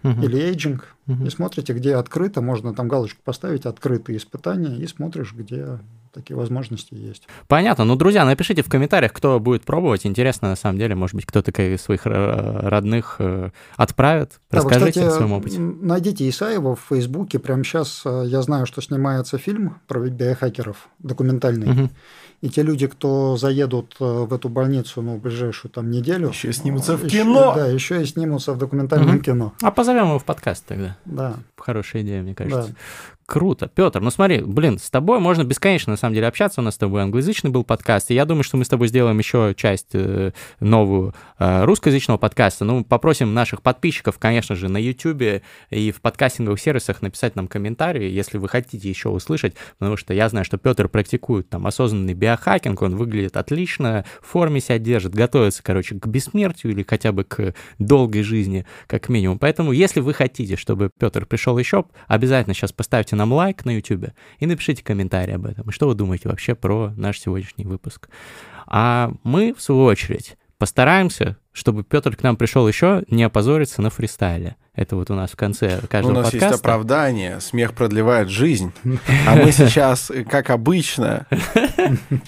угу. 0.03 0.21
или 0.21 0.37
эйджинг, 0.39 0.95
угу. 1.07 1.25
и 1.25 1.29
смотрите, 1.29 1.73
где 1.73 1.95
открыто, 1.95 2.41
можно 2.41 2.73
там 2.73 2.87
галочку 2.87 3.21
поставить 3.23 3.65
«открытые 3.65 4.17
испытания», 4.17 4.75
и 4.75 4.87
смотришь, 4.87 5.33
где 5.33 5.79
такие 6.13 6.37
возможности 6.37 6.93
есть. 6.93 7.27
Понятно. 7.47 7.85
Ну, 7.85 7.95
друзья, 7.95 8.25
напишите 8.25 8.61
в 8.61 8.69
комментариях, 8.69 9.11
кто 9.13 9.39
будет 9.39 9.63
пробовать. 9.63 10.05
Интересно, 10.05 10.49
на 10.49 10.55
самом 10.55 10.77
деле, 10.77 10.95
может 10.95 11.15
быть, 11.15 11.25
кто-то 11.25 11.51
своих 11.77 12.05
родных 12.05 13.15
э, 13.19 13.49
отправит. 13.75 14.39
Расскажите 14.49 14.79
да, 14.79 14.85
вы, 14.85 14.91
кстати, 14.91 15.05
о 15.05 15.11
своем 15.11 15.33
опыте. 15.33 15.59
Найдите 15.59 16.29
Исаева 16.29 16.75
в 16.75 16.81
Фейсбуке. 16.89 17.39
Прямо 17.39 17.63
сейчас 17.63 18.03
э, 18.05 18.23
я 18.27 18.41
знаю, 18.41 18.65
что 18.65 18.81
снимается 18.81 19.37
фильм 19.37 19.79
про 19.87 19.99
биохакеров, 20.01 20.89
документальный. 20.99 21.71
Угу. 21.71 21.89
И 22.41 22.49
те 22.49 22.61
люди, 22.61 22.87
кто 22.87 23.37
заедут 23.37 23.95
э, 24.01 24.03
в 24.03 24.33
эту 24.33 24.49
больницу 24.49 25.01
ну, 25.01 25.15
в 25.15 25.21
ближайшую 25.21 25.71
там 25.71 25.89
неделю... 25.89 26.27
Еще 26.29 26.51
снимутся 26.51 26.97
в 26.97 27.07
кино! 27.07 27.51
Еще, 27.51 27.55
да, 27.55 27.67
еще 27.67 28.01
и 28.01 28.05
снимутся 28.05 28.53
в 28.53 28.57
документальном 28.57 29.15
угу. 29.15 29.23
кино. 29.23 29.53
А 29.61 29.71
позовем 29.71 30.07
его 30.07 30.19
в 30.19 30.25
подкаст 30.25 30.65
тогда. 30.65 30.97
Да. 31.05 31.35
Хорошая 31.57 32.01
идея, 32.01 32.21
мне 32.21 32.35
кажется. 32.35 32.67
Да. 32.67 32.75
Круто. 33.25 33.67
Петр, 33.73 34.01
ну 34.01 34.11
смотри, 34.11 34.41
блин, 34.41 34.77
с 34.77 34.89
тобой 34.89 35.19
можно 35.19 35.43
бесконечно, 35.43 35.91
на 35.91 35.97
самом 35.97 36.13
деле, 36.13 36.27
общаться. 36.27 36.59
У 36.59 36.63
нас 36.63 36.75
с 36.75 36.77
тобой 36.77 37.03
англоязычный 37.03 37.51
был 37.51 37.63
подкаст, 37.63 38.11
и 38.11 38.13
я 38.13 38.25
думаю, 38.25 38.43
что 38.43 38.57
мы 38.57 38.65
с 38.65 38.67
тобой 38.67 38.89
сделаем 38.89 39.17
еще 39.17 39.53
часть 39.55 39.89
э, 39.93 40.31
новую 40.59 41.15
э, 41.39 41.63
русскоязычного 41.63 42.17
подкаста. 42.17 42.65
Ну, 42.65 42.83
попросим 42.83 43.33
наших 43.33 43.61
подписчиков, 43.61 44.19
конечно 44.19 44.55
же, 44.55 44.67
на 44.67 44.77
YouTube 44.77 45.41
и 45.69 45.91
в 45.91 46.01
подкастинговых 46.01 46.59
сервисах 46.59 47.01
написать 47.01 47.37
нам 47.37 47.47
комментарии, 47.47 48.09
если 48.09 48.37
вы 48.37 48.49
хотите 48.49 48.89
еще 48.89 49.07
услышать, 49.07 49.55
потому 49.79 49.95
что 49.95 50.13
я 50.13 50.27
знаю, 50.27 50.43
что 50.43 50.57
Петр 50.57 50.89
практикует 50.89 51.49
там 51.49 51.65
осознанный 51.65 52.13
биохакинг, 52.13 52.81
он 52.81 52.97
выглядит 52.97 53.37
отлично, 53.37 54.03
в 54.21 54.27
форме 54.27 54.59
себя 54.59 54.79
держит, 54.79 55.15
готовится, 55.15 55.63
короче, 55.63 55.95
к 55.95 56.05
бессмертию 56.07 56.73
или 56.73 56.85
хотя 56.87 57.13
бы 57.13 57.23
к 57.23 57.53
долгой 57.79 58.23
жизни, 58.23 58.65
как 58.87 59.07
минимум. 59.07 59.39
Поэтому, 59.39 59.71
если 59.71 60.01
вы 60.01 60.13
хотите, 60.13 60.57
чтобы 60.57 60.89
Петр 60.99 61.25
пришел 61.25 61.57
еще, 61.57 61.85
обязательно 62.07 62.53
сейчас 62.53 62.73
поставьте 62.73 63.12
поставьте 63.13 63.15
нам 63.15 63.33
лайк 63.33 63.65
на 63.65 63.71
YouTube 63.71 64.13
и 64.39 64.45
напишите 64.45 64.83
комментарий 64.83 65.35
об 65.35 65.45
этом. 65.45 65.69
И 65.69 65.71
что 65.71 65.87
вы 65.87 65.95
думаете 65.95 66.29
вообще 66.29 66.55
про 66.55 66.91
наш 66.97 67.19
сегодняшний 67.19 67.65
выпуск? 67.65 68.09
А 68.67 69.11
мы, 69.23 69.53
в 69.53 69.61
свою 69.61 69.83
очередь, 69.83 70.37
постараемся, 70.57 71.37
чтобы 71.51 71.83
Петр 71.83 72.15
к 72.15 72.23
нам 72.23 72.35
пришел 72.35 72.67
еще, 72.67 73.03
не 73.09 73.23
опозориться 73.23 73.81
на 73.81 73.89
фристайле. 73.89 74.55
Это 74.75 74.95
вот 74.95 75.11
у 75.11 75.13
нас 75.13 75.31
в 75.31 75.35
конце 75.35 75.81
каждого 75.87 76.11
У 76.11 76.15
нас 76.15 76.31
подкаста. 76.31 76.47
есть 76.47 76.59
оправдание, 76.59 77.39
смех 77.39 77.73
продлевает 77.73 78.29
жизнь. 78.29 78.71
А 79.27 79.35
мы 79.35 79.51
сейчас, 79.51 80.11
как 80.29 80.49
обычно, 80.49 81.27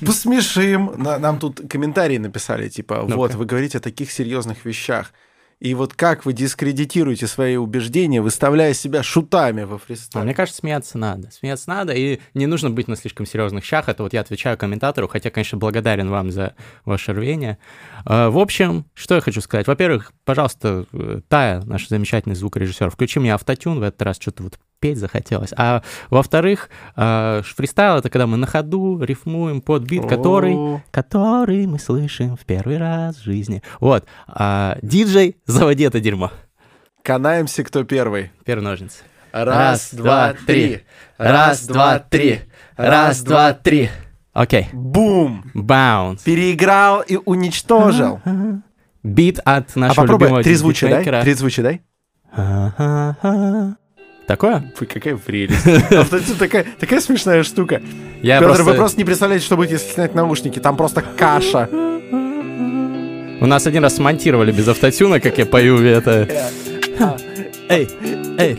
посмешим. 0.06 0.94
Нам 0.98 1.40
тут 1.40 1.62
комментарии 1.68 2.18
написали, 2.20 2.70
типа, 2.70 3.02
вот, 3.02 3.34
вы 3.34 3.46
говорите 3.46 3.80
о 3.80 3.82
таких 3.82 4.12
серьезных 4.12 4.66
вещах. 4.66 5.12
И 5.60 5.74
вот 5.74 5.94
как 5.94 6.26
вы 6.26 6.34
дискредитируете 6.34 7.28
свои 7.28 7.56
убеждения, 7.56 8.22
выставляя 8.22 8.74
себя 8.74 9.04
шутами 9.04 9.64
во 9.64 9.78
фристайле? 9.78 10.22
А 10.22 10.26
мне 10.26 10.34
кажется, 10.34 10.60
смеяться 10.60 10.98
надо. 10.98 11.32
Смеяться 11.32 11.70
надо, 11.70 11.94
и 11.94 12.20
не 12.34 12.46
нужно 12.46 12.70
быть 12.70 12.88
на 12.88 12.96
слишком 12.96 13.26
серьезных 13.26 13.64
щах. 13.64 13.88
Это 13.88 14.04
вот 14.04 14.14
я 14.14 14.22
отвечаю 14.22 14.58
комментатору, 14.58 15.08
хотя, 15.08 15.30
конечно, 15.30 15.58
благодарен 15.58 16.10
вам 16.10 16.32
за 16.32 16.56
ваше 16.84 17.14
рвение. 17.14 17.58
А, 18.04 18.30
в 18.30 18.38
общем, 18.38 18.86
что 18.94 19.16
я 19.16 19.22
хочу 19.22 19.42
сказать. 19.42 19.68
Во-первых, 19.68 20.12
пожалуйста, 20.26 20.86
Тая, 21.30 21.62
наш 21.62 21.88
замечательный 21.88 22.36
звукорежиссер, 22.36 22.90
включи 22.90 23.20
мне 23.20 23.34
автотюн. 23.34 23.80
В 23.80 23.84
этот 23.84 24.02
раз 24.02 24.18
что-то 24.20 24.44
вот 24.44 24.60
петь 24.80 24.98
захотелось. 24.98 25.54
А 25.58 25.82
во-вторых, 26.10 26.70
э, 26.96 27.42
фристайл— 27.44 27.96
это 27.98 28.10
когда 28.10 28.28
мы 28.28 28.38
на 28.38 28.48
ходу 28.48 29.02
рифмуем 29.04 29.62
под 29.62 29.84
бит, 29.84 30.06
который, 30.08 30.82
который 30.92 31.66
мы 31.68 31.80
слышим 31.80 32.36
в 32.36 32.46
первый 32.46 32.78
раз 32.78 33.18
в 33.18 33.24
жизни. 33.24 33.62
Вот. 33.80 34.06
А 34.28 34.78
диджей, 34.82 35.38
заводи 35.46 35.84
это 35.84 36.00
дерьмо. 36.00 36.32
Канаемся, 37.04 37.64
кто 37.64 37.84
первый. 37.84 38.32
Первый 38.46 38.64
ножницы. 38.64 39.04
Раз, 39.32 39.94
два, 39.94 40.34
три. 40.48 40.82
Раз, 41.18 41.68
два, 41.68 42.00
три. 42.00 42.42
Раз, 42.78 43.22
два, 43.22 43.54
три. 43.54 43.90
Окей. 44.34 44.68
Бум! 44.74 45.44
Баунс. 45.54 46.22
Переиграл 46.24 47.02
и 47.02 47.18
уничтожил. 47.24 48.22
Бит 49.04 49.40
от 49.46 49.72
А 49.76 49.80
нашего 49.80 50.04
попробуй 50.04 50.26
любимого 50.28 50.44
три 50.44 50.56
звучия 50.56 50.90
дай. 50.90 51.22
Три 51.22 51.34
звучия 51.34 51.64
дай. 51.64 51.82
Такое? 54.28 54.64
Фу, 54.76 54.86
какая 54.92 55.16
прелесть. 55.18 55.68
Автотюн 55.92 56.38
такая, 56.38 56.66
такая 56.80 57.00
смешная 57.00 57.44
штука. 57.44 57.82
Я 58.22 58.40
Петр, 58.40 58.48
просто... 58.48 58.64
вы 58.64 58.74
просто 58.74 58.98
не 58.98 59.06
представляете, 59.06 59.46
что 59.46 59.56
будет, 59.56 59.72
если 59.72 59.92
снять 59.92 60.16
наушники. 60.16 60.60
Там 60.60 60.76
просто 60.78 61.04
каша. 61.04 61.70
У 63.42 63.46
нас 63.46 63.68
один 63.68 63.84
раз 63.84 63.96
смонтировали 63.98 64.52
без 64.52 64.68
автотюна, 64.68 65.20
как 65.20 65.38
я 65.38 65.46
пою 65.46 65.78
это. 65.84 66.28
Эй, 67.70 67.88
эй. 68.38 68.56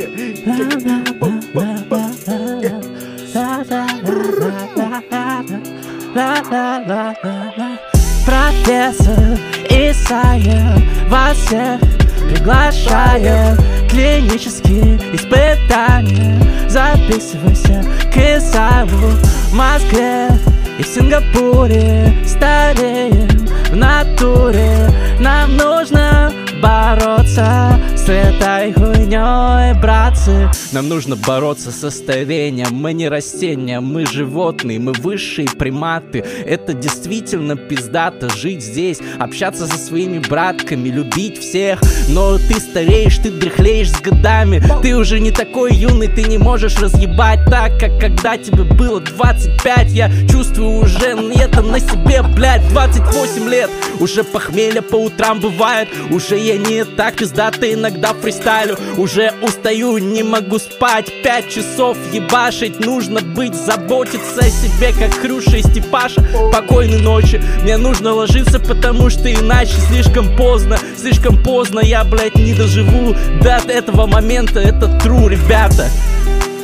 Профессор 8.26 9.38
Исаев 9.70 11.08
вас 11.08 11.36
всех 11.38 11.80
приглашает 12.28 13.56
Клинические 13.88 14.96
испытания. 15.14 16.36
Записывайся 16.68 17.84
к 18.12 18.16
Исаеву 18.16 19.12
в 19.50 19.54
Москве 19.54 20.28
и 20.76 20.82
в 20.82 20.86
Сингапуре. 20.86 22.12
Стареем 22.26 23.46
в 23.70 23.76
натуре 23.76 24.90
Нам 25.20 25.56
нужно 25.56 26.32
бороться 26.60 27.78
с 28.06 28.08
этой 28.08 28.72
хуйней, 28.72 29.74
братцы. 29.80 30.48
Нам 30.70 30.88
нужно 30.88 31.16
бороться 31.16 31.72
со 31.72 31.90
старением 31.90 32.68
Мы 32.72 32.92
не 32.92 33.08
растения, 33.08 33.80
мы 33.80 34.06
животные 34.06 34.78
Мы 34.78 34.92
высшие 34.92 35.48
приматы. 35.48 36.24
Это 36.46 36.72
действительно 36.72 37.56
пиздато 37.56 38.28
Жить 38.36 38.62
здесь, 38.62 39.00
общаться 39.18 39.66
со 39.66 39.76
своими 39.76 40.18
братками 40.18 40.88
Любить 40.88 41.38
всех. 41.38 41.80
Но 42.08 42.38
ты 42.38 42.60
стареешь, 42.60 43.18
ты 43.18 43.32
дряхлеешь 43.32 43.90
с 43.90 44.00
годами. 44.00 44.62
Ты 44.82 44.94
уже 44.94 45.18
не 45.18 45.32
такой 45.32 45.74
юный 45.74 46.08
Ты 46.08 46.22
не 46.24 46.38
можешь 46.38 46.78
разъебать 46.78 47.40
так, 47.46 47.78
как 47.80 47.98
когда 47.98 48.36
тебе 48.36 48.62
было 48.62 49.00
25 49.00 49.90
Я 49.90 50.10
чувствую 50.30 50.78
уже 50.78 51.16
это 51.36 51.62
на 51.62 51.80
себе, 51.80 52.22
блядь 52.22 52.66
28 52.68 53.48
лет. 53.48 53.70
Уже 53.98 54.22
похмелье 54.22 54.82
по 54.82 54.96
утрам 54.96 55.40
бывает. 55.40 55.88
Уже 56.10 56.38
я 56.38 56.56
не 56.56 56.84
так 56.84 57.16
пиздато 57.16 57.72
иногда 57.72 57.95
фристайлю. 58.20 58.76
Уже 58.96 59.32
устаю, 59.42 59.98
не 59.98 60.22
могу 60.22 60.58
спать. 60.58 61.12
Пять 61.22 61.50
часов 61.50 61.96
ебашить. 62.12 62.84
Нужно 62.84 63.20
быть, 63.20 63.54
заботиться 63.54 64.40
о 64.40 64.50
себе 64.50 64.92
Как 64.98 65.14
Хрюша 65.14 65.56
и 65.56 65.62
Степаша. 65.62 66.22
Покойной 66.52 67.00
ночи. 67.00 67.42
Мне 67.62 67.76
нужно 67.76 68.12
ложиться, 68.12 68.58
потому 68.58 69.10
что 69.10 69.32
иначе 69.32 69.76
Слишком 69.88 70.36
поздно, 70.36 70.78
слишком 70.96 71.42
поздно 71.42 71.80
Я, 71.80 72.04
блядь, 72.04 72.36
не 72.36 72.54
доживу 72.54 73.14
до 73.42 73.60
этого 73.68 74.06
момента. 74.06 74.60
Это 74.60 74.86
true, 75.02 75.28
ребята. 75.28 75.90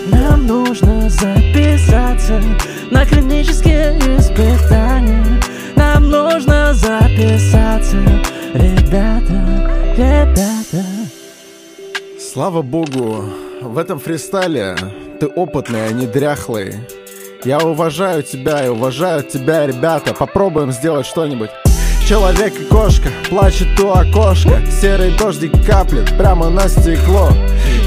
Нам 0.07 0.47
нужно 0.47 1.09
записаться 1.09 2.43
на 2.91 3.07
клинические 3.07 3.99
испытания. 4.19 5.41
Нам 5.77 6.11
нужно 6.11 6.75
записаться, 6.75 7.97
ребята, 8.55 9.71
ребята 9.97 11.02
Слава 12.33 12.63
богу, 12.63 13.25
в 13.61 13.77
этом 13.77 13.99
фристайле 13.99 14.75
ты 15.21 15.27
опытный, 15.27 15.87
а 15.87 15.93
не 15.93 16.07
дряхлый. 16.07 16.77
Я 17.45 17.59
уважаю 17.59 18.23
тебя 18.23 18.65
и 18.65 18.71
уважаю 18.71 19.23
тебя, 19.23 19.67
ребята. 19.67 20.15
Попробуем 20.15 20.73
сделать 20.73 21.05
что-нибудь. 21.05 21.51
Человек 22.07 22.53
и 22.61 22.65
кошка, 22.65 23.09
плачет 23.31 23.79
у 23.81 23.91
окошка. 23.91 24.61
Серый 24.81 25.17
дождик 25.17 25.53
каплет 25.65 26.17
прямо 26.19 26.51
на 26.51 26.69
стекло. 26.69 27.31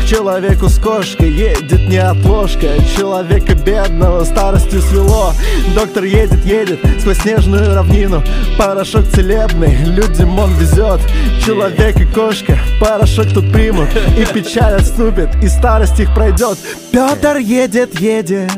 К 0.01 0.07
человеку 0.07 0.69
с 0.69 0.79
кошкой 0.79 1.31
едет 1.31 1.87
не 1.89 1.97
отложка. 1.97 2.67
Человека 2.95 3.53
бедного 3.55 4.23
старостью 4.23 4.81
свело. 4.81 5.33
Доктор 5.75 6.05
едет, 6.05 6.43
едет 6.45 6.79
сквозь 6.99 7.17
снежную 7.17 7.75
равнину. 7.75 8.23
Порошок 8.57 9.05
целебный, 9.07 9.75
людям 9.85 10.39
он 10.39 10.53
везет. 10.55 11.01
Человек 11.45 11.97
и 11.97 12.05
кошка, 12.05 12.57
порошок 12.79 13.27
тут 13.33 13.51
примут. 13.51 13.89
И 14.17 14.25
печаль 14.33 14.75
отступит, 14.75 15.29
и 15.43 15.47
старость 15.47 15.99
их 15.99 16.13
пройдет. 16.15 16.57
Петр 16.91 17.37
едет, 17.37 17.99
едет 17.99 18.51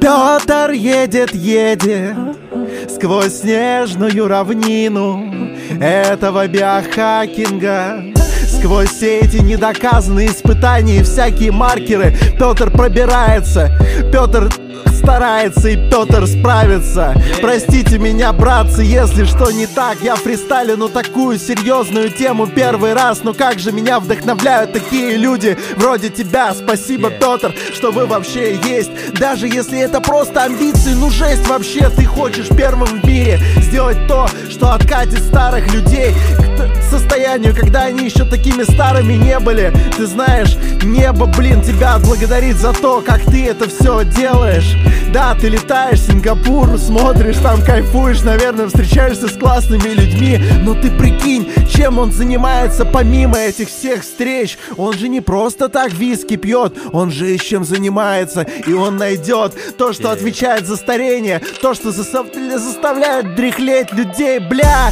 Петр 0.00 0.72
едет, 0.72 1.34
едет 1.34 2.16
Сквозь 2.88 3.40
снежную 3.40 4.28
равнину 4.28 5.54
Этого 5.80 6.46
биохакинга. 6.46 8.04
Сквозь 8.46 8.90
все 8.90 9.20
эти 9.20 9.36
недоказанные 9.36 10.28
испытания 10.28 11.00
и 11.00 11.02
всякие 11.02 11.52
маркеры. 11.52 12.16
Петр 12.38 12.70
пробирается. 12.70 13.70
Петр 14.10 14.48
старается 15.04 15.68
и 15.68 15.76
Петр 15.76 16.26
справится. 16.26 17.14
Простите 17.42 17.98
меня, 17.98 18.32
братцы, 18.32 18.82
если 18.82 19.24
что 19.24 19.50
не 19.50 19.66
так. 19.66 19.98
Я 20.02 20.16
фристайлю, 20.16 20.78
ну 20.78 20.88
такую 20.88 21.38
серьезную 21.38 22.10
тему 22.10 22.46
первый 22.46 22.94
раз. 22.94 23.20
Ну 23.22 23.34
как 23.34 23.58
же 23.58 23.70
меня 23.70 24.00
вдохновляют 24.00 24.72
такие 24.72 25.16
люди 25.16 25.58
вроде 25.76 26.08
тебя? 26.08 26.54
Спасибо, 26.54 27.10
Петр, 27.10 27.54
что 27.74 27.92
вы 27.92 28.06
вообще 28.06 28.58
есть. 28.64 28.90
Даже 29.18 29.46
если 29.46 29.78
это 29.78 30.00
просто 30.00 30.42
амбиции, 30.42 30.94
ну 30.94 31.10
жесть 31.10 31.46
вообще. 31.48 31.90
Ты 31.90 32.06
хочешь 32.06 32.48
первым 32.48 33.00
в 33.00 33.04
мире 33.04 33.38
сделать 33.58 34.06
то, 34.08 34.26
что 34.48 34.72
откатит 34.72 35.22
старых 35.22 35.70
людей 35.72 36.14
к 36.38 36.53
состоянию, 36.90 37.54
когда 37.54 37.82
они 37.84 38.04
еще 38.04 38.24
такими 38.24 38.62
старыми 38.62 39.14
не 39.14 39.38
были. 39.38 39.72
Ты 39.96 40.06
знаешь, 40.06 40.56
небо, 40.82 41.26
блин, 41.26 41.62
тебя 41.62 41.94
отблагодарит 41.94 42.56
за 42.56 42.72
то, 42.72 43.02
как 43.04 43.22
ты 43.24 43.46
это 43.46 43.68
все 43.68 44.04
делаешь. 44.04 44.76
Да, 45.12 45.34
ты 45.34 45.48
летаешь 45.48 46.00
в 46.00 46.06
Сингапур, 46.06 46.78
смотришь 46.78 47.36
там, 47.36 47.62
кайфуешь, 47.62 48.22
наверное, 48.22 48.66
встречаешься 48.66 49.28
с 49.28 49.32
классными 49.32 49.88
людьми. 49.88 50.40
Но 50.62 50.74
ты 50.74 50.90
прикинь, 50.90 51.48
чем 51.68 51.98
он 51.98 52.12
занимается 52.12 52.84
помимо 52.84 53.38
этих 53.38 53.68
всех 53.68 54.02
встреч? 54.02 54.58
Он 54.76 54.92
же 54.92 55.08
не 55.08 55.20
просто 55.20 55.68
так 55.68 55.92
виски 55.92 56.36
пьет, 56.36 56.74
он 56.92 57.10
же 57.10 57.34
и 57.34 57.38
чем 57.38 57.64
занимается 57.64 58.46
И 58.66 58.72
он 58.72 58.96
найдет 58.96 59.76
то, 59.76 59.92
что 59.92 60.10
отвечает 60.10 60.66
за 60.66 60.76
старение 60.76 61.40
То, 61.60 61.74
что 61.74 61.90
заставляет 61.90 63.34
дряхлеть 63.34 63.92
людей, 63.92 64.38
бля 64.38 64.90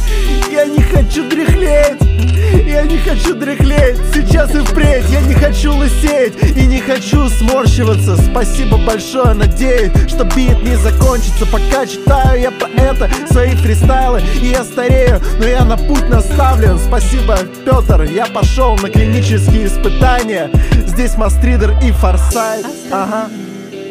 Я 0.51 0.65
не 0.65 0.81
хочу 0.81 1.29
дряхлеть 1.29 1.52
я 1.61 2.83
не 2.83 2.97
хочу 2.97 3.35
дряхлеть, 3.35 3.97
сейчас 4.13 4.53
и 4.55 4.59
впредь. 4.59 5.09
Я 5.09 5.21
не 5.21 5.33
хочу 5.33 5.73
лысеть 5.75 6.33
и 6.57 6.65
не 6.65 6.79
хочу 6.79 7.29
сморщиваться. 7.29 8.17
Спасибо 8.17 8.77
большое, 8.77 9.33
надеюсь, 9.33 9.91
что 10.07 10.23
бит 10.23 10.61
не 10.63 10.75
закончится. 10.75 11.45
Пока 11.45 11.85
читаю 11.85 12.41
я 12.41 12.51
про 12.51 12.69
это 12.69 13.09
свои 13.31 13.55
фристайлы 13.55 14.21
И 14.41 14.47
я 14.47 14.63
старею, 14.63 15.21
но 15.39 15.45
я 15.45 15.63
на 15.65 15.77
путь 15.77 16.09
наставлен. 16.09 16.77
Спасибо, 16.79 17.37
Петр, 17.65 18.03
я 18.03 18.25
пошел 18.25 18.75
на 18.77 18.89
клинические 18.89 19.67
испытания. 19.67 20.49
Здесь 20.87 21.15
мастридер 21.15 21.75
и 21.83 21.91
форсайт. 21.91 22.65
Ага. 22.91 23.29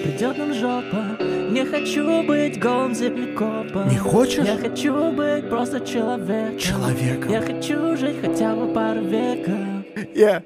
Придет 0.02 0.36
нам 0.38 0.52
жопа 0.52 1.31
Не 1.52 1.66
хочу 1.66 2.22
быть 2.22 2.58
голым 2.58 2.94
землекопом 2.94 3.86
Не 3.86 3.98
хочешь? 3.98 4.46
Я 4.46 4.56
хочу 4.56 5.12
быть 5.12 5.50
просто 5.50 5.80
человеком 5.80 6.58
Человеком. 6.58 7.30
Я 7.30 7.42
хочу 7.42 7.94
жить 7.94 8.16
хотя 8.22 8.54
бы 8.54 8.72
пару 8.72 9.02
веков 9.02 9.54
Я... 10.14 10.42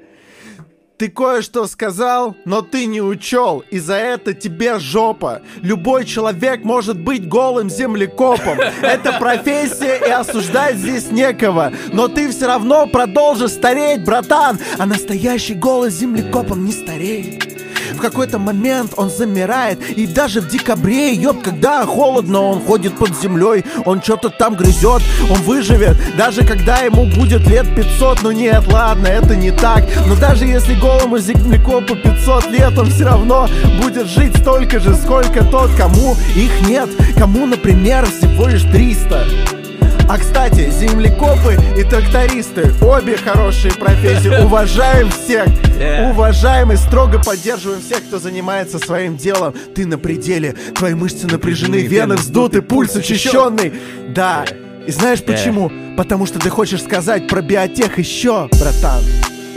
Ты 0.98 1.10
кое-что 1.10 1.66
сказал, 1.66 2.34
но 2.46 2.62
ты 2.62 2.86
не 2.86 3.02
учел, 3.02 3.62
и 3.70 3.78
за 3.78 3.96
это 3.96 4.32
тебе 4.32 4.78
жопа. 4.78 5.42
Любой 5.60 6.06
человек 6.06 6.64
может 6.64 6.98
быть 6.98 7.28
голым 7.28 7.68
землекопом. 7.68 8.58
Это 8.82 9.12
профессия, 9.18 9.98
и 9.98 10.10
осуждать 10.10 10.76
здесь 10.76 11.10
некого. 11.10 11.70
Но 11.92 12.08
ты 12.08 12.30
все 12.30 12.46
равно 12.46 12.86
продолжишь 12.86 13.50
стареть, 13.50 14.06
братан. 14.06 14.58
А 14.78 14.86
настоящий 14.86 15.52
голый 15.52 15.90
землекопом 15.90 16.64
не 16.64 16.72
стареет. 16.72 17.55
В 17.96 18.00
какой-то 18.00 18.38
момент 18.38 18.92
он 18.96 19.10
замирает. 19.10 19.80
И 19.90 20.06
даже 20.06 20.40
в 20.40 20.48
декабре, 20.48 21.14
ёб, 21.14 21.42
когда 21.42 21.84
холодно, 21.84 22.40
он 22.42 22.60
ходит 22.60 22.96
под 22.96 23.18
землей, 23.20 23.64
он 23.84 24.02
что-то 24.02 24.30
там 24.30 24.54
грызет, 24.54 25.02
он 25.30 25.38
выживет, 25.42 25.96
даже 26.16 26.44
когда 26.44 26.78
ему 26.78 27.06
будет 27.06 27.46
лет 27.48 27.66
500. 27.74 28.22
Ну 28.22 28.30
нет, 28.30 28.70
ладно, 28.72 29.06
это 29.06 29.34
не 29.34 29.50
так. 29.50 29.84
Но 30.06 30.14
даже 30.14 30.44
если 30.44 30.74
голому 30.74 31.18
землекопу 31.18 31.96
500 31.96 32.50
лет, 32.50 32.78
он 32.78 32.90
все 32.90 33.04
равно 33.04 33.48
будет 33.82 34.06
жить 34.06 34.36
столько 34.36 34.78
же, 34.78 34.94
сколько 34.94 35.44
тот, 35.44 35.70
кому 35.76 36.16
их 36.34 36.68
нет. 36.68 36.88
Кому, 37.18 37.46
например, 37.46 38.06
всего 38.06 38.46
лишь 38.46 38.62
300. 38.62 39.65
А 40.08 40.18
кстати, 40.18 40.70
землекопы 40.70 41.58
и 41.76 41.82
трактористы 41.82 42.72
Обе 42.80 43.16
хорошие 43.16 43.72
профессии. 43.74 44.28
Уважаем 44.44 45.10
всех. 45.10 45.48
Yeah. 45.78 46.12
Уважаем 46.12 46.70
и 46.70 46.76
строго 46.76 47.18
поддерживаем 47.18 47.80
всех, 47.80 48.06
кто 48.06 48.20
занимается 48.20 48.78
своим 48.78 49.16
делом. 49.16 49.52
Ты 49.74 49.84
на 49.84 49.98
пределе, 49.98 50.54
твои 50.76 50.94
мышцы 50.94 51.26
напряжены 51.26 51.76
Вены 51.76 52.14
вздуты, 52.14 52.62
пульс 52.62 52.94
учащенный. 52.94 53.72
Да, 54.08 54.44
и 54.86 54.92
знаешь 54.92 55.22
почему? 55.22 55.72
Потому 55.96 56.26
что 56.26 56.38
ты 56.38 56.50
хочешь 56.50 56.82
сказать 56.82 57.26
про 57.26 57.42
биотех 57.42 57.98
еще, 57.98 58.48
братан 58.52 59.02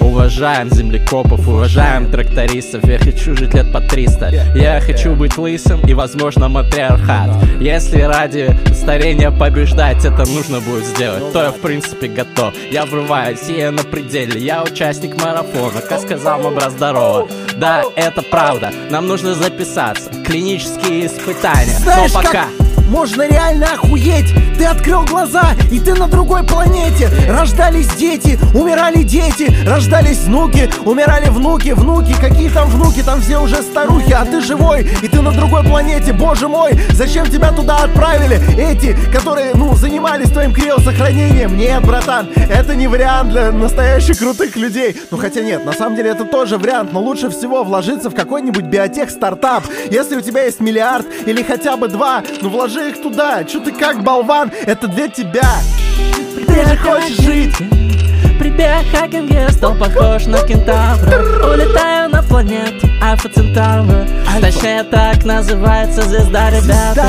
Уважаем 0.02 0.70
землекопов, 0.70 1.48
уважаем 1.48 2.12
трактористов. 2.12 2.84
Я 2.86 3.00
хочу 3.00 3.36
жить 3.36 3.54
лет 3.54 3.72
по 3.72 3.82
300 3.82 4.54
Я 4.56 4.82
хочу 4.82 5.16
быть 5.16 5.38
лысым 5.38 5.82
и, 5.82 5.94
возможно, 5.94 6.50
матриархат. 6.50 7.30
Если 7.60 8.02
ради 8.02 8.58
старения 8.74 9.32
побеждать 9.32 10.06
это 10.06 10.26
нужно 10.30 10.60
будет 10.62 10.86
сделать. 10.86 11.32
То 11.34 11.44
я, 11.44 11.52
в 11.52 11.60
принципе, 11.60 12.08
готов. 12.08 12.54
Я 12.72 12.86
врываюсь, 12.86 13.48
я 13.50 13.72
на 13.72 13.84
пределе. 13.84 14.40
Я 14.40 14.64
участник 14.64 15.22
марафона, 15.22 15.82
как 15.82 16.02
сказал 16.02 16.42
Мабра 16.42 16.70
здорово 16.70 17.28
Да, 17.58 17.84
это 17.96 18.22
правда, 18.22 18.72
нам 18.90 19.08
нужно 19.08 19.36
записаться. 19.36 20.10
Клинические 20.26 21.06
испытания. 21.06 21.78
Знаешь, 21.80 22.14
Но 22.14 22.22
пока... 22.22 22.32
как 22.32 22.69
можно 22.90 23.28
реально 23.28 23.68
охуеть. 23.74 24.34
Ты 24.58 24.66
открыл 24.66 25.06
глаза, 25.06 25.52
и 25.72 25.80
ты 25.80 25.94
на 25.94 26.08
другой 26.08 26.44
планете. 26.44 27.10
Рождались 27.30 27.88
дети, 27.96 28.38
умирали 28.54 29.04
дети. 29.04 29.56
Рождались 29.66 30.20
внуки, 30.20 30.70
умирали 30.86 31.30
внуки. 31.30 31.70
Внуки, 31.70 32.14
какие 32.20 32.50
там 32.50 32.70
внуки, 32.70 33.02
там 33.02 33.22
все 33.22 33.42
уже 33.42 33.62
старухи 33.62 34.12
А 34.12 34.26
ты 34.26 34.42
живой, 34.42 34.90
и 35.02 35.08
ты 35.08 35.22
на 35.22 35.32
другой 35.32 35.64
планете. 35.64 36.14
Боже 36.14 36.48
мой, 36.48 36.72
зачем 36.92 37.26
тебя 37.28 37.52
туда 37.52 37.84
отправили? 37.84 38.40
Эти, 38.60 38.98
которые, 39.12 39.54
ну, 39.54 39.76
занимались 39.76 40.32
твоим 40.32 40.54
криосохранением. 40.54 41.58
Нет, 41.58 41.86
братан, 41.86 42.30
это 42.50 42.76
не 42.76 42.88
вариант 42.88 43.30
для 43.30 43.52
настоящих 43.52 44.18
крутых 44.18 44.56
людей. 44.56 44.98
Ну 45.12 45.18
хотя 45.18 45.42
нет, 45.42 45.66
на 45.66 45.74
самом 45.74 45.96
деле 45.96 46.12
это 46.12 46.26
тоже 46.26 46.58
вариант 46.58 46.94
Но 46.94 47.02
лучше 47.02 47.30
всего 47.30 47.64
вложиться 47.64 48.10
в 48.10 48.16
какой-нибудь 48.16 48.66
биотех-стартап. 48.66 49.64
Если 49.92 50.16
у 50.16 50.22
тебя 50.22 50.44
есть 50.44 50.60
миллиард 50.60 51.06
или 51.26 51.44
хотя 51.44 51.78
бы 51.78 51.88
два 51.88 52.24
Ну 52.42 52.50
вложи 52.50 52.79
их 52.88 53.02
туда, 53.02 53.44
чё 53.44 53.60
ты 53.60 53.72
как 53.72 54.04
болван, 54.04 54.52
это 54.66 54.88
для 54.88 55.08
тебя. 55.08 55.50
Ты 56.48 56.66
же 56.66 56.78
хочешь 56.78 57.20
жить. 57.20 57.56
Прибег 58.40 58.86
хакинге 58.92 59.50
стал 59.50 59.76
похож 59.76 60.26
на 60.26 60.40
кентавра. 60.40 61.20
Улетаю 61.46 62.10
на 62.10 62.24
планету 62.24 62.88
Альфа. 63.04 63.28
Центавра 63.28 64.08
Точнее 64.40 64.84
так 64.84 65.26
называется 65.26 66.04
звезда, 66.04 66.50
ребята. 66.50 67.06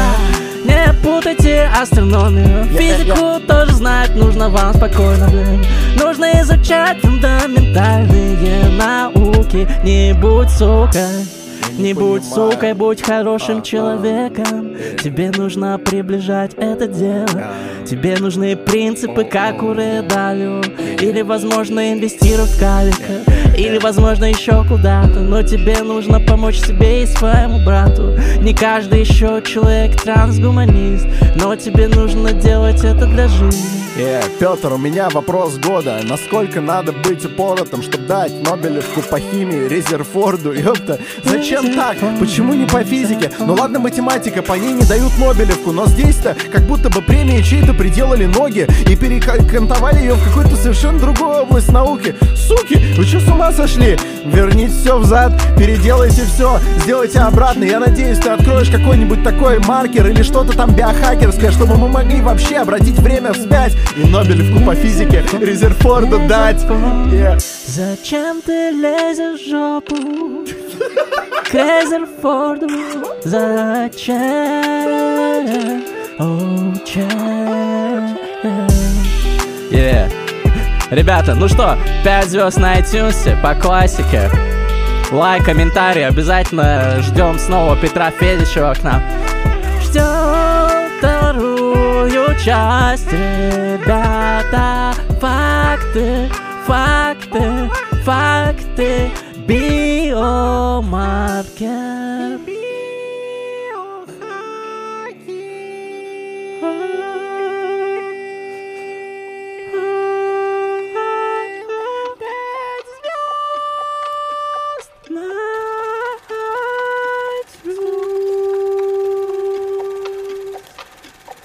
Не 0.65 0.93
путайте 1.03 1.71
астрономию. 1.81 2.65
Физику 2.77 3.41
тоже 3.47 3.75
знать 3.75 4.15
нужно 4.17 4.49
вам 4.51 4.75
спокойно, 4.75 5.29
блин. 5.29 5.65
Нужно 5.97 6.41
изучать 6.43 7.01
фундаментальные 7.01 8.69
науки. 8.77 9.69
Не 9.85 10.13
будь 10.15 10.51
сукой 10.51 11.40
не 11.81 11.95
будь 11.95 12.25
сукой, 12.25 12.75
будь 12.75 13.03
хорошим 13.03 13.63
человеком. 13.63 14.77
Тебе 15.03 15.31
нужно 15.31 15.79
приближать 15.79 16.53
это 16.55 16.87
дело. 16.87 17.55
Тебе 17.87 18.17
нужны 18.19 18.57
принципы, 18.57 19.25
как 19.25 19.63
у 19.63 19.73
Редалю. 19.73 20.63
Или, 21.01 21.23
возможно, 21.23 21.93
инвестировать 21.93 22.51
в 22.51 22.61
кавика. 22.61 23.57
Или, 23.57 23.79
возможно, 23.79 24.27
еще 24.27 24.65
куда-то. 24.69 25.21
Но 25.21 25.43
тебе 25.43 25.83
нужно 25.83 26.21
помочь 26.21 26.61
себе 26.61 27.03
и 27.03 27.07
своему 27.07 27.65
брату. 27.65 28.17
Не 28.41 28.55
каждый 28.55 29.01
еще 29.01 29.43
человек 29.43 30.01
трансгуманист. 30.01 31.07
Но 31.37 31.57
тебе 31.57 31.89
нужно 31.89 32.33
делать 32.33 32.85
это 32.85 33.07
для 33.07 33.29
жизни 33.29 33.90
Э, 34.03 34.23
Петр, 34.39 34.73
у 34.73 34.79
меня 34.79 35.11
вопрос 35.11 35.59
года 35.59 36.01
Насколько 36.03 36.63
надо 36.63 36.93
быть 36.93 37.23
упоротым, 37.27 37.83
чтобы 37.83 38.07
дать 38.07 38.33
Нобелевку 38.43 39.03
по 39.03 39.19
химии 39.19 39.69
Резерфорду, 39.69 40.53
ёпта 40.53 40.99
Зачем 41.23 41.75
так? 41.75 41.99
Почему 42.19 42.55
не 42.55 42.65
по 42.65 42.83
физике? 42.83 43.31
Ну 43.39 43.53
ладно, 43.53 43.79
математика, 43.79 44.41
по 44.41 44.55
ней 44.55 44.73
не 44.73 44.85
дают 44.85 45.13
Нобелевку 45.19 45.73
Но 45.73 45.85
здесь-то 45.85 46.35
как 46.51 46.63
будто 46.63 46.89
бы 46.89 47.03
премии 47.03 47.43
чьи-то 47.43 47.75
приделали 47.75 48.25
ноги 48.25 48.67
И 48.89 48.97
перекантовали 48.97 49.99
ее 49.99 50.15
в 50.15 50.25
какую-то 50.25 50.57
совершенно 50.57 50.99
другую 50.99 51.43
область 51.43 51.71
науки 51.71 52.15
Суки, 52.35 52.95
вы 52.97 53.05
что 53.05 53.21
с 53.21 53.29
ума 53.29 53.53
сошли? 53.53 53.99
Верните 54.25 54.73
все 54.73 54.99
взад, 54.99 55.33
переделайте 55.59 56.25
все, 56.25 56.59
сделайте 56.85 57.19
обратно 57.19 57.65
Я 57.65 57.81
надеюсь, 57.81 58.19
ты 58.19 58.31
откроешь 58.31 58.71
какой-нибудь 58.71 59.23
такой 59.23 59.59
маркер 59.59 60.07
Или 60.07 60.23
что-то 60.23 60.57
там 60.57 60.75
биохакерское 60.75 61.51
Чтобы 61.51 61.77
мы 61.77 61.89
могли 61.89 62.23
вообще 62.23 62.57
обратить 62.57 62.99
время 62.99 63.35
вспять 63.35 63.77
И 63.97 64.05
Нобелевку 64.05 64.61
по 64.65 64.75
физике 64.75 65.25
Резерфорду 65.41 66.21
дать 66.29 66.63
Yeah. 67.11 67.39
Зачем 67.67 68.41
ты 68.41 68.71
лезешь 68.71 69.41
в 69.41 69.51
жопу? 69.51 69.97
К 71.51 71.55
Резерфорду 71.55 72.69
Зачем? 73.25 74.21
Yeah. 79.71 80.13
Ребята, 80.91 81.35
ну 81.35 81.49
что, 81.49 81.77
5 82.05 82.29
звезд 82.29 82.59
на 82.59 82.79
iTunes 82.79 83.41
по 83.43 83.55
классике. 83.55 84.31
Лайк, 85.11 85.45
комментарий, 85.45 86.07
обязательно 86.07 87.01
ждем 87.01 87.39
снова 87.39 87.77
Петра 87.77 88.13
Федичева 88.13 88.75
к 88.75 88.85
нам. 88.85 89.03
Ждем 89.83 90.99
вторую 90.99 91.50
часть, 92.45 93.13
ребята 93.13 94.95
Факты, 95.21 96.31
факты, 96.67 97.71
факты 98.05 99.11
Биомаркер 99.47 100.41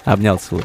Обнял 0.06 0.38
целую. 0.38 0.64